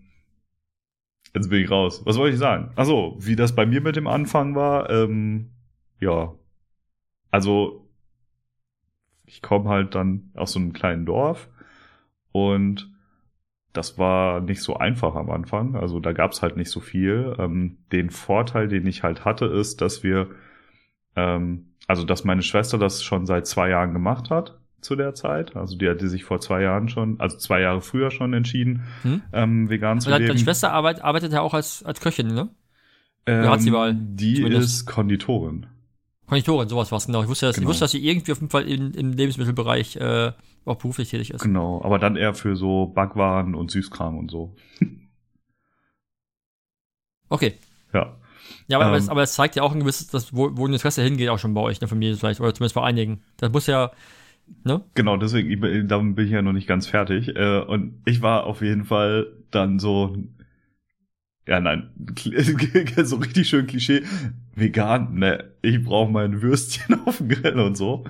jetzt 1.35 1.51
bin 1.51 1.63
ich 1.63 1.71
raus. 1.71 2.03
Was 2.05 2.19
wollte 2.19 2.35
ich 2.35 2.39
sagen? 2.41 2.73
Ach 2.77 2.85
so, 2.85 3.17
wie 3.19 3.37
das 3.37 3.55
bei 3.55 3.67
mir 3.67 3.81
mit 3.81 3.97
dem 3.97 4.07
Anfang 4.07 4.55
war, 4.55 4.91
ähm, 4.91 5.51
ja. 6.01 6.35
Also, 7.31 7.89
ich 9.27 9.43
komme 9.43 9.69
halt 9.69 9.95
dann 9.95 10.31
aus 10.35 10.53
so 10.53 10.59
einem 10.59 10.73
kleinen 10.73 11.07
Dorf 11.07 11.49
und 12.33 12.91
das 13.73 13.99
war 13.99 14.41
nicht 14.41 14.63
so 14.63 14.77
einfach 14.77 15.15
am 15.15 15.31
Anfang. 15.31 15.77
Also 15.77 16.01
da 16.01 16.13
gab's 16.13 16.43
halt 16.43 16.57
nicht 16.57 16.71
so 16.71 16.81
viel. 16.81 17.37
Ähm, 17.39 17.79
den 17.93 18.11
Vorteil, 18.11 18.67
den 18.67 18.87
ich 18.87 19.05
halt 19.05 19.25
hatte, 19.25 19.47
ist, 19.47 19.81
dass 19.81 20.03
wir, 20.03 20.31
ähm, 21.15 21.75
also 21.87 22.05
dass 22.05 22.25
meine 22.25 22.43
Schwester 22.43 22.79
das 22.79 23.05
schon 23.05 23.27
seit 23.27 23.47
zwei 23.47 23.71
Jahren 23.71 23.93
gemacht 23.93 24.31
hat 24.31 24.60
zu 24.81 24.97
der 24.97 25.15
Zeit. 25.15 25.57
Also 25.57 25.77
die 25.77 25.89
hatte 25.89 26.09
sich 26.09 26.25
vor 26.25 26.41
zwei 26.41 26.63
Jahren 26.63 26.89
schon, 26.89 27.19
also 27.21 27.37
zwei 27.37 27.61
Jahre 27.61 27.81
früher 27.81 28.11
schon 28.11 28.33
entschieden, 28.35 28.85
Hm? 29.03 29.23
ähm, 29.33 29.69
vegan 29.71 30.01
zu 30.01 30.09
Und 30.09 30.13
deine 30.13 30.27
leben. 30.27 30.39
Schwester 30.39 30.73
arbeit, 30.73 31.03
arbeitet 31.03 31.33
ja 31.33 31.41
auch 31.43 31.55
als, 31.55 31.83
als 31.85 32.01
Köchin, 32.01 32.29
ne? 32.29 32.49
ähm, 33.27 33.49
hat 33.49 33.61
sie 33.63 33.71
mal, 33.71 33.95
Die 33.95 34.37
zumindest. 34.37 34.69
ist 34.69 34.87
Konditorin. 34.87 35.67
Konditorin, 36.27 36.69
sowas 36.69 36.91
war's, 36.93 37.07
genau. 37.07 37.23
Ich 37.23 37.29
wusste, 37.29 37.47
dass, 37.47 37.57
Genau. 37.57 37.65
ich 37.67 37.69
wusste, 37.71 37.85
dass 37.85 37.91
sie 37.91 38.07
irgendwie 38.07 38.33
auf 38.33 38.39
jeden 38.41 38.51
Fall 38.51 38.69
in, 38.69 38.95
im 38.95 39.13
Lebensmittelbereich 39.13 39.97
äh, 39.97 40.33
auch 40.65 40.77
beruflich 40.77 41.11
tätig 41.11 41.31
ist. 41.33 41.43
Genau, 41.43 41.83
aber 41.85 41.99
dann 41.99 42.17
eher 42.17 42.35
für 42.35 42.55
so 42.57 42.87
Backwaren 42.87 43.55
und 43.55 43.71
Süßkram 43.71 44.17
und 44.17 44.31
so. 44.31 44.55
Okay. 47.29 47.55
Ja. 47.93 48.17
Ja, 48.69 48.79
aber, 48.79 48.87
aber, 48.87 48.97
Ähm. 48.97 49.03
es, 49.03 49.09
aber 49.09 49.23
es 49.23 49.33
zeigt 49.35 49.57
ja 49.57 49.63
auch 49.63 49.73
ein 49.73 49.81
gewisses, 49.81 50.09
dass, 50.09 50.35
wo, 50.35 50.51
wo 50.57 50.67
ein 50.67 50.73
Interesse 50.73 51.03
hingeht, 51.03 51.29
auch 51.29 51.39
schon 51.39 51.55
bei 51.55 51.61
euch 51.61 51.77
in 51.77 51.81
der 51.81 51.89
Familie 51.89 52.17
vielleicht, 52.17 52.41
oder 52.41 52.55
zumindest 52.55 52.75
bei 52.75 52.83
einigen. 52.83 53.23
Das 53.37 53.53
muss 53.53 53.67
ja, 53.67 53.91
ne? 54.65 54.83
Genau, 54.95 55.17
deswegen, 55.17 55.51
ich 55.51 55.61
bin, 55.61 55.89
ich 56.19 56.31
ja 56.31 56.43
noch 56.43 56.53
nicht 56.53 56.67
ganz 56.67 56.87
fertig. 56.87 57.29
Äh, 57.37 57.61
und 57.61 57.95
ich 58.05 58.23
war 58.23 58.45
auf 58.45 58.63
jeden 58.63 58.85
Fall 58.85 59.27
dann 59.51 59.79
so, 59.79 60.17
ja 61.47 61.61
nein, 61.61 61.91
so 63.05 63.17
richtig 63.17 63.49
schön 63.49 63.67
Klischee, 63.67 64.03
vegan, 64.55 65.15
ne, 65.15 65.45
ich 65.63 65.83
brauche 65.83 66.11
mein 66.11 66.43
Würstchen 66.43 67.01
auf 67.07 67.19
dem 67.19 67.29
Grill 67.29 67.59
und 67.59 67.77
so. 67.77 68.05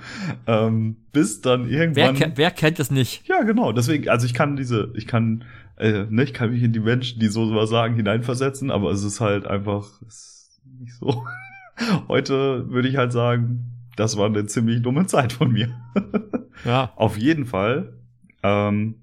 Ähm, 0.47 0.97
bis 1.13 1.41
dann 1.41 1.69
Wer, 1.69 1.81
irgendwann. 1.81 2.15
ke- 2.17 2.33
wer 2.37 2.51
kennt 2.51 2.79
es 2.81 2.91
nicht? 2.91 3.27
Ja, 3.27 3.43
genau. 3.43 3.73
Deswegen, 3.73 4.09
also 4.09 4.27
ich 4.27 4.35
kann 4.35 4.57
diese, 4.57 4.93
ich 4.95 5.07
kann, 5.07 5.45
äh, 5.77 6.05
ne, 6.11 6.25
ich 6.25 6.35
kann 6.35 6.51
mich 6.51 6.63
in 6.63 6.73
die 6.73 6.81
Menschen, 6.81 7.21
die 7.21 7.29
so 7.29 7.47
sowas 7.47 7.71
sagen, 7.71 7.95
hineinversetzen, 7.97 8.71
aber 8.71 8.91
es 8.91 9.03
ist 9.05 9.21
halt 9.21 9.47
einfach 9.47 9.87
es 10.07 10.51
ist 10.59 10.61
nicht 10.79 10.95
so. 10.95 11.25
Heute 12.09 12.69
würde 12.69 12.89
ich 12.89 12.97
halt 12.97 13.13
sagen, 13.13 13.65
das 13.97 14.17
war 14.17 14.27
eine 14.27 14.47
ziemlich 14.47 14.83
dumme 14.83 15.07
Zeit 15.07 15.33
von 15.33 15.53
mir. 15.53 15.75
Ja. 16.65 16.93
Auf 16.97 17.17
jeden 17.17 17.47
Fall 17.47 17.95
ähm, 18.43 18.97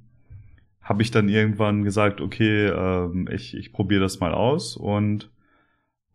habe 0.79 1.01
ich 1.01 1.09
dann 1.09 1.27
irgendwann 1.27 1.83
gesagt, 1.83 2.21
okay, 2.21 2.67
ähm, 2.67 3.27
ich, 3.31 3.57
ich 3.57 3.73
probiere 3.73 4.01
das 4.01 4.19
mal 4.19 4.31
aus 4.31 4.77
und 4.77 5.31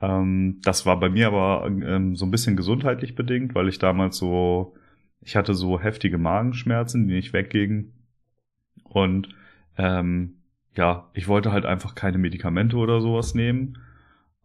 ähm, 0.01 0.61
das 0.63 0.87
war 0.87 1.01
bei 1.01 1.09
mir 1.09 1.27
aber 1.27 1.67
ähm, 1.67 2.15
so 2.15 2.25
ein 2.25 2.31
bisschen 2.31 2.57
gesundheitlich 2.57 3.17
bedingt, 3.17 3.57
weil 3.57 3.69
ich 3.69 3.81
damals 3.81 4.19
so, 4.19 4.77
ich 5.21 5.35
hatte 5.35 5.55
so 5.55 5.81
heftige 5.81 6.17
Magenschmerzen, 6.17 7.09
die 7.09 7.15
nicht 7.15 7.33
weggingen 7.33 7.93
und 8.85 9.29
ähm, 9.77 10.37
ja, 10.77 11.11
ich 11.13 11.29
wollte 11.29 11.53
halt 11.53 11.67
einfach 11.67 11.95
keine 11.95 12.19
Medikamente 12.19 12.77
oder 12.77 13.01
sowas 13.01 13.35
nehmen 13.35 13.79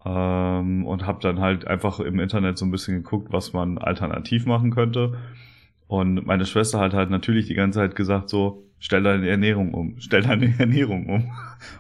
ähm, 0.06 0.86
und 0.86 1.06
habe 1.06 1.20
dann 1.22 1.40
halt 1.40 1.68
einfach 1.68 2.00
im 2.00 2.20
Internet 2.20 2.58
so 2.58 2.66
ein 2.66 2.72
bisschen 2.72 3.04
geguckt, 3.04 3.32
was 3.32 3.54
man 3.54 3.78
alternativ 3.78 4.46
machen 4.46 4.72
könnte. 4.72 5.18
Und 5.88 6.26
meine 6.26 6.46
Schwester 6.46 6.80
hat 6.80 6.94
halt 6.94 7.10
natürlich 7.10 7.48
die 7.48 7.54
ganze 7.54 7.80
Zeit 7.80 7.96
gesagt 7.96 8.30
so, 8.30 8.64
stell 8.80 9.04
deine 9.04 9.28
Ernährung 9.28 9.74
um, 9.74 9.96
stell 10.00 10.22
deine 10.22 10.54
Ernährung 10.60 11.08
um. 11.08 11.32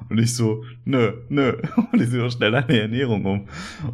Und 0.09 0.17
ich 0.17 0.33
so, 0.33 0.63
nö, 0.85 1.13
nö. 1.29 1.53
Und 1.91 2.01
ich 2.01 2.09
so, 2.09 2.29
stell 2.29 2.51
deine 2.51 2.79
Ernährung 2.79 3.25
um. 3.25 3.47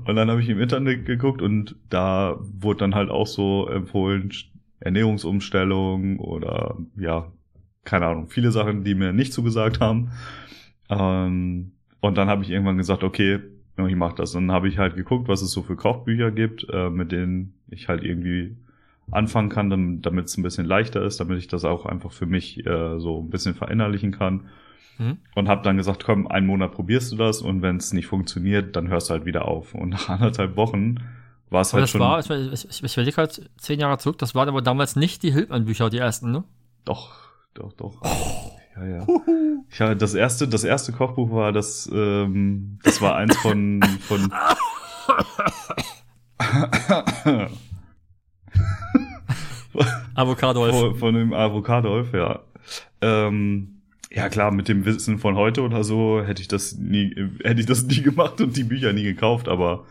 Und 0.06 0.16
dann 0.16 0.30
habe 0.30 0.42
ich 0.42 0.50
im 0.50 0.60
Internet 0.60 1.06
geguckt 1.06 1.42
und 1.42 1.76
da 1.90 2.38
wurde 2.40 2.80
dann 2.80 2.96
halt 2.96 3.10
auch 3.10 3.28
so 3.28 3.68
empfohlen, 3.68 4.32
Ernährungsumstellung 4.80 6.20
oder 6.20 6.78
ja, 6.98 7.32
keine 7.86 8.06
Ahnung, 8.08 8.28
viele 8.28 8.52
Sachen, 8.52 8.84
die 8.84 8.96
mir 8.96 9.14
nicht 9.14 9.34
zugesagt 9.34 9.80
haben. 9.80 10.12
Ähm, 10.90 11.72
und 12.02 12.18
dann 12.18 12.28
habe 12.28 12.44
ich 12.44 12.50
irgendwann 12.50 12.78
gesagt, 12.78 13.04
okay, 13.04 13.40
ich 13.78 13.96
mach 13.96 14.14
das. 14.14 14.36
Und 14.36 14.48
dann 14.48 14.56
habe 14.56 14.68
ich 14.68 14.78
halt 14.78 14.96
geguckt, 14.96 15.28
was 15.28 15.42
es 15.42 15.52
so 15.52 15.64
für 15.64 15.76
Kochbücher 15.76 16.32
gibt, 16.32 16.68
äh, 16.72 16.90
mit 16.90 17.12
denen 17.12 17.54
ich 17.70 17.88
halt 17.88 18.04
irgendwie 18.04 18.56
anfangen 19.12 19.50
kann, 19.50 20.02
damit 20.02 20.26
es 20.26 20.38
ein 20.38 20.44
bisschen 20.44 20.66
leichter 20.66 21.04
ist, 21.04 21.20
damit 21.20 21.38
ich 21.40 21.48
das 21.48 21.66
auch 21.66 21.86
einfach 21.86 22.12
für 22.12 22.26
mich 22.26 22.66
äh, 22.66 23.00
so 23.00 23.20
ein 23.20 23.30
bisschen 23.30 23.54
verinnerlichen 23.54 24.12
kann. 24.12 24.46
Mhm. 24.98 25.18
Und 25.36 25.50
habe 25.50 25.64
dann 25.64 25.78
gesagt, 25.78 26.04
komm, 26.04 26.28
einen 26.28 26.46
Monat 26.48 26.72
probierst 26.72 27.12
du 27.12 27.16
das 27.18 27.42
und 27.42 27.62
wenn 27.62 27.78
es 27.78 27.94
nicht 27.94 28.06
funktioniert, 28.06 28.76
dann 28.76 28.88
hörst 28.88 29.10
du 29.10 29.16
halt 29.16 29.26
wieder 29.26 29.46
auf. 29.46 29.74
Und 29.74 29.90
nach 29.90 30.10
anderthalb 30.10 30.56
Wochen 30.56 30.98
war 31.50 31.62
es 31.62 31.74
halt 31.74 31.84
das 31.84 31.90
schon... 31.90 32.02
War, 32.02 32.20
ich, 32.20 32.30
ich, 32.30 32.84
ich 32.84 32.94
überlege 32.94 33.18
halt 33.18 33.50
zehn 33.58 33.80
Jahre 33.80 33.98
zurück, 33.98 34.20
das 34.20 34.36
waren 34.36 34.48
aber 34.48 34.62
damals 34.62 34.96
nicht 34.96 35.24
die 35.24 35.34
Hildmann-Bücher, 35.34 35.90
die 35.90 35.98
ersten, 35.98 36.32
ne? 36.32 36.44
Doch, 36.86 37.16
doch, 37.56 37.74
doch. 37.74 38.02
Oh. 38.04 38.52
Ja, 38.76 38.86
ja. 38.86 39.08
Ja. 39.80 39.96
Das 39.96 40.14
erste, 40.14 40.48
das 40.48 40.64
erste 40.64 40.92
Kochbuch 40.92 41.32
war 41.32 41.52
das, 41.52 41.90
ähm, 41.94 42.80
das 42.84 43.02
war 43.02 43.16
eins 43.16 43.36
von, 43.38 43.82
von 44.02 44.32
Avocadolf. 50.16 50.76
Von, 50.76 50.96
von 50.96 51.16
dem 51.16 51.34
Avocadolf, 51.34 52.14
ja. 52.14 52.42
Ähm, 53.02 53.82
ja 54.12 54.30
klar, 54.30 54.52
mit 54.52 54.68
dem 54.68 54.86
Wissen 54.86 55.18
von 55.20 55.36
heute 55.36 55.62
oder 55.62 55.84
so 55.84 56.22
hätte 56.24 56.42
ich 56.42 56.48
das 56.48 56.78
nie, 56.78 57.16
hätte 57.44 57.62
ich 57.62 57.66
das 57.66 57.84
nie 57.84 58.02
gemacht 58.02 58.40
und 58.42 58.56
die 58.56 58.64
Bücher 58.64 58.94
nie 58.94 59.04
gekauft, 59.04 59.48
aber 59.48 59.86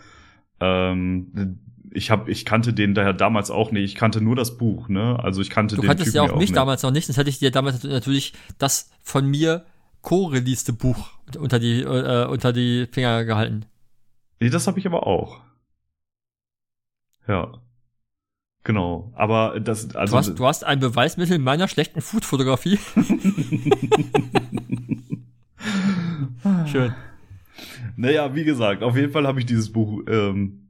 ähm, 0.60 1.58
ich 1.94 2.10
habe, 2.10 2.30
ich 2.30 2.44
kannte 2.44 2.72
den 2.72 2.94
daher 2.94 3.12
damals 3.12 3.50
auch 3.50 3.70
nicht. 3.70 3.84
Ich 3.84 3.94
kannte 3.94 4.20
nur 4.20 4.36
das 4.36 4.56
Buch, 4.56 4.88
ne? 4.88 5.18
Also 5.22 5.42
ich 5.42 5.50
kannte 5.50 5.76
du 5.76 5.82
den 5.82 5.88
kanntest 5.88 6.12
Typen 6.12 6.26
ja 6.26 6.32
auch 6.32 6.38
mich 6.38 6.52
damals 6.52 6.82
noch 6.82 6.90
nicht. 6.90 7.08
Das 7.08 7.16
hätte 7.16 7.28
ich 7.28 7.38
dir 7.38 7.50
damals 7.50 7.82
natürlich 7.84 8.32
das 8.58 8.90
von 9.02 9.26
mir 9.28 9.66
co-releaste 10.02 10.72
Buch 10.72 11.10
unter 11.38 11.58
die 11.58 11.80
äh, 11.80 12.26
unter 12.26 12.52
die 12.52 12.86
Finger 12.90 13.24
gehalten. 13.24 13.64
Nee, 14.40 14.50
das 14.50 14.66
habe 14.66 14.78
ich 14.78 14.86
aber 14.86 15.06
auch. 15.06 15.40
Ja. 17.26 17.52
Genau, 18.64 19.12
aber 19.16 19.58
das 19.58 19.96
also 19.96 20.12
du 20.12 20.18
hast, 20.18 20.38
du 20.38 20.46
hast 20.46 20.64
ein 20.64 20.78
Beweismittel 20.78 21.38
meiner 21.38 21.66
schlechten 21.66 22.00
Food-Fotografie. 22.00 22.78
Schön. 26.66 26.94
Naja, 27.96 28.34
wie 28.34 28.44
gesagt, 28.44 28.84
auf 28.84 28.96
jeden 28.96 29.12
Fall 29.12 29.26
habe 29.26 29.40
ich 29.40 29.46
dieses 29.46 29.72
Buch, 29.72 30.02
ähm, 30.08 30.68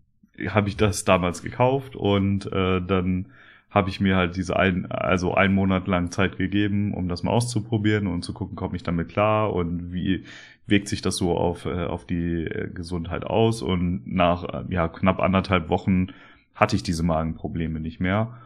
habe 0.48 0.70
ich 0.70 0.78
das 0.78 1.04
damals 1.04 1.42
gekauft 1.42 1.94
und 1.94 2.50
äh, 2.50 2.80
dann 2.80 3.26
habe 3.72 3.88
ich 3.88 4.00
mir 4.00 4.16
halt 4.16 4.36
diese 4.36 4.56
ein, 4.56 4.90
also 4.90 5.34
einen 5.34 5.54
Monat 5.54 5.88
lang 5.88 6.10
Zeit 6.10 6.36
gegeben, 6.36 6.92
um 6.92 7.08
das 7.08 7.22
mal 7.22 7.30
auszuprobieren 7.30 8.06
und 8.06 8.22
zu 8.22 8.34
gucken, 8.34 8.54
komme 8.54 8.76
ich 8.76 8.82
damit 8.82 9.08
klar 9.08 9.52
und 9.52 9.92
wie 9.92 10.24
wirkt 10.66 10.88
sich 10.88 11.00
das 11.00 11.16
so 11.16 11.36
auf, 11.36 11.64
äh, 11.64 11.86
auf 11.86 12.06
die 12.06 12.44
äh, 12.44 12.70
Gesundheit 12.72 13.24
aus. 13.24 13.62
Und 13.62 14.02
nach 14.06 14.44
äh, 14.44 14.64
ja, 14.68 14.88
knapp 14.88 15.20
anderthalb 15.20 15.70
Wochen 15.70 16.08
hatte 16.54 16.76
ich 16.76 16.82
diese 16.82 17.02
Magenprobleme 17.02 17.80
nicht 17.80 17.98
mehr. 17.98 18.38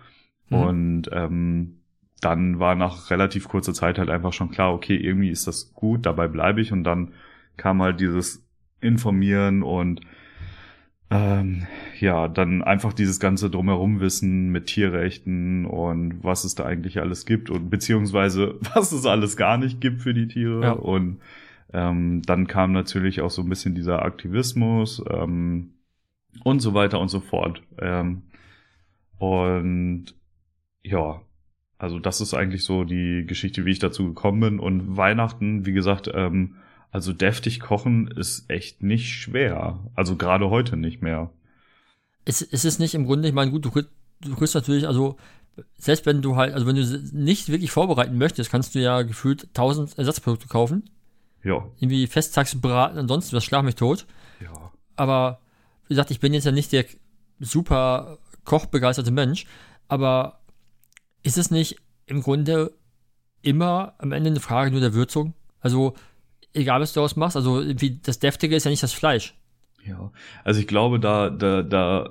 Mhm. 0.49 0.59
Und 0.59 1.11
ähm, 1.13 1.81
dann 2.21 2.61
war 2.61 2.77
nach 2.77 3.11
relativ 3.11 3.49
kurzer 3.49 3.75
Zeit 3.75 3.99
halt 3.99 4.09
einfach 4.09 4.33
schon 4.33 4.51
klar, 4.51 4.73
okay, 4.73 4.97
irgendwie 4.97 5.31
ist 5.31 5.47
das 5.49 5.75
gut, 5.75 6.07
dabei 6.07 6.29
bleibe 6.29 6.61
ich. 6.61 6.73
Und 6.73 6.85
dann 6.85 7.13
kam 7.57 7.83
halt 7.83 8.01
dieses 8.01 8.47
Informieren 8.81 9.65
und 9.65 10.01
ähm, 11.11 11.67
ja, 12.01 12.29
dann 12.29 12.63
einfach 12.63 12.93
dieses 12.93 13.21
ganze 13.21 13.51
Drumherum-Wissen 13.51 14.51
mit 14.51 14.67
Tierrechten 14.67 15.65
und 15.67 16.25
was 16.25 16.45
es 16.45 16.55
da 16.55 16.65
eigentlich 16.65 17.01
alles 17.01 17.27
gibt 17.27 17.51
und 17.51 17.71
beziehungsweise 17.71 18.57
was 18.75 18.93
es 18.93 19.07
alles 19.07 19.37
gar 19.37 19.59
nicht 19.59 19.81
gibt 19.81 20.03
für 20.03 20.15
die 20.15 20.29
Tiere. 20.29 20.63
Ja. 20.63 20.73
Und 20.73 21.21
ähm, 21.73 22.23
dann 22.23 22.47
kam 22.47 22.73
natürlich 22.73 23.21
auch 23.21 23.31
so 23.31 23.43
ein 23.43 23.49
bisschen 23.49 23.75
dieser 23.75 24.03
Aktivismus. 24.03 25.03
Ähm, 25.11 25.73
und 26.45 26.61
so 26.61 26.75
weiter 26.75 27.01
und 27.01 27.09
so 27.09 27.21
fort. 27.21 27.63
Ähm, 27.79 28.23
und 29.19 30.15
ja, 30.83 31.21
also 31.79 31.99
das 31.99 32.21
ist 32.21 32.35
eigentlich 32.35 32.65
so 32.65 32.85
die 32.85 33.25
Geschichte, 33.27 33.65
wie 33.65 33.73
ich 33.73 33.79
dazu 33.79 34.07
gekommen 34.07 34.41
bin. 34.41 34.59
Und 34.59 34.97
Weihnachten, 34.97 35.67
wie 35.67 35.73
gesagt, 35.73 36.11
ähm, 36.13 36.57
also 36.91 37.13
deftig 37.13 37.61
kochen 37.61 38.09
ist 38.09 38.49
echt 38.49 38.83
nicht 38.83 39.13
schwer. 39.13 39.79
Also 39.95 40.17
gerade 40.17 40.51
heute 40.51 40.77
nicht 40.77 41.03
mehr. 41.03 41.31
Es, 42.25 42.43
es 42.43 42.65
ist 42.65 42.79
nicht 42.79 42.95
im 42.95 43.07
Grunde, 43.07 43.29
ich 43.29 43.35
meine, 43.35 43.51
gut, 43.51 43.65
du, 43.65 43.71
du 43.71 44.37
kriegst 44.37 44.55
natürlich, 44.55 44.87
also 44.87 45.17
selbst 45.79 46.07
wenn 46.07 46.23
du 46.23 46.37
halt, 46.37 46.55
also 46.55 46.67
wenn 46.67 46.77
du 46.77 46.85
nicht 47.13 47.49
wirklich 47.49 47.71
vorbereiten 47.71 48.19
möchtest, 48.19 48.51
kannst 48.51 48.75
du 48.75 48.81
ja 48.81 49.03
gefühlt 49.03 49.53
tausend 49.55 49.97
Ersatzprodukte 49.99 50.49
kaufen. 50.49 50.91
Ja. 51.43 51.67
Irgendwie 51.79 52.07
Festtagsbraten, 52.07 52.99
ansonsten 52.99 53.37
was 53.37 53.45
schlag 53.45 53.65
mich 53.65 53.77
tot. 53.77 54.07
Ja. 54.41 54.73
Aber 54.97 55.41
wie 55.87 55.95
gesagt, 55.95 56.11
ich 56.11 56.21
bin 56.21 56.35
jetzt 56.35 56.45
ja 56.45 56.53
nicht 56.53 56.73
der 56.73 56.85
super 57.39 58.19
kochbegeisterte 58.45 59.11
Mensch, 59.11 59.47
aber 59.89 60.41
ist 61.23 61.39
es 61.39 61.51
nicht 61.51 61.77
im 62.07 62.23
Grunde 62.23 62.73
immer 63.43 63.95
am 63.99 64.13
Ende 64.13 64.31
eine 64.31 64.41
Frage 64.41 64.71
nur 64.71 64.81
der 64.81 64.95
Würzung? 64.95 65.35
Also, 65.61 65.95
egal 66.57 66.81
was 66.81 66.93
du 66.93 66.99
daraus 66.99 67.17
machst, 67.17 67.37
also 67.37 67.63
wie 67.65 67.99
das 68.03 68.19
Deftige 68.19 68.57
ist 68.57 68.65
ja 68.65 68.71
nicht 68.71 68.83
das 68.83 68.93
Fleisch. 68.93 69.35
Ja, 69.85 70.11
also 70.45 70.61
ich 70.61 70.67
glaube, 70.67 70.99
da, 70.99 71.31
da, 71.31 71.63
da 71.63 72.11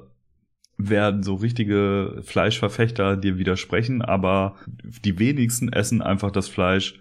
werden 0.78 1.24
so 1.24 1.36
richtige 1.36 2.22
Fleischverfechter 2.24 3.18
dir 3.18 3.38
widersprechen, 3.38 4.02
aber 4.02 4.56
die 5.04 5.20
wenigsten 5.20 5.72
essen 5.72 6.02
einfach 6.02 6.32
das 6.32 6.48
Fleisch 6.48 7.00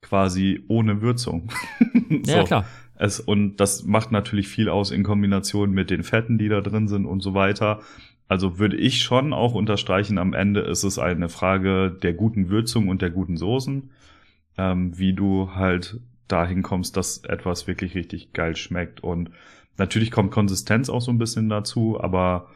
quasi 0.00 0.64
ohne 0.68 1.00
Würzung. 1.00 1.50
so. 2.24 2.32
Ja, 2.32 2.44
klar. 2.44 2.66
Es, 2.96 3.18
und 3.18 3.56
das 3.56 3.84
macht 3.84 4.12
natürlich 4.12 4.46
viel 4.46 4.68
aus 4.68 4.90
in 4.92 5.02
Kombination 5.02 5.72
mit 5.72 5.90
den 5.90 6.04
Fetten, 6.04 6.38
die 6.38 6.48
da 6.48 6.60
drin 6.60 6.86
sind 6.86 7.06
und 7.06 7.20
so 7.20 7.34
weiter. 7.34 7.80
Also 8.28 8.58
würde 8.58 8.76
ich 8.76 9.02
schon 9.02 9.32
auch 9.32 9.54
unterstreichen, 9.54 10.16
am 10.18 10.32
Ende 10.32 10.60
ist 10.60 10.84
es 10.84 10.98
eine 10.98 11.28
Frage 11.28 11.90
der 12.02 12.14
guten 12.14 12.48
Würzung 12.48 12.88
und 12.88 13.02
der 13.02 13.10
guten 13.10 13.36
Soßen, 13.36 13.90
ähm, 14.56 14.96
wie 14.96 15.12
du 15.12 15.50
halt 15.54 16.00
dahin 16.28 16.62
kommst, 16.62 16.96
dass 16.96 17.18
etwas 17.18 17.66
wirklich 17.66 17.94
richtig 17.94 18.32
geil 18.32 18.56
schmeckt. 18.56 19.02
Und 19.02 19.30
natürlich 19.76 20.10
kommt 20.10 20.30
Konsistenz 20.30 20.88
auch 20.88 21.00
so 21.00 21.10
ein 21.10 21.18
bisschen 21.18 21.48
dazu, 21.48 22.00
aber 22.00 22.48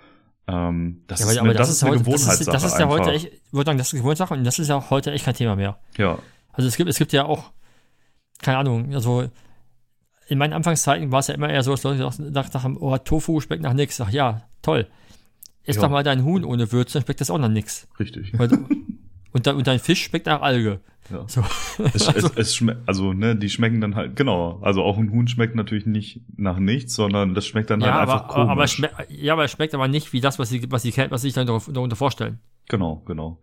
ähm, 0.46 1.02
das, 1.06 1.20
ja, 1.20 1.30
ist, 1.30 1.38
eine, 1.38 1.52
das, 1.52 1.68
das, 1.68 1.76
ist 1.76 1.84
eine 1.84 1.98
Gewohnheitssache. 1.98 2.30
Das 2.30 2.40
ist, 2.40 2.48
das 2.48 2.64
ist 2.64 2.78
ja 2.78 2.88
heute 2.88 3.10
echt, 3.12 3.26
ich 3.26 3.52
würde 3.52 3.68
sagen, 3.68 3.78
das 3.78 3.88
ist 3.88 3.94
eine 3.94 4.00
Gewohnheitssache 4.00 4.34
und 4.34 4.44
das 4.44 4.58
ist 4.58 4.68
ja 4.68 4.90
heute 4.90 5.12
echt 5.12 5.24
kein 5.24 5.34
Thema 5.34 5.56
mehr. 5.56 5.78
Ja. 5.96 6.18
Also 6.52 6.68
es 6.68 6.76
gibt, 6.76 6.88
es 6.88 6.98
gibt 6.98 7.12
ja 7.12 7.24
auch, 7.24 7.52
keine 8.40 8.58
Ahnung, 8.58 8.94
also 8.94 9.28
in 10.28 10.38
meinen 10.38 10.52
Anfangszeiten 10.52 11.10
war 11.10 11.20
es 11.20 11.28
ja 11.28 11.34
immer 11.34 11.48
eher 11.48 11.62
so, 11.62 11.70
dass 11.72 11.82
Leute 11.82 11.98
gesagt 11.98 12.54
haben, 12.54 12.76
oh, 12.78 12.96
Tofu 12.98 13.40
schmeckt 13.40 13.62
nach 13.62 13.72
nichts. 13.72 13.96
Sag, 13.96 14.12
ja, 14.12 14.42
toll. 14.62 14.86
Iss 15.64 15.76
ja. 15.76 15.82
doch 15.82 15.90
mal 15.90 16.02
dein 16.02 16.24
Huhn 16.24 16.44
ohne 16.44 16.70
Würze, 16.72 16.94
dann 16.94 17.04
schmeckt 17.04 17.20
das 17.20 17.30
auch 17.30 17.38
nach 17.38 17.48
nichts. 17.48 17.88
Richtig. 17.98 18.32
Und, 19.32 19.46
und 19.46 19.66
dein 19.66 19.78
Fisch 19.78 20.02
schmeckt 20.02 20.26
nach 20.26 20.40
Alge. 20.42 20.80
Ja. 21.10 21.24
So. 21.26 21.42
Es, 21.94 22.08
also, 22.08 22.28
es, 22.28 22.36
es 22.36 22.54
schmeckt, 22.54 22.80
also, 22.86 23.12
ne, 23.12 23.34
die 23.34 23.48
schmecken 23.48 23.80
dann 23.80 23.94
halt, 23.94 24.16
genau. 24.16 24.58
Also 24.62 24.82
auch 24.82 24.98
ein 24.98 25.10
Huhn 25.10 25.26
schmeckt 25.26 25.54
natürlich 25.54 25.86
nicht 25.86 26.20
nach 26.36 26.58
nichts, 26.58 26.94
sondern 26.94 27.34
das 27.34 27.46
schmeckt 27.46 27.70
dann 27.70 27.80
ja, 27.80 27.94
halt 27.94 28.08
aber, 28.08 28.12
einfach 28.12 28.28
komisch. 28.28 28.50
Aber 28.50 28.66
schmeckt, 28.66 29.10
ja, 29.10 29.32
aber 29.32 29.44
es 29.44 29.50
schmeckt 29.52 29.74
aber 29.74 29.88
nicht 29.88 30.12
wie 30.12 30.20
das, 30.20 30.38
was 30.38 30.50
sie, 30.50 30.70
was 30.70 30.82
sie, 30.82 30.94
was 30.96 31.22
sie 31.22 31.28
sich 31.28 31.34
dann 31.34 31.46
darunter 31.46 31.96
vorstellen. 31.96 32.40
Genau, 32.68 33.02
genau. 33.06 33.38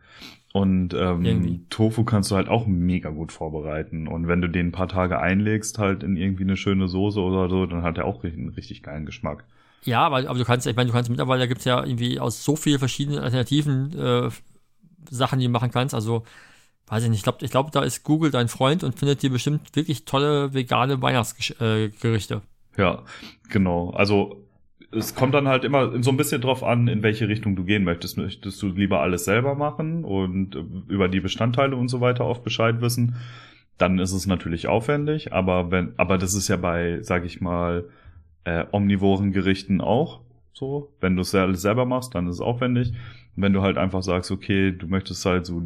Und 0.54 0.94
ähm, 0.94 1.66
Tofu 1.70 2.06
kannst 2.06 2.32
du 2.32 2.36
halt 2.36 2.48
auch 2.48 2.66
mega 2.66 3.10
gut 3.10 3.32
vorbereiten. 3.34 4.08
Und 4.08 4.28
wenn 4.28 4.42
du 4.42 4.48
den 4.48 4.68
ein 4.68 4.72
paar 4.72 4.88
Tage 4.88 5.20
einlegst, 5.20 5.80
halt 5.80 6.04
in 6.04 6.16
irgendwie 6.16 6.44
eine 6.44 6.56
schöne 6.56 6.88
Soße 6.88 7.20
oder 7.20 7.50
so, 7.50 7.66
dann 7.66 7.82
hat 7.82 7.98
er 7.98 8.06
auch 8.06 8.24
einen 8.24 8.50
richtig 8.50 8.82
geilen 8.82 9.06
Geschmack. 9.06 9.44
Ja, 9.84 10.06
aber, 10.06 10.30
aber 10.30 10.40
du 10.40 10.46
kannst, 10.46 10.66
ich 10.66 10.76
meine, 10.76 10.88
du 10.88 10.94
kannst 10.94 11.10
mittlerweile 11.10 11.48
gibt 11.48 11.60
es 11.60 11.66
ja 11.66 11.84
irgendwie 11.84 12.20
aus 12.20 12.44
so 12.44 12.56
vielen 12.56 12.80
verschiedenen 12.80 13.20
alternativen 13.20 14.00
äh, 14.00 14.30
Sachen, 15.10 15.40
die 15.40 15.46
du 15.46 15.52
machen 15.52 15.72
kannst. 15.72 15.94
Also, 15.96 16.24
weiß 16.88 17.04
ich 17.04 17.10
nicht, 17.10 17.20
ich 17.20 17.24
glaube, 17.24 17.44
ich 17.44 17.52
glaub, 17.52 17.72
da 17.72 17.84
ist 17.84 18.04
Google 18.04 18.32
dein 18.32 18.48
Freund 18.48 18.84
und 18.84 18.98
findet 18.98 19.22
dir 19.22 19.30
bestimmt 19.30 19.76
wirklich 19.76 20.06
tolle 20.06 20.54
vegane 20.54 21.02
Weihnachtsgerichte. 21.02 22.42
Ja, 22.78 23.04
genau. 23.50 23.92
Also 23.92 24.46
es 24.92 25.16
kommt 25.16 25.34
dann 25.34 25.48
halt 25.48 25.64
immer 25.64 26.02
so 26.04 26.12
ein 26.12 26.18
bisschen 26.18 26.42
drauf 26.42 26.64
an, 26.64 26.88
in 26.88 27.04
welche 27.04 27.28
Richtung 27.28 27.56
du 27.56 27.64
gehen 27.64 27.84
möchtest. 27.84 28.18
Möchtest 28.18 28.62
du 28.62 28.68
lieber 28.68 29.02
alles 29.02 29.26
selber 29.26 29.56
machen 29.56 30.04
und 30.06 30.56
über 30.88 31.08
die 31.08 31.20
Bestandteile 31.20 31.76
und 31.76 31.90
so 31.90 32.02
weiter 32.02 32.24
auf 32.24 32.44
Bescheid 32.44 32.82
wissen? 32.82 33.16
Dann 33.78 34.00
ist 34.00 34.14
es 34.14 34.26
natürlich 34.26 34.68
aufwendig, 34.68 35.34
aber 35.34 35.70
wenn, 35.70 35.94
aber 35.98 36.18
das 36.18 36.34
ist 36.34 36.48
ja 36.48 36.56
bei, 36.56 37.00
sag 37.02 37.26
ich 37.26 37.42
mal, 37.42 37.90
äh, 38.46 38.66
omnivoren 38.72 39.34
Gerichten 39.34 39.82
auch 39.82 40.22
so. 40.54 40.94
Wenn 41.02 41.16
du 41.16 41.24
es 41.24 41.36
alles 41.36 41.62
selber 41.62 41.86
machst, 41.86 42.16
dann 42.16 42.28
ist 42.28 42.36
es 42.36 42.42
aufwendig. 42.42 42.94
Wenn 43.36 43.54
du 43.54 43.62
halt 43.62 43.78
einfach 43.78 44.04
sagst, 44.04 44.32
okay, 44.32 44.72
du 44.72 44.88
möchtest 44.88 45.26
halt 45.26 45.46
so 45.46 45.64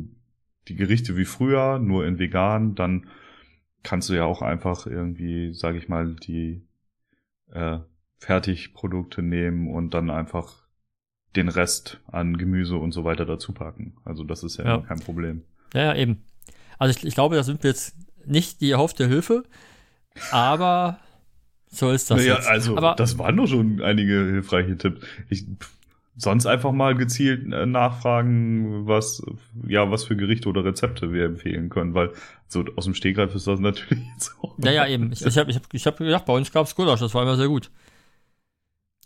die 0.67 0.75
Gerichte 0.75 1.17
wie 1.17 1.25
früher, 1.25 1.79
nur 1.79 2.05
in 2.05 2.19
vegan, 2.19 2.75
dann 2.75 3.07
kannst 3.83 4.09
du 4.09 4.13
ja 4.13 4.25
auch 4.25 4.41
einfach 4.41 4.85
irgendwie, 4.85 5.53
sag 5.53 5.75
ich 5.75 5.87
mal, 5.87 6.15
die 6.15 6.67
äh, 7.51 7.79
Fertigprodukte 8.17 9.21
nehmen 9.21 9.69
und 9.73 9.93
dann 9.93 10.09
einfach 10.09 10.67
den 11.35 11.47
Rest 11.47 12.01
an 12.07 12.37
Gemüse 12.37 12.75
und 12.75 12.91
so 12.91 13.03
weiter 13.03 13.25
dazu 13.25 13.53
packen. 13.53 13.95
Also 14.03 14.23
das 14.23 14.43
ist 14.43 14.57
ja, 14.57 14.65
ja. 14.65 14.77
kein 14.79 14.99
Problem. 14.99 15.43
Ja, 15.73 15.93
ja, 15.93 15.95
eben. 15.95 16.23
Also 16.77 16.97
ich, 16.97 17.05
ich 17.05 17.13
glaube, 17.13 17.35
da 17.35 17.43
sind 17.43 17.63
wir 17.63 17.69
jetzt 17.69 17.95
nicht 18.25 18.61
die 18.61 18.71
erhoffte 18.71 19.07
Hilfe, 19.07 19.43
aber 20.31 20.99
so 21.67 21.91
ist 21.91 22.09
das. 22.09 22.17
Naja, 22.17 22.35
jetzt. 22.35 22.47
also 22.47 22.77
aber, 22.77 22.95
das 22.95 23.17
waren 23.17 23.37
doch 23.37 23.47
schon 23.47 23.81
einige 23.81 24.25
hilfreiche 24.25 24.77
Tipps. 24.77 25.05
Ich, 25.29 25.45
sonst 26.19 26.45
einfach 26.45 26.71
mal 26.71 26.95
gezielt 26.95 27.51
äh, 27.51 27.65
nachfragen, 27.65 28.87
was 28.87 29.23
ja 29.67 29.89
was 29.89 30.03
für 30.03 30.15
Gerichte 30.15 30.49
oder 30.49 30.65
Rezepte 30.65 31.13
wir 31.13 31.25
empfehlen 31.25 31.69
können, 31.69 31.93
weil 31.93 32.11
so 32.47 32.65
aus 32.75 32.85
dem 32.85 32.93
Stegreif 32.93 33.33
ist 33.33 33.47
das 33.47 33.59
natürlich 33.59 34.03
jetzt 34.13 34.35
auch. 34.41 34.55
Ja, 34.59 34.71
ja, 34.71 34.87
eben. 34.87 35.11
Ich, 35.11 35.25
ich 35.25 35.37
habe 35.37 35.49
ich 35.49 35.57
hab, 35.57 35.73
ich 35.73 35.87
hab 35.87 35.97
gedacht, 35.97 36.25
bei 36.25 36.33
uns 36.33 36.51
gab's 36.51 36.75
Gulasch, 36.75 36.99
das 36.99 37.13
war 37.13 37.23
immer 37.23 37.37
sehr 37.37 37.47
gut. 37.47 37.71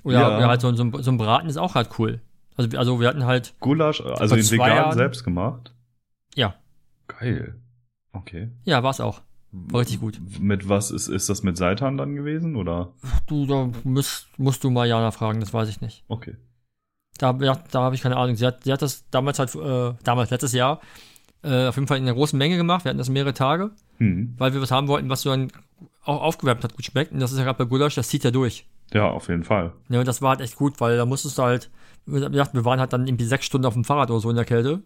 Oder 0.04 0.40
ja. 0.40 0.48
halt 0.48 0.62
so, 0.62 0.74
so, 0.74 1.02
so, 1.02 1.12
ein 1.12 1.18
Braten 1.18 1.48
ist 1.48 1.58
auch 1.58 1.76
halt 1.76 1.90
cool. 1.98 2.20
Also, 2.58 2.78
also 2.78 3.00
wir 3.00 3.08
hatten 3.08 3.26
halt. 3.26 3.54
Gulasch, 3.60 4.02
also 4.02 4.36
den 4.36 4.52
vegan 4.52 4.68
Jahren, 4.68 4.94
selbst 4.94 5.24
gemacht? 5.24 5.74
Ja. 6.36 6.56
Geil. 7.08 7.56
Okay. 8.12 8.50
Ja, 8.66 8.84
war's 8.84 9.00
auch. 9.00 9.22
War 9.52 9.82
richtig 9.82 10.00
gut. 10.00 10.20
Mit 10.40 10.68
was 10.68 10.90
ist, 10.90 11.08
ist 11.08 11.30
das 11.30 11.44
mit 11.44 11.58
Seitan 11.58 11.96
dann 11.96 12.16
gewesen, 12.16 12.56
oder? 12.56 12.94
Du, 13.28 13.46
da 13.46 13.70
musst, 13.84 14.28
musst 14.38 14.64
du 14.64 14.72
mal 14.72 14.88
Jana 14.88 15.12
fragen, 15.12 15.40
das 15.40 15.54
weiß 15.54 15.70
ich 15.70 15.80
nicht. 15.80 16.04
Okay. 16.08 16.36
Da, 17.18 17.38
ja, 17.42 17.60
da 17.72 17.82
habe 17.82 17.96
ich 17.96 18.02
keine 18.02 18.18
Ahnung. 18.18 18.36
Sie 18.36 18.46
hat, 18.46 18.64
sie 18.64 18.72
hat 18.72 18.82
das 18.82 19.10
damals 19.12 19.40
halt, 19.40 19.54
äh, 19.56 19.94
damals, 20.04 20.32
letztes 20.32 20.54
Jahr, 20.54 20.82
äh, 21.44 21.68
auf 21.68 21.76
jeden 21.76 21.88
Fall 21.88 21.98
in 21.98 22.04
einer 22.04 22.14
großen 22.14 22.38
Menge 22.38 22.58
gemacht. 22.58 22.86
Wir 22.86 22.90
hatten 22.90 22.98
das 22.98 23.10
mehrere 23.10 23.34
Tage, 23.34 23.72
hm. 23.98 24.34
weil 24.38 24.54
wir 24.54 24.62
was 24.62 24.72
haben 24.72 24.88
wollten, 24.88 25.10
was 25.10 25.22
so 25.22 25.30
dann 25.30 25.52
auch 26.04 26.22
aufgewärmt 26.22 26.64
hat, 26.64 26.76
gut 26.76 26.86
schmeckt. 26.86 27.12
Und 27.12 27.20
das 27.20 27.32
ist 27.32 27.38
ja 27.38 27.44
gerade 27.44 27.58
bei 27.58 27.66
Gulasch, 27.66 27.96
das 27.96 28.10
zieht 28.10 28.24
ja 28.24 28.32
durch. 28.32 28.66
Ja, 28.94 29.10
auf 29.10 29.28
jeden 29.30 29.44
Fall. 29.44 29.74
Ja, 29.90 30.00
und 30.00 30.08
das 30.08 30.22
war 30.22 30.32
halt 30.32 30.42
echt 30.42 30.56
gut, 30.56 30.80
weil 30.80 30.98
da 30.98 31.06
musstest 31.06 31.38
du 31.38 31.44
halt, 31.44 31.70
wie 32.06 32.20
gesagt, 32.20 32.54
wir 32.54 32.66
waren 32.66 32.80
halt 32.80 32.94
dann 32.94 33.08
irgendwie 33.08 33.26
sechs 33.26 33.46
Stunden 33.46 33.66
auf 33.66 33.74
dem 33.74 33.84
Fahrrad 33.84 34.12
oder 34.12 34.20
so 34.20 34.30
in 34.30 34.36
der 34.36 34.46
Kälte. 34.46 34.82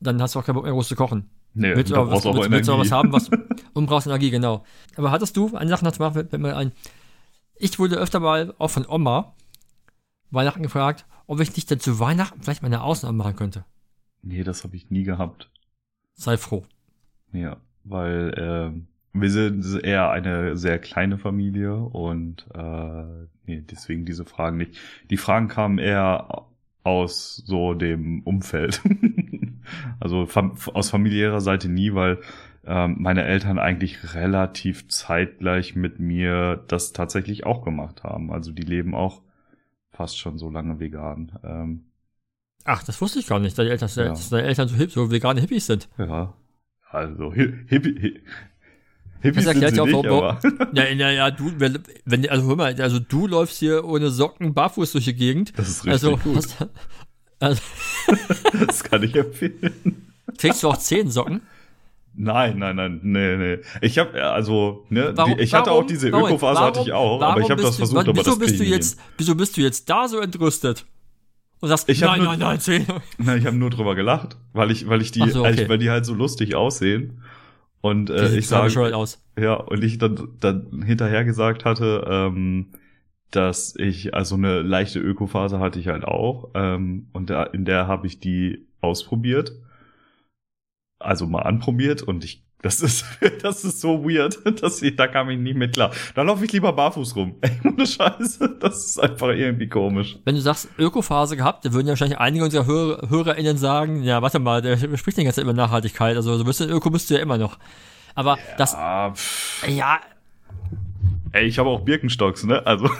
Dann 0.00 0.20
hast 0.22 0.34
du 0.34 0.38
auch 0.38 0.44
keinen 0.44 0.54
Bock 0.54 0.64
mehr 0.64 0.72
groß 0.72 0.88
zu 0.88 0.96
kochen. 0.96 1.28
Nee, 1.54 1.74
willst 1.74 1.90
du 1.90 1.96
aber 1.96 2.12
was, 2.12 2.24
willst, 2.24 2.50
willst 2.50 2.70
was 2.70 2.92
haben, 2.92 3.12
was, 3.12 3.30
und 3.72 3.86
brauchst 3.86 4.06
Energie, 4.06 4.30
genau. 4.30 4.64
Aber 4.96 5.10
hattest 5.10 5.36
du, 5.36 5.56
eine 5.56 5.70
Sache 5.70 5.84
noch 5.84 5.92
zu 5.92 6.00
machen, 6.00 6.14
fällt 6.14 6.32
mir 6.32 6.56
ein, 6.56 6.72
ich 7.56 7.78
wurde 7.78 7.96
öfter 7.96 8.20
mal 8.20 8.54
auch 8.58 8.68
von 8.68 8.86
Oma 8.86 9.34
Weihnachten 10.30 10.62
gefragt, 10.62 11.06
ob 11.28 11.40
ich 11.40 11.54
nicht 11.54 11.70
denn 11.70 11.78
zu 11.78 12.00
Weihnachten 12.00 12.42
vielleicht 12.42 12.62
meine 12.62 12.82
Ausnahme 12.82 13.18
machen 13.18 13.36
könnte. 13.36 13.64
Nee, 14.22 14.42
das 14.42 14.64
habe 14.64 14.74
ich 14.74 14.90
nie 14.90 15.04
gehabt. 15.04 15.50
Sei 16.14 16.36
froh. 16.36 16.64
Ja, 17.32 17.58
weil 17.84 18.34
äh, 18.34 19.20
wir 19.20 19.30
sind 19.30 19.84
eher 19.84 20.10
eine 20.10 20.56
sehr 20.56 20.78
kleine 20.78 21.18
Familie 21.18 21.76
und 21.76 22.46
äh, 22.54 23.26
nee, 23.46 23.62
deswegen 23.70 24.04
diese 24.06 24.24
Fragen 24.24 24.56
nicht. 24.56 24.78
Die 25.10 25.16
Fragen 25.16 25.48
kamen 25.48 25.78
eher 25.78 26.46
aus 26.82 27.36
so 27.44 27.74
dem 27.74 28.22
Umfeld. 28.22 28.80
also 30.00 30.26
fam 30.26 30.56
aus 30.72 30.90
familiärer 30.90 31.40
Seite 31.40 31.68
nie, 31.68 31.94
weil 31.94 32.20
ähm, 32.66 32.96
meine 32.98 33.24
Eltern 33.24 33.58
eigentlich 33.58 34.14
relativ 34.14 34.88
zeitgleich 34.88 35.76
mit 35.76 36.00
mir 36.00 36.64
das 36.68 36.92
tatsächlich 36.94 37.44
auch 37.44 37.62
gemacht 37.64 38.02
haben. 38.02 38.32
Also 38.32 38.50
die 38.50 38.62
leben 38.62 38.94
auch 38.94 39.20
fast 39.98 40.16
schon 40.16 40.38
so 40.38 40.48
lange 40.48 40.78
vegan. 40.78 41.32
Ähm, 41.42 41.84
Ach, 42.64 42.84
das 42.84 43.00
wusste 43.00 43.18
ich 43.18 43.26
gar 43.26 43.40
nicht, 43.40 43.50
dass 43.50 43.64
deine 43.64 43.70
Eltern, 43.70 43.90
ja. 43.96 44.08
dass 44.10 44.30
deine 44.30 44.46
Eltern 44.46 44.68
so, 44.68 44.76
hip, 44.76 44.92
so 44.92 45.10
vegane 45.10 45.40
Hippies 45.40 45.66
sind. 45.66 45.88
Ja. 45.98 46.34
Also 46.88 47.32
Hippie, 47.34 48.22
Hippies 49.20 49.44
das 49.44 49.54
erklärt 49.54 49.76
ja 49.76 49.82
auch, 49.82 50.04
warum. 50.04 50.38
Ja, 50.72 50.84
ja, 50.84 51.10
ja, 51.10 51.30
du, 51.32 51.52
wenn, 51.58 51.80
wenn, 52.04 52.28
also 52.28 52.46
hör 52.46 52.56
mal, 52.56 52.80
also 52.80 53.00
du 53.00 53.26
läufst 53.26 53.58
hier 53.58 53.84
ohne 53.84 54.10
Socken 54.10 54.54
barfuß 54.54 54.92
durch 54.92 55.06
die 55.06 55.14
Gegend. 55.14 55.58
Das 55.58 55.68
ist 55.68 55.84
richtig 55.84 55.92
also, 55.92 56.16
gut. 56.16 56.36
Hast, 56.36 56.56
also, 57.40 57.62
das 58.66 58.84
kann 58.84 59.02
ich 59.02 59.16
empfehlen. 59.16 60.12
Trägst 60.36 60.62
du 60.62 60.68
auch 60.68 60.78
zehn 60.78 61.10
Socken? 61.10 61.42
Nein, 62.20 62.58
nein, 62.58 62.74
nein, 62.74 63.00
nee, 63.04 63.36
nee. 63.36 63.58
Ich 63.80 63.96
habe 63.96 64.20
also, 64.20 64.84
ne, 64.88 65.12
warum, 65.14 65.38
ich 65.38 65.54
hatte 65.54 65.70
warum, 65.70 65.84
auch 65.84 65.86
diese 65.86 66.08
Ökophase 66.08 66.60
hatte 66.60 66.80
ich 66.80 66.92
auch, 66.92 67.22
aber 67.22 67.40
ich 67.40 67.48
habe 67.48 67.62
das 67.62 67.76
versucht, 67.76 68.08
du, 68.08 68.10
aber 68.10 68.18
wieso 68.18 68.30
das 68.30 68.38
bist 68.40 68.58
du 68.58 68.64
jetzt, 68.64 69.00
wieso 69.16 69.36
bist 69.36 69.56
du 69.56 69.60
jetzt 69.60 69.88
da 69.88 70.08
so 70.08 70.18
entrüstet? 70.18 70.84
Und 71.60 71.68
sagst, 71.68 71.88
ich 71.88 72.00
nein, 72.00 72.18
nur, 72.18 72.28
nein, 72.30 72.40
nein, 72.40 72.60
zehn. 72.60 72.86
Nein, 73.18 73.38
ich 73.38 73.46
habe 73.46 73.56
nur 73.56 73.70
drüber 73.70 73.94
gelacht, 73.94 74.36
weil 74.52 74.72
ich, 74.72 74.88
weil 74.88 75.00
ich 75.00 75.12
die, 75.12 75.30
so, 75.30 75.44
okay. 75.44 75.68
weil 75.68 75.78
die 75.78 75.90
halt 75.90 76.06
so 76.06 76.14
lustig 76.14 76.56
aussehen. 76.56 77.22
Und 77.80 78.10
äh, 78.10 78.36
ich 78.36 78.48
sage, 78.48 78.96
aus. 78.96 79.22
ja, 79.38 79.54
und 79.54 79.84
ich 79.84 79.98
dann, 79.98 80.28
dann 80.40 80.82
hinterher 80.82 81.24
gesagt 81.24 81.64
hatte, 81.64 82.04
ähm, 82.08 82.66
dass 83.30 83.76
ich, 83.76 84.12
also 84.14 84.34
eine 84.34 84.62
leichte 84.62 84.98
Ökophase 84.98 85.60
hatte 85.60 85.78
ich 85.78 85.86
halt 85.86 86.04
auch, 86.04 86.50
ähm, 86.54 87.08
und 87.12 87.30
da, 87.30 87.44
in 87.44 87.64
der 87.64 87.86
habe 87.86 88.08
ich 88.08 88.18
die 88.18 88.66
ausprobiert, 88.80 89.52
also 90.98 91.26
mal 91.26 91.42
anprobiert 91.42 92.02
und 92.02 92.24
ich 92.24 92.42
das 92.60 92.80
ist, 92.80 93.04
das 93.42 93.64
ist 93.64 93.80
so 93.80 94.04
weird, 94.04 94.38
dass 94.62 94.82
ich, 94.82 94.96
da 94.96 95.06
kam 95.06 95.30
ich 95.30 95.38
nicht 95.38 95.56
mit 95.56 95.74
klar. 95.74 95.92
Da 96.14 96.22
laufe 96.22 96.44
ich 96.44 96.52
lieber 96.52 96.72
barfuß 96.72 97.14
rum. 97.16 97.36
Ey, 97.40 97.50
ohne 97.64 97.86
Scheiße, 97.86 98.56
das 98.60 98.86
ist 98.86 98.98
einfach 98.98 99.28
irgendwie 99.28 99.68
komisch. 99.68 100.18
Wenn 100.24 100.34
du 100.34 100.40
sagst 100.40 100.68
Ökophase 100.78 101.36
gehabt, 101.36 101.64
dann 101.64 101.72
würden 101.72 101.86
ja 101.86 101.92
wahrscheinlich 101.92 102.18
einige 102.18 102.44
unserer 102.44 102.66
Hörer, 102.66 103.08
HörerInnen 103.08 103.58
sagen, 103.58 104.02
ja, 104.02 104.22
warte 104.22 104.38
mal, 104.38 104.60
der 104.60 104.76
spricht 104.76 105.18
die 105.18 105.24
ganze 105.24 105.36
Zeit 105.36 105.44
über 105.44 105.52
Nachhaltigkeit, 105.52 106.16
also 106.16 106.36
so 106.36 106.44
bist 106.44 106.60
du 106.60 106.64
Öko 106.64 106.90
bist 106.90 107.10
du 107.10 107.14
ja 107.14 107.20
immer 107.20 107.38
noch. 107.38 107.58
Aber 108.14 108.36
ja, 108.36 108.56
das, 108.56 108.76
pff. 109.14 109.68
ja. 109.68 110.00
Ey, 111.30 111.46
ich 111.46 111.58
habe 111.58 111.68
auch 111.68 111.80
Birkenstocks, 111.80 112.44
ne, 112.44 112.66
also. 112.66 112.90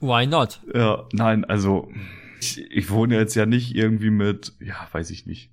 Why 0.00 0.26
not? 0.26 0.60
Ja, 0.72 1.04
nein, 1.12 1.44
also, 1.44 1.90
ich, 2.40 2.58
ich 2.70 2.90
wohne 2.90 3.16
jetzt 3.16 3.34
ja 3.34 3.46
nicht 3.46 3.74
irgendwie 3.74 4.10
mit, 4.10 4.54
ja, 4.60 4.88
weiß 4.92 5.10
ich 5.10 5.26
nicht 5.26 5.50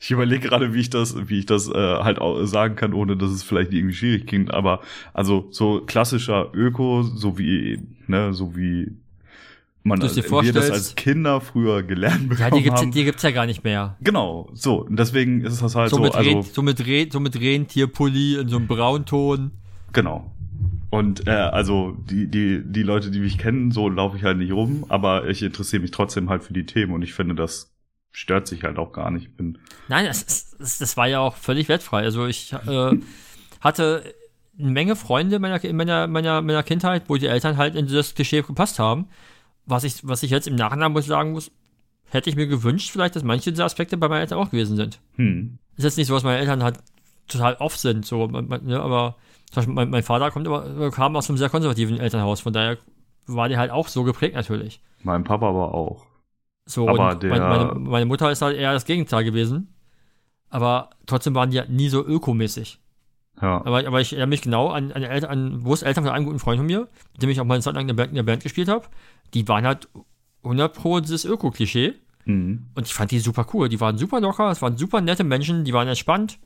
ich 0.00 0.12
überlege 0.12 0.48
gerade, 0.48 0.74
wie 0.74 0.80
ich 0.80 0.90
das, 0.90 1.28
wie 1.28 1.40
ich 1.40 1.46
das 1.46 1.68
äh, 1.68 1.74
halt 1.74 2.20
auch 2.20 2.44
sagen 2.44 2.76
kann, 2.76 2.92
ohne 2.92 3.16
dass 3.16 3.30
es 3.30 3.42
vielleicht 3.42 3.72
irgendwie 3.72 3.94
schwierig 3.94 4.26
klingt. 4.26 4.54
Aber 4.54 4.80
also 5.12 5.48
so 5.50 5.80
klassischer 5.80 6.50
Öko, 6.54 7.02
so 7.02 7.38
wie 7.38 7.80
ne, 8.06 8.32
so 8.32 8.56
wie 8.56 8.92
man 9.82 10.00
dir 10.00 10.14
wir 10.14 10.52
das 10.52 10.70
als 10.70 10.94
Kinder 10.94 11.40
früher 11.40 11.82
gelernt 11.82 12.28
bekommen 12.28 12.50
ja, 12.50 12.56
die 12.56 12.62
gibt's, 12.62 12.80
haben. 12.80 12.90
Die 12.92 13.04
gibt's 13.04 13.22
ja 13.22 13.30
gar 13.30 13.46
nicht 13.46 13.64
mehr. 13.64 13.96
Genau, 14.00 14.50
so. 14.52 14.84
Und 14.84 14.98
deswegen 14.98 15.40
ist 15.40 15.62
das 15.62 15.74
halt 15.74 15.90
so. 15.90 15.96
So 15.96 16.02
mit, 16.02 16.14
also, 16.14 16.42
so 16.42 16.62
mit, 16.62 16.86
Re 16.86 17.08
so 17.10 17.20
mit 17.20 17.40
Rentierpulli 17.40 18.40
in 18.40 18.48
so 18.48 18.56
einem 18.56 18.68
Braunton. 18.68 19.50
Genau. 19.92 20.30
Und 20.90 21.26
äh, 21.26 21.32
also 21.32 21.96
die, 22.08 22.28
die, 22.28 22.62
die 22.64 22.82
Leute, 22.82 23.10
die 23.10 23.20
mich 23.20 23.38
kennen, 23.38 23.70
so 23.70 23.88
laufe 23.88 24.16
ich 24.16 24.24
halt 24.24 24.38
nicht 24.38 24.52
rum, 24.52 24.86
aber 24.88 25.28
ich 25.28 25.42
interessiere 25.42 25.82
mich 25.82 25.90
trotzdem 25.90 26.30
halt 26.30 26.42
für 26.44 26.54
die 26.54 26.64
Themen 26.64 26.94
und 26.94 27.02
ich 27.02 27.12
finde 27.12 27.34
das 27.34 27.74
stört 28.10 28.48
sich 28.48 28.64
halt 28.64 28.78
auch 28.78 28.92
gar 28.92 29.10
nicht. 29.10 29.36
Bin 29.36 29.58
Nein, 29.88 30.06
das, 30.06 30.56
das, 30.56 30.78
das 30.78 30.96
war 30.96 31.06
ja 31.06 31.20
auch 31.20 31.36
völlig 31.36 31.68
wertfrei. 31.68 32.02
Also 32.02 32.26
ich 32.26 32.52
äh, 32.52 32.98
hatte 33.60 34.02
eine 34.58 34.70
Menge 34.70 34.96
Freunde 34.96 35.38
meiner, 35.38 35.62
in 35.62 35.76
meiner, 35.76 36.06
meiner, 36.06 36.42
meiner 36.42 36.62
Kindheit, 36.62 37.04
wo 37.08 37.16
die 37.16 37.26
Eltern 37.26 37.56
halt 37.56 37.74
in 37.74 37.86
das 37.86 38.14
Klischee 38.14 38.42
gepasst 38.42 38.78
haben. 38.78 39.06
Was 39.66 39.84
ich, 39.84 40.06
was 40.06 40.22
ich 40.22 40.30
jetzt 40.30 40.48
im 40.48 40.56
Nachhinein 40.56 40.92
muss 40.92 41.06
sagen 41.06 41.32
muss, 41.32 41.50
hätte 42.10 42.30
ich 42.30 42.36
mir 42.36 42.46
gewünscht, 42.46 42.90
vielleicht, 42.90 43.14
dass 43.14 43.22
manche 43.22 43.50
dieser 43.50 43.66
Aspekte 43.66 43.96
bei 43.96 44.08
meinen 44.08 44.22
Eltern 44.22 44.38
auch 44.38 44.50
gewesen 44.50 44.76
sind. 44.76 44.98
Hm. 45.16 45.58
Ist 45.76 45.84
jetzt 45.84 45.98
nicht 45.98 46.06
so, 46.06 46.14
dass 46.14 46.24
meine 46.24 46.38
Eltern 46.38 46.62
halt 46.62 46.78
total 47.28 47.54
oft 47.56 47.78
sind, 47.78 48.06
so, 48.06 48.26
ne, 48.26 48.80
aber 48.80 49.16
mein, 49.66 49.90
mein 49.90 50.02
Vater 50.02 50.30
kommt 50.30 50.46
aber, 50.46 50.90
kam 50.90 51.16
aus 51.16 51.28
einem 51.28 51.38
sehr 51.38 51.48
konservativen 51.48 51.98
Elternhaus, 51.98 52.40
von 52.40 52.52
daher 52.52 52.78
war 53.26 53.48
der 53.48 53.58
halt 53.58 53.70
auch 53.70 53.88
so 53.88 54.04
geprägt 54.04 54.34
natürlich. 54.34 54.80
Mein 55.02 55.24
Papa 55.24 55.48
aber 55.48 55.74
auch. 55.74 56.06
So, 56.66 56.88
aber 56.88 57.12
und 57.12 57.22
der, 57.22 57.30
meine, 57.30 57.44
meine, 57.44 57.80
meine, 57.80 58.06
Mutter 58.06 58.30
ist 58.30 58.42
halt 58.42 58.56
eher 58.56 58.72
das 58.72 58.84
Gegenteil 58.84 59.24
gewesen. 59.24 59.74
Aber 60.50 60.90
trotzdem 61.06 61.34
waren 61.34 61.50
die 61.50 61.56
ja 61.56 61.64
nie 61.66 61.88
so 61.88 62.04
ökomäßig. 62.04 62.80
Ja. 63.40 63.64
Aber, 63.64 63.86
aber 63.86 64.00
ich 64.00 64.12
erinnere 64.12 64.28
mich 64.28 64.42
genau 64.42 64.68
an, 64.68 64.92
an, 64.92 65.02
Eltern, 65.02 65.30
an 65.30 65.64
Eltern 65.64 66.04
von 66.04 66.12
einem 66.12 66.24
guten 66.24 66.38
Freund 66.38 66.58
von 66.58 66.66
mir, 66.66 66.88
mit 67.12 67.22
dem 67.22 67.30
ich 67.30 67.40
auch 67.40 67.44
mal 67.44 67.54
eine 67.54 67.62
Zeit 67.62 67.74
lang 67.74 67.82
in 67.82 67.88
der 67.88 67.94
Band, 67.94 68.10
in 68.10 68.16
der 68.16 68.22
Band 68.22 68.42
gespielt 68.42 68.68
habe. 68.68 68.86
Die 69.34 69.46
waren 69.48 69.66
halt 69.66 69.88
100 70.42 70.74
pro 70.74 71.00
dieses 71.00 71.24
Öko-Klischee. 71.24 71.94
Mhm. 72.24 72.66
Und 72.74 72.86
ich 72.86 72.94
fand 72.94 73.10
die 73.10 73.20
super 73.20 73.46
cool. 73.52 73.68
Die 73.68 73.80
waren 73.80 73.96
super 73.96 74.20
locker, 74.20 74.50
es 74.50 74.60
waren 74.60 74.76
super 74.76 75.00
nette 75.00 75.24
Menschen, 75.24 75.64
die 75.64 75.72
waren 75.72 75.88
entspannt. 75.88 76.38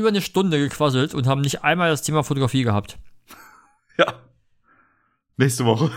Über 0.00 0.08
eine 0.08 0.22
Stunde 0.22 0.58
gequasselt 0.58 1.14
und 1.14 1.26
haben 1.26 1.42
nicht 1.42 1.62
einmal 1.62 1.90
das 1.90 2.02
Thema 2.02 2.22
Fotografie 2.22 2.62
gehabt. 2.62 2.98
Ja. 3.98 4.14
Nächste 5.36 5.64
Woche. 5.64 5.90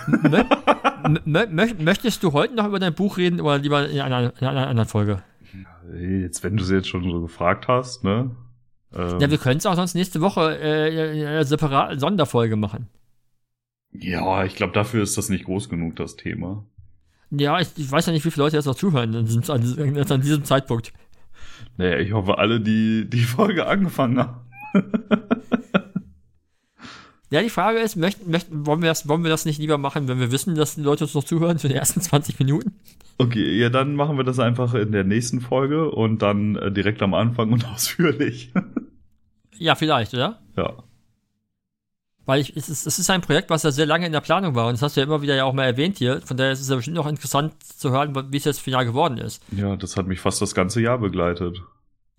Mö 1.26 1.46
möchtest 1.80 2.24
du 2.24 2.34
heute 2.34 2.54
noch 2.54 2.68
über 2.68 2.80
dein 2.80 2.94
Buch 2.94 3.18
reden 3.18 3.42
oder 3.42 3.58
lieber 3.58 3.88
in 3.90 4.02
einer, 4.02 4.34
in 4.40 4.48
einer 4.48 4.68
anderen 4.68 4.88
Folge? 4.90 5.24
Jetzt, 5.98 6.44
wenn 6.44 6.58
du 6.58 6.64
sie 6.64 6.76
jetzt 6.76 6.88
schon 6.88 7.04
so 7.04 7.22
gefragt 7.22 7.68
hast, 7.68 8.04
ne? 8.04 8.32
Ähm, 8.94 9.20
ja, 9.20 9.30
wir 9.30 9.38
können 9.38 9.58
es 9.58 9.66
auch 9.66 9.76
sonst 9.76 9.96
nächste 9.96 10.22
Woche 10.22 10.58
äh, 10.60 11.28
eine 11.28 11.46
separate 11.46 12.00
Sonderfolge 12.00 12.56
machen. 12.56 12.88
Ja, 13.92 14.44
ich 14.44 14.56
glaube, 14.56 14.74
dafür 14.74 15.04
ist 15.04 15.18
das 15.18 15.30
nicht 15.30 15.46
groß 15.46 15.70
genug, 15.70 15.96
das 15.96 16.16
Thema. 16.16 16.66
Ja, 17.32 17.60
ich, 17.60 17.70
ich 17.78 17.92
weiß 17.92 18.06
ja 18.06 18.12
nicht, 18.12 18.26
wie 18.26 18.32
viele 18.32 18.46
Leute 18.46 18.58
jetzt 18.58 18.66
noch 18.66 18.76
zuhören 18.76 19.16
an 19.16 19.26
diesem, 19.26 19.44
an 19.50 20.22
diesem 20.22 20.44
Zeitpunkt. 20.44 20.94
Naja, 21.78 21.98
ich 22.00 22.14
hoffe, 22.14 22.38
alle, 22.38 22.62
die 22.62 23.10
die 23.10 23.24
Folge 23.24 23.68
angefangen 23.68 24.20
haben. 24.20 24.42
ja, 27.30 27.42
die 27.42 27.50
Frage 27.50 27.80
ist, 27.80 27.96
möchten, 27.96 28.30
möchten, 28.30 28.66
wollen, 28.66 28.82
wir 28.82 28.90
das, 28.90 29.08
wollen 29.08 29.24
wir 29.24 29.30
das 29.30 29.46
nicht 29.46 29.60
lieber 29.60 29.78
machen, 29.78 30.08
wenn 30.08 30.20
wir 30.20 30.32
wissen, 30.32 30.56
dass 30.56 30.76
die 30.76 30.82
Leute 30.82 31.04
uns 31.06 31.14
noch 31.14 31.24
zuhören 31.24 31.60
für 31.60 31.68
die 31.68 31.76
ersten 31.76 32.02
20 32.02 32.40
Minuten? 32.40 32.74
Okay, 33.18 33.58
ja, 33.60 33.70
dann 33.70 33.96
machen 33.96 34.18
wir 34.18 34.24
das 34.24 34.40
einfach 34.40 34.74
in 34.74 34.92
der 34.92 35.04
nächsten 35.04 35.42
Folge 35.42 35.92
und 35.92 36.22
dann 36.22 36.56
äh, 36.56 36.72
direkt 36.72 37.02
am 37.02 37.14
Anfang 37.14 37.52
und 37.52 37.66
ausführlich. 37.74 38.52
ja, 39.58 39.76
vielleicht, 39.76 40.14
oder? 40.14 40.42
Ja. 40.58 40.84
Weil 42.26 42.40
ich, 42.40 42.56
es, 42.56 42.70
ist, 42.70 42.88
es 42.88 43.00
ist 43.00 43.10
ein 43.10 43.22
Projekt, 43.22 43.50
was 43.50 43.64
ja 43.64 43.72
sehr 43.72 43.86
lange 43.86 44.06
in 44.06 44.14
der 44.14 44.22
Planung 44.22 44.56
war 44.56 44.68
und 44.68 44.74
das 44.74 44.82
hast 44.82 44.96
du 44.96 45.02
ja 45.02 45.06
immer 45.06 45.22
wieder 45.22 45.36
ja 45.36 45.44
auch 45.44 45.54
mal 45.54 45.66
erwähnt 45.66 45.98
hier. 45.98 46.22
Von 46.22 46.38
daher 46.38 46.54
ist 46.54 46.62
es 46.62 46.70
ja 46.70 46.76
bestimmt 46.76 46.96
noch 46.96 47.08
interessant 47.08 47.62
zu 47.64 47.92
hören, 47.92 48.16
wie 48.32 48.38
es 48.38 48.46
jetzt 48.46 48.62
final 48.62 48.86
geworden 48.86 49.18
ist. 49.18 49.44
Ja, 49.52 49.76
das 49.76 49.98
hat 49.98 50.08
mich 50.08 50.22
fast 50.22 50.42
das 50.42 50.56
ganze 50.56 50.82
Jahr 50.82 51.00
begleitet. 51.00 51.62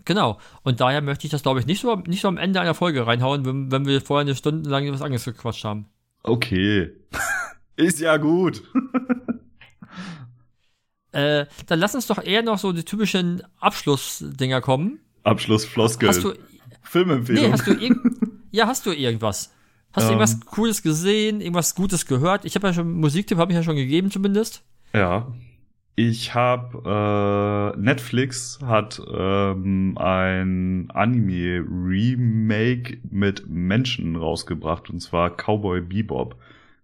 Genau. 0.05 0.39
Und 0.63 0.81
daher 0.81 1.01
möchte 1.01 1.27
ich 1.27 1.31
das, 1.31 1.43
glaube 1.43 1.61
ich, 1.61 1.67
nicht 1.67 1.81
so, 1.81 1.97
nicht 1.97 2.21
so 2.21 2.29
am 2.29 2.37
Ende 2.37 2.61
einer 2.61 2.75
Folge 2.75 3.07
reinhauen, 3.07 3.47
wenn, 3.47 3.73
wenn 3.73 3.87
wir 3.87 4.03
vorher 4.03 4.23
eine 4.23 4.37
Stunde 4.37 4.69
lang 4.69 4.91
was 4.93 5.01
anderes 5.01 5.25
gequatscht 5.25 5.65
haben. 5.65 5.87
Okay. 6.23 6.91
ist 7.77 8.01
ja 8.01 8.19
gut. 8.19 8.63
äh, 11.13 11.47
dann 11.67 11.79
lass 11.79 11.95
uns 11.95 12.07
doch 12.07 12.23
eher 12.23 12.43
noch 12.43 12.59
so 12.59 12.73
die 12.73 12.85
typischen 12.85 13.43
Abschlussdinger 13.61 14.61
kommen. 14.61 15.01
Abschlussfloskel. 15.23 16.11
Hast 16.11 16.25
du 16.25 16.35
Filmempfehlung. 16.83 17.45
Nee, 17.45 17.53
hast 17.53 17.67
du 17.67 17.75
ja, 18.51 18.67
hast 18.67 18.87
du 18.87 18.93
irgendwas? 18.93 19.54
Hast 19.95 20.09
du 20.09 20.13
ähm, 20.13 20.19
irgendwas 20.19 20.41
Cooles 20.47 20.83
gesehen, 20.83 21.41
irgendwas 21.41 21.77
Gutes 21.77 22.07
gehört? 22.07 22.45
Ich 22.45 22.57
habe 22.57 22.67
ja 22.67 22.75
schon 22.75 22.95
Musiktipp 22.95 23.39
habe 23.39 23.53
ich 23.53 23.57
ja 23.57 23.63
schon 23.63 23.77
gegeben 23.77 24.11
zumindest. 24.11 24.65
Ja. 24.93 25.33
Ich 25.97 26.35
habe 26.35 27.75
äh, 27.77 27.81
Netflix 27.81 28.59
hat 28.67 29.01
ähm, 29.17 29.97
ein 29.97 30.91
Anime 30.93 31.65
Remake 31.69 32.99
mit 33.09 33.49
Menschen 33.49 34.17
rausgebracht 34.17 34.91
und 34.91 34.99
zwar 34.99 35.31
Cowboy 35.31 35.81
Bebop. 35.81 36.35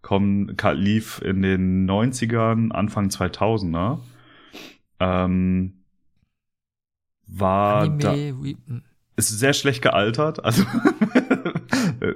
Komm, 0.03 0.55
lief 0.74 1.20
in 1.23 1.43
den 1.43 1.91
90ern, 1.91 2.70
Anfang 2.70 3.09
2000er. 3.09 3.99
Ähm, 5.01 5.82
war 7.27 7.82
Anime 7.82 7.99
da, 7.99 8.12
Re 8.12 8.55
ist 9.16 9.39
sehr 9.39 9.53
schlecht 9.53 9.82
gealtert. 9.82 10.45
Also 10.45 10.65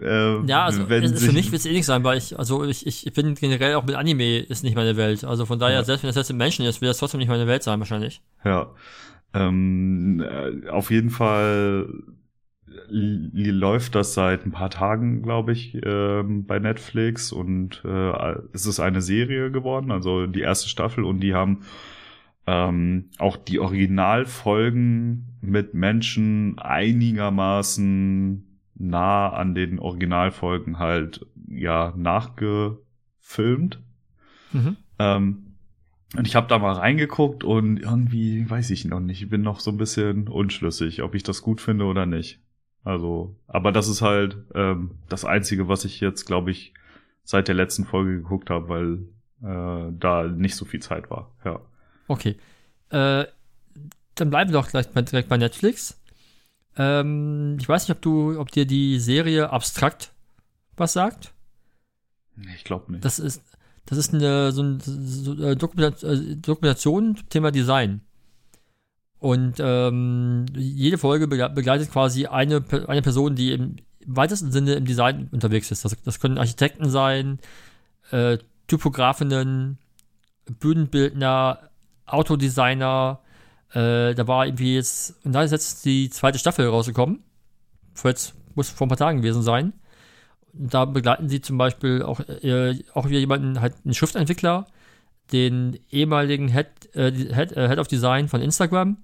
äh, 0.03 0.47
ja, 0.47 0.65
also 0.65 0.87
für 0.87 1.33
mich 1.33 1.53
wird 1.53 1.61
es 1.61 1.67
eh 1.67 1.73
nicht 1.73 1.87
sein, 1.87 2.05
weil 2.05 2.19
ich, 2.19 2.39
also 2.39 2.65
ich, 2.65 2.87
ich 2.87 3.13
bin 3.13 3.35
generell 3.35 3.75
auch 3.75 3.85
mit 3.85 3.95
Anime 3.95 4.39
ist 4.39 4.65
nicht 4.65 4.77
meine 4.77 4.97
Welt. 4.97 5.25
Also 5.25 5.47
von 5.47 5.59
daher, 5.59 5.77
ja. 5.77 5.85
selbst 5.85 6.03
wenn 6.03 6.09
das 6.09 6.17
jetzt 6.17 6.31
ein 6.31 6.37
Menschen 6.37 6.65
ist, 6.65 6.81
wird 6.81 6.91
das 6.91 6.99
trotzdem 6.99 7.19
nicht 7.19 7.29
meine 7.29 7.47
Welt 7.47 7.63
sein 7.63 7.79
wahrscheinlich. 7.79 8.23
Ja. 8.45 8.71
Ähm, 9.33 10.21
äh, 10.21 10.69
auf 10.69 10.91
jeden 10.91 11.11
Fall 11.11 11.89
läuft 12.89 13.95
das 13.95 14.15
seit 14.15 14.47
ein 14.47 14.53
paar 14.53 14.71
Tagen, 14.71 15.23
glaube 15.23 15.53
ich, 15.53 15.79
ähm, 15.85 16.47
bei 16.47 16.59
Netflix 16.59 17.33
und 17.33 17.83
äh, 17.85 18.35
es 18.53 18.67
ist 18.67 18.81
eine 18.81 19.01
Serie 19.01 19.51
geworden, 19.51 19.91
also 19.91 20.27
die 20.27 20.41
erste 20.41 20.69
Staffel 20.69 21.05
und 21.05 21.21
die 21.21 21.35
haben 21.35 21.61
ähm, 22.47 23.11
auch 23.19 23.37
die 23.37 23.59
Originalfolgen 23.59 25.39
mit 25.41 25.75
Menschen 25.75 26.59
einigermaßen 26.59 28.54
nah 28.75 29.31
an 29.31 29.55
den 29.55 29.79
Originalfolgen 29.79 30.79
halt 30.79 31.27
ja 31.49 31.93
nachgefilmt. 31.97 33.81
Mhm. 34.53 34.77
Ähm, 34.99 35.55
und 36.17 36.27
ich 36.27 36.37
habe 36.37 36.47
da 36.47 36.59
mal 36.59 36.75
reingeguckt 36.75 37.43
und 37.43 37.79
irgendwie 37.79 38.49
weiß 38.49 38.71
ich 38.71 38.85
noch 38.85 39.01
nicht, 39.01 39.23
ich 39.23 39.29
bin 39.29 39.43
noch 39.43 39.61
so 39.61 39.71
ein 39.71 39.77
bisschen 39.77 40.29
unschlüssig, 40.29 41.03
ob 41.03 41.15
ich 41.15 41.25
das 41.25 41.43
gut 41.43 41.61
finde 41.61 41.87
oder 41.87 42.07
nicht. 42.07 42.41
Also, 42.85 43.37
aber 43.47 43.73
das 43.73 43.89
ist 43.89 44.03
halt 44.03 44.37
ähm, 44.55 44.93
das 45.09 45.25
Einzige, 45.25 45.69
was 45.69 45.85
ich 45.85 46.01
jetzt, 46.01 46.27
glaube 46.27 46.51
ich, 46.51 46.75
seit 47.25 47.49
der 47.49 47.55
letzten 47.55 47.85
Folge 47.85 48.17
geguckt 48.17 48.51
habe, 48.51 48.69
weil 48.69 48.99
äh, 49.43 49.93
da 49.99 50.25
nicht 50.25 50.55
so 50.55 50.65
viel 50.65 50.81
Zeit 50.81 51.11
war. 51.11 51.31
Ja. 51.45 51.61
Okay. 52.07 52.37
Äh, 52.91 53.25
dann 54.15 54.31
bleiben 54.31 54.53
wir 54.53 54.61
doch 54.61 54.69
gleich 54.69 54.87
direkt 54.87 55.29
bei 55.29 55.39
Netflix. 55.39 56.01
Ähm, 56.77 57.57
ich 57.61 57.69
weiß 57.69 57.89
nicht, 57.89 57.97
ob 57.97 58.03
du, 58.03 58.39
ob 58.39 58.51
dir 58.51 58.67
die 58.67 58.99
Serie 58.99 59.51
Abstrakt 59.51 60.13
was 60.77 60.93
sagt. 60.93 61.33
Ich 62.57 62.65
glaube 62.65 62.93
nicht. 62.93 63.05
Das 63.05 63.19
ist, 63.19 63.43
das 63.87 63.99
ist 63.99 64.15
eine 64.15 64.53
so 64.53 64.63
ein 64.63 64.81
so, 64.81 65.35
äh, 65.35 65.57
Dokumentation, 65.57 66.33
äh, 66.33 66.37
Dokumentation 66.37 67.19
Thema 67.29 67.51
Design. 67.51 68.01
Und 69.19 69.55
ähm, 69.59 70.45
jede 70.55 70.99
Folge 70.99 71.27
begleitet 71.27 71.91
quasi 71.91 72.27
eine, 72.27 72.63
eine 72.89 73.01
Person, 73.01 73.35
die 73.35 73.53
im 73.53 73.77
weitesten 74.05 74.53
Sinne 74.53 74.75
im 74.75 74.85
Design 74.85 75.29
unterwegs 75.33 75.71
ist. 75.71 75.85
Das, 75.85 75.97
das 76.03 76.21
können 76.21 76.37
Architekten 76.37 76.91
sein, 76.91 77.39
äh, 78.11 78.39
Typografinnen, 78.67 79.79
Bühnenbildner, 80.61 81.71
Autodesigner, 82.05 83.21
äh, 83.75 84.15
da 84.15 84.27
war 84.29 84.47
irgendwie 84.47 84.77
jetzt, 84.77 85.17
und 85.25 85.33
da 85.33 85.43
ist 85.43 85.51
jetzt 85.51 85.85
die 85.85 86.09
zweite 86.09 86.39
Staffel 86.39 86.67
rausgekommen. 86.69 87.25
Vor 87.93 88.11
jetzt, 88.11 88.35
muss 88.55 88.71
vor 88.71 88.87
ein 88.87 88.89
paar 88.89 88.99
Tagen 88.99 89.19
gewesen 89.19 89.43
sein. 89.43 89.73
Und 90.53 90.73
da 90.73 90.85
begleiten 90.85 91.29
sie 91.29 91.41
zum 91.41 91.59
Beispiel 91.59 92.03
auch, 92.03 92.21
äh, 92.21 92.79
auch 92.95 93.09
wieder 93.09 93.19
jemanden, 93.19 93.61
halt 93.61 93.75
einen 93.85 93.95
Schriftentwickler, 93.95 94.67
den 95.33 95.79
ehemaligen 95.91 96.49
Head, 96.49 96.95
äh, 96.95 97.11
Head, 97.13 97.53
äh, 97.53 97.69
Head 97.69 97.79
of 97.79 97.89
Design 97.89 98.29
von 98.29 98.41
Instagram 98.41 98.99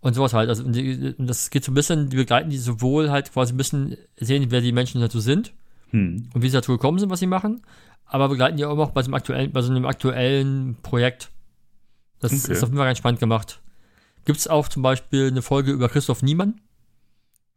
und 0.00 0.14
sowas 0.14 0.32
halt. 0.32 0.48
Also 0.48 0.62
die, 0.62 1.14
das 1.18 1.50
geht 1.50 1.64
so 1.64 1.72
ein 1.72 1.74
bisschen, 1.74 2.08
die 2.08 2.16
begleiten 2.16 2.48
die 2.48 2.56
sowohl 2.56 3.10
halt 3.10 3.30
quasi 3.32 3.52
ein 3.52 3.58
bisschen 3.58 3.98
sehen, 4.16 4.46
wer 4.50 4.62
die 4.62 4.72
Menschen 4.72 5.02
dazu 5.02 5.20
sind 5.20 5.52
hm. 5.90 6.30
und 6.32 6.42
wie 6.42 6.48
sie 6.48 6.56
dazu 6.56 6.72
gekommen 6.72 6.98
sind, 6.98 7.10
was 7.10 7.20
sie 7.20 7.26
machen, 7.26 7.60
aber 8.06 8.30
begleiten 8.30 8.56
die 8.56 8.64
auch 8.64 8.76
noch 8.76 8.92
bei 8.92 9.02
so 9.02 9.08
einem 9.08 9.14
aktuellen, 9.14 9.52
bei 9.52 9.60
so 9.60 9.70
einem 9.70 9.84
aktuellen 9.84 10.76
Projekt. 10.82 11.30
Das 12.20 12.32
okay. 12.32 12.52
ist 12.52 12.62
auf 12.62 12.68
jeden 12.68 12.76
Fall 12.76 12.86
ganz 12.86 12.98
spannend 12.98 13.20
gemacht. 13.20 13.60
Gibt 14.24 14.38
es 14.38 14.48
auch 14.48 14.68
zum 14.68 14.82
Beispiel 14.82 15.28
eine 15.28 15.42
Folge 15.42 15.72
über 15.72 15.88
Christoph 15.88 16.22
Niemann, 16.22 16.60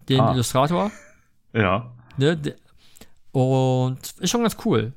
den 0.10 0.20
ah. 0.20 0.34
Illustrator. 0.34 0.92
Ja. 1.56 1.92
Ne, 2.18 2.36
der, 2.36 2.56
und 3.32 4.00
ist 4.20 4.32
schon 4.32 4.42
ganz 4.42 4.58
cool. 4.66 4.94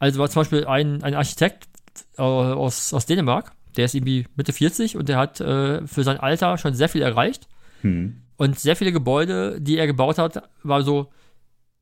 Also 0.00 0.18
war 0.18 0.28
zum 0.28 0.40
Beispiel 0.40 0.66
ein, 0.66 1.04
ein 1.04 1.14
Architekt 1.14 1.68
äh, 2.16 2.22
aus, 2.22 2.92
aus 2.92 3.06
Dänemark, 3.06 3.52
der 3.76 3.84
ist 3.84 3.94
irgendwie 3.94 4.26
Mitte 4.34 4.52
40 4.52 4.96
und 4.96 5.08
der 5.08 5.18
hat 5.18 5.40
äh, 5.40 5.86
für 5.86 6.02
sein 6.02 6.18
Alter 6.18 6.58
schon 6.58 6.74
sehr 6.74 6.88
viel 6.88 7.02
erreicht. 7.02 7.48
Hm. 7.82 8.22
Und 8.36 8.58
sehr 8.58 8.76
viele 8.76 8.92
Gebäude, 8.92 9.60
die 9.60 9.76
er 9.76 9.86
gebaut 9.86 10.18
hat, 10.18 10.48
war 10.62 10.82
so, 10.82 11.12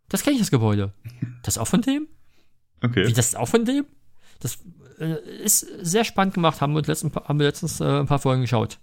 das 0.08 0.22
kenne 0.22 0.34
ich 0.34 0.42
das 0.42 0.50
Gebäude. 0.50 0.92
Das 1.42 1.56
ist 1.56 1.62
auch 1.62 1.68
von 1.68 1.80
dem? 1.80 2.08
Okay. 2.82 3.06
Wie, 3.06 3.12
das 3.12 3.28
ist 3.28 3.36
auch 3.36 3.46
von 3.46 3.64
dem? 3.64 3.86
Das 4.40 4.58
ist 4.98 5.60
sehr 5.82 6.05
spannend 6.05 6.35
gemacht, 6.35 6.60
haben 6.60 6.74
wir, 6.74 6.82
letzten, 6.82 7.14
haben 7.14 7.39
wir 7.39 7.47
letztens 7.47 7.81
äh, 7.81 7.85
ein 7.85 8.06
paar 8.06 8.18
Folgen 8.18 8.43
geschaut. 8.43 8.78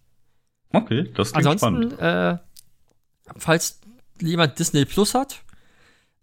Okay, 0.71 1.11
das 1.15 1.33
klingt 1.33 1.47
Ansonsten, 1.47 1.91
spannend. 1.91 1.99
Äh, 1.99 2.37
falls 3.37 3.81
jemand 4.21 4.57
Disney 4.59 4.85
Plus 4.85 5.13
hat, 5.13 5.43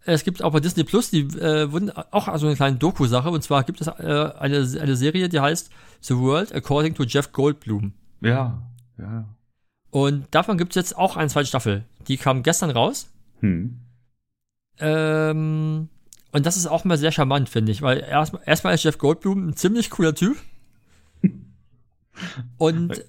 es 0.04 0.24
gibt 0.24 0.42
auch 0.42 0.52
bei 0.52 0.60
Disney 0.60 0.84
Plus, 0.84 1.10
die 1.10 1.20
äh, 1.20 1.70
wurden 1.70 1.90
auch 1.90 2.36
so 2.38 2.46
eine 2.46 2.56
kleine 2.56 2.76
Doku-Sache, 2.76 3.30
und 3.30 3.42
zwar 3.42 3.64
gibt 3.64 3.80
es 3.80 3.86
äh, 3.86 3.90
eine, 3.90 4.66
eine 4.80 4.96
Serie, 4.96 5.28
die 5.28 5.40
heißt 5.40 5.70
The 6.00 6.16
World 6.16 6.54
According 6.54 6.94
to 6.94 7.04
Jeff 7.04 7.32
Goldblum. 7.32 7.92
Ja, 8.20 8.62
ja. 8.98 9.24
Und 9.90 10.26
davon 10.30 10.56
gibt 10.56 10.72
es 10.72 10.76
jetzt 10.76 10.96
auch 10.96 11.16
eine 11.16 11.28
zweite 11.28 11.48
Staffel. 11.48 11.84
Die 12.06 12.16
kam 12.16 12.42
gestern 12.42 12.70
raus. 12.70 13.10
Hm. 13.40 13.80
Ähm, 14.78 15.88
und 16.32 16.46
das 16.46 16.56
ist 16.56 16.66
auch 16.66 16.84
mal 16.84 16.98
sehr 16.98 17.12
charmant, 17.12 17.48
finde 17.48 17.72
ich, 17.72 17.82
weil 17.82 18.00
erstmal 18.00 18.42
erstmal 18.46 18.74
ist 18.74 18.84
Jeff 18.84 18.98
Goldblum 18.98 19.48
ein 19.48 19.56
ziemlich 19.56 19.90
cooler 19.90 20.14
Typ. 20.14 20.36
Und 22.58 23.04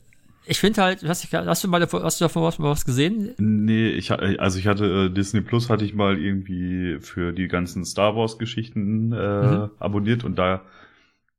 ich 0.45 0.59
finde 0.59 0.81
halt, 0.81 1.03
hast, 1.03 1.31
hast, 1.31 1.63
du 1.63 1.67
mal 1.67 1.79
davon, 1.79 2.03
hast 2.03 2.19
du 2.19 2.25
davon 2.25 2.43
was, 2.43 2.57
mal 2.57 2.69
was 2.69 2.85
gesehen? 2.85 3.35
Nee, 3.37 3.89
ich 3.89 4.11
also 4.11 4.57
ich 4.57 4.67
hatte 4.67 4.85
äh, 4.85 5.13
Disney 5.13 5.41
Plus 5.41 5.69
hatte 5.69 5.85
ich 5.85 5.93
mal 5.93 6.17
irgendwie 6.17 6.99
für 6.99 7.31
die 7.31 7.47
ganzen 7.47 7.85
Star 7.85 8.15
Wars 8.15 8.37
Geschichten 8.37 9.11
äh, 9.11 9.15
mhm. 9.15 9.71
abonniert 9.77 10.23
und 10.23 10.39
da 10.39 10.61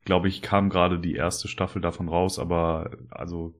glaube 0.04 0.28
ich 0.28 0.40
kam 0.40 0.70
gerade 0.70 1.00
die 1.00 1.14
erste 1.14 1.48
Staffel 1.48 1.82
davon 1.82 2.08
raus, 2.08 2.38
aber 2.38 2.90
also 3.10 3.54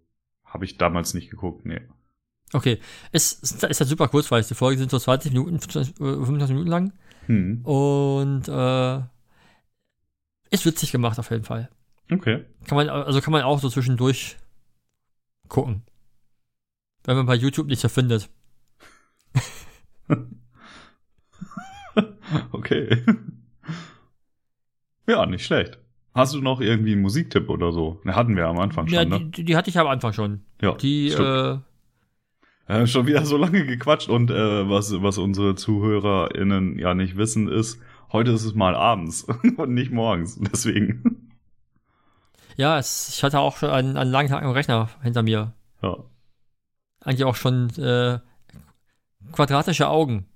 habe 0.45 0.65
ich 0.65 0.79
damals 0.79 1.15
nicht 1.15 1.31
geguckt, 1.31 1.67
nee. 1.67 1.81
Okay, 2.53 2.79
es 3.11 3.33
ist, 3.33 3.65
ist 3.65 3.81
halt 3.81 3.89
super 3.89 4.09
kurzweilig. 4.09 4.47
Die 4.47 4.55
Folgen 4.55 4.79
sind 4.79 4.91
so 4.91 4.99
20 4.99 5.33
Minuten, 5.33 5.59
25 5.59 6.01
äh, 6.01 6.53
Minuten 6.53 6.71
lang. 6.71 6.93
Hm. 7.27 7.65
Und 7.65 8.49
äh, 8.49 9.01
ist 10.51 10.67
witzig 10.67 10.93
gemacht 10.93 11.19
auf 11.19 11.31
jeden 11.31 11.45
Fall. 11.45 11.69
Okay. 12.11 12.45
Kann 12.67 12.77
man, 12.77 12.89
also 12.89 13.21
kann 13.21 13.33
man 13.33 13.43
auch 13.43 13.61
so 13.61 13.69
zwischendurch 13.69 14.37
gucken. 15.49 15.83
Wenn 17.05 17.17
man 17.17 17.27
bei 17.27 17.35
YouTube 17.35 17.67
nichts 17.67 17.85
erfindet. 17.85 18.29
okay. 22.53 23.05
Ja, 25.07 25.27
nicht 25.27 25.45
schlecht. 25.45 25.79
Hast 26.15 26.35
du 26.35 26.41
noch 26.41 26.61
irgendwie 26.61 26.93
einen 26.93 27.03
Musiktipp 27.03 27.49
oder 27.49 27.73
so? 27.73 28.01
Ne, 28.05 28.15
hatten 28.15 28.37
wir 28.37 28.47
am 28.47 28.59
Anfang 28.59 28.87
schon, 28.87 28.95
ja, 28.95 29.05
ne? 29.05 29.31
Die, 29.31 29.45
die 29.45 29.57
hatte 29.57 29.71
ich 29.71 29.79
am 29.79 29.87
Anfang 29.87 30.13
schon. 30.13 30.43
Ja. 30.61 30.75
Die, 30.75 31.09
äh, 31.09 31.59
äh, 32.67 32.87
schon 32.87 33.07
wieder 33.07 33.25
so 33.25 33.37
lange 33.37 33.67
gequatscht 33.67 34.09
und 34.09 34.31
äh, 34.31 34.69
was, 34.69 34.93
was 35.03 35.19
unsere 35.19 35.55
ZuhörerInnen 35.55 36.79
ja 36.79 36.95
nicht 36.95 37.17
wissen 37.17 37.49
ist, 37.49 37.81
heute 38.13 38.31
ist 38.31 38.45
es 38.45 38.55
mal 38.55 38.75
abends 38.75 39.25
und 39.57 39.75
nicht 39.75 39.91
morgens. 39.91 40.39
Deswegen. 40.41 41.33
Ja, 42.57 42.79
es, 42.79 43.11
ich 43.15 43.23
hatte 43.23 43.41
auch 43.41 43.57
schon 43.57 43.71
einen, 43.71 43.97
einen 43.97 44.11
langen 44.11 44.29
Tag 44.29 44.43
am 44.43 44.53
Rechner 44.53 44.89
hinter 45.03 45.23
mir. 45.23 45.55
Ja. 45.83 45.97
Eigentlich 47.01 47.25
auch 47.25 47.37
schon 47.37 47.71
äh, 47.79 48.19
quadratische 49.33 49.89
Augen. 49.89 50.27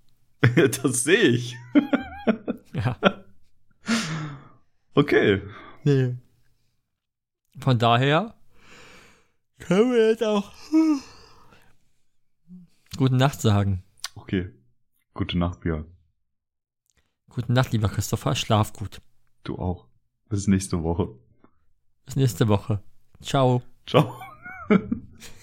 das 0.82 1.04
sehe 1.04 1.28
ich. 1.28 1.56
ja. 2.72 2.96
Okay. 4.94 5.42
Nee. 5.84 6.16
Von 7.58 7.78
daher 7.78 8.34
können 9.58 9.92
wir 9.92 10.10
jetzt 10.10 10.24
auch 10.24 10.52
gute 12.96 13.16
Nacht 13.16 13.40
sagen. 13.40 13.82
Okay. 14.14 14.50
Gute 15.14 15.38
Nacht, 15.38 15.60
Björn. 15.60 15.86
Gute 17.30 17.52
Nacht, 17.52 17.72
lieber 17.72 17.88
Christopher. 17.88 18.34
Schlaf 18.34 18.72
gut. 18.72 19.00
Du 19.44 19.58
auch. 19.58 19.86
Bis 20.28 20.46
nächste 20.46 20.82
Woche. 20.82 21.08
Bis 22.04 22.16
nächste 22.16 22.48
Woche. 22.48 22.82
Ciao. 23.20 23.62
Ciao. 23.86 24.20